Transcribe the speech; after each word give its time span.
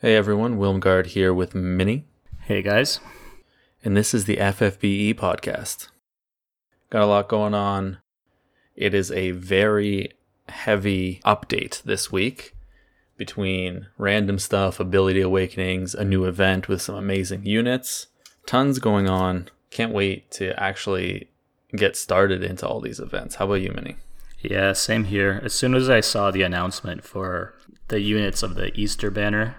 Hey 0.00 0.14
everyone, 0.14 0.58
Wilmgard 0.58 1.06
here 1.06 1.32
with 1.32 1.54
Minnie, 1.54 2.04
Hey 2.42 2.62
guys. 2.62 3.00
and 3.84 3.96
this 3.96 4.12
is 4.14 4.24
the 4.24 4.36
FFBE 4.36 5.14
podcast. 5.14 5.88
Got 6.90 7.02
a 7.02 7.06
lot 7.06 7.28
going 7.28 7.54
on. 7.54 7.98
It 8.74 8.94
is 8.94 9.10
a 9.10 9.30
very 9.32 10.12
heavy 10.48 11.20
update 11.24 11.82
this 11.82 12.12
week 12.12 12.54
between 13.16 13.86
random 13.96 14.38
stuff, 14.38 14.78
ability 14.78 15.22
awakenings, 15.22 15.94
a 15.94 16.04
new 16.04 16.24
event 16.24 16.68
with 16.68 16.82
some 16.82 16.94
amazing 16.94 17.46
units, 17.46 18.08
tons 18.46 18.78
going 18.78 19.08
on. 19.08 19.48
Can't 19.70 19.92
wait 19.94 20.30
to 20.32 20.58
actually 20.62 21.30
get 21.74 21.96
started 21.96 22.44
into 22.44 22.66
all 22.68 22.80
these 22.80 23.00
events. 23.00 23.36
How 23.36 23.46
about 23.46 23.54
you, 23.62 23.72
Minnie? 23.72 23.96
Yeah, 24.40 24.74
same 24.74 25.04
here. 25.04 25.40
As 25.42 25.54
soon 25.54 25.74
as 25.74 25.88
I 25.88 26.00
saw 26.00 26.30
the 26.30 26.42
announcement 26.42 27.02
for 27.02 27.54
the 27.88 28.00
units 28.00 28.42
of 28.42 28.54
the 28.54 28.70
Easter 28.78 29.10
banner, 29.10 29.56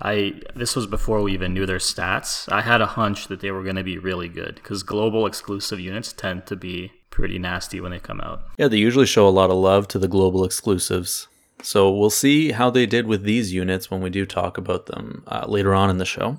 I 0.00 0.40
this 0.54 0.76
was 0.76 0.86
before 0.86 1.22
we 1.22 1.32
even 1.32 1.54
knew 1.54 1.66
their 1.66 1.78
stats. 1.78 2.50
I 2.52 2.60
had 2.62 2.80
a 2.80 2.86
hunch 2.86 3.28
that 3.28 3.40
they 3.40 3.50
were 3.50 3.62
going 3.62 3.76
to 3.76 3.84
be 3.84 3.98
really 3.98 4.28
good 4.28 4.56
because 4.56 4.82
global 4.82 5.26
exclusive 5.26 5.80
units 5.80 6.12
tend 6.12 6.46
to 6.46 6.56
be 6.56 6.92
pretty 7.10 7.38
nasty 7.38 7.80
when 7.80 7.92
they 7.92 7.98
come 7.98 8.20
out. 8.20 8.42
Yeah, 8.58 8.68
they 8.68 8.76
usually 8.76 9.06
show 9.06 9.26
a 9.26 9.30
lot 9.30 9.50
of 9.50 9.56
love 9.56 9.88
to 9.88 9.98
the 9.98 10.08
global 10.08 10.44
exclusives. 10.44 11.28
So 11.62 11.90
we'll 11.90 12.10
see 12.10 12.52
how 12.52 12.68
they 12.68 12.84
did 12.84 13.06
with 13.06 13.22
these 13.22 13.54
units 13.54 13.90
when 13.90 14.02
we 14.02 14.10
do 14.10 14.26
talk 14.26 14.58
about 14.58 14.86
them 14.86 15.24
uh, 15.26 15.46
later 15.48 15.74
on 15.74 15.88
in 15.88 15.96
the 15.96 16.04
show. 16.04 16.38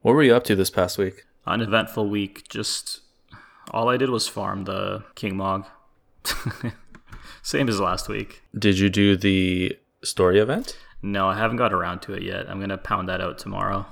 What 0.00 0.14
were 0.14 0.22
you 0.22 0.34
up 0.34 0.44
to 0.44 0.56
this 0.56 0.70
past 0.70 0.96
week? 0.96 1.26
Uneventful 1.46 2.08
week. 2.08 2.48
Just 2.48 3.00
all 3.70 3.90
I 3.90 3.98
did 3.98 4.08
was 4.08 4.26
farm 4.26 4.64
the 4.64 5.04
King 5.14 5.36
Mog. 5.36 5.66
same 7.42 7.68
as 7.68 7.78
last 7.78 8.08
week. 8.08 8.42
Did 8.58 8.78
you 8.78 8.88
do 8.88 9.16
the 9.16 9.78
story 10.02 10.38
event? 10.38 10.76
No, 11.04 11.28
I 11.28 11.36
haven't 11.36 11.58
got 11.58 11.74
around 11.74 12.00
to 12.02 12.14
it 12.14 12.22
yet. 12.22 12.48
I'm 12.48 12.60
gonna 12.60 12.78
pound 12.78 13.10
that 13.10 13.20
out 13.20 13.36
tomorrow. 13.36 13.84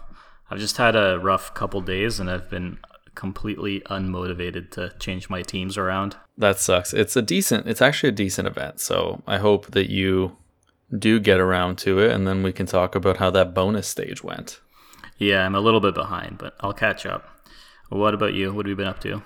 I've 0.50 0.58
just 0.58 0.78
had 0.78 0.96
a 0.96 1.18
rough 1.18 1.52
couple 1.52 1.82
days 1.82 2.18
and 2.18 2.30
I've 2.30 2.48
been 2.48 2.78
completely 3.14 3.80
unmotivated 3.82 4.70
to 4.70 4.94
change 4.98 5.28
my 5.28 5.42
teams 5.42 5.76
around. 5.76 6.16
That 6.38 6.58
sucks. 6.58 6.94
It's 6.94 7.14
a 7.14 7.20
decent, 7.20 7.68
it's 7.68 7.82
actually 7.82 8.08
a 8.08 8.12
decent 8.12 8.48
event. 8.48 8.80
So 8.80 9.22
I 9.26 9.36
hope 9.36 9.72
that 9.72 9.90
you 9.90 10.38
do 10.98 11.20
get 11.20 11.38
around 11.38 11.76
to 11.80 11.98
it 11.98 12.12
and 12.12 12.26
then 12.26 12.42
we 12.42 12.50
can 12.50 12.64
talk 12.64 12.94
about 12.94 13.18
how 13.18 13.30
that 13.30 13.52
bonus 13.52 13.86
stage 13.86 14.24
went. 14.24 14.60
Yeah, 15.18 15.44
I'm 15.44 15.54
a 15.54 15.60
little 15.60 15.80
bit 15.80 15.94
behind, 15.94 16.38
but 16.38 16.54
I'll 16.60 16.72
catch 16.72 17.04
up. 17.04 17.28
What 17.90 18.14
about 18.14 18.32
you? 18.32 18.54
What 18.54 18.64
have 18.64 18.70
you 18.70 18.76
been 18.76 18.86
up 18.86 19.00
to? 19.00 19.22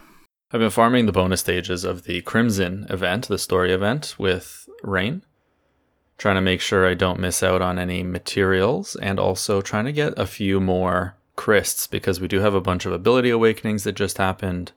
I've 0.51 0.59
been 0.59 0.71
farming 0.71 1.07
the 1.07 1.13
bonus 1.13 1.39
stages 1.39 1.85
of 1.85 2.03
the 2.03 2.21
Crimson 2.23 2.87
event, 2.91 3.29
the 3.29 3.39
story 3.39 3.73
event 3.73 4.17
with 4.19 4.69
Rain. 4.83 5.23
Trying 6.19 6.37
to 6.37 6.41
make 6.41 6.61
sure 6.63 6.87
I 6.87 6.95
don't 6.95 7.21
miss 7.21 7.43
out 7.43 7.61
on 7.61 7.79
any 7.79 8.03
materials 8.03 8.97
and 8.97 9.21
also 9.21 9.61
trying 9.61 9.85
to 9.85 9.93
get 9.93 10.15
a 10.19 10.27
few 10.27 10.61
more 10.61 11.15
Crysts 11.37 11.89
because 11.91 12.21
we 12.21 12.29
do 12.29 12.41
have 12.41 12.55
a 12.55 12.61
bunch 12.61 12.87
of 12.87 12.93
ability 12.93 13.29
awakenings 13.29 13.85
that 13.85 13.93
just 13.97 14.17
happened 14.17 14.73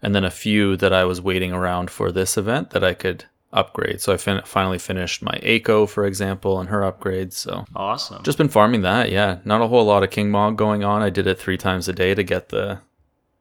and 0.00 0.14
then 0.14 0.24
a 0.24 0.30
few 0.30 0.76
that 0.78 0.92
I 0.92 1.04
was 1.04 1.20
waiting 1.20 1.52
around 1.52 1.90
for 1.90 2.10
this 2.10 2.38
event 2.38 2.70
that 2.70 2.82
I 2.82 2.94
could 2.94 3.24
upgrade. 3.52 4.00
So 4.00 4.14
I 4.14 4.16
fin- 4.16 4.40
finally 4.46 4.78
finished 4.78 5.22
my 5.22 5.38
Aiko, 5.42 5.86
for 5.88 6.06
example, 6.06 6.58
and 6.60 6.70
her 6.70 6.80
upgrades. 6.80 7.34
So 7.34 7.66
Awesome. 7.76 8.22
just 8.22 8.38
been 8.38 8.48
farming 8.48 8.80
that. 8.82 9.10
Yeah, 9.10 9.38
not 9.44 9.60
a 9.60 9.66
whole 9.68 9.84
lot 9.84 10.02
of 10.02 10.10
King 10.10 10.30
Mog 10.30 10.56
going 10.56 10.84
on. 10.84 11.02
I 11.02 11.10
did 11.10 11.26
it 11.26 11.38
three 11.38 11.58
times 11.58 11.88
a 11.88 11.92
day 11.92 12.14
to 12.14 12.22
get 12.22 12.48
the 12.48 12.80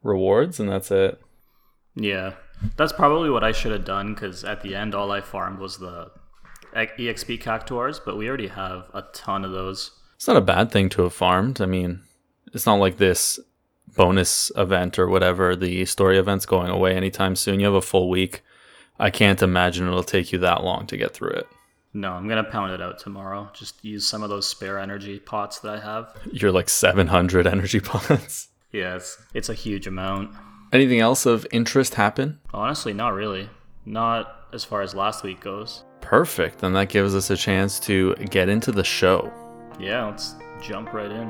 rewards, 0.04 0.60
and 0.60 0.70
that's 0.70 0.92
it. 0.92 1.22
yeah, 1.96 2.34
that's 2.76 2.94
probably 2.94 3.30
what 3.30 3.44
I 3.44 3.52
should 3.54 3.72
have 3.72 3.86
done 3.86 4.14
because 4.14 4.44
at 4.44 4.62
the 4.62 4.76
end, 4.76 4.94
all 4.96 5.12
I 5.12 5.22
farmed 5.22 5.60
was 5.60 5.78
the 5.78 6.12
EXP 6.76 7.42
cactuars, 7.42 8.00
but 8.00 8.18
we 8.18 8.28
already 8.28 8.48
have 8.48 8.90
a 8.94 9.04
ton 9.14 9.44
of 9.46 9.52
those. 9.52 9.92
It's 10.16 10.28
not 10.28 10.38
a 10.38 10.42
bad 10.42 10.72
thing 10.72 10.90
to 10.90 11.04
have 11.04 11.14
farmed. 11.14 11.62
I 11.62 11.66
mean, 11.66 12.02
it's 12.54 12.66
not 12.66 12.76
like 12.76 12.98
this 12.98 13.40
bonus 13.96 14.52
event 14.56 15.00
or 15.00 15.08
whatever, 15.08 15.56
the 15.56 15.86
story 15.86 16.18
event's 16.18 16.46
going 16.46 16.70
away 16.70 16.96
anytime 16.96 17.36
soon. 17.36 17.60
You 17.60 17.66
have 17.68 17.76
a 17.76 17.82
full 17.82 18.10
week. 18.10 18.44
I 19.00 19.10
can't 19.10 19.42
imagine 19.42 19.88
it'll 19.88 20.04
take 20.04 20.32
you 20.32 20.40
that 20.40 20.64
long 20.64 20.88
to 20.88 20.98
get 20.98 21.14
through 21.14 21.32
it. 21.32 21.48
No, 21.94 22.12
I'm 22.12 22.28
gonna 22.28 22.44
pound 22.44 22.74
it 22.74 22.82
out 22.82 23.00
tomorrow. 23.00 23.50
Just 23.54 23.84
use 23.84 24.08
some 24.08 24.22
of 24.24 24.30
those 24.30 24.48
spare 24.48 24.78
energy 24.78 25.20
pots 25.20 25.60
that 25.60 25.74
I 25.76 25.80
have. 25.80 26.16
You're 26.32 26.52
like 26.52 26.70
700 26.70 27.48
energy 27.48 27.80
points. 27.84 28.50
Yeah, 28.72 28.96
it's, 28.96 29.18
it's 29.34 29.50
a 29.50 29.54
huge 29.54 29.88
amount. 29.88 30.36
Anything 30.74 31.00
else 31.00 31.26
of 31.26 31.48
interest 31.52 31.96
happen? 31.96 32.40
Honestly, 32.54 32.94
not 32.94 33.14
really. 33.14 33.50
Not 33.86 34.48
as 34.54 34.64
far 34.64 34.82
as 34.82 34.94
last 34.94 35.24
week 35.24 35.40
goes. 35.40 35.84
Perfect. 36.08 36.60
Then 36.60 36.72
that 36.72 36.88
gives 36.88 37.14
us 37.14 37.30
a 37.32 37.36
chance 37.36 37.82
to 37.82 38.16
get 38.16 38.48
into 38.48 38.72
the 38.72 38.86
show. 38.86 39.30
Yeah, 39.78 40.06
let's 40.06 40.36
jump 40.62 40.94
right 40.94 41.12
in. 41.12 41.30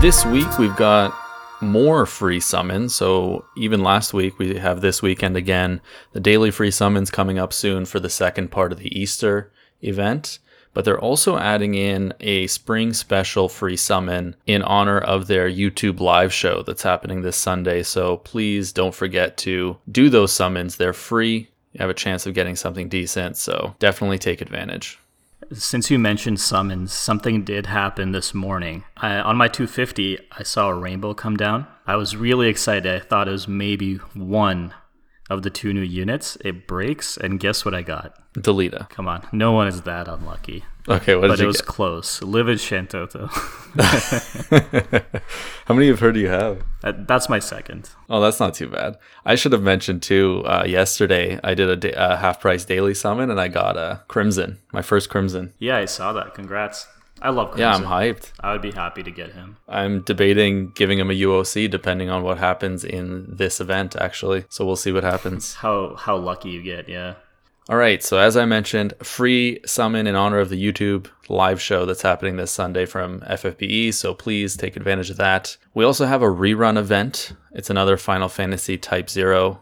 This 0.00 0.26
week 0.26 0.58
we've 0.58 0.74
got 0.74 1.16
more 1.60 2.04
free 2.04 2.40
summons. 2.40 2.96
So 2.96 3.44
even 3.56 3.84
last 3.84 4.12
week 4.12 4.40
we 4.40 4.56
have 4.56 4.80
this 4.80 5.00
weekend 5.00 5.36
again 5.36 5.80
the 6.10 6.18
daily 6.18 6.50
free 6.50 6.72
summons 6.72 7.12
coming 7.12 7.38
up 7.38 7.52
soon 7.52 7.84
for 7.84 8.00
the 8.00 8.10
second 8.10 8.50
part 8.50 8.72
of 8.72 8.80
the 8.80 8.98
Easter 8.98 9.52
event. 9.82 10.40
But 10.74 10.84
they're 10.84 11.00
also 11.00 11.38
adding 11.38 11.74
in 11.74 12.12
a 12.20 12.46
spring 12.48 12.92
special 12.92 13.48
free 13.48 13.76
summon 13.76 14.36
in 14.46 14.62
honor 14.62 14.98
of 14.98 15.26
their 15.26 15.48
YouTube 15.48 16.00
live 16.00 16.32
show 16.32 16.62
that's 16.62 16.82
happening 16.82 17.22
this 17.22 17.36
Sunday. 17.36 17.82
So 17.82 18.18
please 18.18 18.72
don't 18.72 18.94
forget 18.94 19.36
to 19.38 19.78
do 19.90 20.10
those 20.10 20.32
summons. 20.32 20.76
They're 20.76 20.92
free. 20.92 21.48
You 21.72 21.78
have 21.78 21.90
a 21.90 21.94
chance 21.94 22.26
of 22.26 22.34
getting 22.34 22.56
something 22.56 22.88
decent. 22.88 23.36
So 23.36 23.74
definitely 23.78 24.18
take 24.18 24.40
advantage. 24.40 24.98
Since 25.52 25.90
you 25.90 25.98
mentioned 25.98 26.40
summons, 26.40 26.92
something 26.92 27.44
did 27.44 27.66
happen 27.66 28.12
this 28.12 28.32
morning. 28.32 28.84
I, 28.96 29.16
on 29.16 29.36
my 29.36 29.48
250, 29.48 30.18
I 30.32 30.42
saw 30.42 30.68
a 30.68 30.74
rainbow 30.74 31.14
come 31.14 31.36
down. 31.36 31.66
I 31.86 31.96
was 31.96 32.16
really 32.16 32.48
excited. 32.48 32.94
I 32.94 33.04
thought 33.04 33.28
it 33.28 33.32
was 33.32 33.46
maybe 33.46 33.96
one 34.14 34.72
of 35.30 35.42
the 35.42 35.50
two 35.50 35.72
new 35.72 35.80
units. 35.82 36.36
It 36.44 36.66
breaks, 36.66 37.16
and 37.16 37.40
guess 37.40 37.64
what 37.64 37.74
I 37.74 37.82
got? 37.82 38.18
Delita. 38.34 38.88
Come 38.90 39.08
on, 39.08 39.26
no 39.32 39.52
one 39.52 39.68
is 39.68 39.82
that 39.82 40.08
unlucky. 40.08 40.64
Okay, 40.86 41.14
what 41.16 41.28
But 41.28 41.40
it 41.40 41.46
was 41.46 41.56
get? 41.62 41.66
close. 41.66 42.20
Livid 42.20 42.58
Shantoto. 42.58 43.30
How 45.66 45.74
many 45.74 45.88
of 45.88 46.00
her 46.00 46.12
do 46.12 46.20
you 46.20 46.28
have? 46.28 46.62
That- 46.82 47.08
That's 47.08 47.28
my 47.28 47.38
second. 47.38 47.88
Oh, 48.10 48.20
that's 48.20 48.38
not 48.40 48.52
too 48.54 48.68
bad. 48.68 48.98
I 49.24 49.34
should 49.34 49.52
have 49.52 49.62
mentioned 49.62 50.02
too. 50.02 50.42
Uh, 50.44 50.64
yesterday, 50.66 51.40
I 51.42 51.54
did 51.54 51.68
a, 51.70 51.76
da- 51.76 51.94
a 51.96 52.16
half 52.16 52.40
price 52.40 52.64
daily 52.66 52.92
summon, 52.94 53.30
and 53.30 53.40
I 53.40 53.48
got 53.48 53.76
a 53.78 54.02
crimson, 54.08 54.58
my 54.72 54.82
first 54.82 55.08
crimson. 55.08 55.54
Yeah, 55.58 55.78
I 55.78 55.86
saw 55.86 56.12
that. 56.12 56.34
Congrats. 56.34 56.86
I 57.22 57.30
love 57.30 57.58
Yeah, 57.58 57.74
I'm 57.74 57.84
hyped. 57.84 58.32
I 58.40 58.52
would 58.52 58.62
be 58.62 58.72
happy 58.72 59.02
to 59.02 59.10
get 59.10 59.32
him. 59.32 59.56
I'm 59.68 60.02
debating 60.02 60.70
giving 60.70 60.98
him 60.98 61.10
a 61.10 61.14
UOC 61.14 61.70
depending 61.70 62.10
on 62.10 62.22
what 62.22 62.38
happens 62.38 62.84
in 62.84 63.26
this 63.28 63.60
event, 63.60 63.96
actually. 63.96 64.44
So 64.48 64.64
we'll 64.66 64.76
see 64.76 64.92
what 64.92 65.04
happens. 65.04 65.54
How 65.64 65.94
how 65.96 66.16
lucky 66.16 66.50
you 66.50 66.62
get, 66.62 66.88
yeah. 66.88 67.14
All 67.68 67.78
right. 67.78 68.02
So 68.02 68.18
as 68.18 68.36
I 68.36 68.44
mentioned, 68.44 68.92
free 69.02 69.60
summon 69.64 70.06
in 70.06 70.14
honor 70.14 70.38
of 70.38 70.50
the 70.50 70.62
YouTube 70.62 71.06
live 71.30 71.62
show 71.62 71.86
that's 71.86 72.02
happening 72.02 72.36
this 72.36 72.50
Sunday 72.50 72.84
from 72.84 73.20
FFBE. 73.20 73.94
So 73.94 74.12
please 74.12 74.54
take 74.54 74.76
advantage 74.76 75.08
of 75.08 75.16
that. 75.16 75.56
We 75.72 75.84
also 75.84 76.04
have 76.04 76.20
a 76.20 76.26
rerun 76.26 76.76
event. 76.76 77.32
It's 77.52 77.70
another 77.70 77.96
Final 77.96 78.28
Fantasy 78.28 78.76
Type 78.76 79.08
Zero 79.08 79.60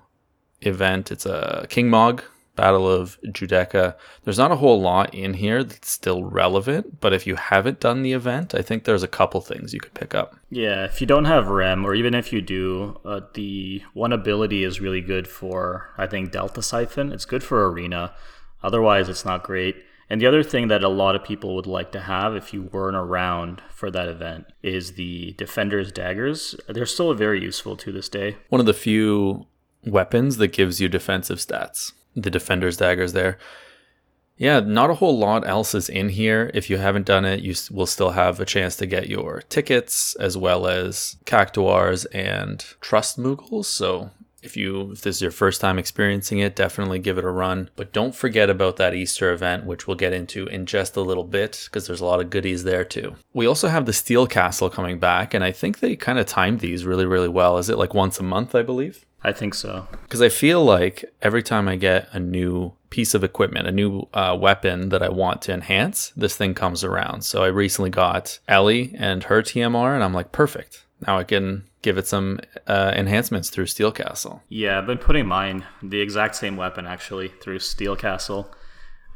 event. 0.63 1.13
It's 1.13 1.27
a 1.27 1.67
King 1.69 1.91
Mog 1.91 2.25
Battle 2.55 2.89
of 2.89 3.19
Judecca. 3.23 3.97
There's 4.25 4.39
not 4.39 4.53
a 4.53 4.57
whole 4.57 4.81
lot 4.81 5.15
in 5.15 5.35
here 5.35 5.65
that's 5.65 5.91
still 5.91 6.25
relevant, 6.25 7.01
but 7.01 7.13
if 7.13 7.27
you 7.27 7.37
haven't 7.37 7.81
done 7.81 8.03
the 8.03 8.13
event, 8.13 8.55
I 8.55 8.63
think 8.63 8.85
there's 8.85 9.03
a 9.03 9.09
couple 9.09 9.41
things 9.41 9.73
you 9.73 9.81
could 9.81 9.95
pick 9.95 10.15
up. 10.15 10.37
Yeah, 10.51 10.85
if 10.85 11.01
you 11.01 11.07
don't 11.07 11.25
have 11.25 11.49
REM, 11.49 11.85
or 11.85 11.95
even 11.95 12.15
if 12.15 12.33
you 12.33 12.43
do, 12.43 13.01
uh, 13.05 13.21
the 13.35 13.83
one 13.95 14.13
ability 14.13 14.65
is 14.65 14.81
really 14.81 15.01
good 15.01 15.27
for, 15.27 15.91
I 15.97 16.07
think, 16.07 16.31
Delta 16.31 16.63
Siphon. 16.63 17.11
It's 17.13 17.25
good 17.25 17.43
for 17.43 17.69
Arena. 17.71 18.15
Otherwise, 18.63 19.09
it's 19.09 19.25
not 19.25 19.43
great. 19.43 19.77
And 20.10 20.21
the 20.21 20.27
other 20.27 20.43
thing 20.43 20.69
that 20.69 20.84
a 20.84 20.89
lot 20.89 21.16
of 21.16 21.25
people 21.25 21.55
would 21.55 21.66
like 21.66 21.91
to 21.93 22.01
have 22.01 22.37
if 22.37 22.53
you 22.53 22.65
weren't 22.65 22.97
around 22.97 23.63
for 23.71 23.91
that 23.91 24.09
event 24.09 24.45
is 24.63 24.93
the 24.93 25.33
Defender's 25.39 25.91
Daggers. 25.91 26.55
They're 26.69 26.84
still 26.84 27.15
very 27.15 27.43
useful 27.43 27.77
to 27.78 27.91
this 27.91 28.10
day. 28.10 28.37
One 28.51 28.60
of 28.60 28.66
the 28.66 28.75
few 28.75 29.47
weapons 29.84 30.37
that 30.37 30.48
gives 30.48 30.83
you 30.83 30.89
defensive 30.91 31.39
stats. 31.39 31.93
The 32.14 32.30
defender's 32.30 32.76
daggers 32.76 33.12
there. 33.12 33.38
Yeah, 34.36 34.60
not 34.60 34.91
a 34.91 34.94
whole 34.94 35.18
lot 35.18 35.47
else 35.47 35.74
is 35.74 35.88
in 35.88 36.09
here. 36.09 36.50
If 36.54 36.68
you 36.68 36.78
haven't 36.78 37.06
done 37.06 37.24
it, 37.24 37.41
you 37.41 37.54
will 37.70 37.86
still 37.86 38.10
have 38.10 38.41
a 38.41 38.44
chance 38.44 38.76
to 38.76 38.86
get 38.86 39.09
your 39.09 39.42
tickets 39.48 40.16
as 40.16 40.36
well 40.36 40.66
as 40.66 41.16
cactuars 41.26 42.06
and 42.06 42.64
trust 42.80 43.18
moogles. 43.18 43.66
So 43.66 44.10
if 44.42 44.56
you 44.56 44.91
if 44.91 45.03
this 45.03 45.16
is 45.16 45.22
your 45.22 45.30
first 45.30 45.60
time 45.60 45.78
experiencing 45.78 46.41
it, 46.41 46.56
definitely 46.56 46.98
give 46.98 47.18
it 47.18 47.24
a 47.24 47.30
run. 47.30 47.70
But 47.76 47.92
don't 47.92 48.14
forget 48.14 48.50
about 48.50 48.76
that 48.76 48.94
Easter 48.94 49.32
event, 49.32 49.64
which 49.64 49.86
we'll 49.86 49.97
get 49.97 50.12
into 50.12 50.47
in 50.47 50.66
just 50.66 50.97
a 50.97 51.03
little 51.03 51.24
bit 51.24 51.62
because 51.66 51.86
there's 51.86 52.00
a 52.00 52.04
lot 52.04 52.20
of 52.20 52.30
goodies 52.30 52.64
there 52.64 52.84
too. 52.84 53.14
We 53.32 53.47
also 53.47 53.68
have 53.68 53.86
the 53.86 53.92
Steel 53.92 54.26
Castle 54.26 54.68
coming 54.68 54.98
back, 54.98 55.34
and 55.34 55.44
I 55.44 55.53
think 55.53 55.78
they 55.78 55.94
kind 55.94 56.18
of 56.18 56.26
timed 56.26 56.60
these 56.60 56.84
really, 56.84 57.06
really 57.06 57.28
well. 57.28 57.59
Is 57.59 57.70
it 57.70 57.78
like 57.78 57.94
once 57.94 58.18
a 58.18 58.24
month, 58.24 58.54
I 58.54 58.62
believe? 58.62 59.04
I 59.24 59.33
think 59.33 59.54
so. 59.54 59.86
Because 60.03 60.21
I 60.22 60.28
feel 60.28 60.65
like 60.65 61.04
every 61.21 61.42
time 61.42 61.69
I 61.69 61.77
get 61.77 62.09
a 62.13 62.19
new 62.19 62.72
piece 62.91 63.15
of 63.15 63.24
equipment, 63.24 63.66
a 63.66 63.72
new 63.72 64.09
uh, 64.13 64.36
weapon 64.39 64.89
that 64.91 65.03
I 65.03 65.09
want 65.09 65.42
to 65.42 65.53
enhance, 65.54 66.13
this 66.16 66.36
thing 66.36 66.54
comes 66.54 66.84
around. 66.84 67.22
So 67.22 67.42
I 67.42 67.48
recently 67.48 67.91
got 67.91 68.39
Ellie 68.48 68.95
and 68.98 69.24
her 69.24 69.42
TMR, 69.42 69.95
and 69.95 70.03
I'm 70.03 70.13
like, 70.13 70.33
perfect. 70.33 70.84
Now 71.07 71.19
I 71.19 71.24
can 71.24 71.65
give 71.83 71.98
it 71.98 72.07
some 72.07 72.41
uh, 72.66 72.92
enhancements 72.95 73.51
through 73.51 73.66
Steel 73.66 73.92
Castle. 73.92 74.42
Yeah, 74.48 74.78
I've 74.78 74.86
been 74.86 74.98
putting 74.98 75.27
mine, 75.27 75.65
the 75.83 76.01
exact 76.01 76.36
same 76.36 76.57
weapon 76.57 76.86
actually, 76.86 77.28
through 77.28 77.59
Steel 77.60 77.97
Castle. 77.97 78.53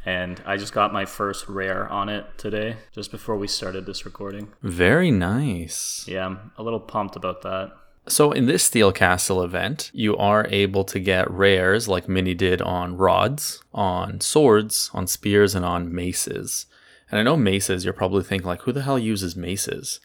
And 0.05 0.41
I 0.47 0.56
just 0.56 0.73
got 0.73 0.93
my 0.93 1.05
first 1.05 1.49
rare 1.49 1.88
on 1.88 2.08
it 2.08 2.26
today, 2.38 2.76
just 2.93 3.11
before 3.11 3.37
we 3.37 3.49
started 3.49 3.87
this 3.87 4.05
recording. 4.05 4.53
Very 4.62 5.11
nice. 5.11 6.05
Yeah, 6.06 6.26
I'm 6.26 6.53
a 6.56 6.62
little 6.62 6.79
pumped 6.79 7.17
about 7.17 7.43
that. 7.43 7.73
So 8.08 8.31
in 8.32 8.47
this 8.47 8.62
Steel 8.62 8.93
Castle 8.93 9.43
event, 9.43 9.91
you 9.93 10.17
are 10.17 10.47
able 10.49 10.85
to 10.85 11.00
get 11.00 11.31
rares 11.31 11.88
like 11.88 12.08
Minnie 12.08 12.35
did 12.35 12.62
on 12.62 12.97
rods, 12.97 13.62
on 13.75 14.20
swords, 14.20 14.91
on 14.94 15.06
spears, 15.06 15.55
and 15.55 15.64
on 15.64 15.93
maces. 15.93 16.67
And 17.11 17.19
I 17.19 17.23
know 17.23 17.37
maces, 17.37 17.85
you're 17.85 17.93
probably 17.93 18.23
thinking 18.23 18.47
like, 18.47 18.62
who 18.62 18.73
the 18.73 18.82
hell 18.82 18.99
uses 18.99 19.35
maces? 19.35 20.00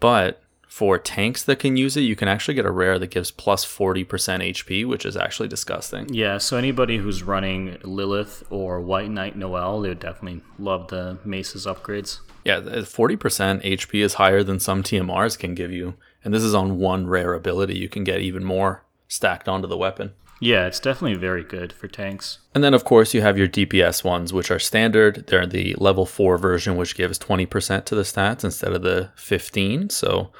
But 0.00 0.42
for 0.68 0.98
tanks 0.98 1.44
that 1.44 1.60
can 1.60 1.76
use 1.76 1.96
it, 1.96 2.00
you 2.00 2.16
can 2.16 2.26
actually 2.26 2.54
get 2.54 2.66
a 2.66 2.70
rare 2.70 2.98
that 2.98 3.10
gives 3.10 3.30
plus 3.30 3.64
40% 3.64 4.06
HP, 4.06 4.84
which 4.84 5.06
is 5.06 5.16
actually 5.16 5.48
disgusting. 5.48 6.12
Yeah, 6.12 6.38
so 6.38 6.56
anybody 6.56 6.98
who's 6.98 7.22
running 7.22 7.78
Lilith 7.84 8.42
or 8.50 8.80
White 8.80 9.10
Knight 9.10 9.36
Noel, 9.36 9.80
they 9.80 9.90
would 9.90 10.00
definitely 10.00 10.42
love 10.58 10.88
the 10.88 11.18
Mace's 11.24 11.66
upgrades. 11.66 12.18
Yeah, 12.44 12.60
40% 12.60 13.62
HP 13.62 14.02
is 14.02 14.14
higher 14.14 14.42
than 14.42 14.58
some 14.58 14.82
TMRs 14.82 15.38
can 15.38 15.54
give 15.54 15.70
you. 15.70 15.94
And 16.24 16.32
this 16.32 16.42
is 16.42 16.54
on 16.54 16.78
one 16.78 17.06
rare 17.06 17.34
ability. 17.34 17.78
You 17.78 17.88
can 17.88 18.02
get 18.02 18.20
even 18.20 18.44
more 18.44 18.82
stacked 19.08 19.48
onto 19.48 19.68
the 19.68 19.76
weapon. 19.76 20.12
Yeah, 20.40 20.66
it's 20.66 20.80
definitely 20.80 21.16
very 21.16 21.44
good 21.44 21.72
for 21.72 21.86
tanks. 21.88 22.38
And 22.54 22.64
then, 22.64 22.74
of 22.74 22.84
course, 22.84 23.14
you 23.14 23.22
have 23.22 23.38
your 23.38 23.48
DPS 23.48 24.02
ones, 24.02 24.32
which 24.32 24.50
are 24.50 24.58
standard. 24.58 25.26
They're 25.28 25.46
the 25.46 25.74
level 25.78 26.06
4 26.06 26.36
version, 26.38 26.76
which 26.76 26.96
gives 26.96 27.18
20% 27.18 27.84
to 27.84 27.94
the 27.94 28.02
stats 28.02 28.44
instead 28.44 28.72
of 28.72 28.82
the 28.82 29.10
15. 29.16 29.90
So 29.90 30.32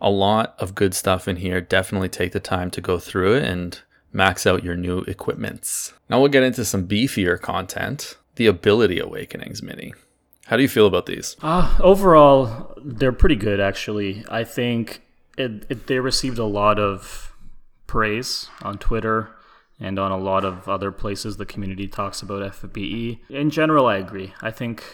a 0.00 0.10
lot 0.10 0.54
of 0.58 0.74
good 0.74 0.94
stuff 0.94 1.26
in 1.26 1.36
here. 1.36 1.60
Definitely 1.60 2.08
take 2.10 2.32
the 2.32 2.40
time 2.40 2.70
to 2.72 2.80
go 2.80 2.98
through 2.98 3.36
it 3.36 3.44
and 3.44 3.80
max 4.12 4.46
out 4.46 4.64
your 4.64 4.76
new 4.76 5.00
equipments. 5.00 5.94
Now 6.08 6.20
we'll 6.20 6.28
get 6.28 6.42
into 6.42 6.64
some 6.64 6.86
beefier 6.86 7.40
content. 7.40 8.16
The 8.36 8.46
Ability 8.46 8.98
Awakenings 8.98 9.62
Minnie. 9.62 9.92
How 10.46 10.56
do 10.56 10.62
you 10.62 10.68
feel 10.68 10.86
about 10.86 11.06
these? 11.06 11.36
Uh, 11.42 11.76
overall, 11.80 12.72
they're 12.82 13.12
pretty 13.12 13.36
good, 13.36 13.60
actually. 13.60 14.24
I 14.30 14.44
think 14.44 15.02
it, 15.36 15.66
it, 15.68 15.86
they 15.86 15.98
received 15.98 16.38
a 16.38 16.44
lot 16.44 16.78
of 16.78 17.34
praise 17.86 18.48
on 18.62 18.78
Twitter 18.78 19.30
and 19.80 19.98
on 19.98 20.12
a 20.12 20.18
lot 20.18 20.44
of 20.44 20.68
other 20.68 20.92
places 20.92 21.38
the 21.38 21.46
community 21.46 21.88
talks 21.88 22.20
about 22.20 22.42
FBE. 22.52 23.18
In 23.30 23.50
general, 23.50 23.86
I 23.86 23.96
agree. 23.96 24.34
I 24.42 24.50
think 24.50 24.84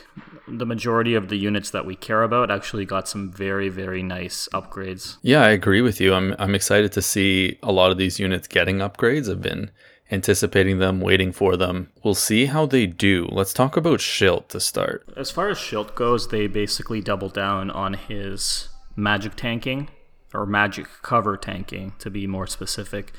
the 0.46 0.64
majority 0.64 1.14
of 1.14 1.28
the 1.28 1.36
units 1.36 1.70
that 1.70 1.84
we 1.84 1.96
care 1.96 2.22
about 2.22 2.50
actually 2.50 2.84
got 2.84 3.08
some 3.08 3.32
very, 3.32 3.68
very 3.68 4.02
nice 4.02 4.48
upgrades. 4.54 5.16
Yeah, 5.22 5.42
I 5.42 5.50
agree 5.50 5.82
with 5.82 6.00
you. 6.00 6.14
I'm, 6.14 6.36
I'm 6.38 6.54
excited 6.54 6.92
to 6.92 7.02
see 7.02 7.58
a 7.62 7.72
lot 7.72 7.90
of 7.90 7.98
these 7.98 8.20
units 8.20 8.46
getting 8.46 8.78
upgrades. 8.78 9.28
I've 9.28 9.42
been 9.42 9.72
anticipating 10.12 10.78
them, 10.78 11.00
waiting 11.00 11.32
for 11.32 11.56
them. 11.56 11.90
We'll 12.04 12.14
see 12.14 12.46
how 12.46 12.66
they 12.66 12.86
do. 12.86 13.28
Let's 13.32 13.52
talk 13.52 13.76
about 13.76 13.98
Schilt 13.98 14.48
to 14.48 14.60
start. 14.60 15.04
As 15.16 15.32
far 15.32 15.48
as 15.48 15.58
Schilt 15.58 15.96
goes, 15.96 16.28
they 16.28 16.46
basically 16.46 17.00
double 17.00 17.28
down 17.28 17.72
on 17.72 17.94
his 17.94 18.68
magic 18.94 19.34
tanking, 19.34 19.88
or 20.36 20.46
magic 20.46 20.86
cover 21.02 21.36
tanking 21.36 21.94
to 21.98 22.10
be 22.10 22.26
more 22.26 22.46
specific 22.46 23.12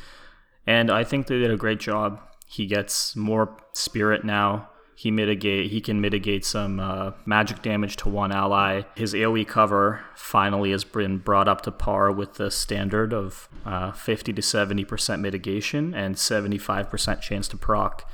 and 0.68 0.92
I 0.92 1.06
think 1.06 1.28
they 1.28 1.40
did 1.40 1.50
a 1.50 1.58
great 1.58 1.80
job. 1.80 2.20
He 2.46 2.66
gets 2.68 3.16
more 3.16 3.58
spirit 3.72 4.26
now. 4.26 4.70
He 4.96 5.12
mitigate. 5.12 5.72
He 5.72 5.80
can 5.80 6.02
mitigate 6.02 6.44
some 6.44 6.80
uh, 6.80 7.12
magic 7.26 7.62
damage 7.62 7.96
to 7.98 8.10
one 8.10 8.32
ally. 8.32 8.82
His 8.96 9.14
AOE 9.14 9.48
cover 9.48 10.04
finally 10.16 10.72
has 10.72 10.84
been 10.84 11.20
brought 11.20 11.48
up 11.48 11.62
to 11.62 11.72
par 11.72 12.12
with 12.12 12.34
the 12.34 12.52
standard 12.52 13.14
of 13.14 13.48
uh, 13.66 13.92
50 13.92 14.34
to 14.34 14.42
70 14.42 14.84
percent 14.86 15.22
mitigation 15.22 15.94
and 15.94 16.18
75 16.18 16.90
percent 16.90 17.22
chance 17.22 17.48
to 17.48 17.58
proc. 17.58 18.10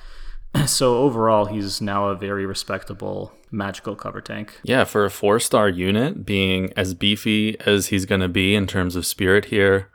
So 0.68 0.98
overall, 1.00 1.46
he's 1.46 1.82
now 1.82 2.10
a 2.10 2.16
very 2.16 2.46
respectable 2.46 3.34
magical 3.54 3.96
cover 3.96 4.20
tank. 4.20 4.60
Yeah, 4.64 4.84
for 4.84 5.06
a 5.06 5.12
four 5.12 5.40
star 5.40 5.70
unit, 5.70 6.26
being 6.26 6.74
as 6.76 6.94
beefy 6.94 7.60
as 7.62 7.88
he's 7.88 8.06
going 8.06 8.22
to 8.22 8.28
be 8.28 8.56
in 8.56 8.68
terms 8.68 8.96
of 8.96 9.06
spirit 9.06 9.46
here, 9.46 9.90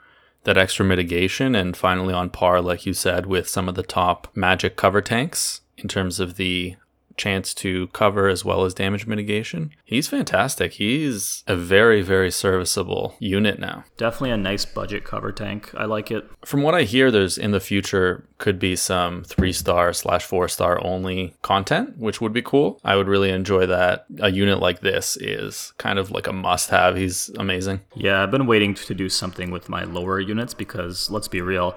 that 0.45 0.57
extra 0.57 0.85
mitigation 0.85 1.53
and 1.53 1.75
finally 1.75 2.13
on 2.13 2.29
par, 2.29 2.61
like 2.61 2.85
you 2.85 2.93
said, 2.93 3.25
with 3.25 3.47
some 3.47 3.69
of 3.69 3.75
the 3.75 3.83
top 3.83 4.27
magic 4.35 4.75
cover 4.75 5.01
tanks 5.01 5.61
in 5.77 5.87
terms 5.87 6.19
of 6.19 6.37
the 6.37 6.75
chance 7.19 7.53
to 7.53 7.87
cover 7.87 8.27
as 8.27 8.43
well 8.43 8.63
as 8.65 8.73
damage 8.73 9.05
mitigation. 9.05 9.71
He's 9.83 10.07
fantastic. 10.07 10.73
He's 10.73 11.43
a 11.45 11.55
very, 11.55 12.01
very 12.01 12.31
serviceable 12.31 13.15
unit 13.19 13.59
now. 13.59 13.83
Definitely 13.97 14.31
a 14.31 14.37
nice 14.37 14.65
budget 14.65 15.03
cover 15.03 15.31
tank. 15.31 15.71
I 15.75 15.85
like 15.85 16.09
it. 16.09 16.27
From 16.43 16.63
what 16.63 16.73
I 16.73 16.83
hear, 16.83 17.11
there's 17.11 17.37
in 17.37 17.51
the 17.51 17.59
future 17.59 18.25
could 18.39 18.57
be 18.57 18.75
some 18.75 19.23
three 19.23 19.53
star 19.53 19.93
slash 19.93 20.25
four 20.25 20.47
star 20.47 20.83
only 20.83 21.35
content, 21.41 21.97
which 21.97 22.21
would 22.21 22.33
be 22.33 22.41
cool. 22.41 22.79
I 22.83 22.95
would 22.95 23.07
really 23.07 23.29
enjoy 23.29 23.65
that. 23.67 24.05
A 24.21 24.31
unit 24.31 24.59
like 24.59 24.79
this 24.79 25.17
is 25.17 25.73
kind 25.77 25.99
of 25.99 26.09
like 26.09 26.27
a 26.27 26.33
must 26.33 26.69
have. 26.69 26.95
He's 26.95 27.29
amazing. 27.37 27.81
Yeah, 27.95 28.23
I've 28.23 28.31
been 28.31 28.47
waiting 28.47 28.73
to 28.73 28.95
do 28.95 29.09
something 29.09 29.51
with 29.51 29.69
my 29.69 29.83
lower 29.83 30.19
units 30.19 30.53
because 30.53 31.11
let's 31.11 31.27
be 31.27 31.41
real 31.41 31.75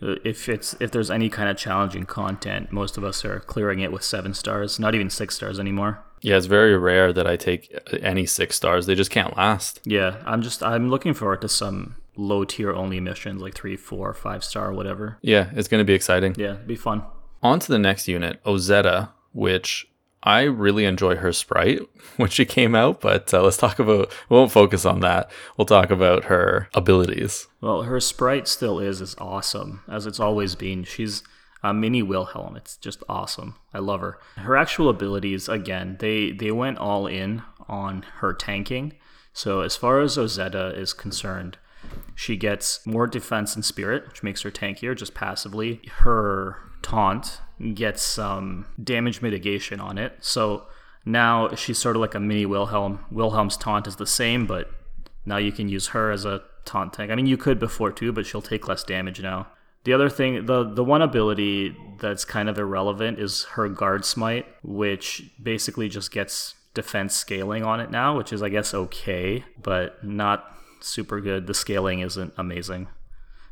if 0.00 0.48
it's 0.48 0.74
if 0.80 0.90
there's 0.90 1.10
any 1.10 1.28
kind 1.28 1.48
of 1.48 1.56
challenging 1.56 2.04
content, 2.04 2.72
most 2.72 2.96
of 2.96 3.04
us 3.04 3.24
are 3.24 3.40
clearing 3.40 3.80
it 3.80 3.92
with 3.92 4.02
seven 4.02 4.34
stars, 4.34 4.78
not 4.78 4.94
even 4.94 5.10
six 5.10 5.36
stars 5.36 5.58
anymore. 5.58 6.02
Yeah, 6.22 6.36
it's 6.36 6.46
very 6.46 6.76
rare 6.76 7.12
that 7.12 7.26
I 7.26 7.36
take 7.36 7.76
any 8.02 8.26
six 8.26 8.56
stars. 8.56 8.86
They 8.86 8.94
just 8.94 9.10
can't 9.10 9.36
last. 9.36 9.80
Yeah, 9.84 10.22
I'm 10.24 10.42
just 10.42 10.62
I'm 10.62 10.90
looking 10.90 11.14
forward 11.14 11.40
to 11.42 11.48
some 11.48 11.96
low 12.16 12.44
tier 12.44 12.72
only 12.72 13.00
missions 13.00 13.40
like 13.40 13.54
three, 13.54 13.76
four, 13.76 14.12
five 14.14 14.42
star, 14.42 14.72
whatever. 14.72 15.18
Yeah, 15.22 15.50
it's 15.54 15.68
going 15.68 15.80
to 15.80 15.84
be 15.84 15.94
exciting. 15.94 16.34
Yeah, 16.38 16.54
be 16.54 16.76
fun. 16.76 17.04
On 17.42 17.58
to 17.60 17.68
the 17.68 17.78
next 17.78 18.08
unit, 18.08 18.42
Ozetta, 18.44 19.10
which 19.32 19.88
I 20.22 20.42
really 20.42 20.84
enjoy 20.84 21.16
her 21.16 21.32
sprite 21.32 21.80
when 22.16 22.30
she 22.30 22.44
came 22.44 22.74
out, 22.74 23.00
but 23.00 23.32
uh, 23.32 23.42
let's 23.42 23.56
talk 23.56 23.78
about, 23.78 24.12
we 24.28 24.36
won't 24.36 24.52
focus 24.52 24.84
on 24.84 25.00
that. 25.00 25.30
We'll 25.56 25.66
talk 25.66 25.90
about 25.90 26.24
her 26.24 26.68
abilities. 26.74 27.46
Well, 27.60 27.82
her 27.82 28.00
sprite 28.00 28.48
still 28.48 28.80
is 28.80 29.00
as 29.00 29.14
awesome 29.18 29.82
as 29.88 30.06
it's 30.06 30.20
always 30.20 30.54
been. 30.54 30.84
She's 30.84 31.22
a 31.62 31.72
mini 31.72 32.02
Wilhelm. 32.02 32.56
It's 32.56 32.76
just 32.76 33.02
awesome. 33.08 33.56
I 33.72 33.78
love 33.78 34.00
her. 34.00 34.18
Her 34.36 34.56
actual 34.56 34.88
abilities, 34.88 35.48
again, 35.48 35.96
they, 36.00 36.32
they 36.32 36.50
went 36.50 36.78
all 36.78 37.06
in 37.06 37.42
on 37.68 38.02
her 38.18 38.32
tanking. 38.32 38.94
So 39.32 39.60
as 39.60 39.76
far 39.76 40.00
as 40.00 40.16
Ozetta 40.16 40.76
is 40.76 40.92
concerned, 40.92 41.58
she 42.14 42.36
gets 42.36 42.84
more 42.86 43.06
defense 43.06 43.54
and 43.54 43.64
spirit, 43.64 44.08
which 44.08 44.22
makes 44.22 44.42
her 44.42 44.50
tankier 44.50 44.96
just 44.96 45.14
passively. 45.14 45.82
Her 45.98 46.58
taunt 46.82 47.40
gets 47.74 48.02
some 48.02 48.66
damage 48.82 49.22
mitigation 49.22 49.80
on 49.80 49.98
it. 49.98 50.12
So 50.20 50.66
now 51.04 51.54
she's 51.54 51.78
sort 51.78 51.96
of 51.96 52.00
like 52.00 52.14
a 52.14 52.20
mini 52.20 52.46
Wilhelm. 52.46 53.04
Wilhelm's 53.10 53.56
taunt 53.56 53.86
is 53.86 53.96
the 53.96 54.06
same, 54.06 54.46
but 54.46 54.70
now 55.24 55.36
you 55.36 55.52
can 55.52 55.68
use 55.68 55.88
her 55.88 56.10
as 56.10 56.24
a 56.24 56.42
taunt 56.64 56.92
tank. 56.92 57.10
I 57.10 57.14
mean, 57.14 57.26
you 57.26 57.36
could 57.36 57.58
before 57.58 57.92
too, 57.92 58.12
but 58.12 58.26
she'll 58.26 58.42
take 58.42 58.68
less 58.68 58.84
damage 58.84 59.20
now. 59.22 59.48
The 59.84 59.92
other 59.92 60.10
thing, 60.10 60.46
the 60.46 60.64
the 60.64 60.82
one 60.82 61.00
ability 61.00 61.76
that's 62.00 62.24
kind 62.24 62.48
of 62.48 62.58
irrelevant 62.58 63.20
is 63.20 63.44
her 63.52 63.68
guard 63.68 64.04
smite, 64.04 64.46
which 64.64 65.30
basically 65.40 65.88
just 65.88 66.10
gets 66.10 66.54
defense 66.74 67.14
scaling 67.14 67.62
on 67.62 67.80
it 67.80 67.90
now, 67.90 68.16
which 68.16 68.32
is 68.32 68.42
I 68.42 68.48
guess 68.48 68.74
okay, 68.74 69.44
but 69.62 70.02
not 70.04 70.44
super 70.80 71.20
good. 71.20 71.46
The 71.46 71.54
scaling 71.54 72.00
isn't 72.00 72.34
amazing. 72.36 72.88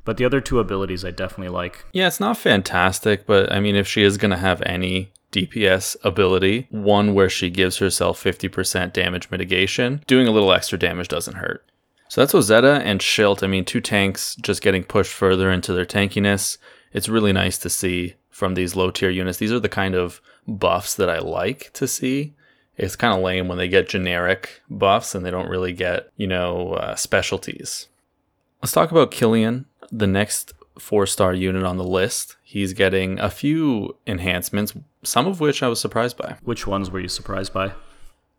But 0.04 0.16
the 0.16 0.24
other 0.24 0.40
two 0.40 0.58
abilities 0.58 1.04
I 1.04 1.10
definitely 1.10 1.48
like. 1.48 1.84
Yeah, 1.92 2.08
it's 2.08 2.20
not 2.20 2.36
fantastic, 2.36 3.26
but 3.26 3.50
I 3.50 3.60
mean, 3.60 3.74
if 3.74 3.88
she 3.88 4.02
is 4.02 4.18
going 4.18 4.32
to 4.32 4.36
have 4.36 4.62
any 4.62 5.12
DPS 5.32 5.96
ability, 6.04 6.66
one 6.70 7.14
where 7.14 7.30
she 7.30 7.50
gives 7.50 7.78
herself 7.78 8.22
50% 8.22 8.92
damage 8.92 9.30
mitigation, 9.30 10.02
doing 10.06 10.28
a 10.28 10.30
little 10.30 10.52
extra 10.52 10.78
damage 10.78 11.08
doesn't 11.08 11.36
hurt. 11.36 11.64
So 12.08 12.20
that's 12.20 12.34
Ozetta 12.34 12.80
and 12.80 13.00
Schilt. 13.00 13.42
I 13.42 13.46
mean, 13.46 13.64
two 13.64 13.80
tanks 13.80 14.36
just 14.36 14.62
getting 14.62 14.84
pushed 14.84 15.12
further 15.12 15.50
into 15.50 15.72
their 15.72 15.86
tankiness. 15.86 16.58
It's 16.92 17.08
really 17.08 17.32
nice 17.32 17.58
to 17.58 17.70
see 17.70 18.14
from 18.30 18.54
these 18.54 18.76
low 18.76 18.90
tier 18.90 19.10
units. 19.10 19.38
These 19.38 19.52
are 19.52 19.60
the 19.60 19.68
kind 19.68 19.94
of 19.94 20.20
buffs 20.46 20.94
that 20.94 21.10
I 21.10 21.18
like 21.18 21.72
to 21.74 21.88
see. 21.88 22.34
It's 22.76 22.96
kind 22.96 23.16
of 23.16 23.24
lame 23.24 23.48
when 23.48 23.58
they 23.58 23.68
get 23.68 23.88
generic 23.88 24.60
buffs 24.68 25.14
and 25.14 25.24
they 25.24 25.30
don't 25.30 25.48
really 25.48 25.72
get, 25.72 26.10
you 26.16 26.26
know, 26.26 26.74
uh, 26.74 26.94
specialties. 26.94 27.88
Let's 28.62 28.72
talk 28.72 28.90
about 28.90 29.10
Killian 29.10 29.66
the 29.90 30.06
next 30.06 30.52
four 30.78 31.06
star 31.06 31.32
unit 31.34 31.62
on 31.64 31.76
the 31.76 31.84
list. 31.84 32.36
He's 32.42 32.72
getting 32.72 33.18
a 33.18 33.30
few 33.30 33.96
enhancements, 34.06 34.74
some 35.02 35.26
of 35.26 35.40
which 35.40 35.62
I 35.62 35.68
was 35.68 35.80
surprised 35.80 36.16
by. 36.16 36.36
Which 36.42 36.66
ones 36.66 36.90
were 36.90 37.00
you 37.00 37.08
surprised 37.08 37.52
by? 37.52 37.72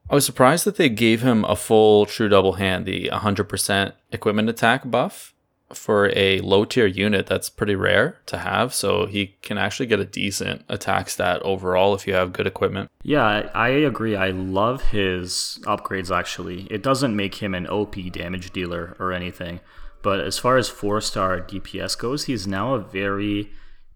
I 0.10 0.14
was 0.16 0.26
surprised 0.26 0.66
that 0.66 0.76
they 0.76 0.90
gave 0.90 1.22
him 1.22 1.44
a 1.46 1.56
full 1.56 2.06
true 2.06 2.30
double 2.30 2.54
hand, 2.54 2.86
the 2.86 3.10
100% 3.12 3.94
equipment 4.12 4.50
attack 4.50 4.90
buff. 4.90 5.34
for 5.74 6.12
a 6.16 6.40
low 6.42 6.64
tier 6.64 6.86
unit, 6.86 7.26
that's 7.26 7.50
pretty 7.50 7.74
rare 7.74 8.20
to 8.28 8.38
have. 8.38 8.72
So 8.74 9.08
he 9.08 9.36
can 9.42 9.58
actually 9.58 9.88
get 9.88 10.00
a 10.00 10.06
decent 10.06 10.64
attack 10.70 11.10
stat 11.10 11.42
overall 11.42 11.96
if 11.96 12.06
you 12.06 12.14
have 12.14 12.34
good 12.34 12.46
equipment. 12.46 12.92
Yeah, 13.02 13.24
I, 13.26 13.42
I 13.54 13.68
agree. 13.70 14.16
I 14.16 14.30
love 14.30 14.84
his 14.92 15.60
upgrades 15.64 16.16
actually. 16.16 16.68
It 16.70 16.84
doesn't 16.84 17.16
make 17.16 17.36
him 17.36 17.56
an 17.56 17.66
OP 17.68 17.96
damage 18.12 18.52
dealer 18.52 18.96
or 19.00 19.12
anything. 19.12 19.60
But 20.06 20.20
as 20.20 20.38
far 20.38 20.58
as 20.58 20.70
four 20.70 21.02
star 21.02 21.42
DPS 21.42 21.98
goes, 21.98 22.26
he's 22.26 22.46
now 22.46 22.76
a 22.76 22.80
very 22.80 23.50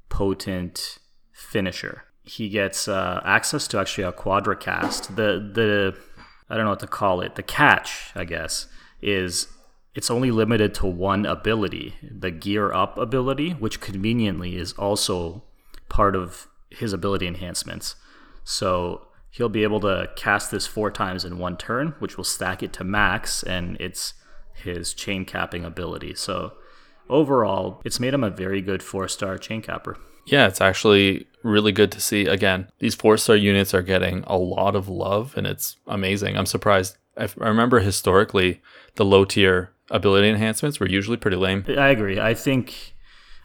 potent 0.10 0.98
finisher. 1.32 2.06
He 2.24 2.50
gets 2.50 2.88
uh, 2.88 3.22
access 3.24 3.68
to 3.68 3.80
actually 3.80 4.06
a 4.06 4.12
quadra 4.12 4.56
cast. 4.56 5.16
The 5.16 5.52
the 5.54 5.96
I 6.50 6.56
don't 6.56 6.64
know 6.64 6.72
what 6.72 6.80
to 6.80 6.88
call 6.88 7.22
it. 7.22 7.36
The 7.36 7.44
catch, 7.44 8.10
I 8.16 8.24
guess, 8.24 8.66
is 9.04 9.50
it's 9.94 10.10
only 10.10 10.32
limited 10.32 10.74
to 10.76 10.88
one 10.88 11.28
ability, 11.28 11.94
the 12.02 12.32
gear 12.32 12.74
up 12.74 12.98
ability, 12.98 13.52
which 13.52 13.80
conveniently 13.80 14.56
is 14.58 14.74
also 14.74 15.44
part 15.90 16.16
of 16.16 16.48
his 16.72 16.92
ability 16.92 17.28
enhancements. 17.28 17.96
So 18.44 19.10
he'll 19.30 19.48
be 19.48 19.62
able 19.62 19.82
to 19.82 20.10
cast 20.16 20.50
this 20.50 20.66
four 20.66 20.90
times 20.90 21.24
in 21.24 21.38
one 21.38 21.56
turn, 21.56 21.94
which 22.00 22.18
will 22.18 22.24
stack 22.24 22.64
it 22.64 22.74
to 22.74 22.84
max, 22.84 23.44
and 23.44 23.78
it's 23.80 24.16
his 24.60 24.94
chain 24.94 25.26
capping 25.26 25.66
ability. 25.66 26.16
So 26.16 26.54
overall, 27.10 27.82
it's 27.84 28.00
made 28.00 28.14
him 28.14 28.24
a 28.24 28.30
very 28.30 28.62
good 28.62 28.84
four 28.84 29.08
star 29.08 29.38
chain 29.38 29.62
capper. 29.62 29.98
Yeah, 30.26 30.48
it's 30.48 30.62
actually 30.62 31.28
really 31.44 31.72
good 31.72 31.92
to 31.94 32.02
see. 32.02 32.26
Again, 32.26 32.70
these 32.80 32.96
four 32.96 33.18
star 33.18 33.36
units 33.36 33.74
are 33.74 33.82
getting 33.82 34.24
a 34.28 34.38
lot 34.38 34.76
of 34.76 34.88
love, 34.88 35.34
and 35.36 35.48
it's 35.48 35.78
amazing. 35.88 36.38
I'm 36.38 36.46
surprised. 36.46 36.98
I 37.18 37.28
remember 37.36 37.80
historically, 37.80 38.62
the 38.96 39.06
low 39.06 39.26
tier 39.26 39.72
ability 39.90 40.30
enhancements 40.30 40.80
were 40.80 40.88
usually 40.88 41.18
pretty 41.18 41.38
lame. 41.38 41.66
I 41.68 41.90
agree. 41.90 42.20
I 42.20 42.34
think 42.34 42.94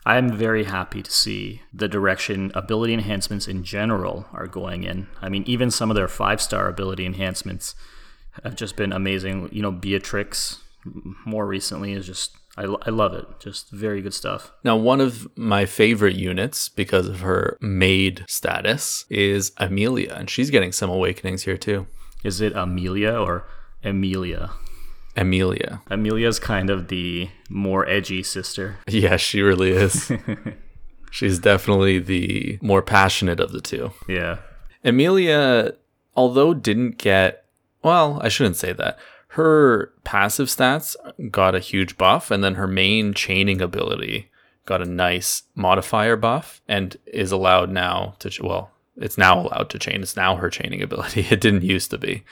I'm 0.07 0.37
very 0.37 0.65
happy 0.65 1.03
to 1.03 1.11
see 1.11 1.63
the 1.73 1.89
direction 1.89 2.53
ability 2.55 2.93
enhancements 2.93 3.49
in 3.49 3.65
general 3.65 4.27
are 4.33 4.47
going 4.47 4.85
in. 4.85 5.07
I 5.23 5.29
mean, 5.29 5.45
even 5.47 5.71
some 5.71 5.91
of 5.91 5.97
their 5.97 6.09
five 6.09 6.43
star 6.43 6.69
ability 6.69 7.07
enhancements 7.07 7.75
have 8.43 8.57
just 8.57 8.77
been 8.77 8.93
amazing. 8.93 9.49
You 9.53 9.63
know, 9.63 9.73
Beatrix 9.73 10.61
more 11.25 11.47
recently 11.47 11.93
is 11.93 12.07
just 12.07 12.37
I, 12.57 12.63
I 12.83 12.91
love 12.91 13.15
it. 13.15 13.27
Just 13.41 13.71
very 13.71 14.01
good 14.01 14.15
stuff. 14.15 14.53
Now, 14.63 14.77
one 14.77 15.01
of 15.01 15.27
my 15.37 15.67
favorite 15.67 16.15
units 16.15 16.69
because 16.69 17.09
of 17.09 17.21
her 17.21 17.59
maid 17.61 18.25
status 18.29 19.07
is 19.11 19.53
Amelia, 19.57 20.15
and 20.15 20.31
she's 20.31 20.51
getting 20.51 20.71
some 20.73 20.91
awakenings 20.91 21.43
here 21.43 21.57
too. 21.57 21.87
Is 22.23 22.41
it 22.41 22.55
Amelia 22.55 23.13
or 23.13 23.47
Amelia? 23.83 24.51
Amelia. 25.17 25.83
Amelia's 25.91 26.39
kind 26.39 26.71
of 26.71 26.89
the 26.89 27.29
more 27.49 27.89
edgy 27.89 28.23
sister. 28.23 28.79
Yeah, 28.89 29.17
she 29.17 29.43
really 29.43 29.71
is. 29.71 30.13
She's 31.11 31.39
definitely 31.39 32.01
the 32.01 32.59
more 32.61 32.83
passionate 32.83 33.39
of 33.39 33.53
the 33.53 33.61
two. 33.61 33.93
Yeah. 34.09 34.39
Amelia, 34.83 35.75
although 36.17 36.55
didn't 36.55 36.99
get, 36.99 37.45
well, 37.85 38.19
I 38.21 38.29
shouldn't 38.29 38.57
say 38.57 38.73
that. 38.73 38.99
Her 39.35 39.93
passive 40.05 40.47
stats 40.47 40.95
got 41.29 41.57
a 41.57 41.59
huge 41.59 41.99
buff, 41.99 42.31
and 42.31 42.45
then 42.45 42.55
her 42.55 42.69
main 42.69 43.15
chaining 43.15 43.61
ability 43.61 44.31
got 44.65 44.81
a 44.81 44.85
nice 44.85 45.43
modifier 45.57 46.17
buff 46.17 46.63
and 46.69 46.97
is 47.05 47.33
allowed 47.33 47.69
now 47.69 48.15
to, 48.21 48.31
well, 48.45 48.71
it's 48.97 49.19
now 49.19 49.41
allowed 49.41 49.71
to 49.71 49.79
chain. 49.81 50.03
It's 50.03 50.15
now 50.15 50.37
her 50.37 50.51
chaining 50.51 50.83
ability. 50.83 51.27
It 51.31 51.41
didn't 51.41 51.65
used 51.65 51.91
to 51.91 51.99
be. 51.99 52.23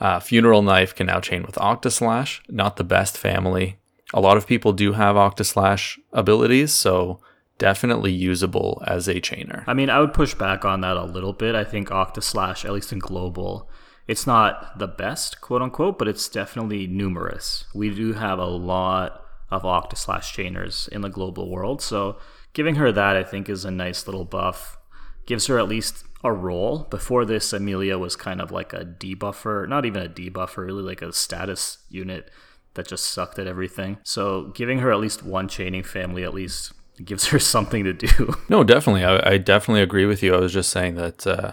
Uh, 0.00 0.18
Funeral 0.18 0.62
Knife 0.62 0.96
can 0.96 1.06
now 1.06 1.20
chain 1.20 1.44
with 1.44 1.54
Octaslash, 1.54 2.40
not 2.48 2.76
the 2.76 2.82
best 2.82 3.16
family. 3.16 3.76
A 4.12 4.20
lot 4.20 4.36
of 4.36 4.48
people 4.48 4.72
do 4.72 4.94
have 4.94 5.14
Octaslash 5.14 5.96
abilities, 6.12 6.72
so 6.72 7.20
definitely 7.58 8.10
usable 8.10 8.82
as 8.84 9.06
a 9.06 9.20
chainer. 9.20 9.62
I 9.68 9.74
mean, 9.74 9.90
I 9.90 10.00
would 10.00 10.12
push 10.12 10.34
back 10.34 10.64
on 10.64 10.80
that 10.80 10.96
a 10.96 11.04
little 11.04 11.34
bit. 11.34 11.54
I 11.54 11.62
think 11.62 11.90
Octaslash, 11.90 12.64
at 12.64 12.72
least 12.72 12.92
in 12.92 12.98
global, 12.98 13.70
it's 14.08 14.26
not 14.26 14.78
the 14.78 14.88
best, 14.88 15.40
quote 15.40 15.62
unquote, 15.62 15.98
but 15.98 16.08
it's 16.08 16.28
definitely 16.28 16.86
numerous. 16.86 17.64
We 17.74 17.90
do 17.90 18.14
have 18.14 18.38
a 18.38 18.46
lot 18.46 19.24
of 19.50 19.62
Octa 19.62 19.96
slash 19.96 20.34
chainers 20.34 20.88
in 20.88 21.02
the 21.02 21.08
global 21.08 21.50
world, 21.50 21.82
so 21.82 22.18
giving 22.52 22.76
her 22.76 22.90
that, 22.92 23.16
I 23.16 23.22
think, 23.22 23.48
is 23.48 23.64
a 23.64 23.70
nice 23.70 24.06
little 24.06 24.24
buff. 24.24 24.78
Gives 25.24 25.46
her 25.46 25.58
at 25.58 25.68
least 25.68 26.04
a 26.24 26.32
role. 26.32 26.86
Before 26.90 27.24
this, 27.24 27.52
Amelia 27.52 27.98
was 27.98 28.16
kind 28.16 28.40
of 28.40 28.50
like 28.50 28.72
a 28.72 28.84
debuffer, 28.84 29.68
not 29.68 29.84
even 29.86 30.02
a 30.02 30.08
debuffer, 30.08 30.66
really 30.66 30.82
like 30.82 31.02
a 31.02 31.12
status 31.12 31.78
unit 31.88 32.30
that 32.74 32.88
just 32.88 33.06
sucked 33.06 33.38
at 33.38 33.46
everything. 33.46 33.98
So 34.02 34.52
giving 34.54 34.78
her 34.78 34.92
at 34.92 35.00
least 35.00 35.22
one 35.22 35.48
chaining 35.48 35.82
family 35.82 36.24
at 36.24 36.34
least 36.34 36.72
gives 37.04 37.26
her 37.28 37.38
something 37.38 37.84
to 37.84 37.92
do. 37.92 38.34
No, 38.48 38.64
definitely. 38.64 39.04
I, 39.04 39.32
I 39.34 39.38
definitely 39.38 39.82
agree 39.82 40.06
with 40.06 40.22
you. 40.22 40.34
I 40.34 40.40
was 40.40 40.52
just 40.52 40.70
saying 40.70 40.94
that 40.96 41.26
uh, 41.26 41.52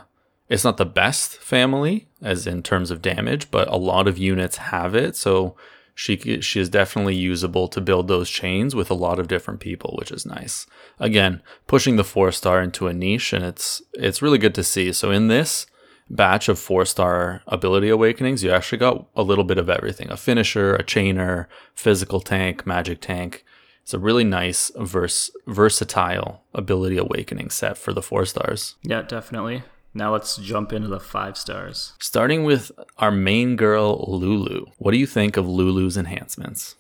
it's 0.50 0.64
not 0.64 0.78
the 0.78 0.86
best 0.86 1.38
family 1.38 2.08
as 2.22 2.48
in 2.48 2.64
terms 2.64 2.92
of 2.92 3.02
damage, 3.02 3.52
but 3.52 3.68
a 3.68 3.78
lot 3.78 4.08
of 4.08 4.18
units 4.18 4.58
have 4.58 4.96
it. 4.96 5.16
So 5.16 5.56
she 5.94 6.40
she 6.42 6.60
is 6.60 6.70
definitely 6.70 7.16
usable 7.16 7.68
to 7.68 7.82
build 7.82 8.08
those 8.08 8.30
chains 8.30 8.74
with 8.74 8.90
a 8.90 8.96
lot 8.96 9.20
of 9.20 9.28
different 9.28 9.60
people, 9.60 9.96
which 10.00 10.12
is 10.12 10.26
nice. 10.26 10.66
Again, 10.98 11.42
pushing 11.68 11.98
the 11.98 12.04
four 12.04 12.32
star 12.32 12.62
into 12.62 12.88
a 12.88 12.94
niche, 12.94 13.34
and 13.34 13.44
it's 13.44 13.82
it's 13.94 14.22
really 14.22 14.38
good 14.38 14.56
to 14.56 14.64
see. 14.64 14.92
So 14.94 15.12
in 15.12 15.28
this 15.28 15.68
batch 16.10 16.50
of 16.50 16.58
four 16.58 16.86
star 16.86 17.44
ability 17.48 17.90
awakenings, 17.90 18.44
you 18.44 18.52
actually 18.52 18.78
got 18.78 19.08
a 19.16 19.24
little 19.24 19.44
bit 19.44 19.58
of 19.58 19.70
everything: 19.70 20.10
a 20.10 20.18
finisher, 20.18 20.74
a 20.74 20.84
chainer, 20.84 21.48
physical 21.76 22.22
tank, 22.22 22.66
magic 22.66 23.02
tank. 23.02 23.46
It's 23.84 23.94
a 23.94 24.00
really 24.00 24.24
nice 24.24 24.72
vers- 24.78 25.32
versatile 25.48 26.44
ability 26.54 26.98
awakening 26.98 27.50
set 27.50 27.78
for 27.78 27.92
the 27.92 28.02
four 28.02 28.26
stars. 28.26 28.76
Yeah, 28.84 29.02
definitely. 29.02 29.64
Now 29.94 30.14
let's 30.14 30.38
jump 30.38 30.72
into 30.72 30.88
the 30.88 31.00
five 31.00 31.38
stars. 31.38 31.94
Starting 32.00 32.44
with 32.44 32.72
our 32.98 33.12
main 33.12 33.56
girl, 33.56 34.06
Lulu. 34.08 34.66
What 34.78 34.92
do 34.92 34.98
you 34.98 35.08
think 35.08 35.38
of 35.38 35.48
Lulu's 35.48 35.98
enhancements? 35.98 36.76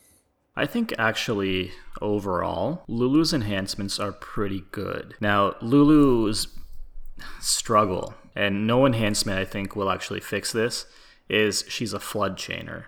I 0.56 0.66
think 0.66 0.94
actually, 0.98 1.72
overall, 2.02 2.84
Lulu's 2.88 3.34
enhancements 3.34 4.00
are 4.00 4.12
pretty 4.12 4.66
good. 4.72 5.16
Now, 5.22 5.56
Lulu's 5.62 6.48
struggle, 7.40 8.14
and 8.36 8.68
no 8.68 8.86
enhancement 8.86 9.40
I 9.40 9.46
think 9.46 9.76
will 9.76 9.90
actually 9.90 10.20
fix 10.20 10.52
this, 10.52 10.86
is 11.30 11.64
she's 11.68 11.94
a 11.94 12.00
flood 12.00 12.38
chainer. 12.38 12.86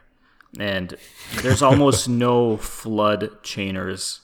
And 0.59 0.95
there's 1.41 1.61
almost 1.61 2.09
no 2.09 2.57
flood 2.57 3.31
chainers 3.41 4.19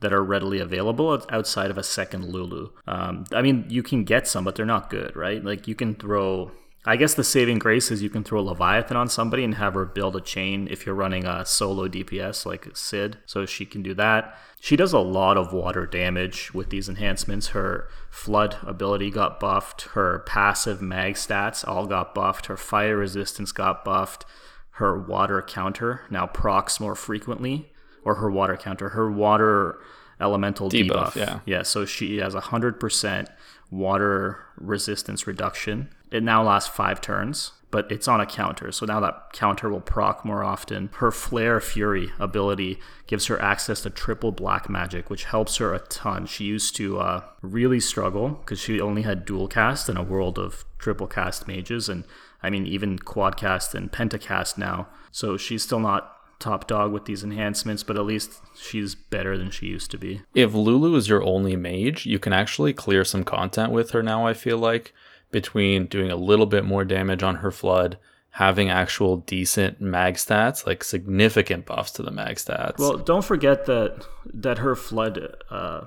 that 0.00 0.12
are 0.12 0.24
readily 0.24 0.58
available 0.58 1.22
outside 1.30 1.70
of 1.70 1.78
a 1.78 1.82
second 1.82 2.30
Lulu. 2.30 2.70
Um, 2.86 3.24
I 3.32 3.42
mean, 3.42 3.66
you 3.68 3.82
can 3.82 4.04
get 4.04 4.26
some, 4.26 4.44
but 4.44 4.56
they're 4.56 4.66
not 4.66 4.90
good, 4.90 5.14
right? 5.14 5.44
Like 5.44 5.68
you 5.68 5.74
can 5.74 5.94
throw. 5.94 6.52
I 6.86 6.96
guess 6.96 7.12
the 7.12 7.24
saving 7.24 7.58
grace 7.58 7.90
is 7.90 8.02
you 8.02 8.08
can 8.08 8.24
throw 8.24 8.40
a 8.40 8.42
Leviathan 8.42 8.96
on 8.96 9.10
somebody 9.10 9.44
and 9.44 9.56
have 9.56 9.74
her 9.74 9.84
build 9.84 10.16
a 10.16 10.20
chain 10.20 10.66
if 10.70 10.86
you're 10.86 10.94
running 10.94 11.26
a 11.26 11.44
solo 11.44 11.88
DPS 11.88 12.46
like 12.46 12.74
Sid, 12.74 13.18
so 13.26 13.44
she 13.44 13.66
can 13.66 13.82
do 13.82 13.92
that. 13.94 14.38
She 14.60 14.76
does 14.76 14.94
a 14.94 14.98
lot 14.98 15.36
of 15.36 15.52
water 15.52 15.84
damage 15.84 16.54
with 16.54 16.70
these 16.70 16.88
enhancements. 16.88 17.48
Her 17.48 17.88
flood 18.10 18.56
ability 18.62 19.10
got 19.10 19.38
buffed, 19.38 19.82
her 19.92 20.20
passive 20.20 20.80
mag 20.80 21.16
stats 21.16 21.68
all 21.68 21.86
got 21.86 22.14
buffed, 22.14 22.46
her 22.46 22.56
fire 22.56 22.96
resistance 22.96 23.52
got 23.52 23.84
buffed, 23.84 24.24
her 24.72 24.98
water 24.98 25.42
counter 25.42 26.06
now 26.08 26.26
procs 26.26 26.80
more 26.80 26.94
frequently 26.94 27.70
or 28.04 28.16
her 28.16 28.30
water 28.30 28.56
counter, 28.56 28.90
her 28.90 29.10
water 29.10 29.78
elemental 30.20 30.70
debuff. 30.70 31.12
debuff. 31.12 31.16
Yeah, 31.16 31.40
yeah. 31.46 31.62
So 31.62 31.84
she 31.84 32.18
has 32.18 32.34
a 32.34 32.40
hundred 32.40 32.78
percent 32.78 33.28
water 33.70 34.44
resistance 34.56 35.26
reduction. 35.26 35.88
It 36.10 36.22
now 36.22 36.42
lasts 36.42 36.68
five 36.68 37.00
turns, 37.00 37.52
but 37.70 37.90
it's 37.90 38.08
on 38.08 38.20
a 38.20 38.26
counter. 38.26 38.72
So 38.72 38.84
now 38.84 38.98
that 39.00 39.32
counter 39.32 39.70
will 39.70 39.80
proc 39.80 40.24
more 40.24 40.42
often. 40.42 40.90
Her 40.94 41.12
Flare 41.12 41.60
Fury 41.60 42.10
ability 42.18 42.78
gives 43.06 43.26
her 43.26 43.40
access 43.40 43.80
to 43.82 43.90
triple 43.90 44.32
black 44.32 44.68
magic, 44.68 45.08
which 45.08 45.24
helps 45.24 45.56
her 45.58 45.72
a 45.72 45.78
ton. 45.78 46.26
She 46.26 46.44
used 46.44 46.74
to 46.76 46.98
uh, 46.98 47.24
really 47.42 47.80
struggle 47.80 48.30
because 48.30 48.58
she 48.58 48.80
only 48.80 49.02
had 49.02 49.24
dual 49.24 49.46
cast 49.46 49.88
in 49.88 49.96
a 49.96 50.02
world 50.02 50.38
of 50.38 50.64
triple 50.78 51.06
cast 51.06 51.46
mages, 51.46 51.88
and 51.88 52.04
I 52.42 52.50
mean 52.50 52.66
even 52.66 52.98
quad 52.98 53.36
cast 53.36 53.74
and 53.74 53.90
pentacast 53.90 54.58
now. 54.58 54.88
So 55.12 55.36
she's 55.36 55.62
still 55.62 55.80
not 55.80 56.16
top 56.40 56.66
dog 56.66 56.90
with 56.92 57.04
these 57.04 57.22
enhancements, 57.22 57.82
but 57.82 57.96
at 57.96 58.04
least 58.04 58.40
she's 58.58 58.94
better 58.94 59.38
than 59.38 59.50
she 59.50 59.66
used 59.66 59.90
to 59.92 59.98
be. 59.98 60.22
If 60.34 60.54
Lulu 60.54 60.96
is 60.96 61.08
your 61.08 61.22
only 61.22 61.54
mage, 61.54 62.06
you 62.06 62.18
can 62.18 62.32
actually 62.32 62.72
clear 62.72 63.04
some 63.04 63.22
content 63.22 63.70
with 63.70 63.90
her 63.90 64.02
now, 64.02 64.26
I 64.26 64.34
feel 64.34 64.58
like, 64.58 64.92
between 65.30 65.86
doing 65.86 66.10
a 66.10 66.16
little 66.16 66.46
bit 66.46 66.64
more 66.64 66.84
damage 66.84 67.22
on 67.22 67.36
her 67.36 67.50
flood, 67.50 67.98
having 68.30 68.70
actual 68.70 69.18
decent 69.18 69.80
mag 69.80 70.14
stats, 70.14 70.66
like 70.66 70.82
significant 70.82 71.66
buffs 71.66 71.92
to 71.92 72.02
the 72.02 72.10
mag 72.10 72.36
stats. 72.36 72.78
Well, 72.78 72.96
don't 72.96 73.24
forget 73.24 73.66
that 73.66 74.04
that 74.24 74.58
her 74.58 74.74
flood 74.74 75.36
uh, 75.50 75.82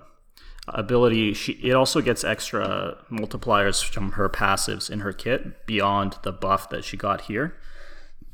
ability, 0.68 1.34
she 1.34 1.54
it 1.54 1.74
also 1.74 2.02
gets 2.02 2.24
extra 2.24 2.98
multipliers 3.12 3.84
from 3.84 4.14
her 4.14 4.30
passives 4.30 4.90
in 4.90 5.00
her 5.00 5.14
kit 5.14 5.66
beyond 5.66 6.18
the 6.24 6.32
buff 6.32 6.70
that 6.70 6.84
she 6.84 6.98
got 6.98 7.22
here. 7.22 7.56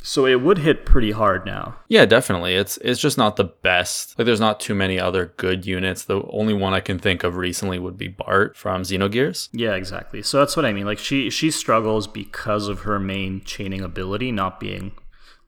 So 0.01 0.25
it 0.25 0.41
would 0.41 0.59
hit 0.59 0.85
pretty 0.85 1.11
hard 1.11 1.45
now. 1.45 1.75
Yeah, 1.87 2.05
definitely. 2.05 2.55
It's 2.55 2.77
it's 2.77 2.99
just 2.99 3.17
not 3.17 3.35
the 3.35 3.43
best. 3.43 4.17
Like 4.17 4.25
there's 4.25 4.39
not 4.39 4.59
too 4.59 4.73
many 4.73 4.99
other 4.99 5.33
good 5.37 5.65
units. 5.65 6.05
The 6.05 6.23
only 6.29 6.53
one 6.53 6.73
I 6.73 6.79
can 6.79 6.99
think 6.99 7.23
of 7.23 7.35
recently 7.35 7.79
would 7.79 7.97
be 7.97 8.07
Bart 8.07 8.55
from 8.55 8.83
Xenogears. 8.83 9.49
Yeah, 9.51 9.73
exactly. 9.73 10.21
So 10.23 10.39
that's 10.39 10.55
what 10.55 10.65
I 10.65 10.73
mean. 10.73 10.85
Like 10.85 10.99
she 10.99 11.29
she 11.29 11.51
struggles 11.51 12.07
because 12.07 12.67
of 12.67 12.81
her 12.81 12.99
main 12.99 13.41
chaining 13.43 13.81
ability 13.81 14.31
not 14.31 14.59
being 14.59 14.93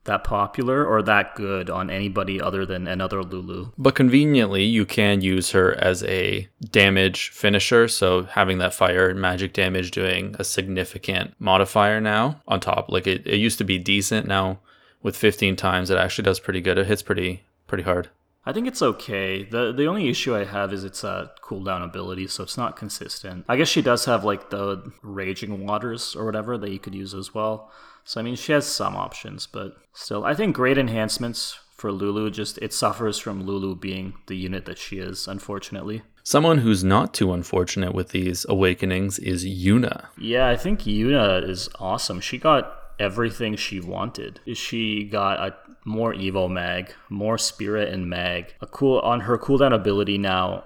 that 0.05 0.23
popular 0.23 0.85
or 0.85 1.01
that 1.03 1.35
good 1.35 1.69
on 1.69 1.89
anybody 1.89 2.41
other 2.41 2.65
than 2.65 2.87
another 2.87 3.23
Lulu. 3.23 3.71
But 3.77 3.95
conveniently, 3.95 4.63
you 4.63 4.85
can 4.85 5.21
use 5.21 5.51
her 5.51 5.73
as 5.75 6.03
a 6.03 6.49
damage 6.69 7.29
finisher. 7.29 7.87
So 7.87 8.23
having 8.23 8.57
that 8.57 8.73
fire 8.73 9.13
magic 9.13 9.53
damage 9.53 9.91
doing 9.91 10.35
a 10.39 10.43
significant 10.43 11.35
modifier 11.39 12.01
now 12.01 12.41
on 12.47 12.59
top. 12.59 12.89
Like 12.89 13.07
it, 13.07 13.25
it 13.27 13.37
used 13.37 13.59
to 13.59 13.63
be 13.63 13.77
decent. 13.77 14.27
Now 14.27 14.59
with 15.03 15.15
15 15.15 15.55
times, 15.55 15.89
it 15.89 15.97
actually 15.97 16.23
does 16.23 16.39
pretty 16.39 16.61
good. 16.61 16.77
It 16.77 16.87
hits 16.87 17.01
pretty 17.01 17.43
pretty 17.67 17.83
hard. 17.83 18.09
I 18.45 18.53
think 18.53 18.67
it's 18.67 18.81
okay. 18.81 19.43
the 19.43 19.71
The 19.71 19.85
only 19.85 20.09
issue 20.09 20.35
I 20.35 20.45
have 20.45 20.73
is 20.73 20.83
it's 20.83 21.03
a 21.03 21.31
cooldown 21.43 21.83
ability, 21.83 22.27
so 22.27 22.43
it's 22.43 22.57
not 22.57 22.75
consistent. 22.75 23.45
I 23.47 23.55
guess 23.55 23.67
she 23.67 23.81
does 23.81 24.05
have 24.05 24.23
like 24.23 24.49
the 24.49 24.91
raging 25.03 25.65
waters 25.65 26.15
or 26.15 26.25
whatever 26.25 26.57
that 26.57 26.71
you 26.71 26.79
could 26.79 26.95
use 26.95 27.13
as 27.13 27.33
well. 27.33 27.71
So 28.03 28.19
I 28.19 28.23
mean, 28.23 28.35
she 28.35 28.51
has 28.51 28.65
some 28.65 28.95
options, 28.95 29.45
but 29.47 29.75
still, 29.93 30.25
I 30.25 30.33
think 30.33 30.55
great 30.55 30.77
enhancements 30.77 31.59
for 31.75 31.91
Lulu. 31.91 32.31
Just 32.31 32.57
it 32.59 32.73
suffers 32.73 33.19
from 33.19 33.45
Lulu 33.45 33.75
being 33.75 34.13
the 34.27 34.35
unit 34.35 34.65
that 34.65 34.79
she 34.79 34.97
is, 34.97 35.27
unfortunately. 35.27 36.01
Someone 36.23 36.59
who's 36.59 36.83
not 36.83 37.13
too 37.13 37.33
unfortunate 37.33 37.93
with 37.93 38.09
these 38.09 38.45
awakenings 38.47 39.17
is 39.17 39.43
Yuna. 39.45 40.05
Yeah, 40.19 40.49
I 40.49 40.55
think 40.55 40.81
Yuna 40.81 41.47
is 41.47 41.67
awesome. 41.79 42.21
She 42.21 42.37
got 42.37 42.80
everything 43.01 43.55
she 43.55 43.79
wanted. 43.79 44.39
She 44.53 45.03
got 45.03 45.39
a 45.39 45.55
more 45.83 46.13
Evo 46.13 46.49
mag, 46.49 46.93
more 47.09 47.37
Spirit 47.37 47.91
and 47.91 48.07
mag. 48.07 48.53
A 48.61 48.67
cool 48.67 48.99
on 48.99 49.21
her 49.21 49.37
cooldown 49.37 49.73
ability 49.73 50.19
now 50.19 50.65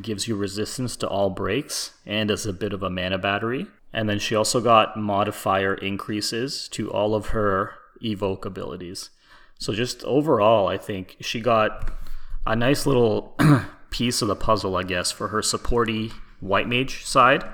gives 0.00 0.28
you 0.28 0.36
resistance 0.36 0.94
to 0.96 1.08
all 1.08 1.30
breaks 1.30 1.94
and 2.06 2.30
as 2.30 2.44
a 2.44 2.52
bit 2.52 2.74
of 2.74 2.82
a 2.82 2.90
mana 2.90 3.18
battery. 3.18 3.66
And 3.92 4.08
then 4.08 4.18
she 4.18 4.34
also 4.34 4.60
got 4.60 4.96
modifier 4.96 5.74
increases 5.74 6.68
to 6.72 6.90
all 6.90 7.14
of 7.14 7.28
her 7.28 7.72
evoke 8.02 8.44
abilities. 8.44 9.10
So 9.58 9.72
just 9.72 10.04
overall, 10.04 10.68
I 10.68 10.76
think 10.76 11.16
she 11.20 11.40
got 11.40 11.92
a 12.46 12.54
nice 12.54 12.86
little 12.86 13.36
piece 13.90 14.22
of 14.22 14.28
the 14.28 14.36
puzzle, 14.36 14.76
I 14.76 14.84
guess, 14.84 15.10
for 15.10 15.28
her 15.28 15.40
supporty 15.40 16.12
white 16.40 16.68
mage 16.68 17.04
side. 17.04 17.44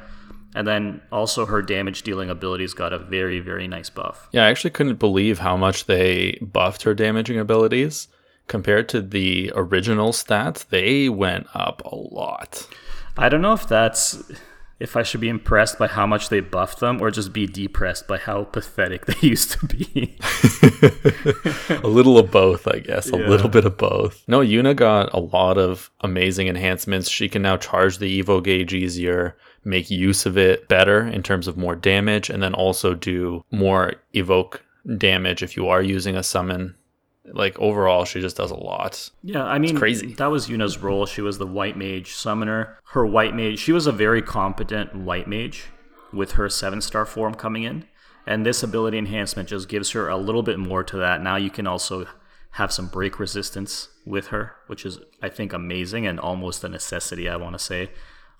And 0.54 0.66
then 0.66 1.02
also 1.12 1.44
her 1.46 1.60
damage 1.60 2.02
dealing 2.02 2.30
abilities 2.30 2.72
got 2.72 2.92
a 2.92 2.98
very, 2.98 3.40
very 3.40 3.68
nice 3.68 3.90
buff. 3.90 4.28
Yeah, 4.32 4.46
I 4.46 4.48
actually 4.48 4.70
couldn't 4.70 4.98
believe 4.98 5.40
how 5.40 5.56
much 5.56 5.84
they 5.86 6.38
buffed 6.40 6.82
her 6.84 6.94
damaging 6.94 7.38
abilities. 7.38 8.08
Compared 8.46 8.88
to 8.90 9.02
the 9.02 9.52
original 9.56 10.12
stats, 10.12 10.68
they 10.68 11.08
went 11.08 11.48
up 11.52 11.82
a 11.84 11.96
lot. 11.96 12.66
I 13.18 13.28
don't 13.28 13.42
know 13.42 13.54
if 13.54 13.66
that's 13.66 14.22
if 14.78 14.96
I 14.96 15.02
should 15.02 15.20
be 15.20 15.28
impressed 15.28 15.78
by 15.78 15.86
how 15.86 16.06
much 16.06 16.28
they 16.28 16.40
buffed 16.40 16.80
them 16.80 17.00
or 17.00 17.10
just 17.10 17.32
be 17.32 17.46
depressed 17.46 18.06
by 18.06 18.18
how 18.18 18.44
pathetic 18.44 19.06
they 19.06 19.14
used 19.26 19.52
to 19.52 19.66
be. 19.66 20.18
a 21.82 21.88
little 21.88 22.18
of 22.18 22.30
both, 22.30 22.68
I 22.68 22.80
guess. 22.80 23.08
A 23.08 23.16
little 23.16 23.48
bit 23.48 23.64
of 23.64 23.78
both. 23.78 24.22
No, 24.28 24.40
Yuna 24.40 24.76
got 24.76 25.12
a 25.14 25.20
lot 25.20 25.56
of 25.56 25.90
amazing 26.02 26.48
enhancements. 26.48 27.08
She 27.08 27.28
can 27.28 27.42
now 27.42 27.56
charge 27.56 27.98
the 27.98 28.22
Evo 28.22 28.44
gauge 28.44 28.74
easier, 28.74 29.36
make 29.66 29.90
use 29.90 30.24
of 30.24 30.38
it 30.38 30.68
better 30.68 31.06
in 31.06 31.22
terms 31.22 31.48
of 31.48 31.56
more 31.56 31.76
damage, 31.76 32.30
and 32.30 32.42
then 32.42 32.54
also 32.54 32.94
do 32.94 33.44
more 33.50 33.94
evoke 34.14 34.62
damage 34.96 35.42
if 35.42 35.56
you 35.56 35.68
are 35.68 35.82
using 35.82 36.16
a 36.16 36.22
summon. 36.22 36.74
Like 37.32 37.58
overall 37.58 38.04
she 38.04 38.20
just 38.20 38.36
does 38.36 38.52
a 38.52 38.56
lot. 38.56 39.10
Yeah 39.24 39.44
i 39.44 39.58
mean 39.58 39.70
it's 39.70 39.78
crazy. 39.80 40.14
that 40.14 40.30
was 40.30 40.48
yuna's 40.48 40.78
role. 40.78 41.06
She 41.06 41.20
was 41.20 41.38
the 41.38 41.46
white 41.46 41.76
mage 41.76 42.12
summoner. 42.12 42.78
Her 42.92 43.04
white 43.04 43.34
mage 43.34 43.58
she 43.58 43.72
was 43.72 43.88
a 43.88 43.92
very 43.92 44.22
competent 44.22 44.94
white 44.94 45.26
mage 45.26 45.64
with 46.12 46.32
her 46.32 46.48
seven 46.48 46.80
star 46.80 47.04
form 47.04 47.34
coming 47.34 47.64
in. 47.64 47.84
And 48.28 48.46
this 48.46 48.62
ability 48.62 48.96
enhancement 48.98 49.48
just 49.48 49.68
gives 49.68 49.90
her 49.90 50.08
a 50.08 50.16
little 50.16 50.44
bit 50.44 50.58
more 50.60 50.84
to 50.84 50.96
that. 50.98 51.20
Now 51.20 51.34
you 51.34 51.50
can 51.50 51.66
also 51.66 52.06
have 52.52 52.72
some 52.72 52.86
break 52.86 53.18
resistance 53.18 53.88
with 54.06 54.28
her 54.28 54.54
which 54.66 54.86
is 54.86 54.98
i 55.22 55.28
think 55.28 55.52
amazing 55.52 56.06
and 56.06 56.18
almost 56.18 56.64
a 56.64 56.68
necessity 56.68 57.28
i 57.28 57.36
want 57.36 57.52
to 57.52 57.58
say 57.58 57.90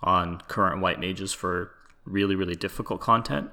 on 0.03 0.41
current 0.49 0.81
white 0.81 1.01
mages 1.01 1.33
for 1.33 1.73
really 2.05 2.35
really 2.35 2.55
difficult 2.55 3.01
content 3.01 3.51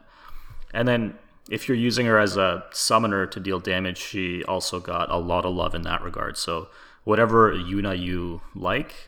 and 0.74 0.88
then 0.88 1.18
if 1.50 1.68
you're 1.68 1.78
using 1.78 2.06
her 2.06 2.20
as 2.20 2.38
a 2.38 2.64
summoner 2.72 3.26
to 3.26 3.40
deal 3.40 3.60
damage, 3.60 3.98
she 3.98 4.44
also 4.46 4.80
got 4.80 5.12
a 5.12 5.18
lot 5.18 5.46
of 5.46 5.54
love 5.54 5.76
in 5.76 5.82
that 5.84 6.02
regard. 6.02 6.38
So 6.38 6.70
whatever 7.04 7.54
Yuna 7.54 8.00
you 8.00 8.42
like, 8.56 9.08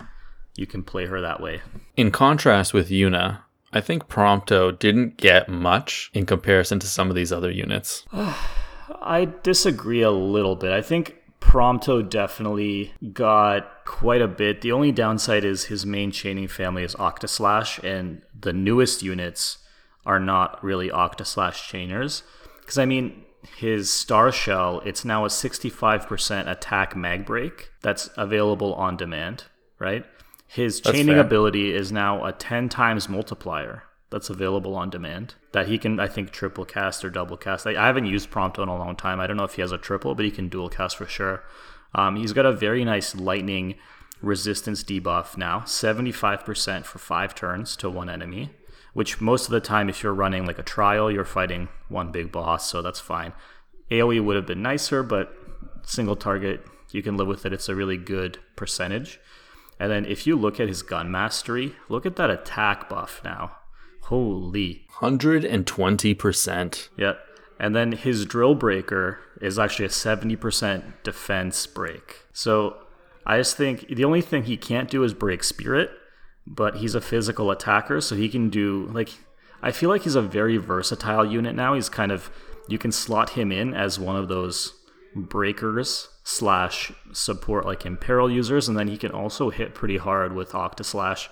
you 0.56 0.68
can 0.68 0.84
play 0.84 1.06
her 1.06 1.22
that 1.22 1.42
way. 1.42 1.62
In 1.96 2.12
contrast 2.12 2.74
with 2.74 2.90
Yuna, 2.90 3.40
I 3.72 3.82
think 3.82 4.08
Prompto 4.08 4.78
didn't 4.78 5.18
get 5.18 5.50
much 5.50 6.12
in 6.14 6.26
comparison 6.26 6.80
to 6.80 6.88
some 6.88 7.10
of 7.10 7.16
these 7.16 7.32
other 7.32 7.52
units. 7.52 8.06
I 8.14 9.30
disagree 9.44 10.02
a 10.02 10.12
little 10.12 10.56
bit. 10.56 10.72
I 10.72 10.82
think 10.82 11.16
Prompto 11.46 12.08
definitely 12.08 12.94
got 13.14 13.86
quite 13.86 14.22
a 14.22 14.28
bit. 14.28 14.62
The 14.62 14.72
only 14.72 14.92
downside 14.92 15.46
is 15.46 15.66
his 15.66 15.86
main 15.86 16.12
chaining 16.12 16.48
family 16.48 16.84
is 16.84 16.96
Octaslash, 16.96 17.84
and 17.84 18.24
the 18.38 18.52
newest 18.52 19.04
units 19.04 19.60
are 20.06 20.20
not 20.20 20.62
really 20.64 20.90
Octaslash 20.90 21.70
chainers. 21.70 22.24
Because, 22.60 22.80
I 22.80 22.86
mean, 22.86 23.24
his 23.58 23.92
Star 23.92 24.32
Shell, 24.32 24.82
it's 24.86 25.06
now 25.06 25.24
a 25.24 25.30
65% 25.30 26.50
attack 26.50 26.96
mag 26.96 27.26
break 27.26 27.70
that's 27.82 28.10
available 28.18 28.74
on 28.74 28.98
demand, 28.98 29.46
right? 29.78 30.04
His 30.48 30.82
chaining 30.82 31.20
ability 31.20 31.74
is 31.74 31.92
now 31.92 32.26
a 32.26 32.34
10 32.34 32.70
times 32.70 33.08
multiplier 33.08 33.84
that's 34.16 34.30
available 34.30 34.76
on 34.76 34.90
demand 34.90 35.36
that 35.52 35.68
he 35.68 35.78
can, 35.78 36.00
I 36.00 36.08
think, 36.08 36.32
triple 36.32 36.64
cast 36.64 37.04
or 37.04 37.10
double 37.10 37.36
cast. 37.36 37.68
I, 37.68 37.72
I 37.72 37.86
haven't 37.86 38.06
used 38.06 38.32
Prompto 38.32 38.64
in 38.64 38.70
a 38.70 38.78
long 38.78 38.96
time. 38.96 39.20
I 39.20 39.28
don't 39.28 39.36
know 39.36 39.44
if 39.44 39.56
he 39.56 39.62
has 39.62 39.74
a 39.74 39.78
triple, 39.78 40.16
but 40.16 40.24
he 40.24 40.32
can 40.32 40.48
dual 40.48 40.70
cast 40.70 40.96
for 40.96 41.06
sure. 41.06 41.44
Um, 41.94 42.16
he's 42.16 42.32
got 42.32 42.46
a 42.46 42.54
very 42.54 42.86
nice 42.86 43.14
lightning 43.14 43.76
resistance 44.22 44.86
debuff 44.86 45.36
now 45.38 45.60
75% 45.60 46.86
for 46.86 47.00
five 47.00 47.36
turns 47.36 47.76
to 47.76 47.90
one 47.90 48.10
enemy 48.10 48.50
which 48.94 49.20
most 49.20 49.44
of 49.46 49.52
the 49.52 49.60
time, 49.60 49.90
if 49.90 50.02
you're 50.02 50.14
running 50.14 50.46
like 50.46 50.58
a 50.58 50.64
trial, 50.64 51.12
you're 51.12 51.26
fighting 51.26 51.68
one 51.90 52.14
big 52.14 52.32
boss, 52.32 52.72
so 52.72 52.82
that's 52.82 53.02
fine. 53.02 53.34
AoE 53.92 54.24
would 54.24 54.38
have 54.38 54.46
been 54.46 54.62
nicer, 54.62 55.04
but 55.04 55.36
single 55.84 56.16
target, 56.16 56.66
you 56.92 57.04
can 57.04 57.18
live 57.18 57.28
with 57.28 57.46
it. 57.46 57.52
It's 57.52 57.68
a 57.68 57.76
really 57.76 57.98
good 57.98 58.40
percentage. 58.56 59.20
And 59.82 59.92
then 59.92 60.06
if 60.06 60.26
you 60.26 60.38
look 60.38 60.62
at 60.62 60.70
his 60.70 60.82
gun 60.82 61.12
mastery, 61.12 61.76
look 61.90 62.06
at 62.06 62.16
that 62.16 62.30
attack 62.30 62.88
buff 62.88 63.20
now. 63.22 63.58
Holy. 64.06 64.86
120%. 65.00 66.90
Yep. 66.98 67.20
And 67.60 67.76
then 67.76 67.92
his 67.94 68.26
drill 68.26 68.56
breaker 68.56 69.20
is 69.42 69.58
actually 69.58 69.86
a 69.86 69.90
70% 69.90 71.04
defense 71.04 71.68
break. 71.68 72.24
So 72.34 72.78
I 73.26 73.38
just 73.38 73.56
think 73.58 73.88
the 73.88 74.06
only 74.06 74.22
thing 74.22 74.44
he 74.44 74.58
can't 74.58 74.90
do 74.90 75.04
is 75.04 75.14
break 75.14 75.44
spirit 75.44 75.92
but 76.48 76.78
he's 76.78 76.96
a 76.96 77.02
physical 77.02 77.52
attacker, 77.52 78.02
so 78.02 78.16
he 78.16 78.30
can 78.30 78.50
do 78.50 78.90
like 78.94 79.10
I 79.62 79.72
feel 79.72 79.90
like 79.90 80.04
he's 80.04 80.16
a 80.16 80.22
very 80.22 80.58
versatile 80.58 81.26
unit 81.26 81.56
now. 81.56 81.74
He's 81.74 81.90
kind 81.90 82.12
of 82.12 82.30
you 82.68 82.78
can 82.78 82.92
slot 82.92 83.32
him 83.32 83.52
in 83.52 83.74
as 83.74 84.00
one 84.00 84.16
of 84.16 84.28
those 84.28 84.74
breakers 85.16 86.10
slash 86.24 86.92
support 87.14 87.66
like 87.66 87.86
imperil 87.86 88.30
users, 88.30 88.68
and 88.68 88.78
then 88.78 88.88
he 88.88 88.98
can 88.98 89.12
also 89.12 89.50
hit 89.50 89.74
pretty 89.74 89.98
hard 89.98 90.34
with 90.34 90.52
Octaslash 90.52 91.30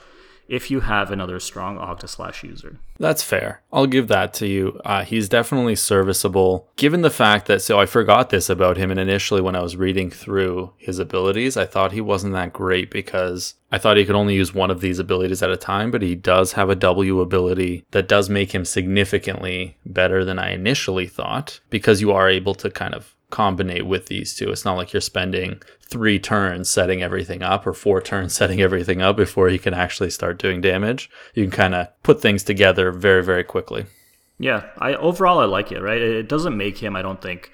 if 0.53 0.69
you 0.69 0.81
have 0.81 1.09
another 1.09 1.39
strong 1.39 1.77
Octa 1.77 2.07
Slash 2.07 2.43
user. 2.43 2.77
That's 2.99 3.23
fair. 3.23 3.63
I'll 3.71 3.87
give 3.87 4.07
that 4.09 4.35
to 4.35 4.47
you. 4.47 4.79
Uh, 4.85 5.03
he's 5.03 5.27
definitely 5.27 5.75
serviceable. 5.75 6.69
Given 6.75 7.01
the 7.01 7.09
fact 7.09 7.47
that, 7.47 7.63
so 7.63 7.79
I 7.79 7.87
forgot 7.87 8.29
this 8.29 8.51
about 8.51 8.77
him, 8.77 8.91
and 8.91 8.99
initially 8.99 9.41
when 9.41 9.55
I 9.55 9.61
was 9.61 9.75
reading 9.75 10.11
through 10.11 10.71
his 10.77 10.99
abilities, 10.99 11.57
I 11.57 11.65
thought 11.65 11.91
he 11.91 12.01
wasn't 12.01 12.33
that 12.33 12.53
great 12.53 12.91
because 12.91 13.55
I 13.71 13.79
thought 13.79 13.97
he 13.97 14.05
could 14.05 14.15
only 14.15 14.35
use 14.35 14.53
one 14.53 14.69
of 14.69 14.81
these 14.81 14.99
abilities 14.99 15.41
at 15.41 15.49
a 15.49 15.57
time, 15.57 15.89
but 15.89 16.03
he 16.03 16.13
does 16.13 16.53
have 16.53 16.69
a 16.69 16.75
W 16.75 17.19
ability 17.19 17.85
that 17.89 18.07
does 18.07 18.29
make 18.29 18.53
him 18.53 18.63
significantly 18.63 19.77
better 19.87 20.23
than 20.23 20.37
I 20.37 20.51
initially 20.51 21.07
thought 21.07 21.59
because 21.71 21.99
you 21.99 22.11
are 22.11 22.29
able 22.29 22.53
to 22.55 22.69
kind 22.69 22.93
of 22.93 23.12
combinate 23.33 23.87
with 23.87 24.05
these 24.05 24.35
two. 24.35 24.51
It's 24.51 24.63
not 24.63 24.77
like 24.77 24.93
you're 24.93 25.01
spending 25.01 25.59
three 25.81 26.19
turns 26.19 26.69
setting 26.69 27.01
everything 27.01 27.41
up 27.41 27.65
or 27.65 27.73
four 27.73 27.99
turns 27.99 28.33
setting 28.39 28.61
everything 28.61 29.01
up 29.01 29.17
before 29.17 29.49
you 29.49 29.59
can 29.59 29.73
actually 29.73 30.11
start 30.11 30.37
doing 30.37 30.61
damage. 30.61 31.09
You 31.33 31.43
can 31.43 31.51
kind 31.51 31.75
of 31.75 31.87
put 32.03 32.21
things 32.21 32.43
together 32.43 32.91
very, 32.91 33.23
very 33.23 33.43
quickly. 33.43 33.85
Yeah, 34.37 34.69
I 34.77 34.93
overall 34.93 35.39
I 35.39 35.45
like 35.45 35.71
it, 35.71 35.81
right? 35.81 36.01
It 36.01 36.29
doesn't 36.29 36.55
make 36.55 36.77
him, 36.77 36.95
I 36.95 37.01
don't 37.01 37.21
think, 37.21 37.51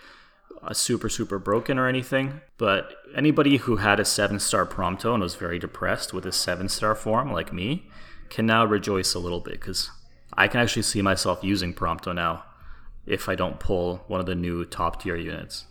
a 0.63 0.76
super 0.76 1.08
super 1.08 1.39
broken 1.39 1.80
or 1.80 1.88
anything, 1.88 2.42
but 2.58 2.94
anybody 3.15 3.58
who 3.58 3.78
had 3.78 4.00
a 4.00 4.04
7-star 4.04 4.65
Prompto 4.65 5.13
and 5.13 5.24
was 5.24 5.36
very 5.36 5.60
depressed 5.60 6.13
with 6.13 6.26
a 6.26 6.30
7-star 6.30 6.96
form 6.96 7.32
like 7.32 7.54
me 7.54 7.88
can 8.30 8.46
now 8.46 8.65
rejoice 8.65 9.13
a 9.13 9.20
little 9.20 9.39
bit 9.39 9.62
cuz 9.62 9.89
I 10.34 10.48
can 10.48 10.60
actually 10.60 10.84
see 10.84 11.02
myself 11.02 11.39
using 11.42 11.74
Prompto 11.74 12.13
now 12.13 12.44
if 13.06 13.28
I 13.28 13.36
don't 13.36 13.60
pull 13.60 14.04
one 14.08 14.20
of 14.20 14.26
the 14.26 14.36
new 14.36 14.65
top 14.65 15.02
tier 15.02 15.15
units. 15.15 15.65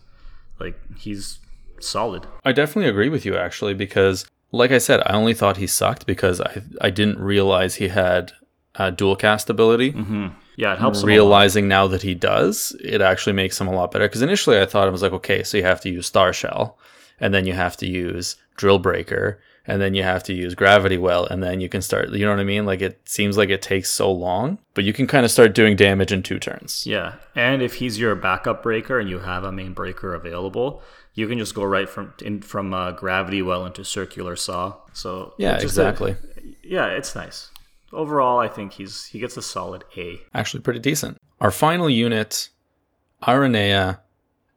Like 0.59 0.79
he's 0.97 1.39
solid. 1.81 2.27
I 2.45 2.53
definitely 2.53 2.91
agree 2.91 3.09
with 3.09 3.25
you 3.25 3.37
actually 3.37 3.75
because 3.75 4.27
like 4.51 4.71
I 4.71 4.79
said, 4.79 5.01
I 5.07 5.13
only 5.13 5.35
thought 5.35 5.59
he 5.59 5.67
sucked 5.67 6.07
because 6.07 6.41
I 6.41 6.63
I 6.81 6.91
didn't 6.91 7.19
realize 7.19 7.77
he 7.77 7.89
had 7.89 8.33
uh, 8.77 8.91
dual 8.91 9.17
cast 9.17 9.51
ability. 9.51 9.93
Mm-hmm. 9.93 10.29
Yeah, 10.57 10.73
it 10.75 10.79
helps. 10.79 10.99
him 10.99 11.05
a 11.05 11.07
lot. 11.07 11.09
Realizing 11.09 11.69
now 11.69 11.87
that 11.89 12.03
he 12.03 12.15
does, 12.15 12.75
it 12.83 13.01
actually 13.01 13.33
makes 13.35 13.61
him 13.61 13.69
a 13.69 13.73
lot 13.73 13.91
better. 13.93 14.07
Because 14.07 14.23
initially 14.23 14.59
I 14.61 14.67
thought 14.67 14.89
I 14.89 14.91
was 14.91 15.03
like, 15.03 15.13
okay, 15.13 15.43
so 15.43 15.57
you 15.57 15.63
have 15.65 15.81
to 15.83 15.89
use 15.91 16.07
Star 16.07 16.33
Shell, 16.33 16.77
and 17.21 17.33
then 17.33 17.47
you 17.47 17.53
have 17.53 17.77
to 17.79 17.87
use 17.87 18.37
Drill 18.57 18.79
Breaker, 18.79 19.41
and 19.69 19.81
then 19.81 19.95
you 19.95 20.03
have 20.03 20.25
to 20.25 20.33
use 20.33 20.55
Gravity 20.57 20.99
Well, 20.99 21.27
and 21.27 21.41
then 21.43 21.61
you 21.61 21.69
can 21.69 21.83
start. 21.83 22.09
You 22.11 22.25
know 22.25 22.33
what 22.33 22.41
I 22.41 22.45
mean? 22.45 22.67
Like 22.67 22.81
it 22.83 23.01
seems 23.05 23.37
like 23.37 23.51
it 23.51 23.63
takes 23.63 23.91
so 23.91 24.11
long, 24.11 24.59
but 24.75 24.83
you 24.85 24.93
can 24.93 25.07
kind 25.07 25.25
of 25.25 25.31
start 25.31 25.55
doing 25.55 25.77
damage 25.77 26.11
in 26.11 26.23
two 26.25 26.39
turns. 26.41 26.85
Yeah, 26.87 27.15
and 27.37 27.63
if 27.63 27.75
he's 27.75 28.01
your 28.01 28.15
backup 28.17 28.63
breaker 28.63 28.99
and 28.99 29.09
you 29.09 29.21
have 29.21 29.45
a 29.45 29.53
main 29.53 29.75
breaker 29.75 30.15
available, 30.15 30.83
you 31.15 31.29
can 31.29 31.39
just 31.39 31.55
go 31.55 31.63
right 31.63 31.89
from 31.89 32.15
in 32.25 32.41
from 32.43 32.75
uh, 32.75 32.91
gravity 32.93 33.43
well 33.43 33.65
into 33.67 33.85
circular 33.85 34.35
saw. 34.35 34.75
So 34.93 35.35
Yeah, 35.39 35.53
just 35.59 35.77
a- 35.79 35.83
exactly. 35.83 36.17
yeah, 36.65 36.87
it's 36.87 37.15
nice. 37.15 37.51
Overall, 37.93 38.39
I 38.39 38.49
think 38.49 38.73
he's 38.73 39.05
he 39.07 39.19
gets 39.19 39.37
a 39.37 39.43
solid 39.43 39.85
A. 39.97 40.21
actually 40.35 40.61
pretty 40.63 40.81
decent. 40.81 41.17
Our 41.41 41.51
final 41.51 41.89
unit, 41.89 42.49
Aranea, 43.23 43.99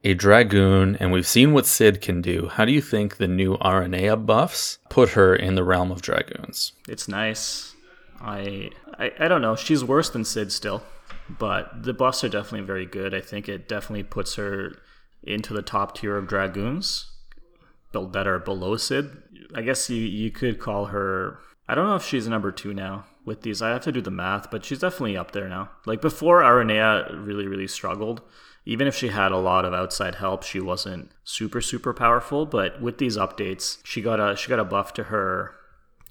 a 0.04 0.14
Dragoon, 0.14 0.96
and 0.96 1.12
we've 1.12 1.26
seen 1.26 1.52
what 1.52 1.66
Sid 1.66 2.00
can 2.00 2.20
do. 2.20 2.48
How 2.48 2.64
do 2.64 2.72
you 2.72 2.80
think 2.80 3.16
the 3.16 3.28
new 3.28 3.56
Aranea 3.58 4.24
buffs 4.24 4.78
put 4.88 5.10
her 5.10 5.34
in 5.34 5.54
the 5.54 5.64
realm 5.64 5.90
of 5.92 6.02
Dragoons? 6.02 6.72
It's 6.88 7.08
nice. 7.08 7.74
I, 8.20 8.70
I 8.98 9.12
I 9.18 9.28
don't 9.28 9.42
know. 9.42 9.56
She's 9.56 9.84
worse 9.84 10.10
than 10.10 10.24
Sid 10.24 10.52
still, 10.52 10.82
but 11.28 11.82
the 11.82 11.92
buffs 11.92 12.24
are 12.24 12.28
definitely 12.28 12.66
very 12.66 12.86
good. 12.86 13.14
I 13.14 13.20
think 13.20 13.48
it 13.48 13.68
definitely 13.68 14.04
puts 14.04 14.34
her 14.36 14.76
into 15.22 15.54
the 15.54 15.62
top 15.62 15.96
tier 15.96 16.16
of 16.16 16.26
dragoons, 16.26 17.12
that 17.92 18.26
are 18.26 18.38
below 18.38 18.76
Sid. 18.76 19.22
I 19.54 19.62
guess 19.62 19.88
you 19.90 20.02
you 20.02 20.30
could 20.30 20.58
call 20.58 20.86
her. 20.86 21.38
I 21.68 21.74
don't 21.74 21.86
know 21.86 21.96
if 21.96 22.04
she's 22.04 22.28
number 22.28 22.50
two 22.50 22.74
now 22.74 23.04
with 23.24 23.42
these. 23.42 23.62
I 23.62 23.70
have 23.70 23.82
to 23.82 23.92
do 23.92 24.00
the 24.00 24.10
math, 24.10 24.50
but 24.50 24.64
she's 24.64 24.80
definitely 24.80 25.16
up 25.16 25.32
there 25.32 25.48
now. 25.48 25.70
Like 25.86 26.00
before, 26.00 26.42
Aranea 26.42 27.08
really 27.24 27.46
really 27.46 27.68
struggled. 27.68 28.22
Even 28.64 28.86
if 28.86 28.94
she 28.94 29.08
had 29.08 29.32
a 29.32 29.38
lot 29.38 29.64
of 29.64 29.74
outside 29.74 30.16
help, 30.16 30.42
she 30.42 30.60
wasn't 30.60 31.10
super 31.24 31.60
super 31.60 31.92
powerful. 31.92 32.46
But 32.46 32.80
with 32.80 32.98
these 32.98 33.16
updates, 33.16 33.78
she 33.84 34.00
got 34.00 34.20
a 34.20 34.36
she 34.36 34.48
got 34.48 34.60
a 34.60 34.64
buff 34.64 34.92
to 34.94 35.04
her 35.04 35.54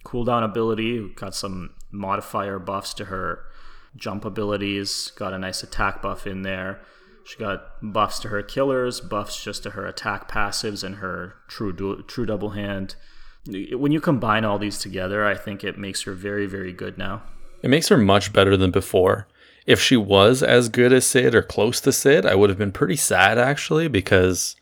cooldown 0.03 0.43
ability, 0.43 1.09
got 1.15 1.35
some 1.35 1.73
modifier 1.91 2.59
buffs 2.59 2.93
to 2.95 3.05
her 3.05 3.45
jump 3.95 4.25
abilities, 4.25 5.11
got 5.15 5.33
a 5.33 5.39
nice 5.39 5.63
attack 5.63 6.01
buff 6.01 6.25
in 6.25 6.41
there. 6.41 6.81
She 7.23 7.37
got 7.37 7.63
buffs 7.81 8.19
to 8.19 8.29
her 8.29 8.41
killers, 8.41 8.99
buffs 8.99 9.43
just 9.43 9.63
to 9.63 9.71
her 9.71 9.85
attack 9.85 10.29
passives 10.29 10.83
and 10.83 10.95
her 10.95 11.35
true 11.47 11.71
du- 11.71 12.03
true 12.03 12.25
double 12.25 12.51
hand. 12.51 12.95
When 13.47 13.91
you 13.91 14.01
combine 14.01 14.43
all 14.45 14.59
these 14.59 14.77
together, 14.77 15.25
I 15.25 15.35
think 15.35 15.63
it 15.63 15.77
makes 15.77 16.03
her 16.03 16.13
very 16.13 16.47
very 16.47 16.73
good 16.73 16.97
now. 16.97 17.23
It 17.61 17.69
makes 17.69 17.89
her 17.89 17.97
much 17.97 18.33
better 18.33 18.57
than 18.57 18.71
before. 18.71 19.27
If 19.65 19.79
she 19.79 19.97
was 19.97 20.41
as 20.41 20.69
good 20.69 20.91
as 20.91 21.05
Sid 21.05 21.35
or 21.35 21.43
close 21.43 21.79
to 21.81 21.91
Sid, 21.91 22.25
I 22.25 22.35
would 22.35 22.49
have 22.49 22.57
been 22.57 22.71
pretty 22.71 22.95
sad 22.95 23.37
actually 23.37 23.87
because 23.87 24.55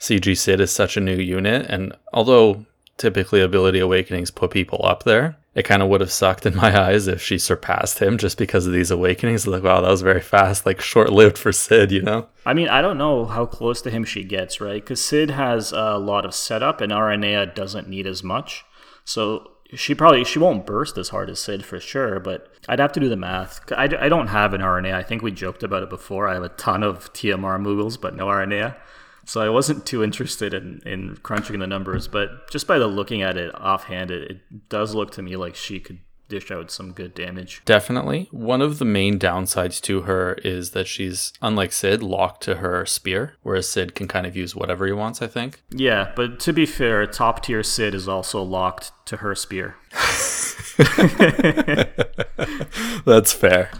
CG 0.00 0.36
Sid 0.36 0.60
is 0.60 0.72
such 0.72 0.96
a 0.96 1.00
new 1.00 1.16
unit. 1.16 1.66
And 1.68 1.92
although 2.12 2.64
typically 2.96 3.40
Ability 3.40 3.78
Awakenings 3.80 4.30
put 4.30 4.50
people 4.50 4.80
up 4.84 5.04
there, 5.04 5.36
it 5.54 5.64
kind 5.64 5.82
of 5.82 5.88
would 5.88 6.00
have 6.00 6.12
sucked 6.12 6.46
in 6.46 6.54
my 6.62 6.78
eyes 6.78 7.06
if 7.06 7.20
she 7.20 7.38
surpassed 7.38 7.98
him 7.98 8.18
just 8.18 8.38
because 8.38 8.66
of 8.66 8.72
these 8.72 8.90
awakenings. 8.90 9.46
Like, 9.46 9.62
wow, 9.62 9.80
that 9.80 9.90
was 9.90 10.02
very 10.02 10.20
fast, 10.20 10.66
like 10.66 10.80
short 10.80 11.12
lived 11.12 11.38
for 11.38 11.52
Sid, 11.52 11.92
you 11.92 12.02
know? 12.02 12.28
I 12.44 12.54
mean, 12.54 12.68
I 12.68 12.82
don't 12.82 12.98
know 12.98 13.24
how 13.24 13.46
close 13.46 13.82
to 13.82 13.90
him 13.90 14.04
she 14.04 14.22
gets, 14.22 14.60
right? 14.60 14.82
Because 14.82 15.04
Sid 15.04 15.30
has 15.30 15.72
a 15.72 15.98
lot 15.98 16.24
of 16.24 16.34
setup, 16.34 16.80
and 16.80 16.92
Aranea 16.92 17.54
doesn't 17.54 17.88
need 17.88 18.06
as 18.06 18.22
much. 18.22 18.64
So 19.04 19.50
she 19.74 19.94
probably 19.94 20.24
she 20.24 20.38
won't 20.38 20.66
burst 20.66 20.96
as 20.98 21.08
hard 21.08 21.30
as 21.30 21.40
Sid 21.40 21.64
for 21.64 21.80
sure. 21.80 22.20
But 22.20 22.52
I'd 22.68 22.78
have 22.78 22.92
to 22.92 23.00
do 23.00 23.08
the 23.08 23.16
math. 23.16 23.60
I, 23.72 23.84
I 23.84 24.08
don't 24.08 24.28
have 24.28 24.54
an 24.54 24.60
Aranea. 24.60 24.94
I 24.94 25.02
think 25.02 25.22
we 25.22 25.32
joked 25.32 25.62
about 25.62 25.82
it 25.82 25.90
before. 25.90 26.28
I 26.28 26.34
have 26.34 26.42
a 26.42 26.50
ton 26.50 26.82
of 26.82 27.12
TMR 27.12 27.60
Moogles, 27.60 28.00
but 28.00 28.14
no 28.14 28.26
Aranea. 28.26 28.76
So 29.24 29.40
I 29.40 29.48
wasn't 29.48 29.84
too 29.84 30.04
interested 30.04 30.54
in, 30.54 30.80
in 30.86 31.16
crunching 31.16 31.58
the 31.58 31.66
numbers, 31.66 32.06
but 32.06 32.48
just 32.48 32.68
by 32.68 32.78
the 32.78 32.86
looking 32.86 33.22
at 33.22 33.36
it 33.36 33.52
offhand, 33.56 34.12
it, 34.12 34.30
it 34.30 34.68
does 34.68 34.94
look 34.94 35.10
to 35.12 35.22
me 35.22 35.34
like 35.34 35.56
she 35.56 35.80
could 35.80 35.98
dish 36.28 36.50
out 36.50 36.70
some 36.70 36.92
good 36.92 37.14
damage. 37.14 37.62
Definitely. 37.64 38.28
One 38.30 38.62
of 38.62 38.78
the 38.78 38.84
main 38.84 39.18
downsides 39.18 39.80
to 39.82 40.02
her 40.02 40.34
is 40.44 40.70
that 40.70 40.86
she's, 40.86 41.32
unlike 41.40 41.72
Sid, 41.72 42.02
locked 42.02 42.42
to 42.44 42.56
her 42.56 42.84
spear, 42.86 43.34
whereas 43.42 43.68
Sid 43.68 43.94
can 43.94 44.08
kind 44.08 44.26
of 44.26 44.36
use 44.36 44.54
whatever 44.54 44.86
he 44.86 44.92
wants, 44.92 45.22
I 45.22 45.26
think. 45.26 45.62
Yeah, 45.70 46.12
but 46.16 46.40
to 46.40 46.52
be 46.52 46.66
fair, 46.66 47.06
top 47.06 47.42
tier 47.42 47.62
Sid 47.62 47.94
is 47.94 48.08
also 48.08 48.42
locked 48.42 48.92
to 49.06 49.18
her 49.18 49.34
spear. 49.34 49.76
That's 53.04 53.32
fair. 53.32 53.70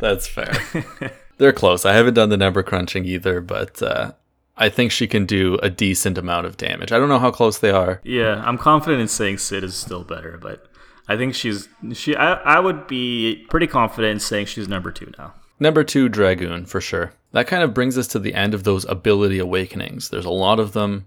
That's 0.00 0.26
fair. 0.26 0.52
They're 1.38 1.52
close. 1.52 1.84
I 1.84 1.92
haven't 1.92 2.14
done 2.14 2.30
the 2.30 2.36
number 2.36 2.62
crunching 2.62 3.04
either, 3.04 3.40
but 3.40 3.82
uh, 3.82 4.12
I 4.56 4.68
think 4.68 4.90
she 4.90 5.06
can 5.06 5.26
do 5.26 5.58
a 5.62 5.68
decent 5.68 6.16
amount 6.16 6.46
of 6.46 6.56
damage. 6.56 6.92
I 6.92 6.98
don't 6.98 7.08
know 7.08 7.18
how 7.18 7.30
close 7.30 7.58
they 7.58 7.70
are. 7.70 8.00
Yeah, 8.04 8.42
I'm 8.46 8.56
confident 8.56 9.02
in 9.02 9.08
saying 9.08 9.38
Sid 9.38 9.62
is 9.62 9.74
still 9.74 10.02
better, 10.02 10.38
but 10.40 10.66
I 11.08 11.16
think 11.16 11.34
she's 11.34 11.68
she. 11.92 12.16
I, 12.16 12.34
I 12.34 12.60
would 12.60 12.86
be 12.86 13.46
pretty 13.48 13.66
confident 13.66 14.12
in 14.12 14.20
saying 14.20 14.46
she's 14.46 14.68
number 14.68 14.90
two 14.90 15.12
now. 15.18 15.34
Number 15.58 15.84
two, 15.84 16.08
Dragoon, 16.08 16.66
for 16.66 16.80
sure. 16.80 17.14
That 17.32 17.46
kind 17.46 17.62
of 17.62 17.74
brings 17.74 17.96
us 17.96 18.06
to 18.08 18.18
the 18.18 18.34
end 18.34 18.54
of 18.54 18.64
those 18.64 18.84
ability 18.86 19.38
awakenings. 19.38 20.10
There's 20.10 20.24
a 20.24 20.30
lot 20.30 20.60
of 20.60 20.72
them, 20.72 21.06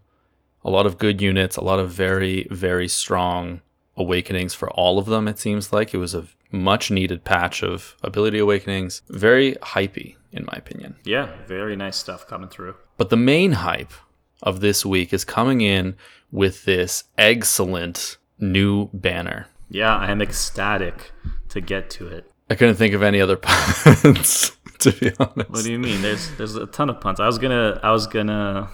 a 0.64 0.70
lot 0.70 0.86
of 0.86 0.98
good 0.98 1.22
units, 1.22 1.56
a 1.56 1.64
lot 1.64 1.80
of 1.80 1.92
very, 1.92 2.48
very 2.50 2.88
strong 2.88 3.62
awakenings 3.96 4.54
for 4.54 4.70
all 4.72 4.98
of 4.98 5.06
them, 5.06 5.28
it 5.28 5.38
seems 5.38 5.72
like. 5.72 5.94
It 5.94 5.98
was 5.98 6.16
a 6.16 6.28
much 6.52 6.90
needed 6.90 7.24
patch 7.26 7.62
of 7.62 7.96
ability 8.04 8.40
awakenings. 8.40 9.02
Very 9.10 9.54
hypey, 9.56 10.16
in 10.32 10.46
my 10.46 10.58
opinion. 10.58 10.96
Yeah, 11.04 11.30
very 11.48 11.76
nice 11.76 11.98
stuff 11.98 12.26
coming 12.26 12.50
through. 12.50 12.76
But 12.98 13.10
the 13.10 13.18
main 13.18 13.52
hype 13.52 13.94
of 14.42 14.62
this 14.62 14.86
week 14.86 15.14
is 15.14 15.24
coming 15.26 15.62
in 15.62 15.96
with 16.32 16.66
this 16.66 17.04
excellent 17.18 18.18
new 18.40 18.90
banner. 18.94 19.48
Yeah, 19.70 19.96
I 19.96 20.12
am 20.12 20.22
ecstatic 20.22 21.12
to 21.50 21.62
get 21.62 21.90
to 21.92 22.08
it. 22.08 22.32
I 22.50 22.56
couldn't 22.56 22.76
think 22.76 22.94
of 22.96 23.04
any 23.04 23.22
other 23.22 23.38
puns, 23.42 24.52
to 24.80 24.92
be 24.92 25.12
honest. 25.20 25.50
What 25.50 25.64
do 25.64 25.72
you 25.72 25.80
mean? 25.80 26.02
There's 26.02 26.30
there's 26.38 26.56
a 26.56 26.66
ton 26.68 26.90
of 26.90 27.00
puns. 27.00 27.20
I 27.20 27.28
was 27.28 27.38
gonna 27.38 27.80
I 27.84 27.92
was 27.92 28.08
gonna 28.08 28.70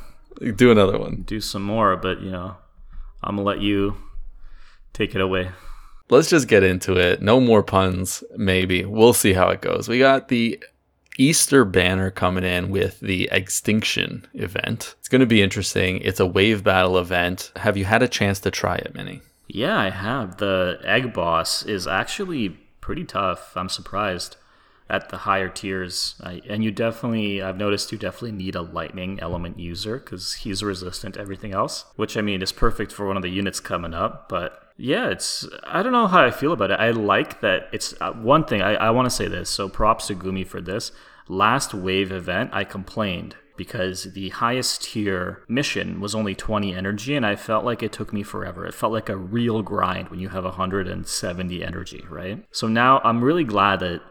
Do 0.56 0.72
another 0.72 0.98
one. 0.98 1.24
do 1.26 1.42
some 1.42 1.64
more, 1.64 1.96
but 1.98 2.22
you 2.22 2.32
know, 2.32 2.56
I'm 3.24 3.36
gonna 3.36 3.46
let 3.48 3.60
you 3.62 3.98
take 4.94 5.16
it 5.16 5.22
away. 5.22 5.52
Let's 6.10 6.30
just 6.30 6.48
get 6.48 6.64
into 6.64 6.96
it. 6.98 7.22
No 7.22 7.40
more 7.42 7.64
puns, 7.64 8.24
maybe. 8.38 8.86
We'll 8.86 9.14
see 9.14 9.34
how 9.34 9.50
it 9.50 9.62
goes. 9.62 9.90
We 9.90 9.98
got 10.00 10.28
the 10.28 10.64
Easter 11.18 11.66
banner 11.66 12.12
coming 12.12 12.44
in 12.44 12.70
with 12.70 13.00
the 13.00 13.28
Extinction 13.32 14.28
event. 14.36 14.94
It's 15.00 15.08
going 15.08 15.22
to 15.22 15.26
be 15.26 15.42
interesting. 15.42 15.98
It's 16.02 16.20
a 16.20 16.26
wave 16.28 16.64
battle 16.64 17.00
event. 17.00 17.52
Have 17.56 17.76
you 17.76 17.86
had 17.86 18.04
a 18.04 18.08
chance 18.08 18.40
to 18.42 18.52
try 18.52 18.76
it, 18.76 18.94
Minnie? 18.94 19.22
Yeah, 19.56 19.80
I 19.80 19.90
have. 19.90 20.36
The 20.36 20.82
egg 20.84 21.14
boss 21.14 21.64
is 21.64 21.88
actually 21.88 22.50
pretty 22.82 23.06
tough. 23.06 23.56
I'm 23.56 23.70
surprised 23.70 24.36
at 24.90 25.08
the 25.08 25.20
higher 25.20 25.48
tiers. 25.48 26.16
I, 26.22 26.42
and 26.50 26.62
you 26.62 26.72
definitely, 26.72 27.42
I've 27.42 27.56
noticed 27.56 27.90
you 27.94 27.98
definitely 27.98 28.34
need 28.34 28.56
a 28.56 28.62
lightning 28.62 29.18
element 29.22 29.58
user 29.58 29.98
because 29.98 30.34
he's 30.34 30.62
resistant 30.62 31.16
to 31.16 31.22
everything 31.22 31.54
else, 31.54 31.86
which 31.96 32.18
I 32.18 32.22
mean 32.22 32.42
is 32.42 32.52
perfect 32.52 32.92
for 32.92 33.08
one 33.08 33.16
of 33.16 33.24
the 33.24 33.30
units 33.30 33.62
coming 33.62 33.94
up. 33.94 34.28
But 34.28 34.62
yeah, 34.76 35.08
it's, 35.08 35.48
I 35.64 35.82
don't 35.82 35.94
know 35.94 36.08
how 36.08 36.26
I 36.26 36.32
feel 36.32 36.52
about 36.52 36.72
it. 36.72 36.80
I 36.82 36.92
like 36.92 37.40
that 37.40 37.70
it's 37.72 37.94
uh, 38.02 38.12
one 38.12 38.44
thing, 38.44 38.62
I, 38.62 38.74
I 38.76 38.90
want 38.90 39.06
to 39.06 39.16
say 39.16 39.30
this. 39.30 39.50
So 39.50 39.70
props 39.70 40.08
to 40.08 40.16
Gumi 40.16 40.46
for 40.46 40.60
this. 40.60 40.92
Last 41.30 41.74
wave 41.74 42.12
event, 42.12 42.50
I 42.52 42.66
complained 42.66 43.38
because 43.58 44.14
the 44.14 44.30
highest 44.30 44.84
tier 44.84 45.44
mission 45.48 46.00
was 46.00 46.16
only 46.16 46.36
20 46.36 46.74
energy 46.74 47.16
and 47.16 47.26
I 47.26 47.36
felt 47.36 47.66
like 47.66 47.82
it 47.84 47.92
took 47.92 48.14
me 48.14 48.24
forever. 48.24 48.66
It 48.66 48.74
felt 48.74 48.94
like 48.94 49.10
a 49.10 49.18
real 49.18 49.62
grind 49.62 50.10
when 50.10 50.20
you 50.20 50.30
have 50.30 50.44
170 50.44 51.64
energy, 51.64 52.06
right? 52.10 52.46
So 52.52 52.68
now 52.68 53.00
I'm 53.04 53.24
really 53.24 53.44
glad 53.44 53.80
that 53.80 54.02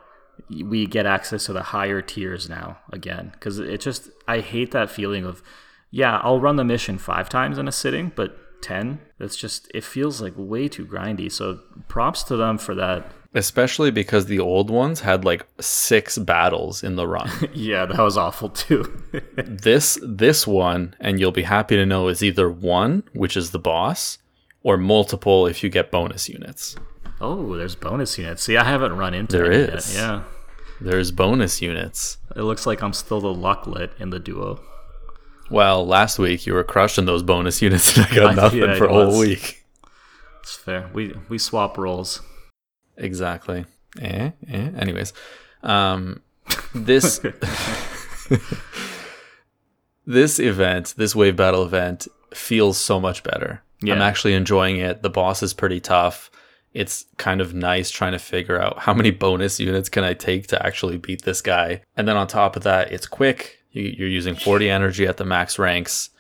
we 0.51 0.87
get 0.87 1.07
access 1.07 1.47
to 1.47 1.53
the 1.53 1.63
higher 1.63 2.03
tiers 2.03 2.49
now 2.49 2.79
again 2.93 3.31
because 3.33 3.59
it 3.59 3.81
just 3.81 4.11
I 4.27 4.41
hate 4.41 4.73
that 4.73 4.91
feeling 4.91 5.25
of 5.25 5.43
yeah, 5.91 6.21
I'll 6.25 6.41
run 6.41 6.57
the 6.57 6.65
mission 6.65 6.99
5 6.99 7.29
times 7.29 7.57
in 7.57 7.69
a 7.69 7.73
sitting, 7.73 8.11
but 8.17 8.37
10, 8.63 8.99
that's 9.19 9.37
just 9.37 9.71
it 9.75 9.85
feels 9.85 10.21
like 10.21 10.33
way 10.37 10.69
too 10.69 10.87
grindy. 10.87 11.31
So 11.31 11.61
props 11.87 12.23
to 12.25 12.37
them 12.37 12.59
for 12.59 12.75
that. 12.75 13.13
Especially 13.37 13.91
because 13.91 14.27
the 14.27 14.39
old 14.39 14.71
ones 14.71 15.01
had 15.01 15.25
like 15.25 15.45
six 15.61 16.19
battles 16.19 16.85
in 16.85 16.95
the 16.95 17.09
run. 17.09 17.29
yeah, 17.53 17.85
that 17.85 17.99
was 17.99 18.17
awful 18.17 18.49
too. 18.49 19.03
this 19.37 19.99
this 20.07 20.47
one, 20.47 20.95
and 21.01 21.19
you'll 21.19 21.33
be 21.33 21.43
happy 21.43 21.75
to 21.75 21.85
know, 21.85 22.07
is 22.09 22.23
either 22.23 22.49
one, 22.49 23.03
which 23.13 23.37
is 23.37 23.51
the 23.51 23.59
boss, 23.59 24.19
or 24.63 24.77
multiple 24.77 25.47
if 25.49 25.65
you 25.65 25.69
get 25.69 25.91
bonus 25.91 26.29
units. 26.29 26.77
Oh, 27.21 27.57
there's 27.57 27.75
bonus 27.75 28.17
units. 28.19 28.45
See, 28.45 28.57
I 28.57 28.65
haven't 28.65 28.97
run 28.97 29.15
into 29.15 29.37
there 29.37 29.51
is. 29.51 29.93
Yet. 29.95 30.01
Yeah. 30.01 30.23
There's 30.81 31.11
bonus 31.11 31.61
units. 31.63 32.19
It 32.37 32.43
looks 32.43 32.67
like 32.67 32.83
I'm 32.83 32.93
still 32.93 33.21
the 33.21 33.33
lucklet 33.35 33.91
in 33.99 34.11
the 34.11 34.19
duo. 34.19 34.61
Well, 35.51 35.87
last 35.87 36.19
week 36.19 36.47
you 36.47 36.55
were 36.55 36.65
crushing 36.65 37.05
those 37.05 37.23
bonus 37.23 37.63
units 37.63 37.97
and 37.97 38.07
I 38.07 38.15
got 38.15 38.31
I- 38.33 38.35
nothing 38.35 38.61
yeah, 38.61 38.77
for 38.77 38.87
a 38.87 38.93
whole 38.93 39.19
week. 39.19 39.65
It's 40.41 40.57
fair. 40.57 40.91
We 40.93 41.15
we 41.29 41.39
swap 41.39 41.79
roles. 41.79 42.21
Exactly. 42.97 43.67
Eh, 44.01 44.31
eh. 44.49 44.71
Anyways, 44.77 45.13
um, 45.63 46.23
this 46.75 47.21
this 50.07 50.39
event, 50.39 50.95
this 50.97 51.15
wave 51.15 51.37
battle 51.37 51.65
event, 51.65 52.09
feels 52.33 52.79
so 52.79 53.01
much 53.01 53.23
better. 53.23 53.63
I'm 53.97 54.03
actually 54.03 54.35
enjoying 54.35 54.79
it. 54.79 55.03
The 55.03 55.11
boss 55.11 55.43
is 55.43 55.53
pretty 55.55 55.81
tough. 55.81 56.31
It's 56.73 57.05
kind 57.19 57.41
of 57.41 57.55
nice 57.55 57.91
trying 57.91 58.13
to 58.13 58.19
figure 58.19 58.61
out 58.61 58.81
how 58.81 58.95
many 58.95 59.11
bonus 59.11 59.61
units 59.61 59.89
can 59.89 60.03
I 60.05 60.15
take 60.15 60.49
to 60.49 60.67
actually 60.67 60.97
beat 60.97 61.23
this 61.23 61.41
guy. 61.41 61.83
And 61.97 62.09
then 62.09 62.17
on 62.17 62.27
top 62.27 62.57
of 62.57 62.63
that, 62.65 62.93
it's 62.93 63.07
quick. 63.07 63.59
You're 63.71 64.09
using 64.09 64.35
40 64.37 64.71
energy 64.71 65.07
at 65.07 65.17
the 65.17 65.25
max 65.25 65.59
ranks, 65.59 66.11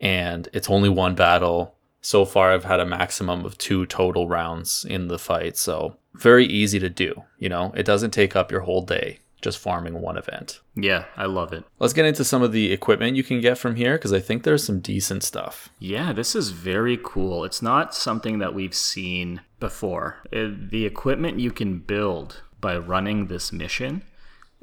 and 0.00 0.48
it's 0.52 0.70
only 0.70 0.88
one 0.88 1.14
battle. 1.14 1.73
So 2.04 2.26
far, 2.26 2.52
I've 2.52 2.64
had 2.64 2.80
a 2.80 2.86
maximum 2.86 3.46
of 3.46 3.56
two 3.56 3.86
total 3.86 4.28
rounds 4.28 4.84
in 4.86 5.08
the 5.08 5.18
fight. 5.18 5.56
So, 5.56 5.96
very 6.12 6.44
easy 6.44 6.78
to 6.78 6.90
do. 6.90 7.22
You 7.38 7.48
know, 7.48 7.72
it 7.74 7.86
doesn't 7.86 8.10
take 8.10 8.36
up 8.36 8.52
your 8.52 8.60
whole 8.60 8.82
day 8.82 9.20
just 9.40 9.58
farming 9.58 10.00
one 10.00 10.18
event. 10.18 10.60
Yeah, 10.74 11.04
I 11.16 11.24
love 11.24 11.52
it. 11.54 11.64
Let's 11.78 11.94
get 11.94 12.04
into 12.04 12.24
some 12.24 12.42
of 12.42 12.52
the 12.52 12.72
equipment 12.72 13.16
you 13.16 13.22
can 13.22 13.40
get 13.40 13.56
from 13.56 13.76
here 13.76 13.96
because 13.96 14.12
I 14.12 14.20
think 14.20 14.42
there's 14.42 14.64
some 14.64 14.80
decent 14.80 15.22
stuff. 15.22 15.70
Yeah, 15.78 16.12
this 16.12 16.34
is 16.34 16.50
very 16.50 16.98
cool. 17.02 17.44
It's 17.44 17.62
not 17.62 17.94
something 17.94 18.38
that 18.38 18.54
we've 18.54 18.74
seen 18.74 19.40
before. 19.58 20.22
Uh, 20.30 20.48
the 20.56 20.84
equipment 20.84 21.40
you 21.40 21.52
can 21.52 21.78
build 21.78 22.42
by 22.60 22.76
running 22.76 23.26
this 23.26 23.50
mission 23.50 24.02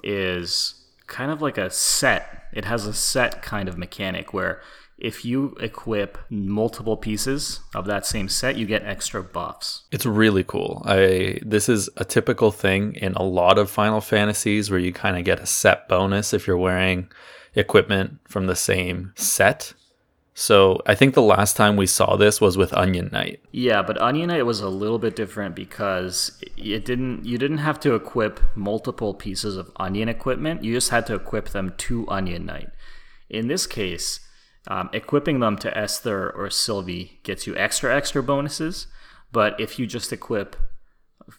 is 0.03 0.83
kind 1.07 1.31
of 1.31 1.41
like 1.41 1.57
a 1.57 1.69
set. 1.69 2.45
It 2.53 2.65
has 2.65 2.85
a 2.85 2.93
set 2.93 3.41
kind 3.41 3.67
of 3.67 3.77
mechanic 3.77 4.33
where 4.33 4.61
if 5.01 5.25
you 5.25 5.55
equip 5.59 6.19
multiple 6.29 6.95
pieces 6.95 7.59
of 7.73 7.87
that 7.87 8.05
same 8.05 8.29
set, 8.29 8.55
you 8.55 8.67
get 8.67 8.83
extra 8.83 9.23
buffs. 9.23 9.83
It's 9.91 10.05
really 10.05 10.43
cool. 10.43 10.83
I 10.85 11.39
this 11.41 11.67
is 11.67 11.89
a 11.97 12.05
typical 12.05 12.51
thing 12.51 12.93
in 12.93 13.13
a 13.13 13.23
lot 13.23 13.57
of 13.57 13.69
Final 13.69 13.99
Fantasies 13.99 14.69
where 14.69 14.79
you 14.79 14.93
kind 14.93 15.17
of 15.17 15.25
get 15.25 15.39
a 15.39 15.45
set 15.45 15.89
bonus 15.89 16.33
if 16.33 16.45
you're 16.45 16.57
wearing 16.57 17.09
equipment 17.55 18.19
from 18.27 18.45
the 18.45 18.55
same 18.55 19.11
set. 19.15 19.73
So 20.33 20.81
I 20.85 20.95
think 20.95 21.13
the 21.13 21.21
last 21.21 21.57
time 21.57 21.75
we 21.75 21.87
saw 21.87 22.15
this 22.15 22.39
was 22.39 22.55
with 22.55 22.71
Onion 22.73 23.09
Knight. 23.11 23.41
Yeah, 23.51 23.81
but 23.81 23.99
Onion 23.99 24.29
Knight 24.29 24.45
was 24.45 24.61
a 24.61 24.69
little 24.69 24.99
bit 24.99 25.15
different 25.15 25.55
because 25.55 26.41
it 26.55 26.85
didn't 26.85 27.25
you 27.25 27.39
didn't 27.39 27.57
have 27.57 27.79
to 27.81 27.95
equip 27.95 28.39
multiple 28.55 29.15
pieces 29.15 29.57
of 29.57 29.71
onion 29.77 30.09
equipment. 30.09 30.63
You 30.63 30.73
just 30.73 30.89
had 30.89 31.07
to 31.07 31.15
equip 31.15 31.49
them 31.49 31.73
to 31.79 32.07
Onion 32.07 32.45
Knight. 32.45 32.69
In 33.29 33.47
this 33.47 33.65
case, 33.65 34.19
um, 34.67 34.89
equipping 34.93 35.39
them 35.39 35.57
to 35.57 35.75
Esther 35.77 36.29
or 36.29 36.49
Sylvie 36.49 37.19
gets 37.23 37.47
you 37.47 37.55
extra 37.55 37.95
extra 37.95 38.21
bonuses. 38.21 38.87
But 39.31 39.59
if 39.59 39.79
you 39.79 39.87
just 39.87 40.11
equip 40.11 40.55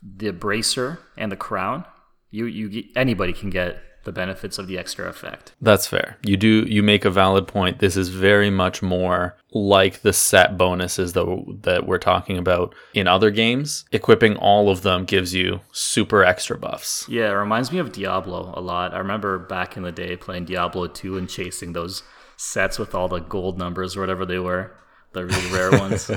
the 0.02 0.30
bracer 0.30 0.98
and 1.16 1.30
the 1.30 1.36
crown, 1.36 1.84
you 2.30 2.46
you 2.46 2.84
anybody 2.96 3.32
can 3.32 3.50
get 3.50 3.82
the 4.04 4.12
benefits 4.12 4.58
of 4.58 4.66
the 4.66 4.78
extra 4.78 5.08
effect. 5.08 5.52
That's 5.60 5.86
fair. 5.86 6.18
You 6.24 6.36
do 6.36 6.64
you 6.66 6.82
make 6.82 7.04
a 7.04 7.10
valid 7.10 7.46
point. 7.46 7.78
This 7.78 7.96
is 7.96 8.08
very 8.08 8.50
much 8.50 8.82
more 8.82 9.36
like 9.52 10.00
the 10.00 10.12
set 10.12 10.56
bonuses 10.56 11.12
that 11.12 11.58
that 11.62 11.86
we're 11.86 11.98
talking 11.98 12.38
about 12.38 12.74
in 12.94 13.06
other 13.06 13.30
games. 13.30 13.84
Equipping 13.92 14.36
all 14.36 14.68
of 14.68 14.82
them 14.82 15.04
gives 15.04 15.34
you 15.34 15.60
super 15.72 16.24
extra 16.24 16.58
buffs. 16.58 17.08
Yeah, 17.08 17.30
it 17.30 17.34
reminds 17.34 17.70
me 17.70 17.78
of 17.78 17.92
Diablo 17.92 18.52
a 18.56 18.60
lot. 18.60 18.94
I 18.94 18.98
remember 18.98 19.38
back 19.38 19.76
in 19.76 19.82
the 19.82 19.92
day 19.92 20.16
playing 20.16 20.46
Diablo 20.46 20.88
2 20.88 21.16
and 21.18 21.28
chasing 21.28 21.72
those 21.72 22.02
sets 22.42 22.78
with 22.78 22.92
all 22.94 23.08
the 23.08 23.20
gold 23.20 23.56
numbers 23.56 23.96
or 23.96 24.00
whatever 24.00 24.26
they 24.26 24.38
were, 24.38 24.76
the 25.12 25.24
really 25.24 25.52
rare 25.52 25.70
ones. 25.78 26.10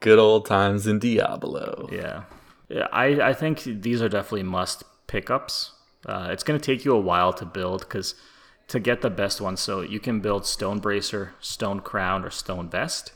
Good 0.00 0.18
old 0.18 0.46
times 0.46 0.86
in 0.86 1.00
Diablo. 1.00 1.88
Yeah. 1.90 2.24
Yeah, 2.68 2.86
I, 2.92 3.06
I 3.20 3.32
think 3.32 3.62
these 3.62 4.00
are 4.00 4.08
definitely 4.08 4.44
must 4.44 4.84
pickups. 5.06 5.72
Uh, 6.06 6.28
it's 6.30 6.44
going 6.44 6.58
to 6.58 6.64
take 6.64 6.84
you 6.84 6.94
a 6.94 7.00
while 7.00 7.32
to 7.32 7.44
build 7.44 7.80
because 7.80 8.14
to 8.68 8.78
get 8.78 9.00
the 9.00 9.10
best 9.10 9.40
one, 9.40 9.56
so 9.56 9.80
you 9.80 9.98
can 9.98 10.20
build 10.20 10.46
Stone 10.46 10.78
Bracer, 10.80 11.34
Stone 11.40 11.80
Crown, 11.80 12.24
or 12.24 12.30
Stone 12.30 12.68
Vest 12.68 13.12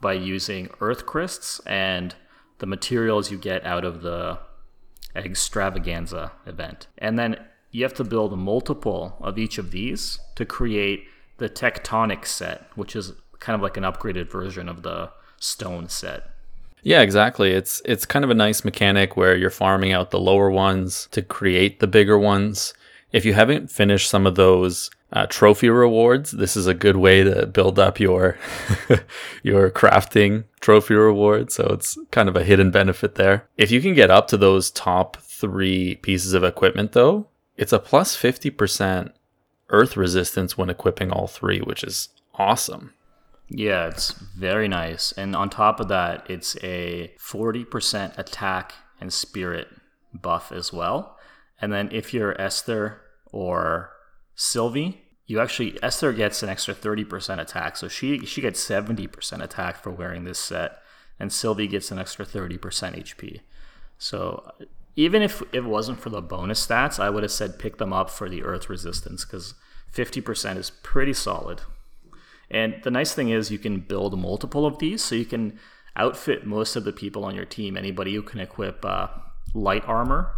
by 0.00 0.12
using 0.12 0.68
Earth 0.80 1.06
Crysts 1.06 1.60
and 1.64 2.14
the 2.58 2.66
materials 2.66 3.30
you 3.30 3.38
get 3.38 3.64
out 3.64 3.84
of 3.84 4.02
the 4.02 4.38
Extravaganza 5.14 6.32
event. 6.44 6.88
And 6.98 7.18
then 7.18 7.38
you 7.76 7.82
have 7.82 7.92
to 7.92 8.04
build 8.04 8.36
multiple 8.38 9.16
of 9.20 9.38
each 9.38 9.58
of 9.58 9.70
these 9.70 10.18
to 10.34 10.46
create 10.46 11.04
the 11.36 11.46
Tectonic 11.46 12.24
set, 12.24 12.70
which 12.74 12.96
is 12.96 13.12
kind 13.38 13.54
of 13.54 13.60
like 13.60 13.76
an 13.76 13.82
upgraded 13.82 14.30
version 14.30 14.66
of 14.66 14.82
the 14.82 15.10
Stone 15.38 15.90
set. 15.90 16.30
Yeah, 16.82 17.02
exactly. 17.02 17.50
It's 17.50 17.82
it's 17.84 18.06
kind 18.06 18.24
of 18.24 18.30
a 18.30 18.34
nice 18.34 18.64
mechanic 18.64 19.14
where 19.14 19.36
you're 19.36 19.50
farming 19.50 19.92
out 19.92 20.10
the 20.10 20.18
lower 20.18 20.50
ones 20.50 21.08
to 21.10 21.20
create 21.20 21.80
the 21.80 21.86
bigger 21.86 22.18
ones. 22.18 22.72
If 23.12 23.26
you 23.26 23.34
haven't 23.34 23.70
finished 23.70 24.08
some 24.08 24.26
of 24.26 24.36
those 24.36 24.90
uh, 25.12 25.26
trophy 25.26 25.68
rewards, 25.68 26.30
this 26.30 26.56
is 26.56 26.66
a 26.66 26.72
good 26.72 26.96
way 26.96 27.24
to 27.24 27.46
build 27.46 27.78
up 27.78 28.00
your 28.00 28.38
your 29.42 29.70
crafting 29.70 30.44
trophy 30.60 30.94
reward. 30.94 31.52
So 31.52 31.66
it's 31.74 31.98
kind 32.10 32.30
of 32.30 32.36
a 32.36 32.44
hidden 32.44 32.70
benefit 32.70 33.16
there. 33.16 33.46
If 33.58 33.70
you 33.70 33.82
can 33.82 33.92
get 33.92 34.10
up 34.10 34.28
to 34.28 34.38
those 34.38 34.70
top 34.70 35.18
three 35.18 35.96
pieces 35.96 36.32
of 36.32 36.42
equipment, 36.42 36.92
though, 36.92 37.26
it's 37.56 37.72
a 37.72 37.78
plus 37.78 37.88
plus 37.88 38.16
fifty 38.16 38.50
percent 38.50 39.12
earth 39.70 39.96
resistance 39.96 40.56
when 40.56 40.70
equipping 40.70 41.10
all 41.10 41.26
three, 41.26 41.60
which 41.60 41.82
is 41.82 42.08
awesome. 42.34 42.92
Yeah, 43.48 43.86
it's 43.86 44.10
very 44.10 44.68
nice. 44.68 45.12
And 45.12 45.36
on 45.36 45.50
top 45.50 45.80
of 45.80 45.88
that, 45.88 46.28
it's 46.28 46.56
a 46.64 47.12
40% 47.20 48.18
attack 48.18 48.74
and 49.00 49.12
spirit 49.12 49.68
buff 50.12 50.50
as 50.50 50.72
well. 50.72 51.16
And 51.60 51.72
then 51.72 51.88
if 51.92 52.12
you're 52.12 52.40
Esther 52.40 53.00
or 53.26 53.92
Sylvie, 54.34 55.02
you 55.26 55.40
actually 55.40 55.78
Esther 55.82 56.12
gets 56.12 56.42
an 56.42 56.48
extra 56.48 56.74
30% 56.74 57.40
attack. 57.40 57.76
So 57.76 57.88
she 57.88 58.24
she 58.26 58.40
gets 58.40 58.64
70% 58.64 59.42
attack 59.42 59.82
for 59.82 59.90
wearing 59.90 60.24
this 60.24 60.38
set 60.38 60.78
and 61.18 61.32
Sylvie 61.32 61.66
gets 61.66 61.90
an 61.90 61.98
extra 61.98 62.24
30% 62.24 62.58
HP. 62.60 63.40
So 63.98 64.52
even 64.96 65.22
if 65.22 65.42
it 65.52 65.64
wasn't 65.64 66.00
for 66.00 66.10
the 66.10 66.22
bonus 66.22 66.66
stats, 66.66 66.98
I 66.98 67.10
would 67.10 67.22
have 67.22 67.32
said 67.32 67.58
pick 67.58 67.76
them 67.76 67.92
up 67.92 68.10
for 68.10 68.28
the 68.28 68.42
earth 68.42 68.68
resistance 68.68 69.24
cuz 69.24 69.54
50% 69.94 70.56
is 70.56 70.70
pretty 70.70 71.12
solid. 71.12 71.62
And 72.50 72.76
the 72.82 72.90
nice 72.90 73.14
thing 73.14 73.28
is 73.30 73.50
you 73.50 73.58
can 73.58 73.80
build 73.80 74.18
multiple 74.18 74.66
of 74.66 74.78
these, 74.78 75.02
so 75.02 75.14
you 75.14 75.24
can 75.24 75.58
outfit 75.96 76.46
most 76.46 76.76
of 76.76 76.84
the 76.84 76.92
people 76.92 77.24
on 77.24 77.34
your 77.34 77.44
team. 77.44 77.76
Anybody 77.76 78.14
who 78.14 78.22
can 78.22 78.40
equip 78.40 78.84
uh, 78.84 79.08
light 79.54 79.82
armor 79.86 80.32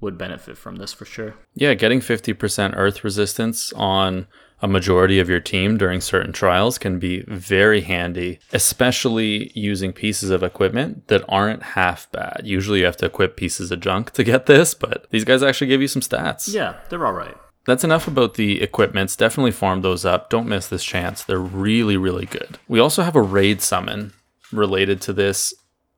would 0.00 0.18
benefit 0.18 0.58
from 0.58 0.76
this 0.76 0.92
for 0.92 1.04
sure. 1.04 1.34
Yeah, 1.54 1.74
getting 1.74 2.00
50% 2.00 2.74
earth 2.76 3.04
resistance 3.04 3.72
on 3.74 4.26
a 4.62 4.68
majority 4.68 5.18
of 5.18 5.28
your 5.28 5.40
team 5.40 5.76
during 5.76 6.00
certain 6.00 6.32
trials 6.32 6.78
can 6.78 7.00
be 7.00 7.22
very 7.26 7.80
handy, 7.80 8.38
especially 8.52 9.50
using 9.54 9.92
pieces 9.92 10.30
of 10.30 10.44
equipment 10.44 11.08
that 11.08 11.24
aren't 11.28 11.62
half 11.62 12.10
bad. 12.12 12.42
Usually 12.44 12.78
you 12.78 12.84
have 12.84 12.96
to 12.98 13.06
equip 13.06 13.36
pieces 13.36 13.72
of 13.72 13.80
junk 13.80 14.12
to 14.12 14.22
get 14.22 14.46
this, 14.46 14.72
but 14.72 15.06
these 15.10 15.24
guys 15.24 15.42
actually 15.42 15.66
give 15.66 15.82
you 15.82 15.88
some 15.88 16.02
stats. 16.02 16.52
Yeah, 16.52 16.76
they're 16.88 17.04
all 17.04 17.12
right. 17.12 17.36
That's 17.64 17.84
enough 17.84 18.08
about 18.08 18.34
the 18.34 18.62
equipments. 18.62 19.16
Definitely 19.16 19.52
farm 19.52 19.82
those 19.82 20.04
up. 20.04 20.30
Don't 20.30 20.48
miss 20.48 20.68
this 20.68 20.84
chance. 20.84 21.22
They're 21.22 21.38
really, 21.38 21.96
really 21.96 22.26
good. 22.26 22.58
We 22.68 22.80
also 22.80 23.02
have 23.02 23.16
a 23.16 23.22
raid 23.22 23.60
summon 23.62 24.12
related 24.52 25.00
to 25.02 25.12
this 25.12 25.54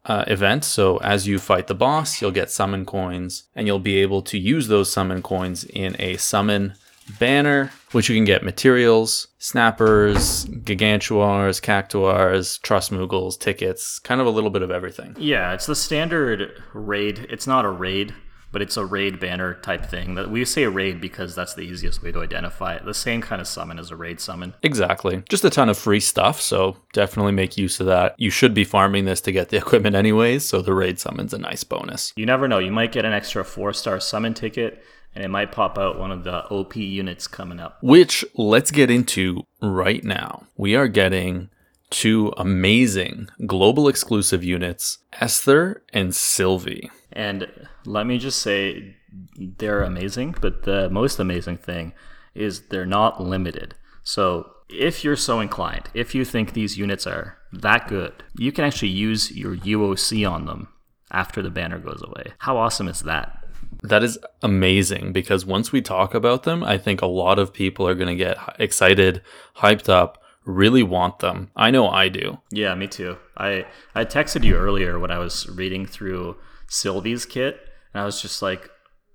uh, 0.07 0.25
event. 0.27 0.65
So 0.65 0.99
as 0.99 1.27
you 1.27 1.39
fight 1.39 1.67
the 1.67 1.75
boss, 1.75 2.21
you'll 2.21 2.31
get 2.31 2.51
summon 2.51 2.85
coins, 2.85 3.45
and 3.55 3.67
you'll 3.67 3.79
be 3.79 3.97
able 3.97 4.23
to 4.23 4.39
use 4.39 4.69
those 4.69 4.93
summon 4.93 5.23
coins 5.23 5.65
in 5.65 5.97
a 5.99 6.17
summon 6.19 6.75
banner, 7.19 7.71
which 7.93 8.09
you 8.09 8.17
can 8.17 8.25
get 8.25 8.43
materials, 8.43 9.29
snappers, 9.39 10.45
gigantuars, 10.47 11.61
cactuars, 11.61 12.59
trust 12.59 12.93
moogles, 12.93 13.39
tickets, 13.39 13.99
kind 13.99 14.21
of 14.21 14.27
a 14.27 14.31
little 14.31 14.51
bit 14.51 14.63
of 14.63 14.71
everything. 14.71 15.17
Yeah, 15.19 15.53
it's 15.53 15.67
the 15.67 15.77
standard 15.77 16.63
raid. 16.73 17.27
It's 17.31 17.47
not 17.47 17.65
a 17.65 17.71
raid, 17.71 18.15
but 18.53 18.63
it's 18.63 18.77
a 18.77 18.87
raid 18.87 19.19
banner 19.19 19.55
type 19.55 19.85
thing. 19.85 20.15
That 20.15 20.31
we 20.31 20.45
say 20.45 20.67
raid 20.67 21.01
because 21.01 21.35
that's 21.35 21.55
the 21.55 21.63
easiest 21.63 22.03
way 22.03 22.13
to 22.13 22.21
identify 22.23 22.75
it. 22.75 22.85
The 22.85 22.95
same 22.95 23.21
kind 23.21 23.41
of 23.41 23.49
summon 23.49 23.79
as 23.79 23.91
a 23.91 23.97
raid 23.97 24.21
summon. 24.21 24.55
Exactly. 24.63 25.23
Just 25.29 25.45
a 25.45 25.51
ton 25.51 25.69
of 25.69 25.77
free 25.77 26.01
stuff, 26.01 26.41
so 26.41 26.77
definitely 26.93 27.33
make 27.33 27.59
use 27.59 27.81
of 27.81 27.87
that. 27.87 28.15
You 28.17 28.31
should 28.31 28.55
be 28.55 28.65
farming 28.65 29.05
this 29.05 29.21
to 29.23 29.33
get 29.33 29.49
the 29.49 29.57
equipment 29.65 29.97
anyways, 29.97 30.45
so 30.45 30.63
the 30.63 30.73
raid 30.75 30.99
summon's 30.99 31.35
a 31.35 31.39
nice 31.39 31.65
bonus. 31.65 32.13
You 32.17 32.27
never 32.27 32.49
know. 32.49 32.61
You 32.61 32.73
might 32.73 32.93
get 32.93 33.05
an 33.05 33.13
extra 33.13 33.45
four 33.45 33.73
star 33.73 34.01
summon 34.01 34.35
ticket, 34.35 34.85
and 35.15 35.25
it 35.25 35.29
might 35.29 35.53
pop 35.53 35.79
out 35.79 35.99
one 35.99 36.11
of 36.11 36.25
the 36.25 36.45
OP 36.49 36.77
units 36.77 37.27
coming 37.27 37.61
up. 37.61 37.79
Which 37.83 38.25
let's 38.35 38.71
get 38.71 38.91
into 38.91 39.45
right 39.63 40.03
now. 40.03 40.47
We 40.57 40.75
are 40.75 40.89
getting 40.89 41.51
two 41.91 42.33
amazing 42.37 43.29
global 43.47 43.89
exclusive 43.89 44.43
units, 44.43 44.99
Esther 45.21 45.83
and 45.93 46.15
Sylvie. 46.15 46.91
And 47.13 47.47
let 47.87 48.07
me 48.07 48.19
just 48.19 48.43
say, 48.43 48.97
they're 49.37 49.83
amazing, 49.83 50.35
but 50.41 50.65
the 50.65 50.91
most 50.91 51.21
amazing 51.21 51.59
thing 51.59 51.93
is 52.35 52.69
they're 52.69 52.85
not 52.85 53.23
limited. 53.23 53.75
So 54.03 54.51
if 54.69 55.05
you're 55.05 55.15
so 55.15 55.39
inclined, 55.39 55.89
if 55.95 56.15
you 56.15 56.25
think 56.25 56.53
these 56.53 56.77
units 56.77 57.07
are 57.07 57.39
that 57.53 57.87
good, 57.87 58.13
you 58.37 58.51
can 58.51 58.65
actually 58.65 58.89
use 58.89 59.31
your 59.31 59.57
UOC 59.57 60.29
on 60.29 60.47
them 60.47 60.69
after 61.13 61.43
the 61.43 61.51
banner 61.51 61.79
goes 61.79 62.03
away. 62.05 62.33
How 62.39 62.57
awesome 62.57 62.89
is 62.89 63.03
that? 63.03 63.44
That 63.83 64.03
is 64.03 64.19
amazing 64.43 65.13
because 65.13 65.45
once 65.45 65.73
we 65.73 65.83
talk 65.83 66.15
about 66.15 66.45
them, 66.45 66.63
I 66.63 66.79
think 66.79 67.03
a 67.03 67.07
lot 67.07 67.39
of 67.39 67.53
people 67.53 67.87
are 67.87 67.95
going 67.95 68.09
to 68.09 68.25
get 68.25 68.39
excited, 68.59 69.23
hyped 69.57 69.89
up, 69.89 70.23
really 70.45 70.83
want 70.83 71.19
them. 71.19 71.51
I 71.57 71.71
know 71.71 71.89
I 71.89 72.09
do. 72.09 72.39
Yeah, 72.51 72.75
me 72.75 72.87
too. 72.87 73.19
I 73.37 73.67
I 73.95 74.05
texted 74.05 74.45
you 74.45 74.57
earlier 74.57 74.99
when 74.99 75.11
I 75.11 75.19
was 75.19 75.49
reading 75.49 75.87
through 75.87 76.37
Sylvie's 76.69 77.27
kit, 77.27 77.61
and 77.93 78.03
I 78.03 78.07
was 78.07 78.21
just 78.21 78.43
like, 78.43 78.71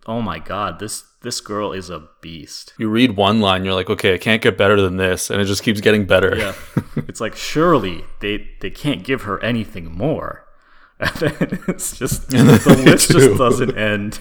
"Oh 0.06 0.22
my 0.22 0.40
god, 0.40 0.80
this 0.80 1.04
this 1.22 1.42
girl 1.42 1.72
is 1.74 1.90
a 1.90 2.08
beast." 2.22 2.74
You 2.78 2.90
read 2.90 3.16
one 3.16 3.40
line, 3.42 3.66
you're 3.66 3.74
like, 3.74 3.90
"Okay, 3.90 4.14
I 4.14 4.18
can't 4.18 4.42
get 4.42 4.58
better 4.58 4.82
than 4.82 4.98
this," 4.98 5.30
and 5.30 5.42
it 5.42 5.46
just 5.46 5.64
keeps 5.64 5.82
getting 5.82 6.06
better. 6.06 6.36
Yeah, 6.36 6.54
it's 7.08 7.22
like 7.22 7.36
surely 7.36 8.04
they 8.20 8.50
they 8.62 8.70
can't 8.70 9.04
give 9.04 9.24
her 9.24 9.42
anything 9.44 9.92
more. 9.92 10.46
And 11.00 11.60
it's 11.68 11.98
just 11.98 12.30
the 12.30 12.84
list 12.86 13.12
just 13.12 13.38
doesn't 13.38 13.78
end. 13.78 14.20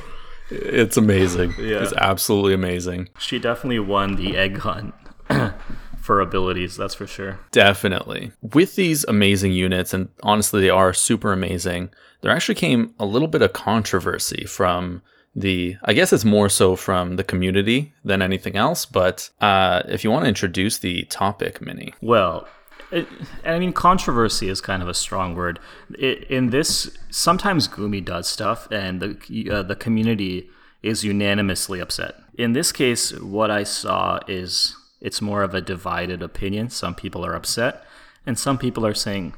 it's 0.50 0.96
amazing. 0.96 1.54
Yeah. 1.58 1.82
It's 1.82 1.92
absolutely 1.94 2.54
amazing. 2.54 3.08
She 3.18 3.38
definitely 3.38 3.78
won 3.80 4.16
the 4.16 4.36
egg 4.36 4.58
hunt 4.58 4.94
for 6.00 6.20
abilities, 6.20 6.76
that's 6.76 6.94
for 6.94 7.06
sure. 7.06 7.38
Definitely. 7.50 8.32
With 8.42 8.76
these 8.76 9.04
amazing 9.04 9.52
units, 9.52 9.92
and 9.92 10.08
honestly, 10.22 10.60
they 10.60 10.70
are 10.70 10.92
super 10.92 11.32
amazing, 11.32 11.90
there 12.20 12.32
actually 12.32 12.54
came 12.54 12.94
a 12.98 13.04
little 13.06 13.28
bit 13.28 13.42
of 13.42 13.52
controversy 13.52 14.44
from 14.46 15.02
the 15.36 15.76
i 15.84 15.92
guess 15.92 16.12
it's 16.12 16.24
more 16.24 16.48
so 16.48 16.74
from 16.74 17.16
the 17.16 17.22
community 17.22 17.92
than 18.02 18.22
anything 18.22 18.56
else 18.56 18.86
but 18.86 19.28
uh, 19.42 19.82
if 19.86 20.02
you 20.02 20.10
want 20.10 20.24
to 20.24 20.28
introduce 20.28 20.78
the 20.78 21.04
topic 21.04 21.60
Minnie 21.60 21.92
Well, 22.00 22.48
it, 22.90 23.06
and 23.44 23.54
I 23.54 23.58
mean, 23.58 23.72
controversy 23.72 24.48
is 24.48 24.60
kind 24.60 24.82
of 24.82 24.88
a 24.88 24.94
strong 24.94 25.34
word. 25.34 25.58
It, 25.98 26.24
in 26.24 26.50
this, 26.50 26.96
sometimes 27.10 27.68
Gumi 27.68 28.04
does 28.04 28.28
stuff, 28.28 28.68
and 28.70 29.00
the 29.00 29.50
uh, 29.50 29.62
the 29.62 29.76
community 29.76 30.50
is 30.82 31.04
unanimously 31.04 31.80
upset. 31.80 32.14
In 32.36 32.52
this 32.52 32.72
case, 32.72 33.12
what 33.20 33.50
I 33.50 33.64
saw 33.64 34.20
is 34.28 34.76
it's 35.00 35.20
more 35.20 35.42
of 35.42 35.54
a 35.54 35.60
divided 35.60 36.22
opinion. 36.22 36.70
Some 36.70 36.94
people 36.94 37.24
are 37.24 37.34
upset, 37.34 37.84
and 38.26 38.38
some 38.38 38.58
people 38.58 38.86
are 38.86 38.94
saying, 38.94 39.34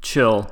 "Chill, 0.00 0.50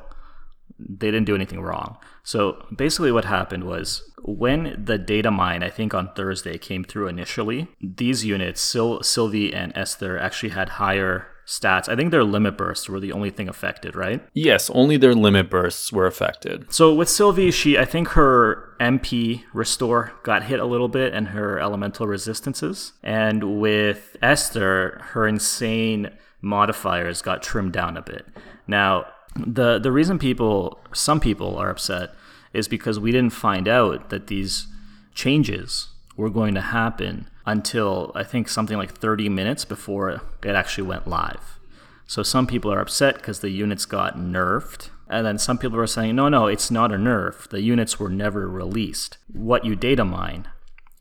they 0.79 1.11
didn't 1.11 1.27
do 1.27 1.35
anything 1.35 1.61
wrong." 1.61 1.97
So 2.23 2.67
basically, 2.75 3.13
what 3.13 3.27
happened 3.27 3.65
was 3.65 4.11
when 4.23 4.83
the 4.83 4.97
data 4.97 5.31
mine, 5.31 5.63
I 5.63 5.69
think 5.69 5.93
on 5.93 6.13
Thursday, 6.15 6.57
came 6.57 6.83
through 6.83 7.09
initially, 7.09 7.69
these 7.81 8.25
units, 8.25 8.61
Sylvie 8.63 9.53
and 9.53 9.73
Esther, 9.77 10.19
actually 10.19 10.51
had 10.51 10.71
higher 10.71 11.29
stats. 11.47 11.89
I 11.89 11.97
think 11.97 12.11
their 12.11 12.25
limit 12.25 12.57
bursts 12.57 12.89
were 12.89 13.01
the 13.01 13.13
only 13.13 13.31
thing 13.31 13.49
affected, 13.49 13.95
right? 13.95 14.27
yes 14.33 14.71
only 14.71 14.97
their 14.97 15.15
limit 15.15 15.51
bursts 15.51 15.93
were 15.93 16.07
affected 16.07 16.73
So 16.73 16.95
with 16.95 17.09
Sylvie, 17.09 17.51
she 17.51 17.79
I 17.79 17.85
think 17.85 18.09
her 18.09 18.75
MP 18.81 19.45
restore 19.53 20.13
got 20.23 20.45
hit 20.45 20.61
a 20.61 20.65
little 20.65 20.89
bit 20.89 21.13
and 21.13 21.29
her 21.29 21.59
elemental 21.59 22.07
resistances. 22.07 22.93
And 23.03 23.61
with 23.61 24.17
Esther, 24.23 25.01
her 25.13 25.27
insane 25.27 26.11
modifiers 26.41 27.23
got 27.23 27.43
trimmed 27.43 27.73
down 27.73 27.97
a 27.97 28.03
bit. 28.03 28.27
Now, 28.67 29.07
the 29.37 29.79
the 29.79 29.93
reason 29.93 30.19
people 30.19 30.81
some 30.93 31.21
people 31.21 31.57
are 31.57 31.71
upset 31.71 32.15
is 32.53 32.69
because 32.69 33.01
we 33.01 33.11
didn't 33.11 33.33
find 33.33 33.67
out 33.67 34.11
that 34.11 34.29
these 34.29 34.69
changes 35.15 35.89
were 36.17 36.31
going 36.31 36.55
to 36.55 36.61
happen 36.61 37.29
until 37.47 38.13
I 38.15 38.25
think 38.25 38.49
something 38.49 38.77
like 38.77 38.93
30 38.93 39.29
minutes 39.29 39.65
before 39.65 40.23
it 40.43 40.55
actually 40.55 40.87
went 40.87 41.07
live. 41.07 41.59
So 42.07 42.23
some 42.23 42.47
people 42.47 42.73
are 42.73 42.81
upset 42.81 43.17
because 43.17 43.41
the 43.41 43.51
units 43.51 43.87
got 43.87 44.17
nerfed. 44.17 44.91
And 45.09 45.27
then 45.27 45.39
some 45.39 45.59
people 45.59 45.79
are 45.79 45.87
saying, 45.87 46.17
no, 46.17 46.29
no, 46.29 46.47
it's 46.47 46.71
not 46.71 46.93
a 46.93 46.97
nerf. 46.97 47.49
The 47.49 47.61
units 47.61 47.99
were 47.99 48.09
never 48.09 48.49
released. 48.49 49.19
What 49.33 49.65
you 49.65 49.77
data 49.77 50.05
mine 50.05 50.49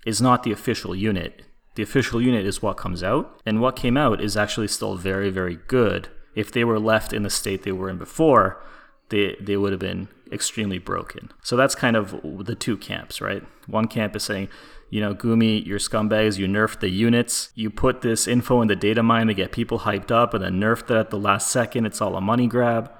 is 0.05 0.21
not 0.21 0.43
the 0.43 0.51
official 0.51 0.95
unit. 0.95 1.43
The 1.75 1.83
official 1.83 2.21
unit 2.21 2.45
is 2.45 2.61
what 2.61 2.77
comes 2.77 3.01
out. 3.03 3.41
And 3.45 3.61
what 3.61 3.75
came 3.75 3.97
out 3.97 4.21
is 4.21 4.37
actually 4.37 4.67
still 4.67 4.95
very, 4.95 5.29
very 5.29 5.55
good. 5.67 6.09
If 6.35 6.51
they 6.51 6.63
were 6.63 6.79
left 6.79 7.13
in 7.13 7.23
the 7.23 7.29
state 7.29 7.63
they 7.63 7.71
were 7.71 7.89
in 7.89 7.97
before, 7.97 8.61
they, 9.09 9.35
they 9.39 9.57
would 9.57 9.71
have 9.71 9.79
been 9.79 10.07
extremely 10.31 10.79
broken. 10.79 11.31
So 11.41 11.55
that's 11.55 11.75
kind 11.75 11.95
of 11.95 12.19
the 12.45 12.55
two 12.55 12.77
camps, 12.77 13.21
right? 13.21 13.43
One 13.67 13.87
camp 13.87 14.15
is 14.15 14.23
saying, 14.23 14.49
you 14.93 15.01
know, 15.01 15.15
Gumi, 15.15 15.65
you're 15.65 15.79
scumbags, 15.79 16.37
you 16.37 16.45
nerfed 16.45 16.79
the 16.79 16.87
units, 16.87 17.49
you 17.55 17.71
put 17.71 18.01
this 18.01 18.27
info 18.27 18.61
in 18.61 18.67
the 18.67 18.75
data 18.75 19.01
mine 19.01 19.25
to 19.25 19.33
get 19.33 19.51
people 19.51 19.79
hyped 19.79 20.11
up 20.11 20.35
and 20.35 20.43
then 20.43 20.61
nerfed 20.61 20.91
it 20.91 20.97
at 20.97 21.09
the 21.09 21.17
last 21.17 21.49
second. 21.49 21.87
It's 21.87 21.99
all 21.99 22.15
a 22.15 22.21
money 22.21 22.45
grab. 22.45 22.91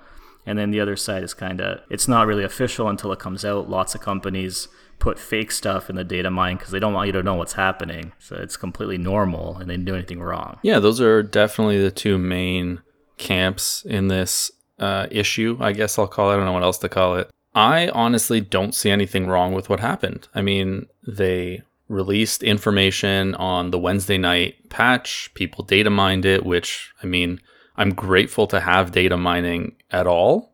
And 0.44 0.58
then 0.58 0.72
the 0.72 0.80
other 0.80 0.96
side 0.96 1.22
is 1.22 1.36
kind 1.36 1.62
of, 1.62 1.82
it's 1.92 2.08
not 2.08 2.26
really 2.26 2.44
official 2.44 2.90
until 2.90 3.12
it 3.12 3.20
comes 3.20 3.46
out. 3.46 3.70
Lots 3.70 3.94
of 3.94 4.02
companies 4.02 4.70
put 4.98 5.20
fake 5.20 5.52
stuff 5.52 5.88
in 5.88 5.96
the 5.96 6.04
data 6.04 6.32
mine 6.32 6.58
because 6.58 6.72
they 6.72 6.80
don't 6.80 6.94
want 6.94 7.06
you 7.06 7.14
to 7.14 7.22
know 7.22 7.36
what's 7.36 7.54
happening. 7.54 8.12
So 8.18 8.38
it's 8.38 8.58
completely 8.58 8.98
normal 8.98 9.58
and 9.58 9.70
they 9.70 9.76
didn't 9.76 9.86
do 9.86 9.94
anything 9.94 10.20
wrong. 10.20 10.58
Yeah, 10.64 10.80
those 10.80 11.00
are 11.00 11.22
definitely 11.22 11.80
the 11.80 11.92
two 11.92 12.18
main 12.18 12.82
camps 13.20 13.86
in 13.88 14.08
this 14.08 14.50
uh, 14.80 15.06
issue, 15.12 15.60
I 15.62 15.74
guess 15.74 16.00
I'll 16.00 16.08
call 16.08 16.32
it. 16.32 16.34
I 16.34 16.38
don't 16.38 16.46
know 16.46 16.54
what 16.54 16.64
else 16.64 16.80
to 16.80 16.90
call 16.90 17.18
it. 17.18 17.30
I 17.54 17.90
honestly 17.90 18.42
don't 18.42 18.74
see 18.74 18.90
anything 18.90 19.28
wrong 19.28 19.54
with 19.54 19.70
what 19.70 19.80
happened. 19.80 20.28
I 20.34 20.42
mean, 20.42 20.88
they 21.08 21.62
released 21.94 22.44
information 22.44 23.36
on 23.36 23.72
the 23.72 23.80
Wednesday 23.80 24.18
night 24.18 24.70
patch. 24.70 25.32
People 25.34 25.64
data 25.64 25.90
mined 25.90 26.26
it, 26.26 26.46
which, 26.46 26.92
I 27.02 27.06
mean, 27.06 27.40
I'm 27.78 27.94
grateful 27.94 28.48
to 28.48 28.60
have 28.60 28.92
data 28.92 29.18
mining 29.18 29.76
at 29.92 30.08
all. 30.08 30.54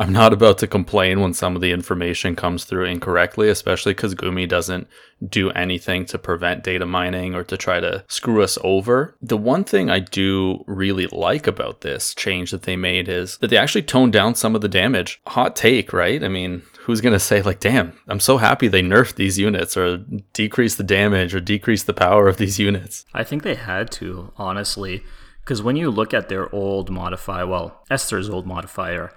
I'm 0.00 0.14
not 0.14 0.32
about 0.32 0.56
to 0.58 0.66
complain 0.66 1.20
when 1.20 1.34
some 1.34 1.54
of 1.54 1.60
the 1.60 1.72
information 1.72 2.34
comes 2.34 2.64
through 2.64 2.86
incorrectly, 2.86 3.50
especially 3.50 3.92
because 3.92 4.14
Gumi 4.14 4.48
doesn't 4.48 4.88
do 5.28 5.50
anything 5.50 6.06
to 6.06 6.18
prevent 6.18 6.64
data 6.64 6.86
mining 6.86 7.34
or 7.34 7.44
to 7.44 7.58
try 7.58 7.80
to 7.80 8.02
screw 8.08 8.42
us 8.42 8.56
over. 8.64 9.14
The 9.20 9.36
one 9.36 9.62
thing 9.62 9.90
I 9.90 9.98
do 9.98 10.64
really 10.66 11.06
like 11.08 11.46
about 11.46 11.82
this 11.82 12.14
change 12.14 12.50
that 12.50 12.62
they 12.62 12.76
made 12.76 13.10
is 13.10 13.36
that 13.38 13.48
they 13.48 13.58
actually 13.58 13.82
toned 13.82 14.14
down 14.14 14.34
some 14.34 14.54
of 14.54 14.62
the 14.62 14.68
damage. 14.68 15.20
Hot 15.26 15.54
take, 15.54 15.92
right? 15.92 16.24
I 16.24 16.28
mean, 16.28 16.62
who's 16.82 17.00
going 17.00 17.12
to 17.12 17.20
say, 17.20 17.42
like, 17.42 17.60
damn, 17.60 17.92
I'm 18.08 18.20
so 18.20 18.38
happy 18.38 18.68
they 18.68 18.82
nerfed 18.82 19.16
these 19.16 19.38
units 19.38 19.76
or 19.76 19.98
decrease 20.32 20.76
the 20.76 20.82
damage 20.82 21.34
or 21.34 21.40
decrease 21.40 21.82
the 21.82 21.92
power 21.92 22.28
of 22.28 22.36
these 22.36 22.58
units? 22.58 23.04
I 23.12 23.24
think 23.24 23.42
they 23.42 23.54
had 23.54 23.90
to, 23.92 24.32
honestly, 24.36 25.02
because 25.40 25.62
when 25.62 25.76
you 25.76 25.90
look 25.90 26.14
at 26.14 26.28
their 26.28 26.52
old 26.54 26.90
modifier, 26.90 27.46
well, 27.46 27.82
Esther's 27.90 28.30
old 28.30 28.46
modifier, 28.46 29.12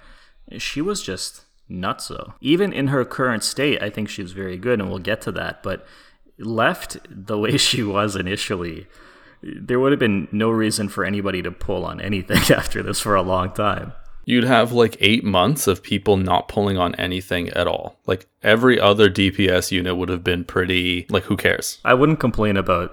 she 0.58 0.80
was 0.80 1.02
just 1.02 1.44
nutso. 1.70 2.34
Even 2.40 2.72
in 2.72 2.88
her 2.88 3.04
current 3.04 3.42
state, 3.42 3.82
I 3.82 3.90
think 3.90 4.08
she 4.08 4.22
was 4.22 4.32
very 4.32 4.56
good, 4.56 4.80
and 4.80 4.90
we'll 4.90 4.98
get 4.98 5.20
to 5.22 5.32
that. 5.32 5.62
But 5.62 5.86
left 6.38 6.98
the 7.08 7.38
way 7.38 7.56
she 7.56 7.82
was 7.82 8.16
initially, 8.16 8.86
there 9.42 9.80
would 9.80 9.92
have 9.92 9.98
been 9.98 10.28
no 10.32 10.50
reason 10.50 10.88
for 10.88 11.04
anybody 11.04 11.42
to 11.42 11.50
pull 11.50 11.84
on 11.84 12.00
anything 12.00 12.38
after 12.56 12.82
this 12.82 13.00
for 13.00 13.14
a 13.14 13.22
long 13.22 13.52
time. 13.52 13.92
You'd 14.24 14.44
have 14.44 14.72
like 14.72 14.96
eight 15.00 15.24
months 15.24 15.66
of 15.66 15.82
people 15.82 16.16
not 16.16 16.48
pulling 16.48 16.78
on 16.78 16.94
anything 16.96 17.48
at 17.50 17.66
all. 17.66 17.98
Like 18.06 18.26
every 18.42 18.80
other 18.80 19.10
DPS 19.10 19.70
unit 19.70 19.96
would 19.96 20.08
have 20.08 20.24
been 20.24 20.44
pretty, 20.44 21.06
like, 21.10 21.24
who 21.24 21.36
cares? 21.36 21.78
I 21.84 21.94
wouldn't 21.94 22.20
complain 22.20 22.56
about 22.56 22.92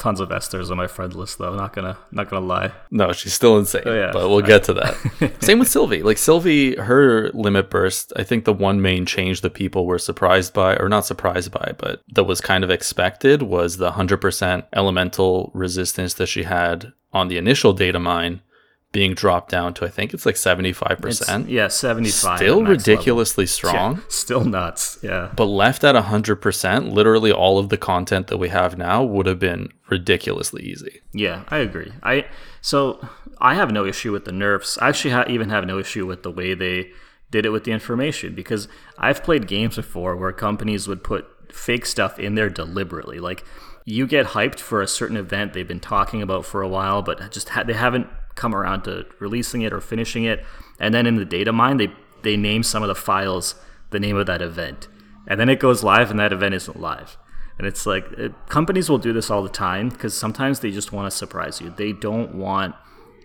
tons 0.00 0.18
of 0.18 0.32
Esther's 0.32 0.70
on 0.70 0.78
my 0.78 0.86
friend 0.86 1.14
list, 1.14 1.38
though. 1.38 1.54
Not 1.54 1.74
gonna, 1.74 1.98
not 2.10 2.30
gonna 2.30 2.44
lie. 2.44 2.72
No, 2.90 3.12
she's 3.12 3.34
still 3.34 3.58
insane. 3.58 3.82
Oh, 3.84 3.94
yeah. 3.94 4.10
But 4.12 4.28
we'll 4.28 4.40
get 4.40 4.64
to 4.64 4.72
that. 4.74 5.36
Same 5.40 5.58
with 5.58 5.68
Sylvie. 5.68 6.02
Like 6.02 6.18
Sylvie, 6.18 6.74
her 6.76 7.30
limit 7.30 7.70
burst, 7.70 8.12
I 8.16 8.24
think 8.24 8.44
the 8.44 8.52
one 8.52 8.80
main 8.80 9.06
change 9.06 9.42
that 9.42 9.54
people 9.54 9.86
were 9.86 9.98
surprised 9.98 10.54
by, 10.54 10.76
or 10.76 10.88
not 10.88 11.06
surprised 11.06 11.52
by, 11.52 11.74
but 11.78 12.02
that 12.14 12.24
was 12.24 12.40
kind 12.40 12.64
of 12.64 12.70
expected 12.70 13.42
was 13.42 13.76
the 13.76 13.92
100% 13.92 14.64
elemental 14.72 15.50
resistance 15.54 16.14
that 16.14 16.26
she 16.26 16.44
had 16.44 16.92
on 17.12 17.28
the 17.28 17.36
initial 17.36 17.72
data 17.72 17.98
mine 18.00 18.40
being 18.92 19.14
dropped 19.14 19.50
down 19.50 19.72
to, 19.74 19.84
I 19.84 19.88
think 19.88 20.12
it's 20.12 20.26
like 20.26 20.34
75%. 20.34 21.48
Yeah, 21.48 21.68
seventy-five. 21.68 22.38
Still 22.38 22.58
at 22.58 22.62
max 22.64 22.86
level. 22.86 22.94
ridiculously 22.94 23.46
strong. 23.46 23.96
Yeah, 23.96 24.02
still 24.08 24.44
nuts. 24.44 24.98
Yeah. 25.02 25.30
But 25.36 25.44
left 25.46 25.84
at 25.84 25.94
100%, 25.94 26.92
literally 26.92 27.30
all 27.32 27.58
of 27.58 27.68
the 27.68 27.76
content 27.76 28.26
that 28.28 28.38
we 28.38 28.48
have 28.48 28.76
now 28.76 29.02
would 29.04 29.26
have 29.26 29.38
been 29.38 29.68
ridiculously 29.88 30.62
easy. 30.64 31.00
Yeah, 31.12 31.44
I 31.48 31.58
agree. 31.58 31.92
I 32.02 32.26
so 32.60 33.06
I 33.38 33.54
have 33.54 33.70
no 33.70 33.84
issue 33.86 34.12
with 34.12 34.24
the 34.24 34.32
nerfs. 34.32 34.76
I 34.78 34.88
actually 34.88 35.12
ha- 35.12 35.24
even 35.28 35.50
have 35.50 35.66
no 35.66 35.78
issue 35.78 36.06
with 36.06 36.22
the 36.22 36.30
way 36.30 36.54
they 36.54 36.90
did 37.30 37.46
it 37.46 37.50
with 37.50 37.62
the 37.64 37.70
information 37.72 38.34
because 38.34 38.66
I've 38.98 39.22
played 39.22 39.46
games 39.46 39.76
before 39.76 40.16
where 40.16 40.32
companies 40.32 40.88
would 40.88 41.04
put 41.04 41.26
fake 41.52 41.86
stuff 41.86 42.18
in 42.18 42.34
there 42.34 42.50
deliberately. 42.50 43.20
Like 43.20 43.44
you 43.84 44.06
get 44.06 44.26
hyped 44.26 44.58
for 44.58 44.82
a 44.82 44.86
certain 44.88 45.16
event 45.16 45.52
they've 45.52 45.66
been 45.66 45.80
talking 45.80 46.22
about 46.22 46.44
for 46.44 46.60
a 46.60 46.68
while, 46.68 47.02
but 47.02 47.30
just 47.30 47.50
ha- 47.50 47.62
they 47.62 47.72
haven't 47.74 48.08
come 48.34 48.54
around 48.54 48.82
to 48.82 49.06
releasing 49.18 49.62
it 49.62 49.72
or 49.72 49.80
finishing 49.80 50.24
it. 50.24 50.44
And 50.78 50.94
then 50.94 51.06
in 51.06 51.16
the 51.16 51.24
data 51.24 51.52
mine, 51.52 51.76
they 51.76 51.92
they 52.22 52.36
name 52.36 52.62
some 52.62 52.82
of 52.82 52.88
the 52.88 52.94
files 52.94 53.54
the 53.90 54.00
name 54.00 54.16
of 54.16 54.26
that 54.26 54.40
event, 54.42 54.88
and 55.26 55.40
then 55.40 55.48
it 55.48 55.58
goes 55.58 55.82
live, 55.82 56.10
and 56.10 56.20
that 56.20 56.32
event 56.32 56.54
isn't 56.54 56.80
live. 56.80 57.16
And 57.58 57.66
it's 57.66 57.84
like 57.84 58.10
it, 58.12 58.32
companies 58.48 58.88
will 58.88 58.98
do 58.98 59.12
this 59.12 59.30
all 59.30 59.42
the 59.42 59.48
time 59.48 59.90
because 59.90 60.16
sometimes 60.16 60.60
they 60.60 60.70
just 60.70 60.92
want 60.92 61.10
to 61.10 61.16
surprise 61.16 61.60
you. 61.60 61.74
They 61.76 61.92
don't 61.92 62.34
want 62.34 62.74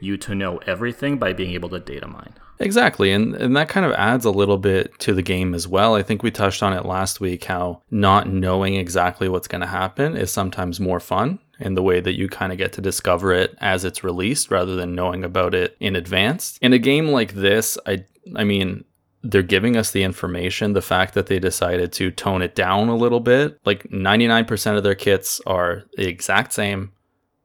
you 0.02 0.18
to 0.18 0.36
know 0.36 0.58
everything 0.68 1.18
by 1.18 1.34
being 1.34 1.52
able 1.52 1.70
to 1.70 1.80
data 1.80 2.08
mine. 2.08 2.34
Exactly. 2.60 3.12
And 3.12 3.36
and 3.36 3.56
that 3.56 3.70
kind 3.70 3.86
of 3.86 3.92
adds 3.94 4.26
a 4.26 4.32
little 4.32 4.58
bit 4.58 4.98
to 5.00 5.14
the 5.14 5.22
game 5.22 5.54
as 5.54 5.68
well. 5.68 5.96
I 5.96 6.04
think 6.04 6.24
we 6.24 6.32
touched 6.32 6.64
on 6.64 6.74
it 6.74 6.86
last 6.86 7.20
week 7.20 7.46
how 7.46 7.82
not 7.92 8.30
knowing 8.30 8.76
exactly 8.76 9.30
what's 9.30 9.48
going 9.48 9.62
to 9.62 9.68
happen 9.68 10.16
is 10.16 10.32
sometimes 10.32 10.80
more 10.80 11.00
fun 11.00 11.40
in 11.60 11.76
the 11.76 11.84
way 11.84 12.00
that 12.00 12.18
you 12.18 12.28
kind 12.28 12.52
of 12.52 12.58
get 12.58 12.74
to 12.74 12.82
discover 12.82 13.34
it 13.34 13.56
as 13.60 13.86
it's 13.86 14.04
released 14.04 14.52
rather 14.52 14.76
than 14.76 14.96
knowing 14.96 15.24
about 15.24 15.54
it 15.54 15.76
in 15.80 15.96
advance. 15.96 16.58
In 16.62 16.74
a 16.74 16.80
game 16.80 17.10
like 17.10 17.34
this, 17.34 17.78
I 17.86 18.06
I 18.36 18.44
mean, 18.44 18.84
they're 19.24 19.42
giving 19.42 19.76
us 19.76 19.92
the 19.92 20.04
information. 20.04 20.74
The 20.74 20.82
fact 20.82 21.14
that 21.16 21.28
they 21.28 21.40
decided 21.40 21.92
to 21.94 22.12
tone 22.12 22.42
it 22.42 22.56
down 22.56 22.90
a 22.90 22.96
little 22.96 23.20
bit, 23.20 23.60
like 23.66 23.84
99% 23.86 24.78
of 24.78 24.84
their 24.84 24.96
kits 24.96 25.42
are 25.46 25.84
the 25.96 26.08
exact 26.08 26.54
same. 26.54 26.92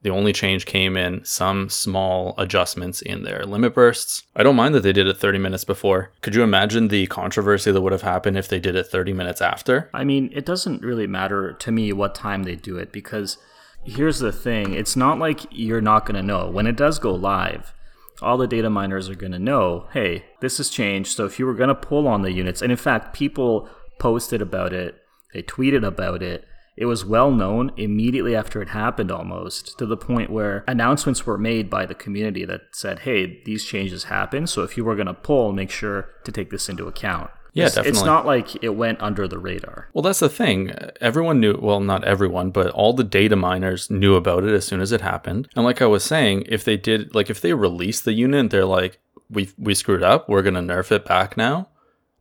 The 0.02 0.10
only 0.10 0.32
change 0.32 0.64
came 0.64 0.96
in 0.96 1.22
some 1.24 1.68
small 1.68 2.34
adjustments 2.38 3.02
in 3.02 3.22
their 3.22 3.44
limit 3.44 3.74
bursts. 3.74 4.22
I 4.34 4.42
don't 4.42 4.56
mind 4.56 4.74
that 4.74 4.82
they 4.82 4.94
did 4.94 5.06
it 5.06 5.18
30 5.18 5.38
minutes 5.38 5.64
before. 5.64 6.10
Could 6.22 6.34
you 6.34 6.42
imagine 6.42 6.88
the 6.88 7.06
controversy 7.08 7.70
that 7.70 7.80
would 7.80 7.92
have 7.92 8.00
happened 8.00 8.38
if 8.38 8.48
they 8.48 8.60
did 8.60 8.76
it 8.76 8.86
30 8.86 9.12
minutes 9.12 9.42
after? 9.42 9.90
I 9.92 10.04
mean, 10.04 10.30
it 10.32 10.46
doesn't 10.46 10.82
really 10.82 11.06
matter 11.06 11.52
to 11.52 11.70
me 11.70 11.92
what 11.92 12.14
time 12.14 12.44
they 12.44 12.56
do 12.56 12.78
it 12.78 12.92
because 12.92 13.36
here's 13.84 14.18
the 14.18 14.32
thing 14.32 14.74
it's 14.74 14.96
not 14.96 15.18
like 15.18 15.46
you're 15.50 15.80
not 15.80 16.06
going 16.06 16.16
to 16.16 16.22
know. 16.22 16.50
When 16.50 16.66
it 16.66 16.76
does 16.76 16.98
go 16.98 17.14
live, 17.14 17.74
all 18.22 18.36
the 18.36 18.46
data 18.46 18.70
miners 18.70 19.08
are 19.08 19.14
going 19.14 19.32
to 19.32 19.38
know, 19.38 19.86
hey, 19.92 20.24
this 20.40 20.58
has 20.58 20.68
changed. 20.68 21.16
So 21.16 21.24
if 21.24 21.38
you 21.38 21.46
were 21.46 21.54
going 21.54 21.68
to 21.68 21.74
pull 21.74 22.06
on 22.06 22.22
the 22.22 22.32
units, 22.32 22.62
and 22.62 22.70
in 22.70 22.78
fact, 22.78 23.14
people 23.14 23.68
posted 23.98 24.42
about 24.42 24.72
it, 24.72 24.96
they 25.32 25.42
tweeted 25.42 25.86
about 25.86 26.22
it. 26.22 26.44
It 26.76 26.86
was 26.86 27.04
well 27.04 27.30
known 27.30 27.72
immediately 27.76 28.34
after 28.34 28.62
it 28.62 28.68
happened 28.68 29.10
almost 29.10 29.78
to 29.78 29.86
the 29.86 29.96
point 29.98 30.30
where 30.30 30.64
announcements 30.66 31.26
were 31.26 31.36
made 31.36 31.68
by 31.68 31.84
the 31.84 31.94
community 31.94 32.44
that 32.46 32.62
said, 32.72 33.00
hey, 33.00 33.42
these 33.44 33.66
changes 33.66 34.04
happened. 34.04 34.48
So 34.48 34.62
if 34.62 34.76
you 34.76 34.84
were 34.84 34.94
going 34.94 35.06
to 35.06 35.14
pull, 35.14 35.52
make 35.52 35.70
sure 35.70 36.08
to 36.24 36.32
take 36.32 36.50
this 36.50 36.68
into 36.68 36.86
account. 36.86 37.30
Yeah, 37.52 37.66
it's, 37.66 37.74
definitely. 37.74 37.98
It's 37.98 38.06
not 38.06 38.26
like 38.26 38.62
it 38.62 38.70
went 38.70 39.00
under 39.02 39.26
the 39.26 39.38
radar. 39.38 39.88
Well, 39.92 40.02
that's 40.02 40.20
the 40.20 40.28
thing. 40.28 40.72
Everyone 41.00 41.40
knew, 41.40 41.58
well, 41.60 41.80
not 41.80 42.04
everyone, 42.04 42.50
but 42.50 42.70
all 42.70 42.92
the 42.92 43.04
data 43.04 43.36
miners 43.36 43.90
knew 43.90 44.14
about 44.14 44.44
it 44.44 44.54
as 44.54 44.66
soon 44.66 44.80
as 44.80 44.92
it 44.92 45.00
happened. 45.00 45.48
And 45.56 45.64
like 45.64 45.82
I 45.82 45.86
was 45.86 46.04
saying, 46.04 46.44
if 46.48 46.64
they 46.64 46.76
did, 46.76 47.14
like 47.14 47.30
if 47.30 47.40
they 47.40 47.52
released 47.54 48.04
the 48.04 48.12
unit, 48.12 48.50
they're 48.50 48.64
like, 48.64 49.00
we, 49.28 49.50
we 49.58 49.74
screwed 49.74 50.02
up, 50.02 50.28
we're 50.28 50.42
going 50.42 50.54
to 50.54 50.60
nerf 50.60 50.90
it 50.92 51.04
back 51.04 51.36
now. 51.36 51.68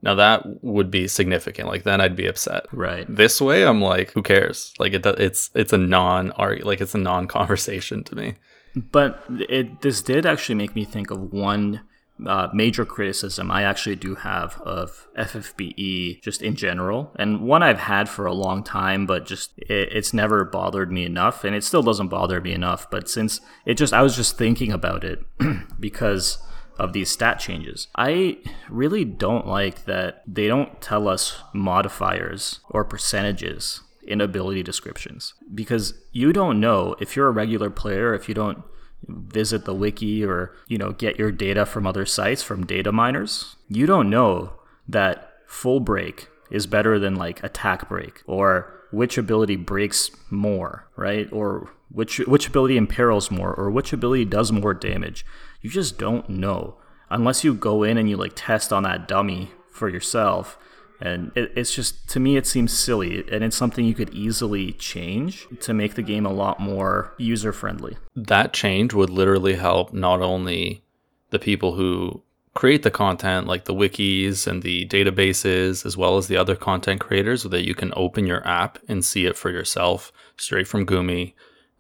Now 0.01 0.15
that 0.15 0.63
would 0.63 0.89
be 0.89 1.07
significant. 1.07 1.67
Like 1.67 1.83
then 1.83 1.99
I'd 1.99 2.15
be 2.15 2.27
upset. 2.27 2.65
Right. 2.71 3.05
This 3.13 3.41
way, 3.41 3.65
I'm 3.65 3.81
like, 3.81 4.11
who 4.11 4.23
cares? 4.23 4.73
Like 4.79 4.93
it, 4.93 5.05
it's 5.05 5.49
it's 5.53 5.73
a 5.73 5.77
non 5.77 6.31
like 6.37 6.79
it's 6.81 6.95
a 6.95 6.99
non 6.99 7.27
conversation 7.27 8.03
to 8.05 8.15
me. 8.15 8.35
But 8.75 9.23
it 9.29 9.81
this 9.81 10.01
did 10.01 10.25
actually 10.25 10.55
make 10.55 10.75
me 10.75 10.85
think 10.85 11.11
of 11.11 11.33
one 11.33 11.81
uh, 12.25 12.49
major 12.53 12.85
criticism 12.85 13.51
I 13.51 13.63
actually 13.63 13.95
do 13.95 14.15
have 14.15 14.59
of 14.61 15.07
FFBE 15.17 16.21
just 16.21 16.41
in 16.41 16.55
general, 16.55 17.11
and 17.17 17.41
one 17.41 17.63
I've 17.63 17.79
had 17.79 18.09
for 18.09 18.25
a 18.25 18.33
long 18.33 18.63
time, 18.63 19.05
but 19.05 19.25
just 19.25 19.57
it, 19.57 19.89
it's 19.91 20.13
never 20.13 20.43
bothered 20.45 20.91
me 20.91 21.05
enough, 21.05 21.43
and 21.43 21.55
it 21.55 21.63
still 21.63 21.83
doesn't 21.83 22.09
bother 22.09 22.41
me 22.41 22.53
enough. 22.53 22.89
But 22.89 23.09
since 23.09 23.41
it 23.65 23.75
just, 23.75 23.93
I 23.93 24.01
was 24.01 24.15
just 24.15 24.37
thinking 24.37 24.71
about 24.71 25.03
it 25.03 25.23
because 25.79 26.37
of 26.77 26.93
these 26.93 27.09
stat 27.09 27.39
changes. 27.39 27.87
I 27.95 28.37
really 28.69 29.03
don't 29.03 29.45
like 29.45 29.85
that 29.85 30.23
they 30.25 30.47
don't 30.47 30.81
tell 30.81 31.07
us 31.07 31.37
modifiers 31.53 32.61
or 32.69 32.85
percentages 32.85 33.81
in 34.01 34.21
ability 34.21 34.63
descriptions 34.63 35.33
because 35.53 35.93
you 36.11 36.33
don't 36.33 36.59
know 36.59 36.95
if 36.99 37.15
you're 37.15 37.27
a 37.27 37.31
regular 37.31 37.69
player, 37.69 38.13
if 38.13 38.27
you 38.29 38.33
don't 38.33 38.63
visit 39.07 39.65
the 39.65 39.73
wiki 39.73 40.23
or 40.23 40.53
you 40.67 40.77
know 40.77 40.91
get 40.91 41.17
your 41.17 41.31
data 41.31 41.65
from 41.65 41.87
other 41.87 42.05
sites 42.05 42.43
from 42.43 42.65
data 42.65 42.91
miners 42.91 43.55
you 43.67 43.85
don't 43.85 44.09
know 44.09 44.53
that 44.87 45.33
full 45.47 45.79
break 45.79 46.27
is 46.51 46.67
better 46.67 46.99
than 46.99 47.15
like 47.15 47.43
attack 47.43 47.87
break 47.87 48.21
or 48.25 48.73
which 48.91 49.17
ability 49.17 49.55
breaks 49.55 50.11
more 50.29 50.89
right? 50.99 51.31
Or 51.31 51.69
which 51.91 52.19
which 52.19 52.47
ability 52.47 52.77
imperils 52.77 53.31
more 53.31 53.53
or 53.53 53.71
which 53.71 53.93
ability 53.93 54.25
does 54.25 54.51
more 54.51 54.73
damage. 54.73 55.25
You 55.61 55.69
just 55.69 55.97
don't 55.97 56.29
know. 56.29 56.77
Unless 57.09 57.43
you 57.43 57.53
go 57.53 57.83
in 57.83 57.97
and 57.97 58.09
you 58.09 58.17
like 58.17 58.33
test 58.35 58.71
on 58.71 58.83
that 58.83 59.07
dummy 59.07 59.51
for 59.71 59.89
yourself 59.89 60.57
and 61.01 61.31
it, 61.35 61.51
it's 61.55 61.73
just, 61.73 62.09
to 62.09 62.19
me, 62.19 62.37
it 62.37 62.45
seems 62.45 62.77
silly. 62.77 63.23
And 63.31 63.43
it's 63.43 63.55
something 63.55 63.85
you 63.85 63.93
could 63.93 64.13
easily 64.13 64.73
change 64.73 65.47
to 65.61 65.73
make 65.73 65.95
the 65.95 66.01
game 66.01 66.25
a 66.25 66.33
lot 66.33 66.59
more 66.59 67.13
user 67.17 67.53
friendly. 67.53 67.97
That 68.15 68.53
change 68.53 68.93
would 68.93 69.09
literally 69.09 69.55
help 69.55 69.93
not 69.93 70.21
only 70.21 70.83
the 71.29 71.39
people 71.39 71.75
who 71.75 72.21
create 72.53 72.83
the 72.83 72.91
content, 72.91 73.47
like 73.47 73.65
the 73.65 73.73
wikis 73.73 74.47
and 74.47 74.63
the 74.63 74.85
databases, 74.87 75.85
as 75.85 75.95
well 75.95 76.17
as 76.17 76.27
the 76.27 76.35
other 76.35 76.55
content 76.55 76.99
creators, 76.99 77.43
so 77.43 77.49
that 77.49 77.65
you 77.65 77.75
can 77.75 77.93
open 77.95 78.25
your 78.25 78.45
app 78.45 78.79
and 78.87 79.05
see 79.05 79.25
it 79.25 79.37
for 79.37 79.49
yourself 79.49 80.11
straight 80.35 80.67
from 80.67 80.85
Gumi. 80.85 81.33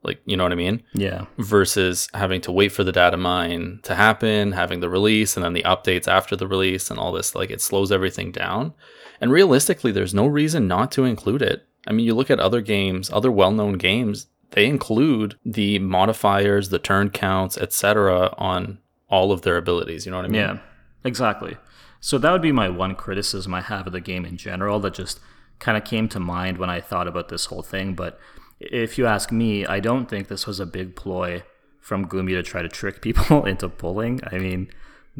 Like, 0.03 0.21
you 0.25 0.37
know 0.37 0.43
what 0.43 0.53
I 0.53 0.55
mean? 0.55 0.81
Yeah. 0.93 1.25
Versus 1.37 2.07
having 2.13 2.41
to 2.41 2.51
wait 2.51 2.71
for 2.71 2.83
the 2.83 2.91
data 2.91 3.17
mine 3.17 3.79
to 3.83 3.95
happen, 3.95 4.53
having 4.53 4.79
the 4.79 4.89
release, 4.89 5.35
and 5.35 5.43
then 5.43 5.53
the 5.53 5.63
updates 5.63 6.07
after 6.07 6.35
the 6.35 6.47
release, 6.47 6.89
and 6.89 6.99
all 6.99 7.11
this. 7.11 7.35
Like, 7.35 7.49
it 7.49 7.61
slows 7.61 7.91
everything 7.91 8.31
down. 8.31 8.73
And 9.19 9.31
realistically, 9.31 9.91
there's 9.91 10.13
no 10.13 10.25
reason 10.25 10.67
not 10.67 10.91
to 10.93 11.03
include 11.03 11.41
it. 11.41 11.67
I 11.85 11.91
mean, 11.91 12.05
you 12.05 12.15
look 12.15 12.31
at 12.31 12.39
other 12.39 12.61
games, 12.61 13.09
other 13.11 13.31
well-known 13.31 13.73
games, 13.73 14.27
they 14.51 14.65
include 14.65 15.37
the 15.45 15.79
modifiers, 15.79 16.69
the 16.69 16.79
turn 16.79 17.09
counts, 17.09 17.57
etc. 17.57 18.33
on 18.37 18.79
all 19.09 19.31
of 19.31 19.41
their 19.41 19.57
abilities, 19.57 20.05
you 20.05 20.11
know 20.11 20.17
what 20.17 20.25
I 20.25 20.29
mean? 20.29 20.41
Yeah. 20.41 20.57
Exactly. 21.03 21.57
So 21.99 22.17
that 22.17 22.31
would 22.31 22.41
be 22.41 22.51
my 22.51 22.69
one 22.69 22.95
criticism 22.95 23.53
I 23.53 23.61
have 23.61 23.87
of 23.87 23.93
the 23.93 23.99
game 23.99 24.25
in 24.25 24.37
general 24.37 24.79
that 24.81 24.93
just 24.93 25.19
kind 25.59 25.77
of 25.77 25.83
came 25.83 26.07
to 26.09 26.19
mind 26.19 26.57
when 26.57 26.69
I 26.69 26.79
thought 26.79 27.07
about 27.07 27.29
this 27.29 27.45
whole 27.45 27.61
thing, 27.61 27.93
but 27.93 28.19
if 28.59 28.97
you 28.97 29.05
ask 29.05 29.31
me, 29.31 29.65
I 29.65 29.79
don't 29.79 30.09
think 30.09 30.27
this 30.27 30.45
was 30.45 30.59
a 30.59 30.65
big 30.65 30.95
ploy 30.95 31.43
from 31.79 32.07
Gumi 32.07 32.31
to 32.31 32.43
try 32.43 32.61
to 32.61 32.69
trick 32.69 33.01
people 33.01 33.45
into 33.45 33.69
pulling. 33.69 34.21
I 34.31 34.37
mean, 34.37 34.69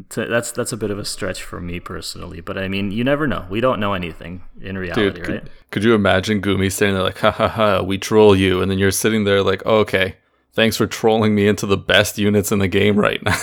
to, 0.09 0.25
that's 0.25 0.51
that's 0.51 0.71
a 0.71 0.77
bit 0.77 0.91
of 0.91 0.99
a 0.99 1.05
stretch 1.05 1.43
for 1.43 1.59
me 1.59 1.79
personally, 1.79 2.41
but 2.41 2.57
I 2.57 2.67
mean, 2.67 2.91
you 2.91 3.03
never 3.03 3.27
know. 3.27 3.45
We 3.49 3.59
don't 3.59 3.79
know 3.79 3.93
anything 3.93 4.43
in 4.61 4.77
reality, 4.77 5.09
Dude, 5.09 5.23
could, 5.23 5.33
right? 5.35 5.47
Could 5.71 5.83
you 5.83 5.93
imagine 5.93 6.41
Gumi 6.41 6.71
sitting 6.71 6.93
there 6.93 7.03
like, 7.03 7.17
ha 7.19 7.31
ha 7.31 7.47
ha, 7.47 7.81
we 7.81 7.97
troll 7.97 8.35
you, 8.35 8.61
and 8.61 8.69
then 8.71 8.77
you're 8.77 8.91
sitting 8.91 9.23
there 9.23 9.43
like, 9.43 9.61
oh, 9.65 9.79
okay, 9.79 10.15
thanks 10.53 10.77
for 10.77 10.87
trolling 10.87 11.35
me 11.35 11.47
into 11.47 11.65
the 11.65 11.77
best 11.77 12.17
units 12.17 12.51
in 12.51 12.59
the 12.59 12.67
game 12.67 12.97
right 12.97 13.21
now. 13.23 13.33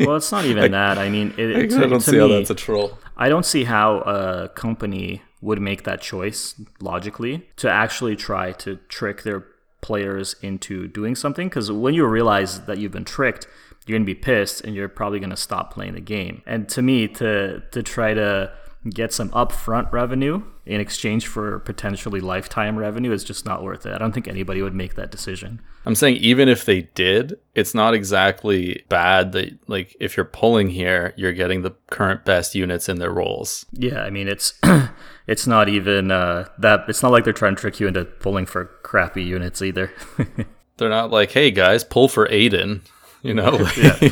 well, 0.00 0.16
it's 0.16 0.32
not 0.32 0.44
even 0.44 0.70
that. 0.72 0.98
I 0.98 1.08
mean, 1.08 1.34
it, 1.36 1.56
I, 1.56 1.66
to, 1.78 1.84
I 1.84 1.88
don't 1.88 2.00
see 2.00 2.12
me, 2.12 2.18
how 2.18 2.28
that's 2.28 2.50
a 2.50 2.54
troll. 2.54 2.98
I 3.16 3.28
don't 3.28 3.46
see 3.46 3.64
how 3.64 3.98
a 3.98 4.48
company 4.50 5.22
would 5.40 5.60
make 5.60 5.84
that 5.84 6.00
choice 6.00 6.60
logically 6.80 7.48
to 7.56 7.70
actually 7.70 8.16
try 8.16 8.52
to 8.52 8.76
trick 8.88 9.22
their 9.22 9.46
players 9.80 10.34
into 10.42 10.88
doing 10.88 11.14
something 11.14 11.48
because 11.48 11.70
when 11.70 11.94
you 11.94 12.04
realize 12.06 12.62
that 12.62 12.78
you've 12.78 12.92
been 12.92 13.04
tricked 13.04 13.46
you're 13.86 13.94
going 13.94 14.02
to 14.02 14.06
be 14.06 14.14
pissed 14.14 14.62
and 14.62 14.74
you're 14.74 14.88
probably 14.88 15.20
going 15.20 15.30
to 15.30 15.36
stop 15.36 15.72
playing 15.72 15.94
the 15.94 16.00
game. 16.00 16.42
And 16.44 16.68
to 16.70 16.82
me, 16.82 17.08
to 17.08 17.62
to 17.70 17.82
try 17.82 18.14
to 18.14 18.52
get 18.90 19.12
some 19.12 19.30
upfront 19.30 19.90
revenue 19.92 20.42
in 20.64 20.80
exchange 20.80 21.26
for 21.26 21.60
potentially 21.60 22.20
lifetime 22.20 22.76
revenue 22.76 23.12
is 23.12 23.22
just 23.24 23.44
not 23.44 23.62
worth 23.62 23.86
it. 23.86 23.92
I 23.92 23.98
don't 23.98 24.12
think 24.12 24.26
anybody 24.26 24.62
would 24.62 24.74
make 24.74 24.94
that 24.94 25.10
decision. 25.10 25.60
I'm 25.84 25.94
saying 25.94 26.16
even 26.16 26.48
if 26.48 26.64
they 26.64 26.82
did, 26.82 27.38
it's 27.54 27.74
not 27.74 27.94
exactly 27.94 28.84
bad 28.88 29.32
that 29.32 29.58
like 29.68 29.96
if 30.00 30.16
you're 30.16 30.24
pulling 30.24 30.70
here, 30.70 31.14
you're 31.16 31.32
getting 31.32 31.62
the 31.62 31.74
current 31.90 32.24
best 32.24 32.54
units 32.54 32.88
in 32.88 32.98
their 32.98 33.12
roles. 33.12 33.66
Yeah, 33.72 34.02
I 34.02 34.10
mean 34.10 34.28
it's 34.28 34.54
it's 35.26 35.46
not 35.46 35.68
even 35.68 36.10
uh, 36.10 36.48
that 36.58 36.84
it's 36.88 37.02
not 37.02 37.12
like 37.12 37.24
they're 37.24 37.32
trying 37.32 37.54
to 37.54 37.60
trick 37.60 37.78
you 37.78 37.86
into 37.86 38.04
pulling 38.04 38.46
for 38.46 38.66
crappy 38.82 39.22
units 39.22 39.62
either. 39.62 39.92
they're 40.76 40.88
not 40.88 41.10
like, 41.10 41.32
"Hey 41.32 41.50
guys, 41.50 41.84
pull 41.84 42.08
for 42.08 42.26
Aiden." 42.28 42.82
You 43.22 43.34
know? 43.34 43.58
yeah. 43.76 43.98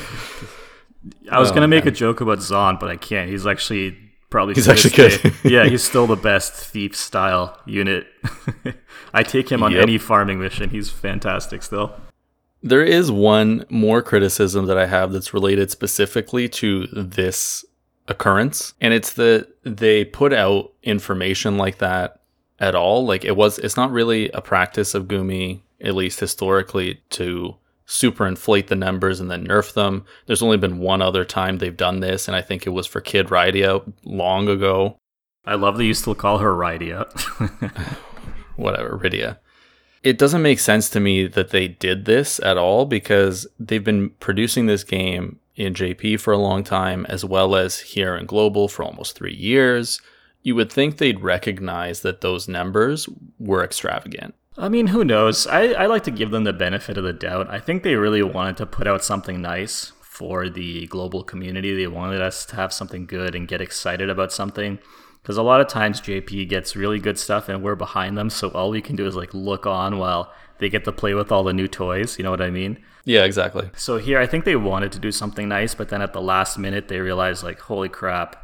I 1.31 1.39
was 1.39 1.51
oh, 1.51 1.55
gonna 1.55 1.69
make 1.69 1.85
man. 1.85 1.93
a 1.93 1.97
joke 1.97 2.21
about 2.21 2.39
Zaon, 2.39 2.81
but 2.81 2.91
I 2.91 2.97
can't. 2.97 3.31
He's 3.31 3.47
actually 3.47 3.97
probably 4.35 4.55
he's 4.55 4.67
actually 4.67 4.91
good. 4.91 5.33
yeah, 5.45 5.65
he's 5.69 5.85
still 5.85 6.09
the 6.09 6.17
best 6.17 6.55
thief 6.55 6.97
style 6.97 7.57
unit. 7.67 8.09
I 9.15 9.23
take 9.23 9.49
him 9.49 9.63
on 9.63 9.71
yep. 9.71 9.85
any 9.85 9.97
farming 9.97 10.41
mission. 10.41 10.71
He's 10.71 10.91
fantastic 10.91 11.63
still. 11.63 11.95
There 12.61 12.83
is 12.83 13.13
one 13.13 13.65
more 13.71 14.03
criticism 14.03 14.67
that 14.67 14.77
I 14.77 14.87
have 14.87 15.13
that's 15.13 15.33
related 15.33 15.71
specifically 15.71 16.49
to 16.49 16.89
this 16.89 17.65
occurrence, 18.09 18.75
and 18.81 18.93
it's 18.93 19.13
that 19.13 19.47
they 19.63 20.05
put 20.05 20.33
out 20.33 20.73
information 20.83 21.57
like 21.57 21.79
that 21.79 22.21
at 22.59 22.75
all. 22.75 23.07
Like 23.07 23.25
it 23.25 23.37
was, 23.37 23.61
it's 23.61 23.77
not 23.77 23.93
really 23.93 24.31
a 24.31 24.41
practice 24.41 24.97
of 24.97 25.05
Gumi, 25.05 25.61
at 25.81 25.95
least 25.95 26.19
historically, 26.19 27.01
to 27.11 27.55
super 27.87 28.27
inflate 28.27 28.69
the 28.69 28.77
numbers 28.77 29.21
and 29.21 29.31
then 29.31 29.47
nerf 29.47 29.75
them. 29.75 30.05
There's 30.27 30.43
only 30.43 30.57
been 30.57 30.79
one 30.79 31.03
other 31.03 31.25
time 31.25 31.59
they've 31.59 31.77
done 31.77 32.01
this, 32.01 32.29
and 32.29 32.37
I 32.37 32.43
think 32.43 32.67
it 32.67 32.71
was 32.71 32.87
for 32.87 33.01
Kid 33.01 33.29
Rydia 33.29 33.93
long 34.05 34.49
ago. 34.49 34.99
I 35.45 35.55
love 35.57 35.77
that 35.77 35.85
you 35.85 35.95
still 35.95 36.15
call 36.15 36.39
her 36.39 36.55
Rydia. 36.55 37.11
whatever, 38.57 38.99
Rydia. 38.99 39.39
It 40.03 40.19
doesn't 40.19 40.43
make 40.43 40.59
sense 40.59 40.91
to 40.91 41.01
me 41.01 41.27
that 41.29 41.51
they 41.51 41.69
did 41.69 42.05
this 42.05 42.39
at 42.41 42.59
all 42.59 42.85
because 42.85 43.47
they've 43.59 43.85
been 43.85 44.11
producing 44.21 44.67
this 44.67 44.85
game 44.85 45.39
in 45.57 45.73
JP 45.75 46.21
for 46.21 46.33
a 46.33 46.39
long 46.39 46.65
time, 46.65 47.07
as 47.09 47.25
well 47.25 47.55
as 47.55 47.81
here 47.81 48.17
in 48.17 48.27
Global 48.27 48.69
for 48.69 48.83
almost 48.83 49.17
three 49.17 49.35
years. 49.35 50.01
You 50.43 50.55
would 50.57 50.71
think 50.71 50.99
they'd 50.99 51.21
recognize 51.21 52.01
that 52.01 52.21
those 52.21 52.49
numbers 52.49 53.09
were 53.39 53.65
extravagant. 53.65 54.35
I 54.57 54.69
mean, 54.69 54.89
who 54.89 55.05
knows? 55.05 55.47
I, 55.47 55.73
I 55.73 55.87
like 55.87 56.05
to 56.05 56.11
give 56.13 56.31
them 56.31 56.45
the 56.45 56.53
benefit 56.53 56.97
of 56.97 57.05
the 57.05 57.13
doubt. 57.13 57.51
I 57.51 57.59
think 57.59 57.83
they 57.83 57.97
really 57.97 58.23
wanted 58.23 58.57
to 58.59 58.67
put 58.67 58.87
out 58.87 59.05
something 59.05 59.43
nice 59.43 59.93
for 60.01 60.49
the 60.49 60.87
global 60.87 61.25
community. 61.25 61.75
They 61.75 61.89
wanted 61.89 62.23
us 62.23 62.47
to 62.47 62.57
have 62.57 62.73
something 62.73 63.05
good 63.07 63.35
and 63.35 63.49
get 63.49 63.61
excited 63.61 64.09
about 64.09 64.33
something. 64.33 64.79
Because 65.21 65.37
a 65.37 65.43
lot 65.43 65.61
of 65.61 65.67
times 65.67 66.01
JP 66.01 66.49
gets 66.49 66.77
really 66.77 67.01
good 67.01 67.19
stuff 67.19 67.49
and 67.49 67.65
we're 67.65 67.75
behind 67.75 68.17
them. 68.17 68.31
So 68.31 68.51
all 68.51 68.71
we 68.71 68.81
can 68.81 68.95
do 68.95 69.07
is 69.07 69.17
like 69.17 69.35
look 69.35 69.67
on 69.67 69.99
while 69.99 70.33
they 70.59 70.69
get 70.69 70.85
to 70.85 70.93
play 70.93 71.15
with 71.15 71.33
all 71.33 71.43
the 71.43 71.53
new 71.53 71.67
toys. 71.67 72.17
You 72.17 72.23
know 72.23 72.31
what 72.31 72.43
I 72.43 72.51
mean? 72.51 72.79
Yeah, 73.05 73.25
exactly. 73.25 73.71
So 73.75 73.99
here, 73.99 74.21
I 74.21 74.27
think 74.27 74.45
they 74.45 74.55
wanted 74.55 74.93
to 74.93 74.99
do 75.01 75.11
something 75.11 75.49
nice, 75.49 75.75
but 75.75 75.89
then 75.89 76.01
at 76.01 76.13
the 76.13 76.23
last 76.23 76.59
minute, 76.59 76.89
they 76.89 77.01
realized, 77.01 77.43
like, 77.43 77.59
holy 77.59 77.89
crap, 77.91 78.37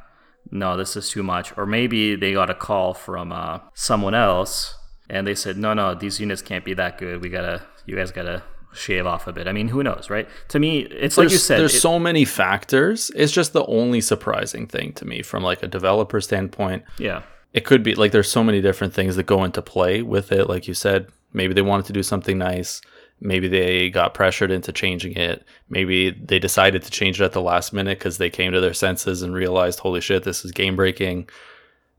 no, 0.51 0.77
this 0.77 0.97
is 0.97 1.09
too 1.09 1.23
much. 1.23 1.57
Or 1.57 1.65
maybe 1.67 2.17
they 2.17 2.33
got 2.33 2.51
a 2.51 2.55
call 2.55 2.93
from 2.93 3.33
uh, 3.33 3.61
someone 3.75 4.15
else 4.15 4.75
and 5.11 5.27
they 5.27 5.35
said, 5.35 5.59
no, 5.59 5.75
no, 5.75 5.95
these 5.95 6.21
units 6.21 6.41
can't 6.41 6.65
be 6.65 6.73
that 6.75 6.97
good. 6.97 7.21
We 7.21 7.29
gotta, 7.29 7.63
you 7.85 7.97
guys 7.97 8.13
gotta 8.13 8.45
shave 8.73 9.07
off 9.07 9.27
a 9.27 9.33
bit. 9.33 9.49
I 9.49 9.53
mean, 9.53 9.69
who 9.69 9.83
knows, 9.83 10.09
right? 10.09 10.29
To 10.49 10.61
me, 10.61 10.83
it's 10.83 11.17
there's, 11.17 11.19
like 11.19 11.33
you 11.33 11.39
said. 11.39 11.59
There's 11.59 11.75
it, 11.75 11.81
so 11.81 11.99
many 11.99 12.25
factors. 12.25 13.11
It's 13.17 13.33
just 13.33 13.53
the 13.53 13.67
only 13.67 14.01
surprising 14.01 14.69
thing 14.69 14.93
to 14.95 15.05
me 15.05 15.23
from 15.23 15.43
like 15.43 15.65
a 15.65 15.67
developer 15.67 16.21
standpoint. 16.21 16.85
Yeah. 16.99 17.23
It 17.53 17.65
could 17.65 17.83
be 17.83 17.97
like 17.97 18.13
there's 18.13 18.31
so 18.31 18.45
many 18.45 18.61
different 18.61 18.95
things 18.95 19.17
that 19.17 19.25
go 19.25 19.43
into 19.43 19.61
play 19.61 20.03
with 20.03 20.31
it. 20.31 20.49
Like 20.49 20.69
you 20.69 20.75
said, 20.75 21.09
maybe 21.33 21.53
they 21.55 21.63
wanted 21.63 21.87
to 21.87 21.93
do 21.93 22.05
something 22.05 22.39
nice. 22.39 22.81
Maybe 23.21 23.49
they 23.49 23.91
got 23.91 24.15
pressured 24.15 24.53
into 24.53 24.73
changing 24.73 25.17
it. 25.17 25.45
Maybe 25.69 26.11
they 26.11 26.39
decided 26.39 26.85
to 26.85 26.91
change 26.91 27.21
it 27.21 27.25
at 27.25 27.33
the 27.33 27.43
last 27.43 27.73
minute 27.73 27.99
because 27.99 28.19
they 28.19 28.31
came 28.31 28.53
to 28.53 28.61
their 28.61 28.73
senses 28.73 29.23
and 29.23 29.35
realized, 29.35 29.81
holy 29.81 30.01
shit, 30.01 30.23
this 30.23 30.45
is 30.45 30.53
game 30.53 30.77
breaking 30.77 31.29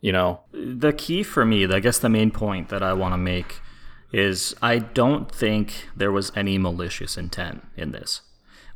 you 0.02 0.12
know? 0.12 0.40
The 0.52 0.94
key 0.94 1.24
for 1.24 1.46
me 1.46 1.66
i 1.72 1.80
guess 1.80 2.00
the 2.00 2.10
main 2.10 2.32
point 2.32 2.70
that 2.70 2.84
i 2.84 2.94
want 2.94 3.14
to 3.14 3.18
make 3.18 3.62
is 4.12 4.54
i 4.62 4.78
don't 4.78 5.32
think 5.34 5.88
there 5.96 6.12
was 6.12 6.32
any 6.36 6.58
malicious 6.58 7.18
intent 7.18 7.64
in 7.78 7.92
this. 7.92 8.22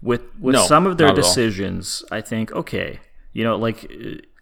With 0.02 0.22
with 0.40 0.56
No, 0.56 0.66
some 0.66 0.86
of 0.88 0.98
their 0.98 1.08
not 1.08 1.18
at 1.18 1.24
all. 1.24 1.30
decisions 1.30 2.04
i 2.12 2.22
think 2.22 2.52
okay 2.52 3.00
you 3.34 3.44
know 3.44 3.56
like 3.58 3.80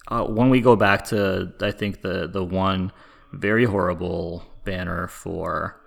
uh, 0.08 0.24
when 0.24 0.50
we 0.50 0.60
go 0.60 0.76
back 0.76 1.04
to 1.06 1.52
i 1.60 1.70
think 1.70 2.02
the 2.02 2.28
the 2.28 2.44
one 2.44 2.92
very 3.32 3.64
horrible 3.64 4.44
banner 4.64 5.08
for 5.08 5.80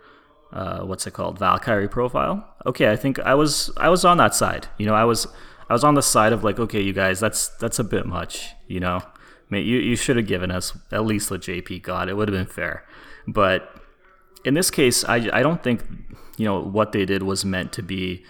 uh, 0.54 0.80
what's 0.80 1.06
it 1.06 1.12
called? 1.12 1.38
Valkyrie 1.39 1.89
profile. 1.89 2.38
Okay 2.66 2.89
i 2.91 2.95
think 2.95 3.20
i 3.20 3.34
was 3.36 3.70
i 3.78 3.89
was 3.89 4.04
on 4.06 4.18
that 4.18 4.34
side. 4.34 4.68
You 4.78 4.86
know 4.88 4.95
i 4.95 5.04
was 5.04 5.28
i 5.70 5.74
was 5.74 5.84
on 5.84 5.95
the 5.95 6.02
side 6.02 6.32
of 6.34 6.43
like 6.43 6.58
okay 6.60 6.82
you 6.82 6.93
guys 6.93 7.20
that's 7.20 7.50
that's 7.62 7.80
a 7.80 7.84
bit 7.84 8.06
much 8.06 8.50
you 8.68 8.80
know 8.80 9.02
Mean, 9.50 9.66
you, 9.66 9.78
you 9.78 9.95
should 9.95 10.18
have 10.18 10.28
given 10.28 10.52
us 10.52 10.78
at 10.91 11.06
least 11.06 11.32
what 11.32 11.41
jp 11.41 11.82
got 11.82 12.10
it 12.10 12.18
would 12.18 12.28
have 12.28 12.38
been 12.38 12.54
fair 12.54 12.86
but 13.28 13.82
in 14.43 14.54
this 14.54 14.70
case 14.70 15.06
I, 15.06 15.30
I 15.32 15.41
don't 15.41 15.64
think 15.64 15.84
you 16.38 16.45
know 16.45 16.62
what 16.62 16.91
they 16.91 17.06
did 17.06 17.24
was 17.24 17.45
meant 17.45 17.72
to 17.74 17.82
be 17.82 18.24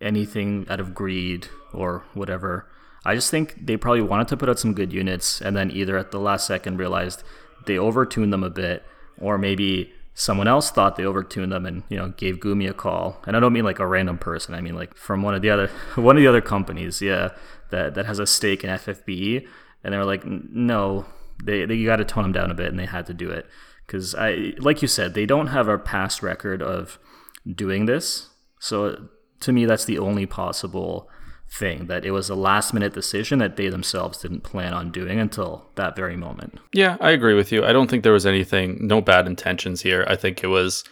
anything 0.00 0.66
out 0.68 0.80
of 0.80 0.94
greed 0.94 1.48
or 1.72 2.04
whatever 2.12 2.70
i 3.04 3.14
just 3.14 3.30
think 3.30 3.66
they 3.66 3.76
probably 3.76 4.02
wanted 4.02 4.28
to 4.28 4.36
put 4.36 4.48
out 4.48 4.58
some 4.58 4.74
good 4.74 4.92
units 4.92 5.40
and 5.40 5.56
then 5.56 5.70
either 5.70 5.96
at 5.96 6.10
the 6.10 6.20
last 6.20 6.46
second 6.46 6.78
realized 6.78 7.22
they 7.66 7.76
overtuned 7.76 8.30
them 8.30 8.44
a 8.44 8.50
bit 8.50 8.84
or 9.18 9.38
maybe 9.38 9.92
someone 10.14 10.46
else 10.46 10.70
thought 10.70 10.96
they 10.96 11.04
overtuned 11.04 11.50
them 11.50 11.66
and 11.66 11.82
you 11.88 11.96
know 11.96 12.08
gave 12.10 12.38
Gumi 12.38 12.68
a 12.68 12.74
call. 12.74 13.20
And 13.26 13.36
I 13.36 13.40
don't 13.40 13.52
mean 13.52 13.64
like 13.64 13.78
a 13.78 13.86
random 13.86 14.18
person. 14.18 14.54
I 14.54 14.60
mean 14.60 14.74
like 14.74 14.96
from 14.96 15.22
one 15.22 15.34
of 15.34 15.42
the 15.42 15.50
other 15.50 15.68
one 15.94 16.16
of 16.16 16.22
the 16.22 16.28
other 16.28 16.40
companies, 16.40 17.00
yeah, 17.00 17.30
that 17.70 17.94
that 17.94 18.06
has 18.06 18.18
a 18.18 18.26
stake 18.26 18.64
in 18.64 18.70
FFBE. 18.70 19.46
And 19.84 19.92
they 19.92 19.98
were 19.98 20.04
like, 20.04 20.24
no, 20.24 21.04
they, 21.44 21.64
they 21.64 21.74
you 21.74 21.86
got 21.86 21.96
to 21.96 22.04
tone 22.04 22.24
them 22.24 22.32
down 22.32 22.50
a 22.50 22.54
bit, 22.54 22.68
and 22.68 22.78
they 22.78 22.86
had 22.86 23.06
to 23.06 23.14
do 23.14 23.30
it 23.30 23.46
because 23.86 24.14
I 24.14 24.54
like 24.58 24.80
you 24.80 24.88
said 24.88 25.14
they 25.14 25.26
don't 25.26 25.48
have 25.48 25.68
a 25.68 25.78
past 25.78 26.22
record 26.22 26.62
of 26.62 26.98
doing 27.46 27.86
this. 27.86 28.28
So 28.60 29.08
to 29.40 29.52
me, 29.52 29.66
that's 29.66 29.84
the 29.84 29.98
only 29.98 30.26
possible 30.26 31.08
thing 31.50 31.86
that 31.86 32.04
it 32.04 32.12
was 32.12 32.30
a 32.30 32.34
last 32.34 32.72
minute 32.72 32.94
decision 32.94 33.38
that 33.40 33.56
they 33.56 33.68
themselves 33.68 34.18
didn't 34.18 34.40
plan 34.40 34.72
on 34.72 34.90
doing 34.90 35.18
until 35.18 35.70
that 35.74 35.94
very 35.94 36.16
moment. 36.16 36.58
Yeah, 36.72 36.96
I 37.00 37.10
agree 37.10 37.34
with 37.34 37.52
you. 37.52 37.64
I 37.64 37.72
don't 37.72 37.90
think 37.90 38.02
there 38.02 38.12
was 38.12 38.24
anything, 38.24 38.78
no 38.80 39.02
bad 39.02 39.26
intentions 39.26 39.82
here. 39.82 40.06
I 40.08 40.16
think 40.16 40.42
it 40.42 40.46
was 40.46 40.84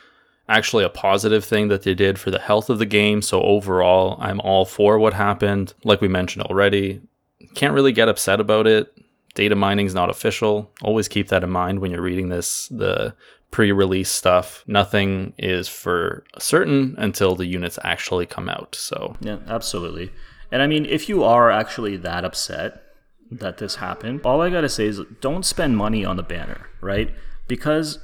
actually 0.49 0.85
a 0.85 0.91
positive 0.91 1.45
thing 1.45 1.69
that 1.69 1.83
they 1.83 1.95
did 1.95 2.19
for 2.19 2.31
the 2.31 2.39
health 2.39 2.69
of 2.69 2.79
the 2.79 2.87
game. 2.87 3.23
So 3.23 3.41
overall, 3.41 4.19
I'm 4.21 4.41
all 4.41 4.67
for 4.67 4.99
what 4.99 5.15
happened. 5.15 5.73
Like 5.85 6.01
we 6.01 6.09
mentioned 6.09 6.45
already, 6.45 7.01
can't 7.55 7.75
really 7.75 7.93
get 7.93 8.09
upset 8.09 8.41
about 8.41 8.67
it. 8.67 8.93
Data 9.35 9.55
mining's 9.55 9.95
not 9.95 10.11
official. 10.11 10.71
Always 10.83 11.09
keep 11.09 11.29
that 11.29 11.45
in 11.45 11.51
mind 11.51 11.81
when 11.81 11.91
you're 11.91 12.03
reading 12.03 12.29
this, 12.29 12.67
the 12.69 13.15
pre-release 13.51 14.11
stuff. 14.11 14.65
Nothing 14.67 15.35
is 15.39 15.69
for 15.69 16.25
certain 16.39 16.95
until 16.99 17.35
the 17.35 17.47
units 17.47 17.79
actually 17.85 18.27
come 18.27 18.49
out. 18.49 18.75
So 18.75 19.17
Yeah, 19.21 19.39
absolutely. 19.47 20.13
And 20.53 20.63
I 20.63 20.67
mean, 20.67 20.85
if 20.85 21.09
you 21.09 21.23
are 21.25 21.51
actually 21.51 21.97
that 21.99 22.25
upset 22.25 22.83
that 23.31 23.59
this 23.59 23.77
happened, 23.77 24.23
all 24.25 24.41
I 24.41 24.51
gotta 24.51 24.69
say 24.69 24.87
is 24.87 25.01
don't 25.21 25.45
spend 25.45 25.77
money 25.77 26.05
on 26.05 26.17
the 26.17 26.23
banner, 26.23 26.69
right? 26.81 27.13
Because 27.47 27.99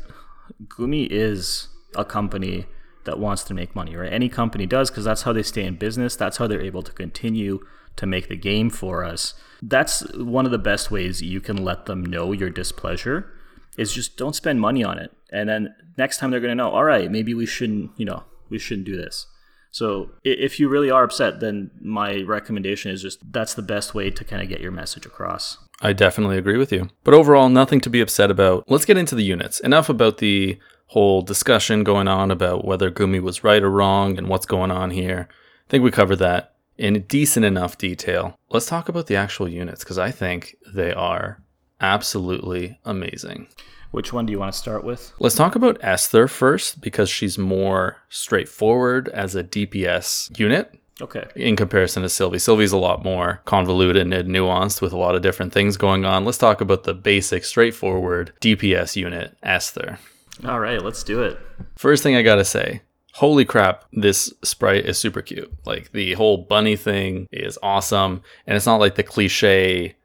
Gumi 0.68 1.09
is 1.11 1.68
a 1.97 2.05
company 2.05 2.66
that 3.05 3.18
wants 3.18 3.43
to 3.45 3.55
make 3.55 3.74
money, 3.74 3.97
right? 3.97 4.12
Any 4.12 4.28
company 4.28 4.66
does 4.66 4.91
because 4.91 5.05
that's 5.05 5.22
how 5.22 5.32
they 5.32 5.43
stay 5.43 5.64
in 5.64 5.76
business. 5.76 6.16
That's 6.16 6.37
how 6.37 6.47
they're 6.47 6.61
able 6.61 6.82
to 6.82 6.93
continue 6.93 7.61
to 7.97 8.07
make 8.07 8.28
the 8.28 8.36
game 8.36 8.70
for 8.70 9.05
us. 9.05 9.34
That's 9.62 10.01
one 10.14 10.44
of 10.44 10.53
the 10.53 10.59
best 10.59 10.90
ways 10.90 11.22
you 11.22 11.40
can 11.40 11.57
let 11.57 11.86
them 11.86 12.05
know 12.05 12.32
your 12.32 12.51
displeasure 12.51 13.32
is 13.76 13.92
just 13.92 14.16
don't 14.16 14.36
spend 14.36 14.61
money 14.61 14.84
on 14.84 14.99
it. 14.99 15.12
And 15.32 15.49
then 15.49 15.74
next 15.97 16.18
time 16.18 16.30
they're 16.30 16.40
going 16.40 16.51
to 16.51 16.55
know, 16.55 16.70
all 16.70 16.84
right, 16.84 17.11
maybe 17.11 17.34
we 17.34 17.47
shouldn't, 17.47 17.90
you 17.97 18.05
know, 18.05 18.24
we 18.49 18.59
shouldn't 18.59 18.86
do 18.86 18.97
this. 18.97 19.26
So 19.70 20.12
if 20.24 20.59
you 20.59 20.68
really 20.68 20.90
are 20.90 21.05
upset, 21.05 21.40
then 21.40 21.70
my 21.82 22.22
recommendation 22.22 22.90
is 22.90 23.03
just 23.03 23.20
that's 23.30 23.53
the 23.53 23.62
best 23.62 23.94
way 23.94 24.11
to 24.11 24.24
kind 24.24 24.42
of 24.42 24.49
get 24.49 24.61
your 24.61 24.72
message 24.72 25.05
across. 25.05 25.59
I 25.82 25.92
definitely 25.92 26.38
agree 26.38 26.57
with 26.57 26.72
you. 26.72 26.88
But 27.05 27.12
overall, 27.12 27.51
nothing 27.51 27.82
to 27.82 27.90
be 27.90 28.01
upset 28.01 28.30
about. 28.30 28.64
Let's 28.70 28.86
get 28.86 28.97
into 28.97 29.14
the 29.14 29.24
units. 29.24 29.61
Enough 29.61 29.90
about 29.90 30.18
the 30.18 30.59
whole 30.86 31.20
discussion 31.20 31.84
going 31.84 32.09
on 32.09 32.30
about 32.30 32.64
whether 32.64 32.90
Gumi 32.90 33.20
was 33.20 33.44
right 33.44 33.62
or 33.62 33.70
wrong 33.70 34.16
and 34.16 34.28
what's 34.28 34.47
going 34.47 34.70
on 34.70 34.92
here. 34.92 35.28
I 35.30 35.70
think 35.70 35.84
we 35.84 35.90
covered 35.90 36.16
that 36.16 36.56
in 36.79 37.03
decent 37.03 37.45
enough 37.47 37.79
detail. 37.79 38.37
Let's 38.51 38.66
talk 38.66 38.89
about 38.89 39.07
the 39.07 39.16
actual 39.16 39.49
units 39.49 39.83
because 39.85 39.99
I 39.99 40.11
think 40.11 40.57
they 40.74 40.93
are 40.93 41.43
absolutely 41.81 42.79
amazing. 42.85 43.47
Which 43.93 44.12
one 44.12 44.27
do 44.27 44.33
you 44.33 44.39
want 44.39 44.53
to 44.53 44.59
start 44.59 44.85
with? 44.85 45.12
Let's 45.20 45.37
talk 45.37 45.55
about 45.55 45.79
Esther 45.83 46.29
first 46.29 46.81
because 46.81 47.09
she's 47.09 47.39
more 47.39 47.97
straightforward 48.09 49.09
as 49.09 49.35
a 49.35 49.45
DPS 49.45 50.39
unit 50.39 50.74
Okay. 51.01 51.24
in 51.35 51.57
comparison 51.57 52.03
to 52.03 52.09
Sylvie. 52.09 52.39
Sylvie's 52.39 52.72
a 52.72 52.77
lot 52.79 53.05
more 53.05 53.41
convoluted 53.45 53.97
and 53.97 54.12
nuanced 54.29 54.83
with 54.83 54.93
a 54.93 54.99
lot 54.99 55.14
of 55.14 55.22
different 55.22 55.53
things 55.53 55.77
going 55.77 56.05
on. 56.05 56.24
Let's 56.24 56.39
talk 56.39 56.61
about 56.61 56.85
the 56.85 56.95
basic, 56.95 57.45
straightforward 57.45 58.33
DPS 58.41 58.97
unit, 58.97 59.37
Esther. 59.43 59.99
All 60.45 60.61
right, 60.61 60.83
let's 60.83 61.03
do 61.03 61.22
it. 61.22 61.39
First 61.77 62.03
thing 62.03 62.16
I 62.16 62.22
gotta 62.22 62.45
say, 62.45 62.83
holy 63.17 63.45
crap, 63.45 63.85
this 63.93 64.33
sprite 64.43 64.85
is 64.85 64.99
super 64.99 65.23
cute. 65.23 65.53
Like 65.64 65.93
the 65.93 66.12
whole 66.14 66.39
bunny 66.39 66.77
thing 66.77 67.27
is 67.33 67.59
awesome, 67.62 68.23
and 68.47 68.57
it's 68.57 68.67
not 68.67 68.81
like 68.81 68.95
the 68.95 69.03
cliche 69.03 69.97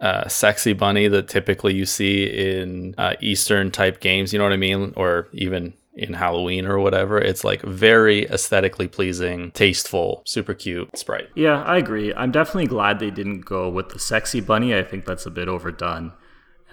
uh, 0.00 0.28
sexy 0.28 0.72
bunny 0.72 1.08
that 1.08 1.28
typically 1.28 1.74
you 1.74 1.86
see 1.86 2.24
in 2.24 2.94
uh, 2.98 3.14
Eastern 3.20 3.70
type 3.70 4.00
games. 4.00 4.32
You 4.32 4.38
know 4.38 4.44
what 4.44 4.52
I 4.52 4.58
mean? 4.58 4.92
Or 4.96 5.28
even 5.32 5.74
in 5.94 6.14
Halloween 6.14 6.66
or 6.66 6.78
whatever. 6.78 7.18
It's 7.18 7.44
like 7.44 7.62
very 7.62 8.24
aesthetically 8.26 8.88
pleasing, 8.88 9.50
tasteful, 9.52 10.22
super 10.24 10.54
cute 10.54 10.96
sprite. 10.96 11.28
Yeah, 11.34 11.62
I 11.62 11.78
agree. 11.78 12.14
I'm 12.14 12.30
definitely 12.30 12.68
glad 12.68 12.98
they 12.98 13.10
didn't 13.10 13.40
go 13.40 13.68
with 13.68 13.90
the 13.90 13.98
sexy 13.98 14.40
bunny. 14.40 14.74
I 14.74 14.82
think 14.82 15.04
that's 15.04 15.26
a 15.26 15.30
bit 15.30 15.48
overdone. 15.48 16.12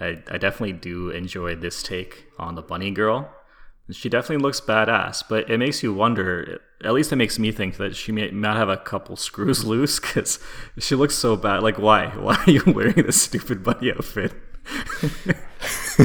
I, 0.00 0.22
I 0.30 0.38
definitely 0.38 0.74
do 0.74 1.10
enjoy 1.10 1.56
this 1.56 1.82
take 1.82 2.26
on 2.38 2.54
the 2.54 2.62
bunny 2.62 2.90
girl. 2.90 3.34
She 3.90 4.08
definitely 4.08 4.42
looks 4.42 4.60
badass, 4.60 5.24
but 5.28 5.48
it 5.50 5.58
makes 5.58 5.82
you 5.82 5.94
wonder. 5.94 6.60
At 6.84 6.92
least 6.92 7.10
it 7.12 7.16
makes 7.16 7.38
me 7.38 7.50
think 7.52 7.76
that 7.78 7.96
she 7.96 8.12
may 8.12 8.30
might 8.30 8.56
have 8.56 8.68
a 8.68 8.76
couple 8.76 9.16
screws 9.16 9.64
loose 9.72 9.98
because 9.98 10.38
she 10.78 10.94
looks 10.94 11.14
so 11.14 11.36
bad. 11.36 11.62
Like, 11.62 11.78
why? 11.78 12.06
Why 12.16 12.34
are 12.46 12.50
you 12.50 12.62
wearing 12.66 12.94
this 13.06 13.22
stupid 13.22 13.62
bunny 13.64 13.90
outfit? 13.92 14.32
do 15.96 16.04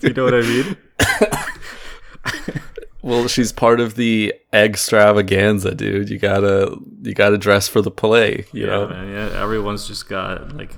you 0.08 0.12
know 0.12 0.24
what 0.24 0.34
I 0.34 0.40
mean? 0.42 0.76
Well, 3.04 3.26
she's 3.26 3.50
part 3.50 3.80
of 3.80 3.96
the 3.96 4.32
extravaganza, 4.52 5.74
dude. 5.74 6.08
You 6.08 6.20
gotta 6.20 6.76
you 7.02 7.14
gotta 7.14 7.36
dress 7.36 7.66
for 7.66 7.82
the 7.82 7.90
play, 7.90 8.44
you 8.52 8.62
Yeah, 8.64 8.70
know? 8.70 8.88
man, 8.90 9.08
yeah. 9.10 9.42
Everyone's 9.42 9.88
just 9.88 10.08
got 10.08 10.56
like 10.56 10.70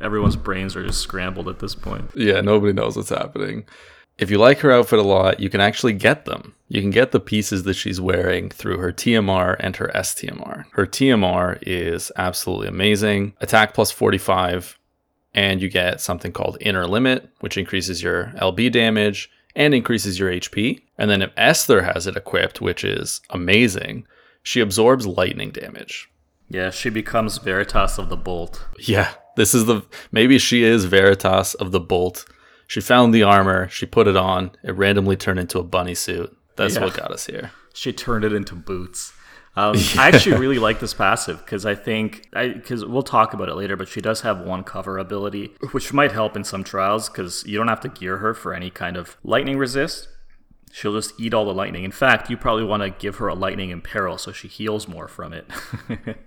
everyone's 0.00 0.36
brains 0.36 0.74
are 0.74 0.82
just 0.86 1.00
scrambled 1.00 1.48
at 1.50 1.58
this 1.58 1.74
point. 1.74 2.10
Yeah, 2.14 2.40
nobody 2.40 2.72
knows 2.72 2.96
what's 2.96 3.10
happening. 3.10 3.66
If 4.18 4.30
you 4.30 4.38
like 4.38 4.60
her 4.60 4.72
outfit 4.72 4.98
a 4.98 5.02
lot, 5.02 5.40
you 5.40 5.50
can 5.50 5.60
actually 5.60 5.92
get 5.92 6.24
them. 6.24 6.54
You 6.68 6.80
can 6.80 6.90
get 6.90 7.12
the 7.12 7.20
pieces 7.20 7.64
that 7.64 7.74
she's 7.74 8.00
wearing 8.00 8.48
through 8.48 8.78
her 8.78 8.92
TMR 8.92 9.56
and 9.60 9.76
her 9.76 9.90
STMR. 9.94 10.64
Her 10.72 10.86
TMR 10.86 11.58
is 11.62 12.10
absolutely 12.16 12.68
amazing. 12.68 13.34
Attack 13.40 13.74
plus 13.74 13.90
45, 13.90 14.78
and 15.34 15.60
you 15.60 15.68
get 15.68 16.00
something 16.00 16.32
called 16.32 16.56
Inner 16.60 16.86
Limit, 16.86 17.28
which 17.40 17.58
increases 17.58 18.02
your 18.02 18.32
LB 18.36 18.72
damage 18.72 19.30
and 19.54 19.74
increases 19.74 20.18
your 20.18 20.30
HP. 20.30 20.80
And 20.96 21.10
then 21.10 21.22
if 21.22 21.30
Esther 21.36 21.82
has 21.82 22.06
it 22.06 22.16
equipped, 22.16 22.60
which 22.60 22.84
is 22.84 23.20
amazing, 23.30 24.06
she 24.42 24.60
absorbs 24.60 25.06
lightning 25.06 25.50
damage. 25.50 26.08
Yeah, 26.48 26.70
she 26.70 26.90
becomes 26.90 27.38
Veritas 27.38 27.98
of 27.98 28.08
the 28.08 28.16
Bolt. 28.16 28.64
Yeah, 28.78 29.12
this 29.36 29.54
is 29.54 29.66
the 29.66 29.82
maybe 30.10 30.38
she 30.38 30.62
is 30.62 30.84
Veritas 30.84 31.54
of 31.54 31.72
the 31.72 31.80
Bolt. 31.80 32.24
She 32.66 32.80
found 32.80 33.14
the 33.14 33.22
armor, 33.22 33.68
she 33.68 33.86
put 33.86 34.06
it 34.08 34.16
on, 34.16 34.50
it 34.62 34.72
randomly 34.72 35.16
turned 35.16 35.38
into 35.38 35.58
a 35.58 35.62
bunny 35.64 35.94
suit. 35.94 36.36
That's 36.56 36.74
Yeah. 36.74 36.84
what 36.84 36.94
got 36.94 37.10
us 37.12 37.26
here. 37.26 37.50
She 37.74 37.92
turned 37.92 38.24
it 38.24 38.32
into 38.32 38.54
boots. 38.54 39.12
Um, 39.54 39.74
I 39.98 40.08
actually 40.08 40.36
really 40.38 40.58
like 40.58 40.80
this 40.80 40.92
passive 40.92 41.38
because 41.44 41.64
I 41.64 41.74
think 41.74 42.28
because 42.32 42.84
we'll 42.84 43.02
talk 43.02 43.32
about 43.34 43.48
it 43.48 43.54
later, 43.54 43.76
but 43.76 43.88
she 43.88 44.00
does 44.00 44.20
have 44.22 44.40
one 44.40 44.64
cover 44.64 44.98
ability, 44.98 45.54
which 45.72 45.92
might 45.92 46.12
help 46.12 46.36
in 46.36 46.44
some 46.44 46.62
trials 46.64 47.08
because 47.08 47.44
you 47.46 47.56
don't 47.56 47.68
have 47.68 47.80
to 47.80 47.88
gear 47.88 48.18
her 48.18 48.34
for 48.34 48.52
any 48.52 48.70
kind 48.70 48.96
of 48.96 49.16
lightning 49.22 49.56
resist. 49.58 50.08
She'll 50.72 50.92
just 50.92 51.18
eat 51.18 51.32
all 51.32 51.46
the 51.46 51.54
lightning. 51.54 51.84
In 51.84 51.92
fact, 51.92 52.28
you 52.28 52.36
probably 52.36 52.64
want 52.64 52.82
to 52.82 52.90
give 52.90 53.16
her 53.16 53.28
a 53.28 53.34
lightning 53.34 53.70
imperil 53.70 54.18
so 54.18 54.30
she 54.32 54.48
heals 54.48 54.86
more 54.88 55.08
from 55.08 55.32
it. 55.32 55.46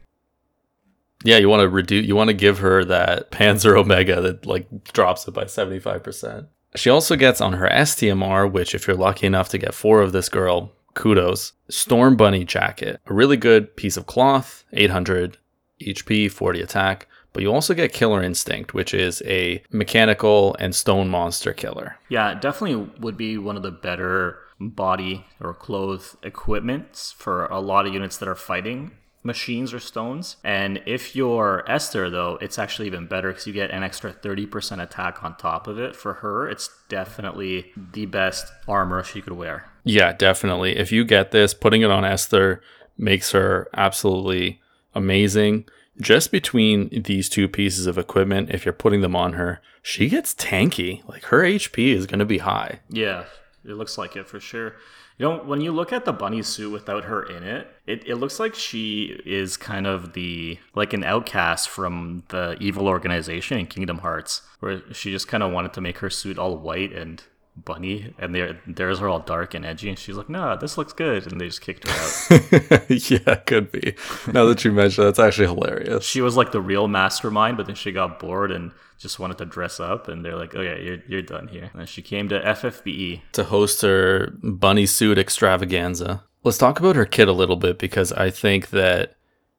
Yeah, 1.24 1.38
you 1.38 1.49
want 1.49 1.61
to 1.61 1.70
reduce 1.70 2.05
you 2.05 2.15
want 2.15 2.30
to 2.30 2.34
give 2.34 2.59
her 2.59 2.86
that 2.86 3.32
Panzer 3.32 3.78
Omega 3.78 4.22
that 4.22 4.45
like 4.45 4.67
drops 4.93 5.28
it 5.28 5.34
by 5.34 5.45
75%. 5.45 6.47
She 6.76 6.89
also 6.89 7.15
gets 7.15 7.41
on 7.41 7.53
her 7.53 7.67
STMR, 7.67 8.49
which 8.51 8.76
if 8.76 8.88
you're 8.88 8.95
lucky 8.95 9.26
enough 9.26 9.49
to 9.49 9.57
get 9.57 9.74
4 9.74 10.01
of 10.01 10.11
this 10.11 10.30
girl, 10.30 10.72
kudos. 10.93 11.53
Storm 11.70 12.15
Bunny 12.15 12.45
jacket. 12.45 13.01
A 13.07 13.13
really 13.13 13.38
good 13.38 13.76
piece 13.76 13.97
of 13.97 14.05
cloth, 14.05 14.65
800 14.74 15.38
HP, 15.82 16.32
40 16.32 16.61
attack, 16.61 17.07
but 17.34 17.41
you 17.41 17.51
also 17.51 17.74
get 17.74 17.93
Killer 17.93 18.22
Instinct, 18.22 18.74
which 18.74 18.93
is 18.93 19.22
a 19.26 19.63
mechanical 19.72 20.55
and 20.59 20.76
stone 20.76 21.09
monster 21.09 21.53
killer. 21.53 21.97
Yeah, 22.09 22.32
it 22.32 22.41
definitely 22.41 22.91
would 22.99 23.17
be 23.17 23.38
one 23.38 23.57
of 23.57 23.63
the 23.63 23.72
better 23.72 24.39
body 24.59 25.26
or 25.39 25.53
clothes 25.53 26.17
equipments 26.22 27.13
for 27.13 27.45
a 27.45 27.59
lot 27.59 27.88
of 27.88 27.93
units 27.93 28.17
that 28.17 28.28
are 28.28 28.36
fighting 28.36 28.91
machines 29.24 29.74
or 29.74 29.80
stones. 29.80 30.38
And 30.43 30.82
if 30.86 31.15
you're 31.15 31.63
Esther, 31.67 32.09
though, 32.09 32.38
it's 32.41 32.57
actually 32.57 32.88
even 32.88 33.07
better 33.07 33.30
because 33.30 33.47
you 33.47 33.53
get 33.53 33.72
an 33.72 33.84
extra 33.84 34.13
30% 34.13 34.82
attack 34.82 35.24
on 35.24 35.36
top 35.38 35.67
of 35.67 35.80
it. 35.80 35.95
For 35.95 36.15
her, 36.15 36.49
it's 36.49 36.70
definitely 36.88 37.72
the 37.76 38.05
best 38.05 38.51
armor 38.67 39.03
she 39.03 39.22
could 39.22 39.34
wear. 39.34 39.70
Yeah, 39.84 40.13
definitely. 40.13 40.78
If 40.78 40.91
you 40.91 41.03
get 41.03 41.32
this, 41.32 41.53
putting 41.53 41.82
it 41.82 41.91
on 41.91 42.05
Esther 42.05 42.61
makes 42.97 43.32
her 43.32 43.67
absolutely 43.74 44.61
amazing. 44.93 45.65
Just 45.99 46.32
between 46.32 47.03
these 47.03 47.28
two 47.28 47.47
pieces 47.47 47.86
of 47.86 47.97
equipment, 47.97 48.51
if 48.51 48.65
you're 48.65 48.74
putting 48.74 49.01
them 49.01 49.15
on 49.15 49.34
her, 49.34 49.61
she 49.82 50.07
gets 50.07 50.34
tanky. 50.34 51.07
Like 51.07 51.26
her 51.26 51.41
HP 51.41 51.93
is 51.93 52.05
going 52.05 52.20
to 52.20 52.26
be 52.26 52.38
high. 52.39 52.80
Yeah, 52.89 53.26
it 53.65 53.74
looks 53.74 53.97
like 53.97 54.15
it 54.15 54.28
for 54.28 54.39
sure. 54.39 54.76
You 55.20 55.28
know, 55.28 55.43
when 55.43 55.59
you 55.59 55.74
look 55.74 55.91
at 55.91 56.05
the 56.05 56.13
bunny 56.13 56.41
suit 56.41 56.72
without 56.72 57.03
her 57.03 57.22
in 57.22 57.43
it, 57.43 57.67
it, 57.86 58.07
it 58.07 58.15
looks 58.15 58.39
like 58.39 58.55
she 58.55 59.20
is 59.26 59.57
kind 59.57 59.86
of 59.86 60.13
the 60.13 60.57
like 60.76 60.93
an 60.93 61.03
outcast 61.03 61.67
from 61.67 62.24
the 62.30 62.55
evil 62.61 62.88
organization 62.88 63.59
in 63.59 63.67
Kingdom 63.67 63.97
Hearts, 63.97 64.43
where 64.61 64.82
she 64.93 65.11
just 65.11 65.28
kind 65.28 65.43
of 65.43 65.51
wanted 65.51 65.74
to 65.74 65.82
make 65.82 65.97
her 65.97 66.09
suit 66.09 66.39
all 66.39 66.57
white 66.57 66.93
and 66.93 67.22
bunny, 67.56 68.14
and 68.18 68.34
their 68.34 68.60
theirs 68.68 69.02
are 69.02 69.08
all 69.08 69.20
dark 69.20 69.54
and 69.54 69.66
edgy, 69.66 69.89
and 69.89 69.97
she's 70.00 70.16
like, 70.16 70.30
"Nah, 70.30 70.56
this 70.56 70.78
looks 70.78 70.93
good," 70.93 71.32
and 71.32 71.39
they 71.39 71.47
just 71.47 71.62
kicked 71.62 71.88
her 71.88 71.93
out. 71.93 72.89
yeah, 72.89 73.36
could 73.36 73.72
be. 73.72 73.95
Now 74.32 74.45
that 74.45 74.64
you 74.64 74.72
mention, 74.72 75.04
that's 75.04 75.20
actually 75.20 75.47
hilarious. 75.47 76.06
she 76.06 76.22
was 76.22 76.36
like 76.38 76.52
the 76.52 76.62
real 76.62 76.88
mastermind, 76.88 77.58
but 77.58 77.66
then 77.66 77.76
she 77.76 77.91
got 77.91 78.20
bored 78.20 78.52
and 78.52 78.72
just 78.97 79.20
wanted 79.20 79.38
to 79.39 79.45
dress 79.45 79.80
up, 79.80 80.08
and 80.08 80.24
they're 80.24 80.36
like, 80.38 80.56
"Oh 80.56 80.62
yeah, 80.62 80.76
you're 80.78 81.00
you're 81.08 81.22
done 81.22 81.47
here." 81.47 81.70
And 81.72 81.80
then 81.82 81.88
she 81.88 82.02
came 82.02 82.30
to 82.30 82.39
FFBE. 82.39 83.22
to 83.34 83.43
host 83.45 83.82
her 83.82 84.34
bunny 84.43 84.86
suit 84.86 85.18
extravaganza. 85.18 86.24
Let's 86.43 86.58
talk 86.58 86.80
about 86.80 86.95
her 86.95 87.06
kit 87.06 87.28
a 87.28 87.34
little 87.34 87.58
bit 87.58 87.80
because 87.80 88.14
I 88.14 88.30
think 88.30 88.70
that 88.70 89.16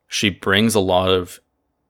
she 0.09 0.31
brings 0.31 0.75
a 0.75 0.81
lot 0.81 1.11
of 1.11 1.41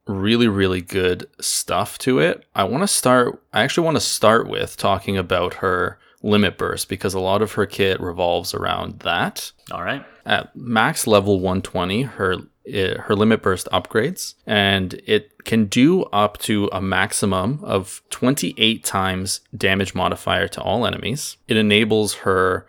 really, 0.07 0.48
really 0.48 0.80
good 0.80 1.26
stuff 1.40 1.98
to 1.98 2.18
it. 2.18 2.44
I 2.55 2.64
want 2.64 2.82
to 2.82 2.88
start, 2.88 3.42
I 3.53 3.62
actually 3.62 3.84
want 3.84 3.96
to 3.96 4.01
start 4.01 4.48
with 4.48 4.76
talking 4.76 5.16
about 5.16 5.55
her 5.55 5.98
limit 6.22 6.59
burst 6.59 6.88
because 6.88 7.14
a 7.14 7.20
lot 7.20 7.42
of 7.42 7.53
her 7.53 7.66
kit 7.66 8.01
revolves 8.01 8.55
around 8.55 9.01
that. 9.01 9.53
All 9.70 9.82
right. 9.82 10.05
At 10.26 10.55
max 10.55 11.07
level 11.07 11.40
120, 11.40 12.03
her 12.03 12.36
it, 12.64 12.98
her 12.98 13.16
limit 13.16 13.42
burst 13.42 13.68
upgrades 13.72 14.34
and 14.46 15.01
it 15.07 15.44
can 15.44 15.64
do 15.64 16.03
up 16.05 16.38
to 16.38 16.68
a 16.72 16.80
maximum 16.80 17.59
of 17.62 18.03
28 18.11 18.84
times 18.84 19.40
damage 19.57 19.94
modifier 19.94 20.46
to 20.48 20.61
all 20.61 20.86
enemies. 20.86 21.36
It 21.48 21.57
enables 21.57 22.14
her 22.16 22.66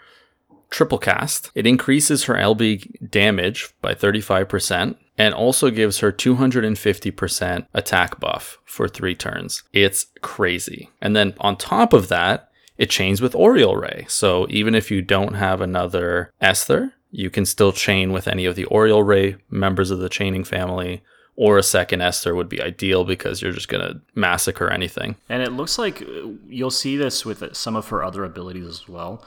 triple 0.70 0.98
cast. 0.98 1.52
It 1.54 1.68
increases 1.68 2.24
her 2.24 2.36
LB 2.36 3.12
damage 3.12 3.74
by 3.82 3.94
35% 3.94 4.96
and 5.22 5.36
also 5.36 5.70
gives 5.70 6.00
her 6.00 6.12
250% 6.12 7.68
attack 7.76 8.20
buff 8.20 8.58
for 8.66 8.88
3 8.88 9.14
turns. 9.14 9.62
It's 9.72 10.08
crazy. 10.22 10.90
And 11.00 11.16
then 11.16 11.36
on 11.40 11.58
top 11.58 11.94
of 11.94 12.08
that, 12.08 12.50
it 12.80 12.90
chains 12.90 13.22
with 13.22 13.36
Aureole 13.36 13.76
Ray. 13.76 14.08
So 14.10 14.48
even 14.50 14.74
if 14.74 14.90
you 14.90 15.04
don't 15.04 15.36
have 15.36 15.62
another 15.62 16.32
Esther, 16.42 16.94
you 17.12 17.30
can 17.30 17.46
still 17.46 17.72
chain 17.72 18.12
with 18.12 18.28
any 18.28 18.46
of 18.46 18.56
the 18.56 18.66
Aureole 18.66 19.04
Ray 19.04 19.36
members 19.52 19.92
of 19.92 20.00
the 20.00 20.10
chaining 20.10 20.44
family, 20.44 21.04
or 21.36 21.60
a 21.60 21.64
second 21.64 22.02
Esther 22.02 22.34
would 22.34 22.50
be 22.50 22.60
ideal 22.60 23.06
because 23.06 23.44
you're 23.44 23.52
just 23.52 23.70
going 23.70 23.86
to 23.88 24.02
massacre 24.16 24.72
anything. 24.72 25.18
And 25.30 25.44
it 25.44 25.52
looks 25.52 25.78
like 25.78 26.04
you'll 26.48 26.72
see 26.72 26.98
this 26.98 27.28
with 27.28 27.56
some 27.56 27.76
of 27.76 27.90
her 27.90 28.04
other 28.04 28.24
abilities 28.24 28.66
as 28.66 28.90
well. 28.90 29.24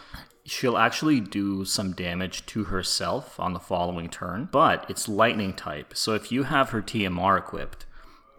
She'll 0.46 0.76
actually 0.76 1.20
do 1.20 1.64
some 1.64 1.92
damage 1.92 2.44
to 2.46 2.64
herself 2.64 3.40
on 3.40 3.54
the 3.54 3.60
following 3.60 4.08
turn, 4.10 4.48
but 4.52 4.84
it's 4.90 5.08
lightning 5.08 5.54
type. 5.54 5.96
So 5.96 6.14
if 6.14 6.30
you 6.30 6.42
have 6.44 6.70
her 6.70 6.82
TMR 6.82 7.38
equipped, 7.38 7.86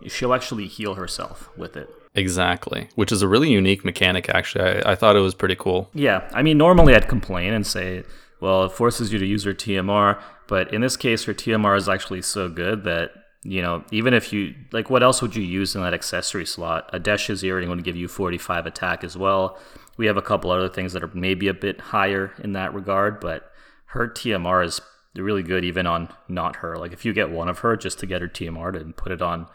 she'll 0.07 0.33
actually 0.33 0.67
heal 0.67 0.95
herself 0.95 1.49
with 1.57 1.75
it. 1.75 1.89
Exactly, 2.13 2.89
which 2.95 3.11
is 3.11 3.21
a 3.21 3.27
really 3.27 3.51
unique 3.51 3.83
mechanic, 3.83 4.29
actually. 4.29 4.83
I, 4.83 4.91
I 4.91 4.95
thought 4.95 5.15
it 5.15 5.21
was 5.21 5.35
pretty 5.35 5.55
cool. 5.55 5.89
Yeah, 5.93 6.29
I 6.33 6.43
mean, 6.43 6.57
normally 6.57 6.95
I'd 6.95 7.09
complain 7.09 7.53
and 7.53 7.67
say, 7.67 8.03
well, 8.39 8.65
it 8.65 8.71
forces 8.71 9.11
you 9.11 9.19
to 9.19 9.25
use 9.25 9.43
her 9.43 9.53
TMR, 9.53 10.21
but 10.47 10.73
in 10.73 10.81
this 10.81 10.95
case, 10.95 11.25
her 11.25 11.33
TMR 11.33 11.75
is 11.75 11.89
actually 11.89 12.21
so 12.21 12.47
good 12.47 12.83
that, 12.83 13.11
you 13.43 13.61
know, 13.61 13.83
even 13.91 14.13
if 14.13 14.31
you, 14.31 14.55
like, 14.71 14.89
what 14.89 15.03
else 15.03 15.21
would 15.21 15.35
you 15.35 15.43
use 15.43 15.75
in 15.75 15.81
that 15.81 15.93
accessory 15.93 16.45
slot? 16.45 16.89
A 16.93 16.99
Desh's 16.99 17.43
earring 17.43 17.69
would 17.69 17.83
give 17.83 17.95
you 17.95 18.07
45 18.07 18.65
attack 18.65 19.03
as 19.03 19.17
well. 19.17 19.57
We 19.97 20.07
have 20.07 20.17
a 20.17 20.21
couple 20.21 20.51
other 20.51 20.69
things 20.69 20.93
that 20.93 21.03
are 21.03 21.11
maybe 21.13 21.47
a 21.47 21.53
bit 21.53 21.79
higher 21.79 22.33
in 22.43 22.53
that 22.53 22.73
regard, 22.73 23.19
but 23.19 23.51
her 23.87 24.07
TMR 24.07 24.65
is 24.65 24.81
really 25.15 25.43
good 25.43 25.63
even 25.63 25.87
on 25.87 26.09
not 26.27 26.57
her. 26.57 26.77
Like, 26.77 26.91
if 26.91 27.05
you 27.05 27.13
get 27.13 27.29
one 27.29 27.47
of 27.47 27.59
her 27.59 27.77
just 27.77 27.99
to 27.99 28.05
get 28.05 28.21
her 28.21 28.27
TMR 28.27 28.75
and 28.75 28.95
put 28.95 29.11
it 29.11 29.21
on 29.21 29.47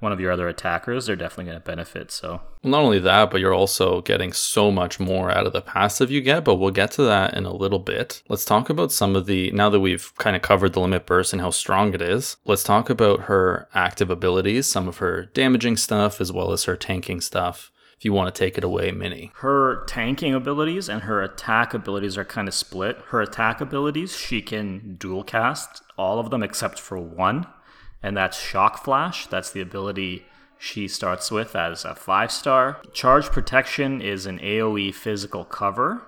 one 0.00 0.12
of 0.12 0.20
your 0.20 0.30
other 0.30 0.48
attackers, 0.48 1.06
they're 1.06 1.16
definitely 1.16 1.46
going 1.46 1.60
to 1.60 1.64
benefit. 1.64 2.12
So, 2.12 2.40
not 2.62 2.82
only 2.82 3.00
that, 3.00 3.30
but 3.30 3.40
you're 3.40 3.54
also 3.54 4.00
getting 4.02 4.32
so 4.32 4.70
much 4.70 5.00
more 5.00 5.30
out 5.30 5.46
of 5.46 5.52
the 5.52 5.60
passive 5.60 6.10
you 6.10 6.20
get, 6.20 6.44
but 6.44 6.56
we'll 6.56 6.70
get 6.70 6.92
to 6.92 7.02
that 7.02 7.34
in 7.34 7.44
a 7.44 7.52
little 7.54 7.80
bit. 7.80 8.22
Let's 8.28 8.44
talk 8.44 8.70
about 8.70 8.92
some 8.92 9.16
of 9.16 9.26
the, 9.26 9.50
now 9.50 9.70
that 9.70 9.80
we've 9.80 10.14
kind 10.16 10.36
of 10.36 10.42
covered 10.42 10.74
the 10.74 10.80
limit 10.80 11.06
burst 11.06 11.32
and 11.32 11.42
how 11.42 11.50
strong 11.50 11.94
it 11.94 12.02
is, 12.02 12.36
let's 12.44 12.62
talk 12.62 12.88
about 12.90 13.22
her 13.22 13.68
active 13.74 14.10
abilities, 14.10 14.66
some 14.66 14.86
of 14.86 14.98
her 14.98 15.26
damaging 15.34 15.76
stuff, 15.76 16.20
as 16.20 16.32
well 16.32 16.52
as 16.52 16.64
her 16.64 16.76
tanking 16.76 17.20
stuff. 17.20 17.72
If 17.98 18.04
you 18.04 18.12
want 18.12 18.32
to 18.32 18.38
take 18.38 18.56
it 18.56 18.62
away, 18.62 18.92
Minnie. 18.92 19.32
her 19.38 19.84
tanking 19.86 20.32
abilities 20.32 20.88
and 20.88 21.02
her 21.02 21.20
attack 21.20 21.74
abilities 21.74 22.16
are 22.16 22.24
kind 22.24 22.46
of 22.46 22.54
split. 22.54 22.96
Her 23.08 23.20
attack 23.20 23.60
abilities, 23.60 24.16
she 24.16 24.40
can 24.40 24.94
dual 25.00 25.24
cast 25.24 25.82
all 25.96 26.20
of 26.20 26.30
them 26.30 26.44
except 26.44 26.78
for 26.78 26.96
one, 26.96 27.46
and 28.00 28.16
that's 28.16 28.38
Shock 28.40 28.84
Flash. 28.84 29.26
That's 29.26 29.50
the 29.50 29.60
ability 29.60 30.24
she 30.58 30.86
starts 30.86 31.32
with 31.32 31.56
as 31.56 31.84
a 31.84 31.96
five 31.96 32.30
star. 32.30 32.80
Charge 32.92 33.26
Protection 33.30 34.00
is 34.00 34.26
an 34.26 34.38
AoE 34.38 34.94
physical 34.94 35.44
cover, 35.44 36.06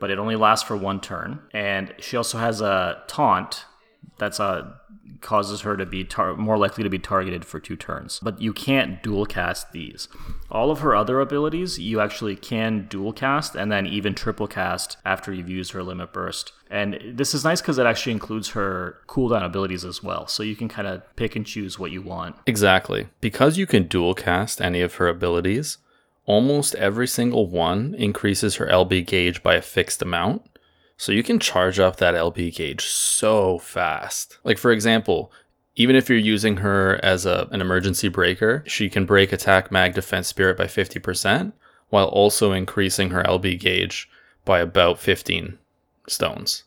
but 0.00 0.10
it 0.10 0.18
only 0.18 0.36
lasts 0.36 0.66
for 0.66 0.76
one 0.76 1.00
turn. 1.00 1.42
And 1.52 1.94
she 2.00 2.16
also 2.16 2.38
has 2.38 2.60
a 2.60 3.02
taunt 3.06 3.66
that's 4.18 4.40
a 4.40 4.80
causes 5.20 5.62
her 5.62 5.76
to 5.76 5.86
be 5.86 6.04
tar- 6.04 6.36
more 6.36 6.56
likely 6.56 6.84
to 6.84 6.90
be 6.90 6.98
targeted 6.98 7.44
for 7.44 7.60
two 7.60 7.76
turns. 7.76 8.20
But 8.20 8.40
you 8.40 8.52
can't 8.52 9.02
dual 9.02 9.26
cast 9.26 9.72
these. 9.72 10.08
All 10.50 10.70
of 10.70 10.80
her 10.80 10.94
other 10.94 11.20
abilities 11.20 11.78
you 11.78 12.00
actually 12.00 12.36
can 12.36 12.86
dual 12.88 13.12
cast 13.12 13.54
and 13.54 13.70
then 13.70 13.86
even 13.86 14.14
triple 14.14 14.46
cast 14.46 14.96
after 15.04 15.32
you've 15.32 15.50
used 15.50 15.72
her 15.72 15.82
limit 15.82 16.12
burst. 16.12 16.52
And 16.70 16.98
this 17.04 17.34
is 17.34 17.44
nice 17.44 17.60
because 17.60 17.78
it 17.78 17.86
actually 17.86 18.12
includes 18.12 18.50
her 18.50 18.98
cooldown 19.08 19.44
abilities 19.44 19.84
as 19.84 20.02
well. 20.02 20.26
So 20.26 20.42
you 20.42 20.56
can 20.56 20.68
kind 20.68 20.88
of 20.88 21.02
pick 21.16 21.36
and 21.36 21.46
choose 21.46 21.78
what 21.78 21.90
you 21.90 22.02
want. 22.02 22.36
Exactly. 22.46 23.08
Because 23.20 23.58
you 23.58 23.66
can 23.66 23.84
dual 23.88 24.14
cast 24.14 24.60
any 24.60 24.80
of 24.80 24.94
her 24.94 25.08
abilities, 25.08 25.78
almost 26.26 26.74
every 26.76 27.08
single 27.08 27.48
one 27.48 27.94
increases 27.94 28.56
her 28.56 28.66
LB 28.66 29.06
gauge 29.06 29.42
by 29.42 29.54
a 29.56 29.62
fixed 29.62 30.00
amount. 30.00 30.42
So 31.00 31.12
you 31.12 31.22
can 31.22 31.38
charge 31.38 31.78
up 31.78 31.96
that 31.96 32.12
LB 32.12 32.54
gauge 32.54 32.84
so 32.84 33.58
fast. 33.58 34.36
Like 34.44 34.58
for 34.58 34.70
example, 34.70 35.32
even 35.74 35.96
if 35.96 36.10
you're 36.10 36.18
using 36.18 36.58
her 36.58 37.00
as 37.02 37.24
a, 37.24 37.48
an 37.52 37.62
emergency 37.62 38.08
breaker, 38.08 38.62
she 38.66 38.90
can 38.90 39.06
break 39.06 39.32
attack 39.32 39.72
mag 39.72 39.94
defense 39.94 40.28
spirit 40.28 40.58
by 40.58 40.66
50% 40.66 41.54
while 41.88 42.08
also 42.08 42.52
increasing 42.52 43.08
her 43.12 43.22
LB 43.22 43.58
gauge 43.58 44.10
by 44.44 44.60
about 44.60 44.98
15 44.98 45.56
stones. 46.06 46.64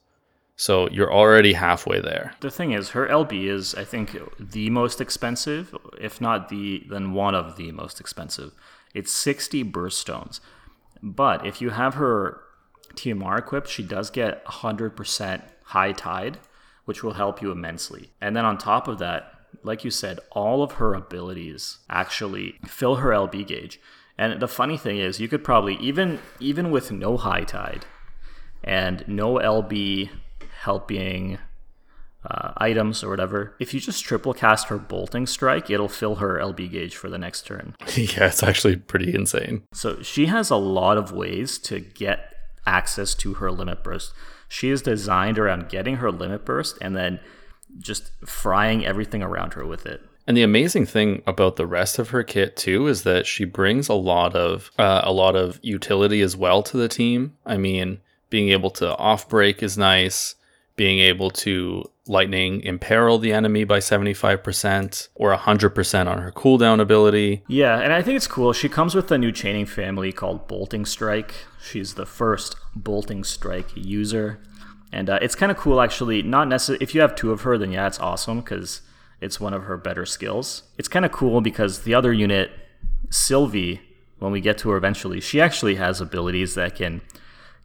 So 0.55 0.89
you're 0.89 1.13
already 1.13 1.53
halfway 1.53 2.01
there. 2.01 2.33
The 2.39 2.49
thing 2.49 2.71
is, 2.71 2.89
her 2.89 3.07
LB 3.07 3.45
is, 3.47 3.75
I 3.75 3.83
think, 3.83 4.17
the 4.39 4.71
most 4.71 4.99
expensive, 4.99 5.75
if 6.01 6.19
not 6.19 6.49
the, 6.49 6.83
then 6.89 7.13
one 7.13 7.35
of 7.35 7.55
the 7.55 7.71
most 7.71 7.99
expensive. 7.99 8.51
It's 8.95 9.11
60 9.11 9.61
burst 9.61 9.99
stones. 9.99 10.41
But 11.03 11.45
if 11.45 11.61
you 11.61 11.69
have 11.69 11.93
her 11.93 12.41
TMR 12.95 13.39
equipped, 13.39 13.67
she 13.67 13.83
does 13.83 14.09
get 14.09 14.45
100% 14.45 15.41
high 15.65 15.91
tide, 15.91 16.39
which 16.85 17.03
will 17.03 17.13
help 17.13 17.41
you 17.41 17.51
immensely. 17.51 18.11
And 18.21 18.35
then 18.35 18.45
on 18.45 18.57
top 18.57 18.87
of 18.87 18.99
that, 18.99 19.33
like 19.63 19.83
you 19.83 19.91
said, 19.91 20.19
all 20.31 20.63
of 20.63 20.73
her 20.73 20.93
abilities 20.93 21.79
actually 21.89 22.55
fill 22.65 22.95
her 22.95 23.09
LB 23.09 23.47
gauge. 23.47 23.79
And 24.17 24.39
the 24.39 24.47
funny 24.47 24.77
thing 24.77 24.97
is, 24.97 25.19
you 25.19 25.27
could 25.27 25.43
probably 25.43 25.75
even 25.77 26.19
even 26.39 26.69
with 26.69 26.91
no 26.91 27.17
high 27.17 27.43
tide 27.43 27.85
and 28.63 29.03
no 29.07 29.35
LB 29.35 30.09
helping 30.61 31.39
uh, 32.25 32.53
items 32.57 33.03
or 33.03 33.09
whatever, 33.09 33.55
if 33.59 33.73
you 33.73 33.79
just 33.79 34.03
triple 34.03 34.33
cast 34.33 34.67
her 34.67 34.77
bolting 34.77 35.25
strike, 35.25 35.69
it'll 35.69 35.89
fill 35.89 36.15
her 36.15 36.39
LB 36.39 36.71
gauge 36.71 36.95
for 36.95 37.09
the 37.09 37.17
next 37.17 37.45
turn. 37.45 37.75
yeah, 37.95 38.27
it's 38.27 38.43
actually 38.43 38.77
pretty 38.77 39.13
insane. 39.13 39.63
So 39.73 40.01
she 40.01 40.27
has 40.27 40.49
a 40.49 40.55
lot 40.55 40.97
of 40.97 41.11
ways 41.11 41.57
to 41.59 41.79
get 41.79 42.32
access 42.65 43.13
to 43.15 43.35
her 43.35 43.51
limit 43.51 43.83
burst. 43.83 44.13
She 44.47 44.69
is 44.69 44.81
designed 44.81 45.39
around 45.39 45.69
getting 45.69 45.97
her 45.97 46.11
limit 46.11 46.45
burst 46.45 46.77
and 46.81 46.95
then 46.95 47.19
just 47.79 48.11
frying 48.25 48.85
everything 48.85 49.23
around 49.23 49.53
her 49.53 49.65
with 49.65 49.85
it. 49.85 50.01
And 50.25 50.37
the 50.37 50.43
amazing 50.43 50.85
thing 50.85 51.21
about 51.27 51.57
the 51.57 51.67
rest 51.67 51.99
of 51.99 52.09
her 52.09 52.23
kit 52.23 52.55
too 52.55 52.87
is 52.87 53.03
that 53.03 53.25
she 53.25 53.45
brings 53.45 53.89
a 53.89 53.93
lot 53.93 54.35
of 54.35 54.71
uh, 54.77 55.01
a 55.03 55.11
lot 55.11 55.35
of 55.35 55.59
utility 55.61 56.21
as 56.21 56.37
well 56.37 56.63
to 56.63 56.77
the 56.77 56.87
team. 56.87 57.35
I 57.45 57.57
mean, 57.57 57.99
being 58.29 58.49
able 58.49 58.69
to 58.71 58.95
off 58.97 59.27
break 59.27 59.61
is 59.61 59.77
nice. 59.77 60.35
Being 60.75 60.99
able 60.99 61.29
to 61.29 61.83
lightning 62.07 62.61
imperil 62.61 63.17
the 63.17 63.31
enemy 63.31 63.63
by 63.63 63.79
75% 63.79 65.07
or 65.15 65.35
100% 65.35 66.07
on 66.07 66.17
her 66.17 66.31
cooldown 66.31 66.81
ability. 66.81 67.43
Yeah, 67.47 67.79
and 67.79 67.93
I 67.93 68.01
think 68.01 68.17
it's 68.17 68.27
cool. 68.27 68.53
She 68.53 68.69
comes 68.69 68.95
with 68.95 69.11
a 69.11 69.17
new 69.17 69.31
chaining 69.31 69.65
family 69.65 70.11
called 70.11 70.47
Bolting 70.47 70.85
Strike. 70.85 71.33
She's 71.61 71.93
the 71.93 72.05
first 72.05 72.55
Bolting 72.75 73.23
Strike 73.23 73.69
user. 73.75 74.39
And 74.91 75.09
uh, 75.09 75.19
it's 75.21 75.35
kind 75.35 75.51
of 75.51 75.57
cool, 75.57 75.81
actually. 75.81 76.21
Not 76.21 76.47
necessarily, 76.47 76.83
if 76.83 76.93
you 76.93 77.01
have 77.01 77.15
two 77.15 77.31
of 77.31 77.41
her, 77.41 77.57
then 77.57 77.71
yeah, 77.71 77.87
it's 77.87 77.99
awesome 77.99 78.41
because 78.41 78.81
it's 79.21 79.39
one 79.39 79.53
of 79.53 79.63
her 79.63 79.77
better 79.77 80.05
skills. 80.05 80.63
It's 80.77 80.87
kind 80.87 81.05
of 81.05 81.11
cool 81.11 81.41
because 81.41 81.83
the 81.83 81.95
other 81.95 82.13
unit, 82.13 82.51
Sylvie, 83.09 83.81
when 84.19 84.31
we 84.31 84.41
get 84.41 84.57
to 84.59 84.69
her 84.69 84.77
eventually, 84.77 85.19
she 85.19 85.41
actually 85.41 85.75
has 85.75 85.99
abilities 85.99 86.55
that 86.55 86.75
can 86.75 87.01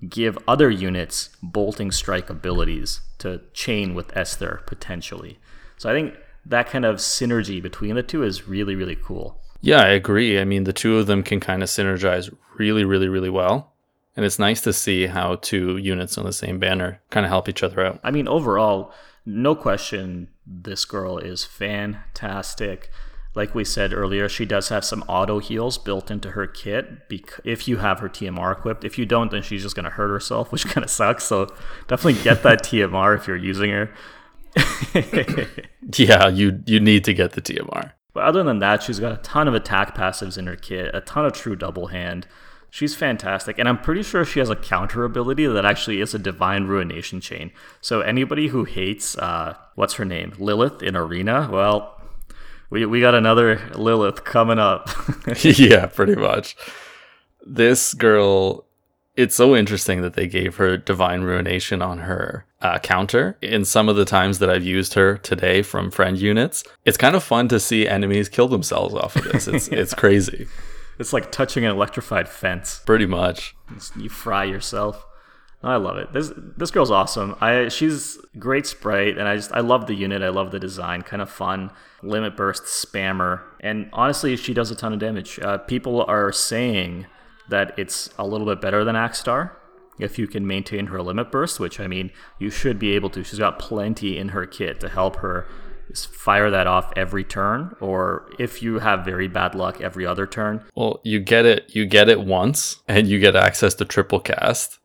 give 0.06 0.38
other 0.46 0.70
units 0.70 1.30
bolting 1.42 1.90
strike 1.90 2.30
abilities 2.30 3.00
to 3.18 3.40
chain 3.52 3.94
with 3.94 4.16
Esther 4.16 4.62
potentially. 4.66 5.38
So 5.76 5.90
I 5.90 5.92
think 5.92 6.14
that 6.46 6.68
kind 6.68 6.84
of 6.84 6.96
synergy 6.96 7.62
between 7.62 7.94
the 7.94 8.02
two 8.02 8.22
is 8.22 8.48
really, 8.48 8.74
really 8.74 8.96
cool. 8.96 9.40
Yeah, 9.60 9.82
I 9.82 9.88
agree. 9.88 10.38
I 10.38 10.44
mean, 10.44 10.64
the 10.64 10.72
two 10.72 10.98
of 10.98 11.06
them 11.06 11.22
can 11.22 11.40
kind 11.40 11.62
of 11.62 11.68
synergize 11.68 12.32
really, 12.58 12.84
really, 12.84 13.08
really 13.08 13.30
well. 13.30 13.72
And 14.16 14.24
it's 14.24 14.38
nice 14.38 14.60
to 14.62 14.72
see 14.72 15.06
how 15.06 15.36
two 15.36 15.76
units 15.76 16.18
on 16.18 16.24
the 16.24 16.32
same 16.32 16.58
banner 16.58 17.00
kind 17.10 17.24
of 17.24 17.30
help 17.30 17.48
each 17.48 17.62
other 17.62 17.84
out. 17.84 18.00
I 18.02 18.10
mean, 18.10 18.26
overall, 18.26 18.92
no 19.24 19.54
question, 19.54 20.28
this 20.46 20.84
girl 20.84 21.18
is 21.18 21.44
fantastic. 21.44 22.90
Like 23.38 23.54
we 23.54 23.64
said 23.64 23.92
earlier, 23.92 24.28
she 24.28 24.44
does 24.44 24.68
have 24.70 24.84
some 24.84 25.04
auto 25.06 25.38
heals 25.38 25.78
built 25.78 26.10
into 26.10 26.32
her 26.32 26.48
kit 26.48 27.08
bec- 27.08 27.38
if 27.44 27.68
you 27.68 27.76
have 27.76 28.00
her 28.00 28.08
TMR 28.08 28.50
equipped. 28.50 28.84
If 28.84 28.98
you 28.98 29.06
don't, 29.06 29.30
then 29.30 29.42
she's 29.42 29.62
just 29.62 29.76
going 29.76 29.84
to 29.84 29.90
hurt 29.90 30.08
herself, 30.08 30.50
which 30.52 30.66
kind 30.66 30.82
of 30.82 30.90
sucks. 30.90 31.22
So 31.22 31.46
definitely 31.86 32.20
get 32.24 32.42
that 32.42 32.64
TMR 32.64 33.16
if 33.16 33.28
you're 33.28 33.36
using 33.36 33.70
her. 33.70 33.90
yeah, 35.96 36.26
you 36.26 36.64
you 36.66 36.80
need 36.80 37.04
to 37.04 37.14
get 37.14 37.32
the 37.32 37.40
TMR. 37.40 37.92
But 38.12 38.24
other 38.24 38.42
than 38.42 38.58
that, 38.58 38.82
she's 38.82 38.98
got 38.98 39.12
a 39.12 39.18
ton 39.18 39.46
of 39.46 39.54
attack 39.54 39.96
passives 39.96 40.36
in 40.36 40.48
her 40.48 40.56
kit, 40.56 40.92
a 40.92 41.00
ton 41.00 41.24
of 41.24 41.32
true 41.32 41.54
double 41.54 41.86
hand. 41.86 42.26
She's 42.70 42.96
fantastic, 42.96 43.56
and 43.60 43.68
I'm 43.68 43.80
pretty 43.80 44.02
sure 44.02 44.24
she 44.24 44.40
has 44.40 44.50
a 44.50 44.56
counter 44.56 45.04
ability 45.04 45.46
that 45.46 45.64
actually 45.64 46.00
is 46.00 46.12
a 46.12 46.18
divine 46.18 46.64
ruination 46.64 47.20
chain. 47.20 47.52
So 47.80 48.00
anybody 48.00 48.48
who 48.48 48.64
hates 48.64 49.16
uh, 49.16 49.54
what's 49.76 49.94
her 49.94 50.04
name, 50.04 50.34
Lilith 50.38 50.82
in 50.82 50.96
Arena, 50.96 51.48
well, 51.52 51.97
we 52.70 52.86
we 52.86 53.00
got 53.00 53.14
another 53.14 53.60
Lilith 53.74 54.24
coming 54.24 54.58
up. 54.58 54.88
yeah, 55.42 55.86
pretty 55.86 56.14
much. 56.14 56.56
This 57.46 57.94
girl, 57.94 58.66
it's 59.16 59.34
so 59.34 59.56
interesting 59.56 60.02
that 60.02 60.14
they 60.14 60.26
gave 60.26 60.56
her 60.56 60.76
divine 60.76 61.22
ruination 61.22 61.80
on 61.80 62.00
her 62.00 62.44
uh, 62.60 62.78
counter. 62.78 63.38
In 63.40 63.64
some 63.64 63.88
of 63.88 63.96
the 63.96 64.04
times 64.04 64.38
that 64.40 64.50
I've 64.50 64.64
used 64.64 64.94
her 64.94 65.16
today 65.16 65.62
from 65.62 65.90
friend 65.90 66.18
units, 66.18 66.64
it's 66.84 66.98
kind 66.98 67.16
of 67.16 67.22
fun 67.22 67.48
to 67.48 67.60
see 67.60 67.88
enemies 67.88 68.28
kill 68.28 68.48
themselves 68.48 68.94
off 68.94 69.16
of 69.16 69.24
this. 69.24 69.48
It's 69.48 69.68
yeah. 69.72 69.78
it's 69.78 69.94
crazy. 69.94 70.46
It's 70.98 71.12
like 71.12 71.30
touching 71.30 71.64
an 71.64 71.70
electrified 71.70 72.28
fence. 72.28 72.80
Pretty 72.84 73.06
much. 73.06 73.54
You 73.96 74.08
fry 74.08 74.44
yourself. 74.44 75.04
I 75.62 75.76
love 75.76 75.96
it. 75.96 76.12
This 76.12 76.32
this 76.56 76.70
girl's 76.70 76.90
awesome. 76.90 77.34
I 77.40 77.68
she's 77.68 78.16
great 78.38 78.64
sprite, 78.66 79.18
and 79.18 79.26
I 79.26 79.34
just 79.36 79.52
I 79.52 79.60
love 79.60 79.86
the 79.86 79.94
unit. 79.94 80.22
I 80.22 80.28
love 80.28 80.52
the 80.52 80.60
design. 80.60 81.02
Kind 81.02 81.20
of 81.20 81.28
fun. 81.28 81.70
Limit 82.02 82.36
burst 82.36 82.64
spammer, 82.64 83.42
and 83.60 83.90
honestly, 83.92 84.36
she 84.36 84.54
does 84.54 84.70
a 84.70 84.76
ton 84.76 84.92
of 84.92 85.00
damage. 85.00 85.40
Uh, 85.40 85.58
people 85.58 86.04
are 86.04 86.30
saying 86.30 87.06
that 87.48 87.76
it's 87.76 88.08
a 88.18 88.26
little 88.26 88.46
bit 88.46 88.60
better 88.60 88.84
than 88.84 88.94
Axstar 88.94 89.52
if 89.98 90.16
you 90.16 90.28
can 90.28 90.46
maintain 90.46 90.86
her 90.86 91.02
limit 91.02 91.32
burst, 91.32 91.58
which 91.58 91.80
I 91.80 91.88
mean 91.88 92.12
you 92.38 92.50
should 92.50 92.78
be 92.78 92.92
able 92.92 93.10
to. 93.10 93.24
She's 93.24 93.40
got 93.40 93.58
plenty 93.58 94.16
in 94.16 94.28
her 94.28 94.46
kit 94.46 94.78
to 94.80 94.88
help 94.88 95.16
her 95.16 95.48
fire 95.94 96.50
that 96.50 96.66
off 96.66 96.92
every 96.96 97.24
turn 97.24 97.74
or 97.80 98.30
if 98.38 98.62
you 98.62 98.78
have 98.78 99.06
very 99.06 99.26
bad 99.26 99.54
luck 99.54 99.80
every 99.80 100.04
other 100.04 100.26
turn 100.26 100.62
well 100.74 101.00
you 101.02 101.18
get 101.18 101.46
it 101.46 101.64
you 101.74 101.86
get 101.86 102.10
it 102.10 102.20
once 102.20 102.82
and 102.86 103.08
you 103.08 103.18
get 103.18 103.34
access 103.34 103.74
to 103.74 103.86
triple 103.86 104.20
cast 104.20 104.78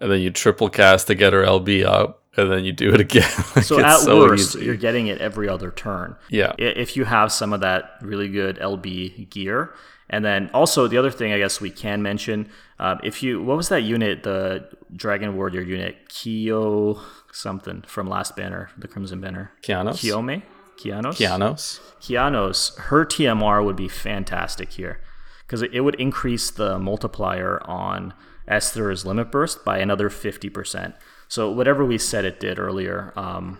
and 0.00 0.10
then 0.10 0.20
you 0.20 0.30
triple 0.30 0.68
cast 0.68 1.06
to 1.06 1.14
get 1.14 1.32
her 1.32 1.42
LB 1.42 1.84
up, 1.84 2.22
and 2.36 2.50
then 2.50 2.64
you 2.64 2.72
do 2.72 2.92
it 2.92 3.00
again. 3.00 3.30
like 3.56 3.64
so 3.64 3.78
at 3.78 3.98
so 3.98 4.18
worst, 4.18 4.56
easy. 4.56 4.66
you're 4.66 4.76
getting 4.76 5.06
it 5.06 5.20
every 5.20 5.48
other 5.48 5.70
turn. 5.70 6.16
Yeah. 6.30 6.52
If 6.58 6.96
you 6.96 7.04
have 7.04 7.32
some 7.32 7.52
of 7.52 7.60
that 7.60 7.96
really 8.00 8.28
good 8.28 8.58
LB 8.58 9.30
gear, 9.30 9.74
and 10.10 10.24
then 10.24 10.50
also 10.52 10.86
the 10.86 10.98
other 10.98 11.10
thing 11.10 11.32
I 11.32 11.38
guess 11.38 11.60
we 11.60 11.70
can 11.70 12.02
mention, 12.02 12.50
um, 12.78 13.00
if 13.02 13.22
you 13.22 13.42
what 13.42 13.56
was 13.56 13.68
that 13.68 13.82
unit, 13.82 14.22
the 14.22 14.68
Dragon 14.94 15.36
Warrior 15.36 15.62
unit, 15.62 16.08
Kyo 16.08 17.00
something 17.32 17.82
from 17.86 18.08
last 18.08 18.36
banner, 18.36 18.70
the 18.76 18.88
Crimson 18.88 19.20
banner, 19.20 19.52
Kianos, 19.62 19.94
Kiome, 19.94 20.42
Kianos, 20.76 21.16
Kianos, 21.16 21.80
Kianos. 22.00 22.76
Her 22.78 23.04
TMR 23.04 23.64
would 23.64 23.76
be 23.76 23.88
fantastic 23.88 24.72
here 24.72 25.00
because 25.46 25.62
it 25.62 25.80
would 25.80 25.94
increase 25.96 26.50
the 26.50 26.78
multiplier 26.78 27.62
on 27.64 28.14
Esther's 28.46 29.04
limit 29.04 29.30
burst 29.30 29.64
by 29.64 29.78
another 29.78 30.08
50%. 30.08 30.94
So 31.28 31.50
whatever 31.50 31.84
we 31.84 31.98
said 31.98 32.24
it 32.24 32.40
did 32.40 32.58
earlier, 32.58 33.12
um, 33.16 33.58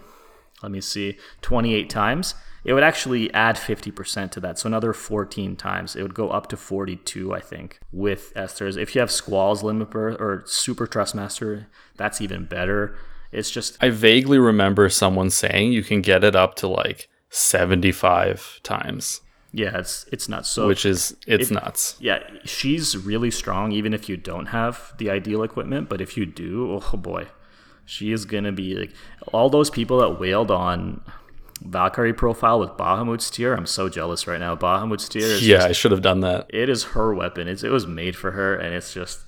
let 0.63 0.73
me 0.73 0.81
see, 0.81 1.19
28 1.43 1.91
times, 1.91 2.35
it 2.65 2.73
would 2.73 2.83
actually 2.83 3.33
add 3.35 3.57
50% 3.57 4.31
to 4.33 4.41
that. 4.41 4.59
So 4.59 4.67
another 4.67 4.93
14 4.93 5.57
times. 5.57 5.95
It 5.95 6.03
would 6.03 6.15
go 6.15 6.31
up 6.31 6.49
to 6.49 6.57
42, 6.57 7.35
I 7.35 7.41
think, 7.41 7.79
with 7.93 8.33
Esther's. 8.35 8.77
If 8.77 8.95
you 8.95 9.01
have 9.01 9.11
Squall's 9.11 9.63
limit 9.63 9.91
burst 9.91 10.21
or 10.21 10.43
Super 10.47 10.87
Trustmaster, 10.87 11.67
that's 11.97 12.21
even 12.21 12.47
better. 12.47 12.97
It's 13.33 13.51
just. 13.51 13.77
I 13.83 13.91
vaguely 13.91 14.39
remember 14.39 14.89
someone 14.89 15.29
saying 15.29 15.73
you 15.73 15.83
can 15.83 16.01
get 16.01 16.25
it 16.25 16.35
up 16.35 16.55
to 16.57 16.69
like 16.69 17.09
75 17.29 18.61
times. 18.63 19.21
Yeah, 19.57 19.79
it's 19.79 20.05
it's 20.11 20.29
nuts. 20.29 20.49
So 20.49 20.67
which 20.67 20.85
is 20.85 21.17
it's 21.29 21.51
it, 21.51 21.55
nuts. 21.55 21.97
Yeah, 22.01 22.19
she's 22.45 22.97
really 22.97 23.31
strong 23.31 23.71
even 23.71 23.95
if 23.95 24.09
you 24.09 24.17
don't 24.17 24.47
have 24.47 24.93
the 24.99 25.11
ideal 25.11 25.45
equipment, 25.45 25.89
but 25.89 26.01
if 26.01 26.17
you 26.17 26.27
do, 26.27 26.81
oh 26.83 26.97
boy. 26.97 27.29
She 27.87 28.13
is 28.13 28.25
gonna 28.25 28.51
be 28.51 28.75
like 28.75 28.93
all 29.33 29.51
those 29.51 29.71
people 29.71 29.99
that 29.99 30.19
wailed 30.19 30.51
on 30.51 31.03
Valkyrie 31.61 32.15
profile 32.15 32.59
with 32.59 32.71
Bahamut's 32.71 33.31
tear. 33.31 33.55
I'm 33.55 33.67
so 33.67 33.89
jealous 33.89 34.27
right 34.27 34.41
now. 34.41 34.57
Bahamut's 34.57 35.09
tear 35.09 35.23
is 35.23 35.47
Yeah, 35.47 35.59
just, 35.59 35.69
I 35.69 35.73
should 35.73 35.91
have 35.93 36.03
done 36.03 36.21
that. 36.21 36.47
It 36.49 36.69
is 36.69 36.85
her 36.85 37.15
weapon. 37.15 37.47
It's, 37.47 37.63
it 37.63 37.71
was 37.71 37.87
made 37.87 38.17
for 38.17 38.33
her 38.33 38.57
and 38.57 38.75
it's 38.75 38.93
just 38.93 39.21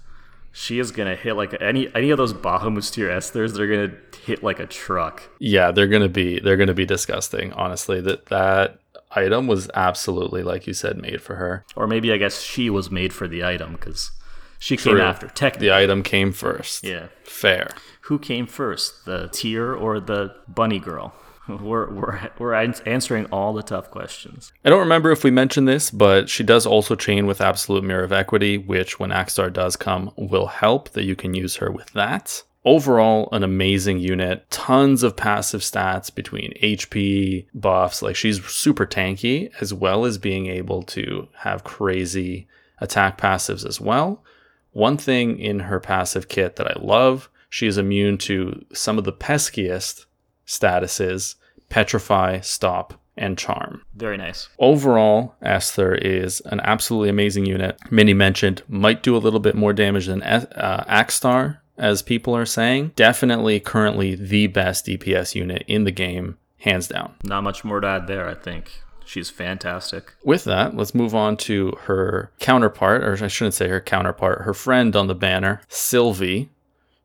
she 0.52 0.78
is 0.78 0.90
gonna 0.90 1.16
hit 1.16 1.34
like 1.34 1.54
any 1.60 1.94
any 1.94 2.08
of 2.08 2.16
those 2.16 2.32
Bahamut's 2.32 2.90
tear 2.90 3.10
Esthers. 3.10 3.54
they're 3.54 3.66
gonna 3.68 3.94
hit 4.24 4.42
like 4.42 4.58
a 4.58 4.66
truck. 4.66 5.22
Yeah, 5.38 5.70
they're 5.70 5.86
gonna 5.86 6.08
be 6.08 6.40
they're 6.40 6.56
gonna 6.56 6.72
be 6.72 6.86
disgusting, 6.86 7.52
honestly. 7.52 8.00
That 8.00 8.24
that 8.26 8.80
item 9.16 9.46
was 9.46 9.70
absolutely, 9.74 10.42
like 10.42 10.66
you 10.66 10.74
said, 10.74 10.96
made 10.98 11.20
for 11.22 11.36
her. 11.36 11.64
Or 11.74 11.86
maybe 11.86 12.12
I 12.12 12.16
guess 12.16 12.42
she 12.42 12.70
was 12.70 12.90
made 12.90 13.12
for 13.12 13.26
the 13.26 13.44
item 13.44 13.72
because 13.72 14.10
she 14.58 14.76
came 14.76 14.98
after. 15.00 15.28
Technically, 15.28 15.68
The 15.68 15.74
item 15.74 16.02
came 16.02 16.32
first. 16.32 16.84
yeah. 16.84 17.08
Fair. 17.24 17.70
Who 18.02 18.18
came 18.18 18.46
first, 18.46 19.04
the 19.04 19.28
tear 19.32 19.74
or 19.74 19.98
the 20.00 20.34
bunny 20.48 20.78
girl? 20.78 21.12
We're 21.48 21.88
we're 21.92 22.30
we're 22.40 22.54
answering 22.54 23.26
all 23.26 23.52
the 23.52 23.62
tough 23.62 23.88
questions. 23.92 24.52
I 24.64 24.68
don't 24.68 24.80
remember 24.80 25.12
if 25.12 25.22
we 25.22 25.30
mentioned 25.30 25.68
this, 25.68 25.92
but 25.92 26.28
she 26.28 26.42
does 26.42 26.66
also 26.66 26.96
chain 26.96 27.24
with 27.26 27.40
Absolute 27.40 27.84
Mirror 27.84 28.02
of 28.02 28.10
Equity, 28.12 28.58
which 28.58 28.98
when 28.98 29.10
Axstar 29.10 29.52
does 29.52 29.76
come 29.76 30.10
will 30.16 30.48
help 30.48 30.88
that 30.90 31.04
you 31.04 31.14
can 31.14 31.34
use 31.34 31.54
her 31.56 31.70
with 31.70 31.92
that. 31.92 32.42
Overall, 32.66 33.28
an 33.30 33.44
amazing 33.44 34.00
unit. 34.00 34.50
Tons 34.50 35.04
of 35.04 35.16
passive 35.16 35.60
stats 35.60 36.12
between 36.12 36.52
HP 36.60 37.46
buffs. 37.54 38.02
Like 38.02 38.16
she's 38.16 38.44
super 38.44 38.84
tanky, 38.84 39.52
as 39.60 39.72
well 39.72 40.04
as 40.04 40.18
being 40.18 40.48
able 40.48 40.82
to 40.82 41.28
have 41.36 41.62
crazy 41.62 42.48
attack 42.80 43.18
passives 43.18 43.64
as 43.64 43.80
well. 43.80 44.24
One 44.72 44.96
thing 44.96 45.38
in 45.38 45.60
her 45.60 45.78
passive 45.78 46.28
kit 46.28 46.56
that 46.56 46.66
I 46.66 46.74
love, 46.80 47.30
she 47.48 47.68
is 47.68 47.78
immune 47.78 48.18
to 48.18 48.66
some 48.74 48.98
of 48.98 49.04
the 49.04 49.12
peskiest 49.12 50.06
statuses 50.44 51.36
Petrify, 51.68 52.40
Stop, 52.40 53.00
and 53.16 53.38
Charm. 53.38 53.82
Very 53.94 54.16
nice. 54.16 54.48
Overall, 54.58 55.34
Esther 55.40 55.94
is 55.94 56.40
an 56.46 56.60
absolutely 56.60 57.08
amazing 57.08 57.46
unit. 57.46 57.78
Minnie 57.90 58.14
mentioned 58.14 58.62
might 58.68 59.02
do 59.02 59.16
a 59.16 59.18
little 59.18 59.40
bit 59.40 59.54
more 59.54 59.72
damage 59.72 60.06
than 60.06 60.22
uh, 60.22 60.84
Axstar, 60.88 61.58
as 61.78 62.02
people 62.02 62.36
are 62.36 62.46
saying. 62.46 62.92
Definitely 62.96 63.60
currently 63.60 64.14
the 64.14 64.46
best 64.46 64.86
DPS 64.86 65.34
unit 65.34 65.64
in 65.66 65.84
the 65.84 65.90
game, 65.90 66.38
hands 66.58 66.88
down. 66.88 67.14
Not 67.24 67.44
much 67.44 67.64
more 67.64 67.80
to 67.80 67.86
add 67.86 68.06
there. 68.06 68.28
I 68.28 68.34
think 68.34 68.82
she's 69.04 69.30
fantastic. 69.30 70.14
With 70.24 70.44
that, 70.44 70.76
let's 70.76 70.94
move 70.94 71.14
on 71.14 71.36
to 71.38 71.72
her 71.82 72.32
counterpart, 72.38 73.02
or 73.02 73.24
I 73.24 73.28
shouldn't 73.28 73.54
say 73.54 73.68
her 73.68 73.80
counterpart, 73.80 74.42
her 74.42 74.54
friend 74.54 74.94
on 74.94 75.06
the 75.06 75.14
banner, 75.14 75.62
Sylvie, 75.68 76.50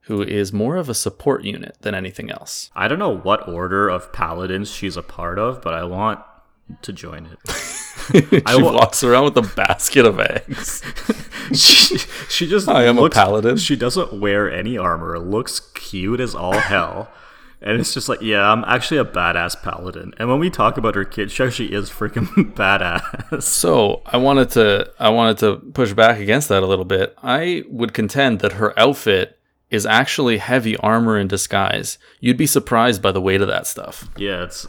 who 0.06 0.22
is 0.22 0.52
more 0.52 0.78
of 0.78 0.90
a 0.90 0.94
support 0.94 1.44
unit 1.44 1.78
than 1.82 1.96
anything 1.96 2.32
else. 2.32 2.70
I 2.76 2.88
don't 2.88 3.00
know 3.00 3.16
what 3.16 3.48
order 3.48 3.88
of 3.88 4.12
paladins 4.12 4.72
she's 4.72 4.98
a 4.98 5.04
part 5.04 5.40
of, 5.40 5.62
but 5.62 5.74
I 5.74 5.84
want 5.84 6.20
to 6.82 6.94
join 6.94 7.28
it. 7.28 7.40
she 8.12 8.42
wa- 8.62 8.74
walks 8.74 9.04
around 9.04 9.26
with 9.26 9.38
a 9.38 9.56
basket 9.56 10.06
of 10.06 10.20
eggs. 10.20 10.82
she, 11.54 11.98
she 12.30 12.48
just 12.48 12.68
I 12.68 12.84
am 12.86 12.98
a 12.98 13.02
looks- 13.02 13.16
paladin. 13.18 13.58
She 13.58 13.76
doesn't 13.76 14.20
wear 14.20 14.52
any 14.52 14.78
armor. 14.78 15.18
Looks 15.20 15.60
cute 15.74 16.20
as 16.20 16.36
all 16.36 16.54
hell. 16.54 17.10
And 17.64 17.80
it's 17.80 17.94
just 17.94 18.10
like, 18.10 18.22
yeah, 18.24 18.52
I'm 18.52 18.64
actually 18.64 18.98
a 18.98 19.06
badass 19.06 19.62
paladin. 19.62 20.16
And 20.18 20.28
when 20.30 20.40
we 20.40 20.50
talk 20.50 20.78
about 20.78 20.96
her 20.96 21.06
kid, 21.06 21.30
she 21.30 21.44
actually 21.44 21.74
is 21.74 21.92
freaking 21.92 22.26
badass. 22.56 23.44
So 23.44 24.02
I 24.08 24.18
wanted 24.18 24.50
to 24.52 24.92
I 25.00 25.10
wanted 25.10 25.38
to 25.40 25.58
push 25.74 25.94
back 25.94 26.18
against 26.20 26.50
that 26.50 26.64
a 26.64 26.66
little 26.66 26.86
bit. 26.86 27.16
I 27.22 27.64
would 27.70 27.94
contend 27.94 28.40
that 28.40 28.54
her 28.54 28.78
outfit 28.80 29.38
is 29.72 29.86
actually 29.86 30.38
heavy 30.38 30.76
armor 30.78 31.18
in 31.18 31.28
disguise. 31.28 31.98
You'd 32.20 32.38
be 32.38 32.46
surprised 32.46 33.02
by 33.02 33.14
the 33.14 33.22
weight 33.22 33.42
of 33.42 33.48
that 33.48 33.66
stuff. 33.66 34.10
Yeah, 34.18 34.44
it's 34.44 34.68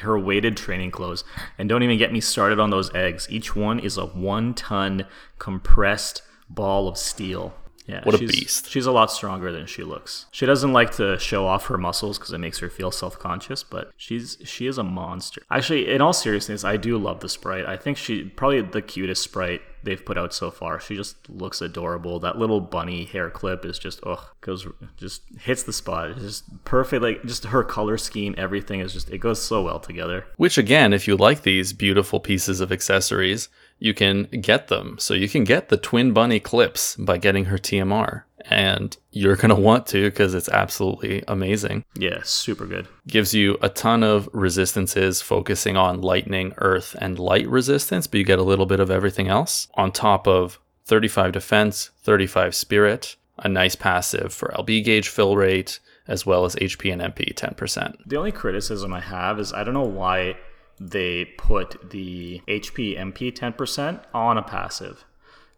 her 0.00 0.18
weighted 0.18 0.56
training 0.56 0.92
clothes. 0.92 1.24
And 1.58 1.68
don't 1.68 1.82
even 1.82 1.98
get 1.98 2.12
me 2.12 2.20
started 2.20 2.60
on 2.60 2.70
those 2.70 2.94
eggs. 2.94 3.26
Each 3.28 3.56
one 3.56 3.80
is 3.80 3.98
a 3.98 4.06
one 4.06 4.54
ton 4.54 5.06
compressed 5.38 6.22
ball 6.48 6.86
of 6.88 6.96
steel. 6.96 7.52
Yeah, 7.86 8.00
What 8.04 8.14
a 8.14 8.18
she's, 8.18 8.32
beast. 8.32 8.70
She's 8.70 8.86
a 8.86 8.92
lot 8.92 9.10
stronger 9.10 9.52
than 9.52 9.66
she 9.66 9.82
looks. 9.82 10.26
She 10.30 10.46
doesn't 10.46 10.72
like 10.72 10.92
to 10.96 11.18
show 11.18 11.46
off 11.46 11.66
her 11.66 11.76
muscles 11.76 12.18
because 12.18 12.32
it 12.32 12.38
makes 12.38 12.58
her 12.60 12.70
feel 12.70 12.90
self 12.90 13.18
conscious, 13.18 13.62
but 13.62 13.92
she's 13.96 14.38
she 14.44 14.66
is 14.66 14.78
a 14.78 14.82
monster. 14.82 15.42
Actually, 15.50 15.90
in 15.90 16.00
all 16.00 16.14
seriousness, 16.14 16.64
I 16.64 16.78
do 16.78 16.96
love 16.96 17.20
the 17.20 17.28
sprite. 17.28 17.66
I 17.66 17.76
think 17.76 17.98
she 17.98 18.24
probably 18.24 18.62
the 18.62 18.80
cutest 18.80 19.22
sprite 19.22 19.60
they've 19.82 20.04
put 20.04 20.16
out 20.16 20.32
so 20.32 20.50
far. 20.50 20.80
She 20.80 20.96
just 20.96 21.28
looks 21.28 21.60
adorable. 21.60 22.18
That 22.18 22.38
little 22.38 22.60
bunny 22.60 23.04
hair 23.04 23.28
clip 23.28 23.64
is 23.66 23.78
just 23.78 24.00
ugh 24.04 24.24
goes 24.40 24.66
just 24.96 25.22
hits 25.40 25.62
the 25.62 25.72
spot. 25.72 26.10
It's 26.10 26.22
just 26.22 26.64
perfect. 26.64 27.02
Like 27.02 27.24
just 27.24 27.44
her 27.44 27.62
color 27.62 27.98
scheme, 27.98 28.34
everything 28.38 28.80
is 28.80 28.92
just 28.92 29.10
it 29.10 29.18
goes 29.18 29.42
so 29.42 29.62
well 29.62 29.78
together. 29.78 30.24
Which 30.36 30.58
again, 30.58 30.92
if 30.92 31.06
you 31.06 31.16
like 31.16 31.42
these 31.42 31.72
beautiful 31.72 32.18
pieces 32.18 32.60
of 32.60 32.72
accessories, 32.72 33.48
you 33.84 33.92
can 33.92 34.22
get 34.40 34.68
them. 34.68 34.96
So 34.98 35.12
you 35.12 35.28
can 35.28 35.44
get 35.44 35.68
the 35.68 35.76
twin 35.76 36.14
bunny 36.14 36.40
clips 36.40 36.96
by 36.96 37.18
getting 37.18 37.44
her 37.46 37.58
TMR. 37.58 38.22
And 38.46 38.96
you're 39.10 39.36
going 39.36 39.50
to 39.54 39.60
want 39.60 39.86
to 39.88 40.08
because 40.08 40.32
it's 40.32 40.48
absolutely 40.48 41.22
amazing. 41.28 41.84
Yeah, 41.94 42.20
super 42.24 42.64
good. 42.64 42.88
gives 43.06 43.34
you 43.34 43.58
a 43.60 43.68
ton 43.68 44.02
of 44.02 44.30
resistances 44.32 45.20
focusing 45.20 45.76
on 45.76 46.00
lightning, 46.00 46.54
earth, 46.58 46.96
and 46.98 47.18
light 47.18 47.46
resistance, 47.46 48.06
but 48.06 48.16
you 48.16 48.24
get 48.24 48.38
a 48.38 48.42
little 48.42 48.64
bit 48.64 48.80
of 48.80 48.90
everything 48.90 49.28
else 49.28 49.68
on 49.74 49.92
top 49.92 50.26
of 50.26 50.58
35 50.86 51.32
defense, 51.32 51.90
35 52.02 52.54
spirit, 52.54 53.16
a 53.38 53.50
nice 53.50 53.76
passive 53.76 54.32
for 54.32 54.48
LB 54.56 54.82
gauge 54.82 55.08
fill 55.08 55.36
rate, 55.36 55.78
as 56.08 56.24
well 56.24 56.46
as 56.46 56.56
HP 56.56 56.90
and 56.90 57.02
MP 57.02 57.34
10%. 57.34 57.96
The 58.06 58.16
only 58.16 58.32
criticism 58.32 58.94
I 58.94 59.00
have 59.00 59.38
is 59.38 59.52
I 59.52 59.62
don't 59.62 59.74
know 59.74 59.82
why 59.82 60.36
they 60.80 61.24
put 61.24 61.90
the 61.90 62.40
HP 62.48 62.98
MP 62.98 63.32
10% 63.32 64.00
on 64.12 64.36
a 64.38 64.42
passive. 64.42 65.04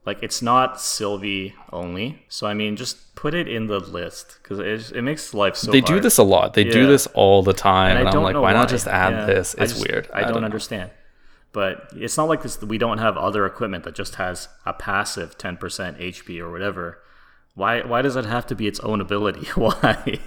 Like 0.05 0.23
it's 0.23 0.41
not 0.41 0.81
Sylvie 0.81 1.55
only. 1.73 2.23
So 2.29 2.47
I 2.47 2.55
mean, 2.55 2.77
just 2.77 3.15
put 3.17 3.35
it 3.35 3.49
in 3.49 3.67
the 3.67 3.81
list 3.81 4.39
because 4.43 4.59
it, 4.61 4.97
it 4.97 5.03
makes 5.03 5.35
life 5.35 5.57
so 5.57 5.73
They 5.73 5.81
hard. 5.81 5.95
do 5.95 6.01
this 6.01 6.19
a 6.19 6.23
lot. 6.23 6.55
They 6.55 6.63
do 6.65 6.87
this 6.87 7.07
all 7.09 7.43
the 7.43 7.53
time. 7.53 7.97
And 7.97 8.01
And, 8.01 8.09
I 8.09 8.13
I'm 8.19 8.23
like, 8.23 8.35
know 8.35 8.43
why, 8.43 8.53
not 8.53 8.69
just 8.69 8.87
add 8.87 9.13
Yeah. 9.13 9.27
this? 9.27 9.57
I 9.59 9.65
It's 9.65 9.73
just- 9.73 9.89
weird. 9.89 10.09
I, 10.15 10.23
don't, 10.23 10.35
know. 10.41 10.45
understand. 10.45 10.91
But 11.53 11.91
it's 11.97 12.17
not 12.17 12.29
like 12.29 12.43
this. 12.43 12.61
We 12.63 12.79
don't 12.79 12.99
have 12.99 13.17
other 13.17 13.47
equipment 13.47 13.83
that 13.85 13.95
just 13.95 14.17
has 14.17 14.49
a 14.65 14.73
passive 14.75 15.39
10% 15.39 15.59
HP 15.99 16.39
or 16.39 16.51
whatever. 16.53 16.99
Why? 17.55 17.81
Why 17.81 18.03
does 18.03 18.15
it 18.17 18.27
have 18.27 18.47
to 18.49 18.55
be 18.55 18.67
its 18.69 18.79
own 18.81 19.01
ability? 19.01 19.47
Why? 19.57 20.21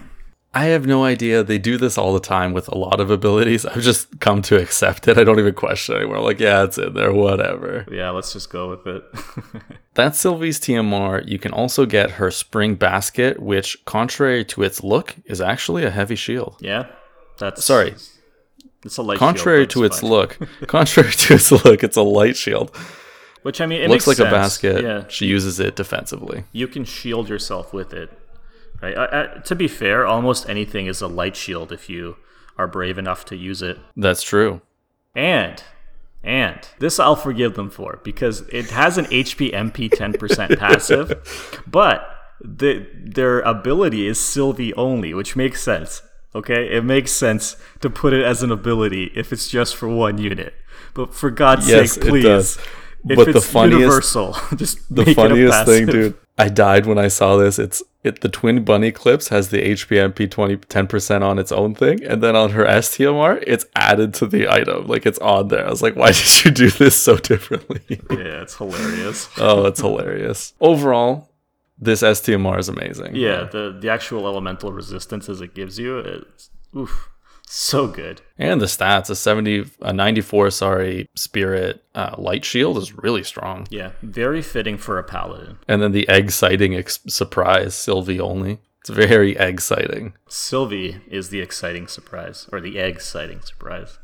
I 0.53 0.65
have 0.65 0.87
no 0.87 1.03
idea. 1.03 1.43
They 1.43 1.59
do 1.59 1.77
this 1.77 1.95
all 1.97 2.11
the 2.13 2.19
time 2.19 2.53
with 2.53 2.67
a 2.69 2.75
lot 2.77 2.99
of 2.99 3.11
abilities. 3.11 3.65
I've 3.67 3.83
just 3.83 4.19
come 4.19 4.41
to 4.43 4.59
accept 4.59 5.07
it. 5.07 5.17
I 5.17 5.23
don't 5.23 5.37
even 5.37 5.53
question 5.53 5.95
it 5.95 5.99
anymore. 5.99 6.21
Like, 6.21 6.39
yeah, 6.39 6.63
it's 6.63 6.77
in 6.79 6.93
there, 6.95 7.13
whatever. 7.13 7.85
yeah, 7.91 8.09
let's 8.09 8.33
just 8.33 8.49
go 8.49 8.69
with 8.69 8.87
it. 8.87 9.03
That's 9.93 10.19
Sylvie's 10.19 10.59
TMR. 10.59 11.27
You 11.27 11.37
can 11.39 11.51
also 11.51 11.85
get 11.85 12.11
her 12.11 12.31
spring 12.31 12.75
basket, 12.75 13.39
which, 13.39 13.83
contrary 13.85 14.43
to 14.45 14.63
its 14.63 14.83
look, 14.83 15.15
is 15.25 15.39
actually 15.39 15.85
a 15.85 15.91
heavy 15.91 16.15
shield. 16.15 16.55
yeah, 16.61 16.87
that's 17.37 17.63
Sorry. 17.63 17.93
It's 18.83 18.97
a 18.97 19.01
light. 19.03 19.17
Contrary 19.19 19.61
shield, 19.63 19.69
to 19.71 19.83
its 19.83 19.99
fine. 19.99 20.09
look, 20.09 20.37
contrary 20.67 21.11
to 21.11 21.33
its 21.35 21.51
look, 21.51 21.83
it's 21.83 21.97
a 21.97 22.01
light 22.01 22.35
shield. 22.37 22.75
which 23.43 23.61
I 23.61 23.65
mean, 23.65 23.81
it 23.81 23.89
Looks 23.89 24.07
like 24.07 24.17
makes 24.19 24.27
a 24.27 24.31
basket. 24.31 24.83
Yeah, 24.83 25.05
She 25.09 25.25
uses 25.27 25.59
it 25.59 25.75
defensively. 25.75 26.45
you 26.53 26.67
can 26.67 26.85
shield 26.85 27.29
yourself 27.29 27.73
with 27.73 27.93
it, 27.93 28.09
right? 28.81 28.95
Uh, 28.95 29.01
uh, 29.01 29.41
to 29.41 29.55
be 29.55 29.67
fair, 29.67 30.05
almost 30.05 30.49
anything 30.49 30.85
is 30.87 31.01
a 31.01 31.07
light 31.07 31.35
shield 31.35 31.71
if 31.71 31.89
you 31.89 32.17
are 32.57 32.67
brave 32.67 32.97
enough 32.97 33.25
to 33.25 33.35
use 33.35 33.61
it. 33.61 33.77
That's 33.95 34.21
true. 34.23 34.61
And 35.15 35.63
and 36.23 36.59
this 36.79 36.99
I'll 36.99 37.15
forgive 37.15 37.55
them 37.55 37.69
for 37.69 37.99
because 38.03 38.41
it 38.49 38.71
has 38.71 38.97
an 38.97 39.05
HP 39.05 39.53
MP 39.53 39.89
10% 39.89 40.57
passive, 40.59 41.61
but 41.67 42.07
the 42.41 42.85
their 42.93 43.39
ability 43.41 44.05
is 44.07 44.19
Sylvie 44.19 44.73
only, 44.75 45.13
which 45.13 45.35
makes 45.35 45.61
sense. 45.63 46.01
Okay, 46.35 46.75
it 46.75 46.83
makes 46.83 47.11
sense 47.11 47.55
to 47.81 47.89
put 47.89 48.13
it 48.13 48.23
as 48.23 48.43
an 48.43 48.51
ability 48.51 49.11
if 49.15 49.33
it's 49.33 49.47
just 49.47 49.75
for 49.75 49.87
one 49.87 50.17
unit. 50.19 50.53
But 50.93 51.13
for 51.15 51.31
God's 51.31 51.67
Yes, 51.67 51.93
sake, 51.93 52.05
it 52.05 52.09
please, 52.09 52.23
does. 52.23 52.57
if 53.09 53.15
But 53.15 53.33
the 53.33 53.41
funniest- 53.41 53.79
universal, 53.79 54.37
just 54.55 54.93
The 54.93 55.09
it 55.09 55.15
funniest 55.15 55.65
thing, 55.65 55.85
dude. 55.87 56.15
I 56.39 56.47
died 56.47 56.85
when 56.85 56.97
I 56.97 57.09
saw 57.09 57.35
this. 57.35 57.59
It's 57.59 57.83
it. 58.01 58.21
The 58.21 58.29
twin 58.29 58.63
bunny 58.63 58.93
clips 58.93 59.27
has 59.27 59.49
the 59.49 59.61
HPMP 59.61 60.31
20 60.31 60.55
10 60.55 60.87
percent 60.87 61.23
on 61.23 61.37
its 61.37 61.51
own 61.51 61.75
thing, 61.75 62.01
and 62.03 62.23
then 62.23 62.35
on 62.35 62.51
her 62.51 62.63
STMR, 62.65 63.43
it's 63.45 63.65
added 63.75 64.13
to 64.15 64.25
the 64.25 64.47
item. 64.47 64.87
Like 64.87 65.05
it's 65.05 65.19
on 65.19 65.49
there. 65.49 65.67
I 65.67 65.69
was 65.69 65.81
like, 65.81 65.97
why 65.97 66.11
did 66.13 66.45
you 66.45 66.51
do 66.51 66.69
this 66.69 66.95
so 66.95 67.17
differently? 67.17 67.81
Yeah, 68.09 68.41
it's 68.41 68.55
hilarious. 68.55 69.29
oh, 69.37 69.65
it's 69.65 69.81
hilarious. 69.81 70.53
Overall, 70.61 71.29
this 71.77 72.01
STMR 72.01 72.57
is 72.57 72.69
amazing. 72.69 73.15
Yeah, 73.15 73.43
the 73.43 73.77
the 73.77 73.89
actual 73.89 74.25
elemental 74.25 74.71
resistances 74.71 75.41
it 75.41 75.53
gives 75.53 75.77
you, 75.77 75.97
it's 75.99 76.51
oof, 76.73 77.09
so 77.51 77.87
good. 77.87 78.21
And 78.37 78.61
the 78.61 78.67
stats, 78.67 79.09
a 79.09 79.15
70, 79.15 79.65
a 79.81 79.91
94, 79.91 80.51
sorry, 80.51 81.09
spirit 81.15 81.83
uh, 81.95 82.13
light 82.17 82.45
shield 82.45 82.77
is 82.77 82.95
really 82.95 83.23
strong. 83.23 83.65
Yeah, 83.71 83.93
very 84.03 84.43
fitting 84.43 84.77
for 84.77 84.99
a 84.99 85.03
paladin. 85.03 85.57
And 85.67 85.81
then 85.81 85.91
the 85.91 86.07
egg 86.07 86.29
sighting 86.29 86.75
ex- 86.75 86.99
surprise, 87.07 87.73
Sylvie 87.73 88.19
only. 88.19 88.59
It's 88.81 88.91
very 88.91 89.35
exciting. 89.35 90.13
Sylvie 90.27 91.01
is 91.09 91.29
the 91.29 91.41
exciting 91.41 91.87
surprise, 91.87 92.47
or 92.51 92.61
the 92.61 92.77
egg 92.77 93.01
sighting 93.01 93.41
surprise. 93.41 93.97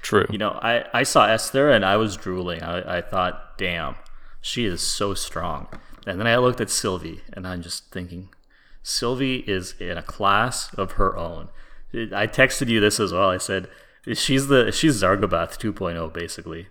True. 0.00 0.26
You 0.30 0.38
know, 0.38 0.58
I, 0.62 0.86
I 0.94 1.02
saw 1.02 1.26
Esther 1.26 1.70
and 1.70 1.84
I 1.84 1.96
was 1.96 2.16
drooling. 2.16 2.62
I, 2.62 2.98
I 2.98 3.00
thought, 3.02 3.58
damn, 3.58 3.96
she 4.40 4.64
is 4.64 4.80
so 4.80 5.12
strong. 5.12 5.68
And 6.06 6.18
then 6.18 6.26
I 6.26 6.36
looked 6.36 6.62
at 6.62 6.70
Sylvie 6.70 7.20
and 7.32 7.46
I'm 7.46 7.60
just 7.60 7.90
thinking, 7.90 8.30
Sylvie 8.82 9.44
is 9.46 9.74
in 9.78 9.98
a 9.98 10.02
class 10.02 10.72
of 10.74 10.92
her 10.92 11.14
own. 11.16 11.48
I 11.94 12.26
texted 12.26 12.68
you 12.68 12.80
this 12.80 13.00
as 13.00 13.12
well. 13.12 13.30
I 13.30 13.38
said, 13.38 13.68
She's 14.12 14.46
the 14.46 14.70
she's 14.70 15.02
Zargabaath 15.02 15.58
2.0 15.58 16.12
basically. 16.12 16.68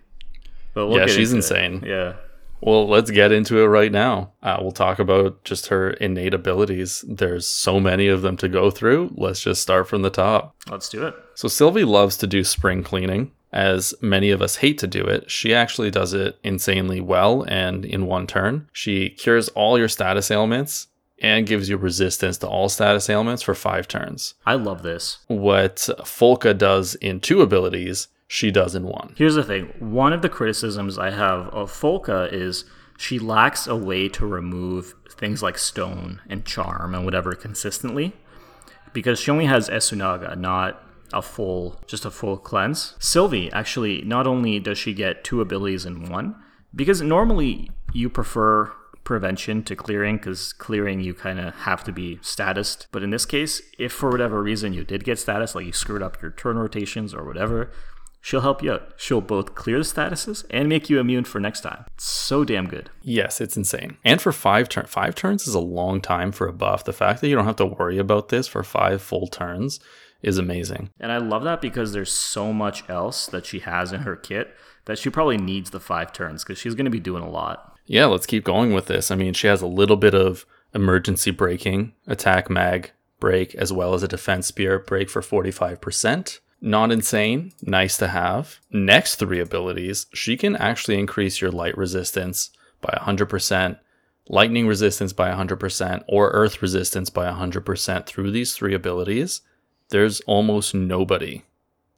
But 0.74 0.86
we'll 0.88 0.98
Yeah, 0.98 1.06
she's 1.06 1.32
into 1.32 1.54
it. 1.54 1.64
insane. 1.64 1.82
Yeah. 1.86 2.14
Well, 2.62 2.88
let's 2.88 3.10
get 3.10 3.32
into 3.32 3.58
it 3.58 3.66
right 3.66 3.92
now. 3.92 4.32
Uh, 4.42 4.56
we'll 4.62 4.72
talk 4.72 4.98
about 4.98 5.44
just 5.44 5.66
her 5.66 5.90
innate 5.90 6.32
abilities. 6.32 7.04
There's 7.06 7.46
so 7.46 7.78
many 7.78 8.08
of 8.08 8.22
them 8.22 8.38
to 8.38 8.48
go 8.48 8.70
through. 8.70 9.12
Let's 9.14 9.42
just 9.42 9.60
start 9.60 9.86
from 9.88 10.00
the 10.00 10.08
top. 10.10 10.56
Let's 10.70 10.88
do 10.88 11.06
it. 11.06 11.14
So, 11.34 11.48
Sylvie 11.48 11.84
loves 11.84 12.16
to 12.18 12.26
do 12.26 12.42
spring 12.44 12.82
cleaning. 12.82 13.32
As 13.52 13.94
many 14.00 14.30
of 14.30 14.40
us 14.40 14.56
hate 14.56 14.78
to 14.78 14.86
do 14.86 15.02
it, 15.04 15.30
she 15.30 15.54
actually 15.54 15.90
does 15.90 16.14
it 16.14 16.38
insanely 16.42 17.00
well 17.00 17.42
and 17.46 17.84
in 17.84 18.06
one 18.06 18.26
turn. 18.26 18.68
She 18.72 19.10
cures 19.10 19.48
all 19.50 19.78
your 19.78 19.88
status 19.88 20.30
ailments 20.30 20.88
and 21.18 21.46
gives 21.46 21.68
you 21.68 21.76
resistance 21.76 22.38
to 22.38 22.48
all 22.48 22.68
status 22.68 23.08
ailments 23.08 23.42
for 23.42 23.54
five 23.54 23.88
turns. 23.88 24.34
I 24.44 24.54
love 24.54 24.82
this. 24.82 25.18
What 25.28 25.76
Folka 26.00 26.56
does 26.56 26.94
in 26.96 27.20
two 27.20 27.40
abilities, 27.40 28.08
she 28.28 28.50
does 28.50 28.74
in 28.74 28.84
one. 28.84 29.14
Here's 29.16 29.34
the 29.34 29.44
thing. 29.44 29.72
One 29.78 30.12
of 30.12 30.22
the 30.22 30.28
criticisms 30.28 30.98
I 30.98 31.10
have 31.10 31.48
of 31.48 31.70
Folka 31.70 32.32
is 32.32 32.64
she 32.98 33.18
lacks 33.18 33.66
a 33.66 33.76
way 33.76 34.08
to 34.10 34.26
remove 34.26 34.94
things 35.10 35.42
like 35.42 35.58
stone 35.58 36.20
and 36.28 36.44
charm 36.44 36.94
and 36.94 37.04
whatever 37.04 37.34
consistently 37.34 38.14
because 38.92 39.18
she 39.18 39.30
only 39.30 39.46
has 39.46 39.68
Esunaga, 39.68 40.36
not 40.38 40.82
a 41.12 41.22
full 41.22 41.80
just 41.86 42.04
a 42.04 42.10
full 42.10 42.36
cleanse. 42.36 42.94
Sylvie 42.98 43.50
actually 43.52 44.02
not 44.02 44.26
only 44.26 44.58
does 44.58 44.78
she 44.78 44.92
get 44.92 45.22
two 45.22 45.40
abilities 45.40 45.84
in 45.86 46.08
one, 46.10 46.34
because 46.74 47.00
normally 47.00 47.70
you 47.92 48.08
prefer 48.10 48.72
prevention 49.06 49.62
to 49.62 49.74
clearing 49.74 50.16
because 50.16 50.52
clearing 50.52 51.00
you 51.00 51.14
kind 51.14 51.40
of 51.40 51.54
have 51.54 51.82
to 51.84 51.92
be 51.92 52.18
statused. 52.18 52.86
But 52.92 53.02
in 53.02 53.10
this 53.10 53.24
case, 53.24 53.62
if 53.78 53.92
for 53.92 54.10
whatever 54.10 54.42
reason 54.42 54.74
you 54.74 54.84
did 54.84 55.04
get 55.04 55.18
status, 55.18 55.54
like 55.54 55.64
you 55.64 55.72
screwed 55.72 56.02
up 56.02 56.20
your 56.20 56.32
turn 56.32 56.58
rotations 56.58 57.14
or 57.14 57.24
whatever, 57.24 57.70
she'll 58.20 58.42
help 58.42 58.62
you 58.62 58.72
out. 58.72 58.92
She'll 58.96 59.20
both 59.22 59.54
clear 59.54 59.78
the 59.78 59.84
statuses 59.84 60.44
and 60.50 60.68
make 60.68 60.90
you 60.90 60.98
immune 60.98 61.24
for 61.24 61.40
next 61.40 61.60
time. 61.60 61.84
It's 61.94 62.04
so 62.04 62.44
damn 62.44 62.66
good. 62.66 62.90
Yes, 63.00 63.40
it's 63.40 63.56
insane. 63.56 63.96
And 64.04 64.20
for 64.20 64.32
five 64.32 64.68
turns, 64.68 64.90
five 64.90 65.14
turns 65.14 65.46
is 65.46 65.54
a 65.54 65.60
long 65.60 66.00
time 66.00 66.32
for 66.32 66.46
a 66.46 66.52
buff. 66.52 66.84
The 66.84 66.92
fact 66.92 67.20
that 67.20 67.28
you 67.28 67.36
don't 67.36 67.46
have 67.46 67.56
to 67.56 67.66
worry 67.66 67.98
about 67.98 68.28
this 68.28 68.48
for 68.48 68.62
five 68.62 69.00
full 69.00 69.28
turns 69.28 69.80
is 70.20 70.38
amazing. 70.38 70.90
And 70.98 71.12
I 71.12 71.18
love 71.18 71.44
that 71.44 71.60
because 71.60 71.92
there's 71.92 72.12
so 72.12 72.52
much 72.52 72.88
else 72.90 73.26
that 73.26 73.46
she 73.46 73.60
has 73.60 73.92
in 73.92 74.00
her 74.00 74.16
kit 74.16 74.54
that 74.86 74.98
she 74.98 75.10
probably 75.10 75.36
needs 75.36 75.70
the 75.70 75.80
five 75.80 76.12
turns 76.12 76.42
because 76.42 76.58
she's 76.58 76.74
going 76.74 76.86
to 76.86 76.90
be 76.90 77.00
doing 77.00 77.22
a 77.22 77.30
lot. 77.30 77.75
Yeah, 77.86 78.06
let's 78.06 78.26
keep 78.26 78.44
going 78.44 78.72
with 78.72 78.86
this. 78.86 79.10
I 79.10 79.14
mean, 79.14 79.32
she 79.32 79.46
has 79.46 79.62
a 79.62 79.66
little 79.66 79.96
bit 79.96 80.14
of 80.14 80.44
emergency 80.74 81.30
braking, 81.30 81.92
attack 82.06 82.50
mag 82.50 82.92
break, 83.20 83.54
as 83.54 83.72
well 83.72 83.94
as 83.94 84.02
a 84.02 84.08
defense 84.08 84.46
spirit 84.48 84.86
break 84.86 85.08
for 85.08 85.22
45%. 85.22 86.40
Not 86.60 86.90
insane, 86.90 87.52
nice 87.62 87.96
to 87.98 88.08
have. 88.08 88.58
Next 88.70 89.16
three 89.16 89.40
abilities, 89.40 90.06
she 90.12 90.36
can 90.36 90.56
actually 90.56 90.98
increase 90.98 91.40
your 91.40 91.50
light 91.50 91.76
resistance 91.76 92.50
by 92.80 92.98
100%, 93.00 93.78
lightning 94.28 94.66
resistance 94.66 95.12
by 95.12 95.30
100%, 95.30 96.04
or 96.08 96.30
earth 96.30 96.60
resistance 96.60 97.10
by 97.10 97.30
100% 97.30 98.06
through 98.06 98.30
these 98.30 98.54
three 98.54 98.74
abilities. 98.74 99.42
There's 99.90 100.20
almost 100.22 100.74
nobody 100.74 101.44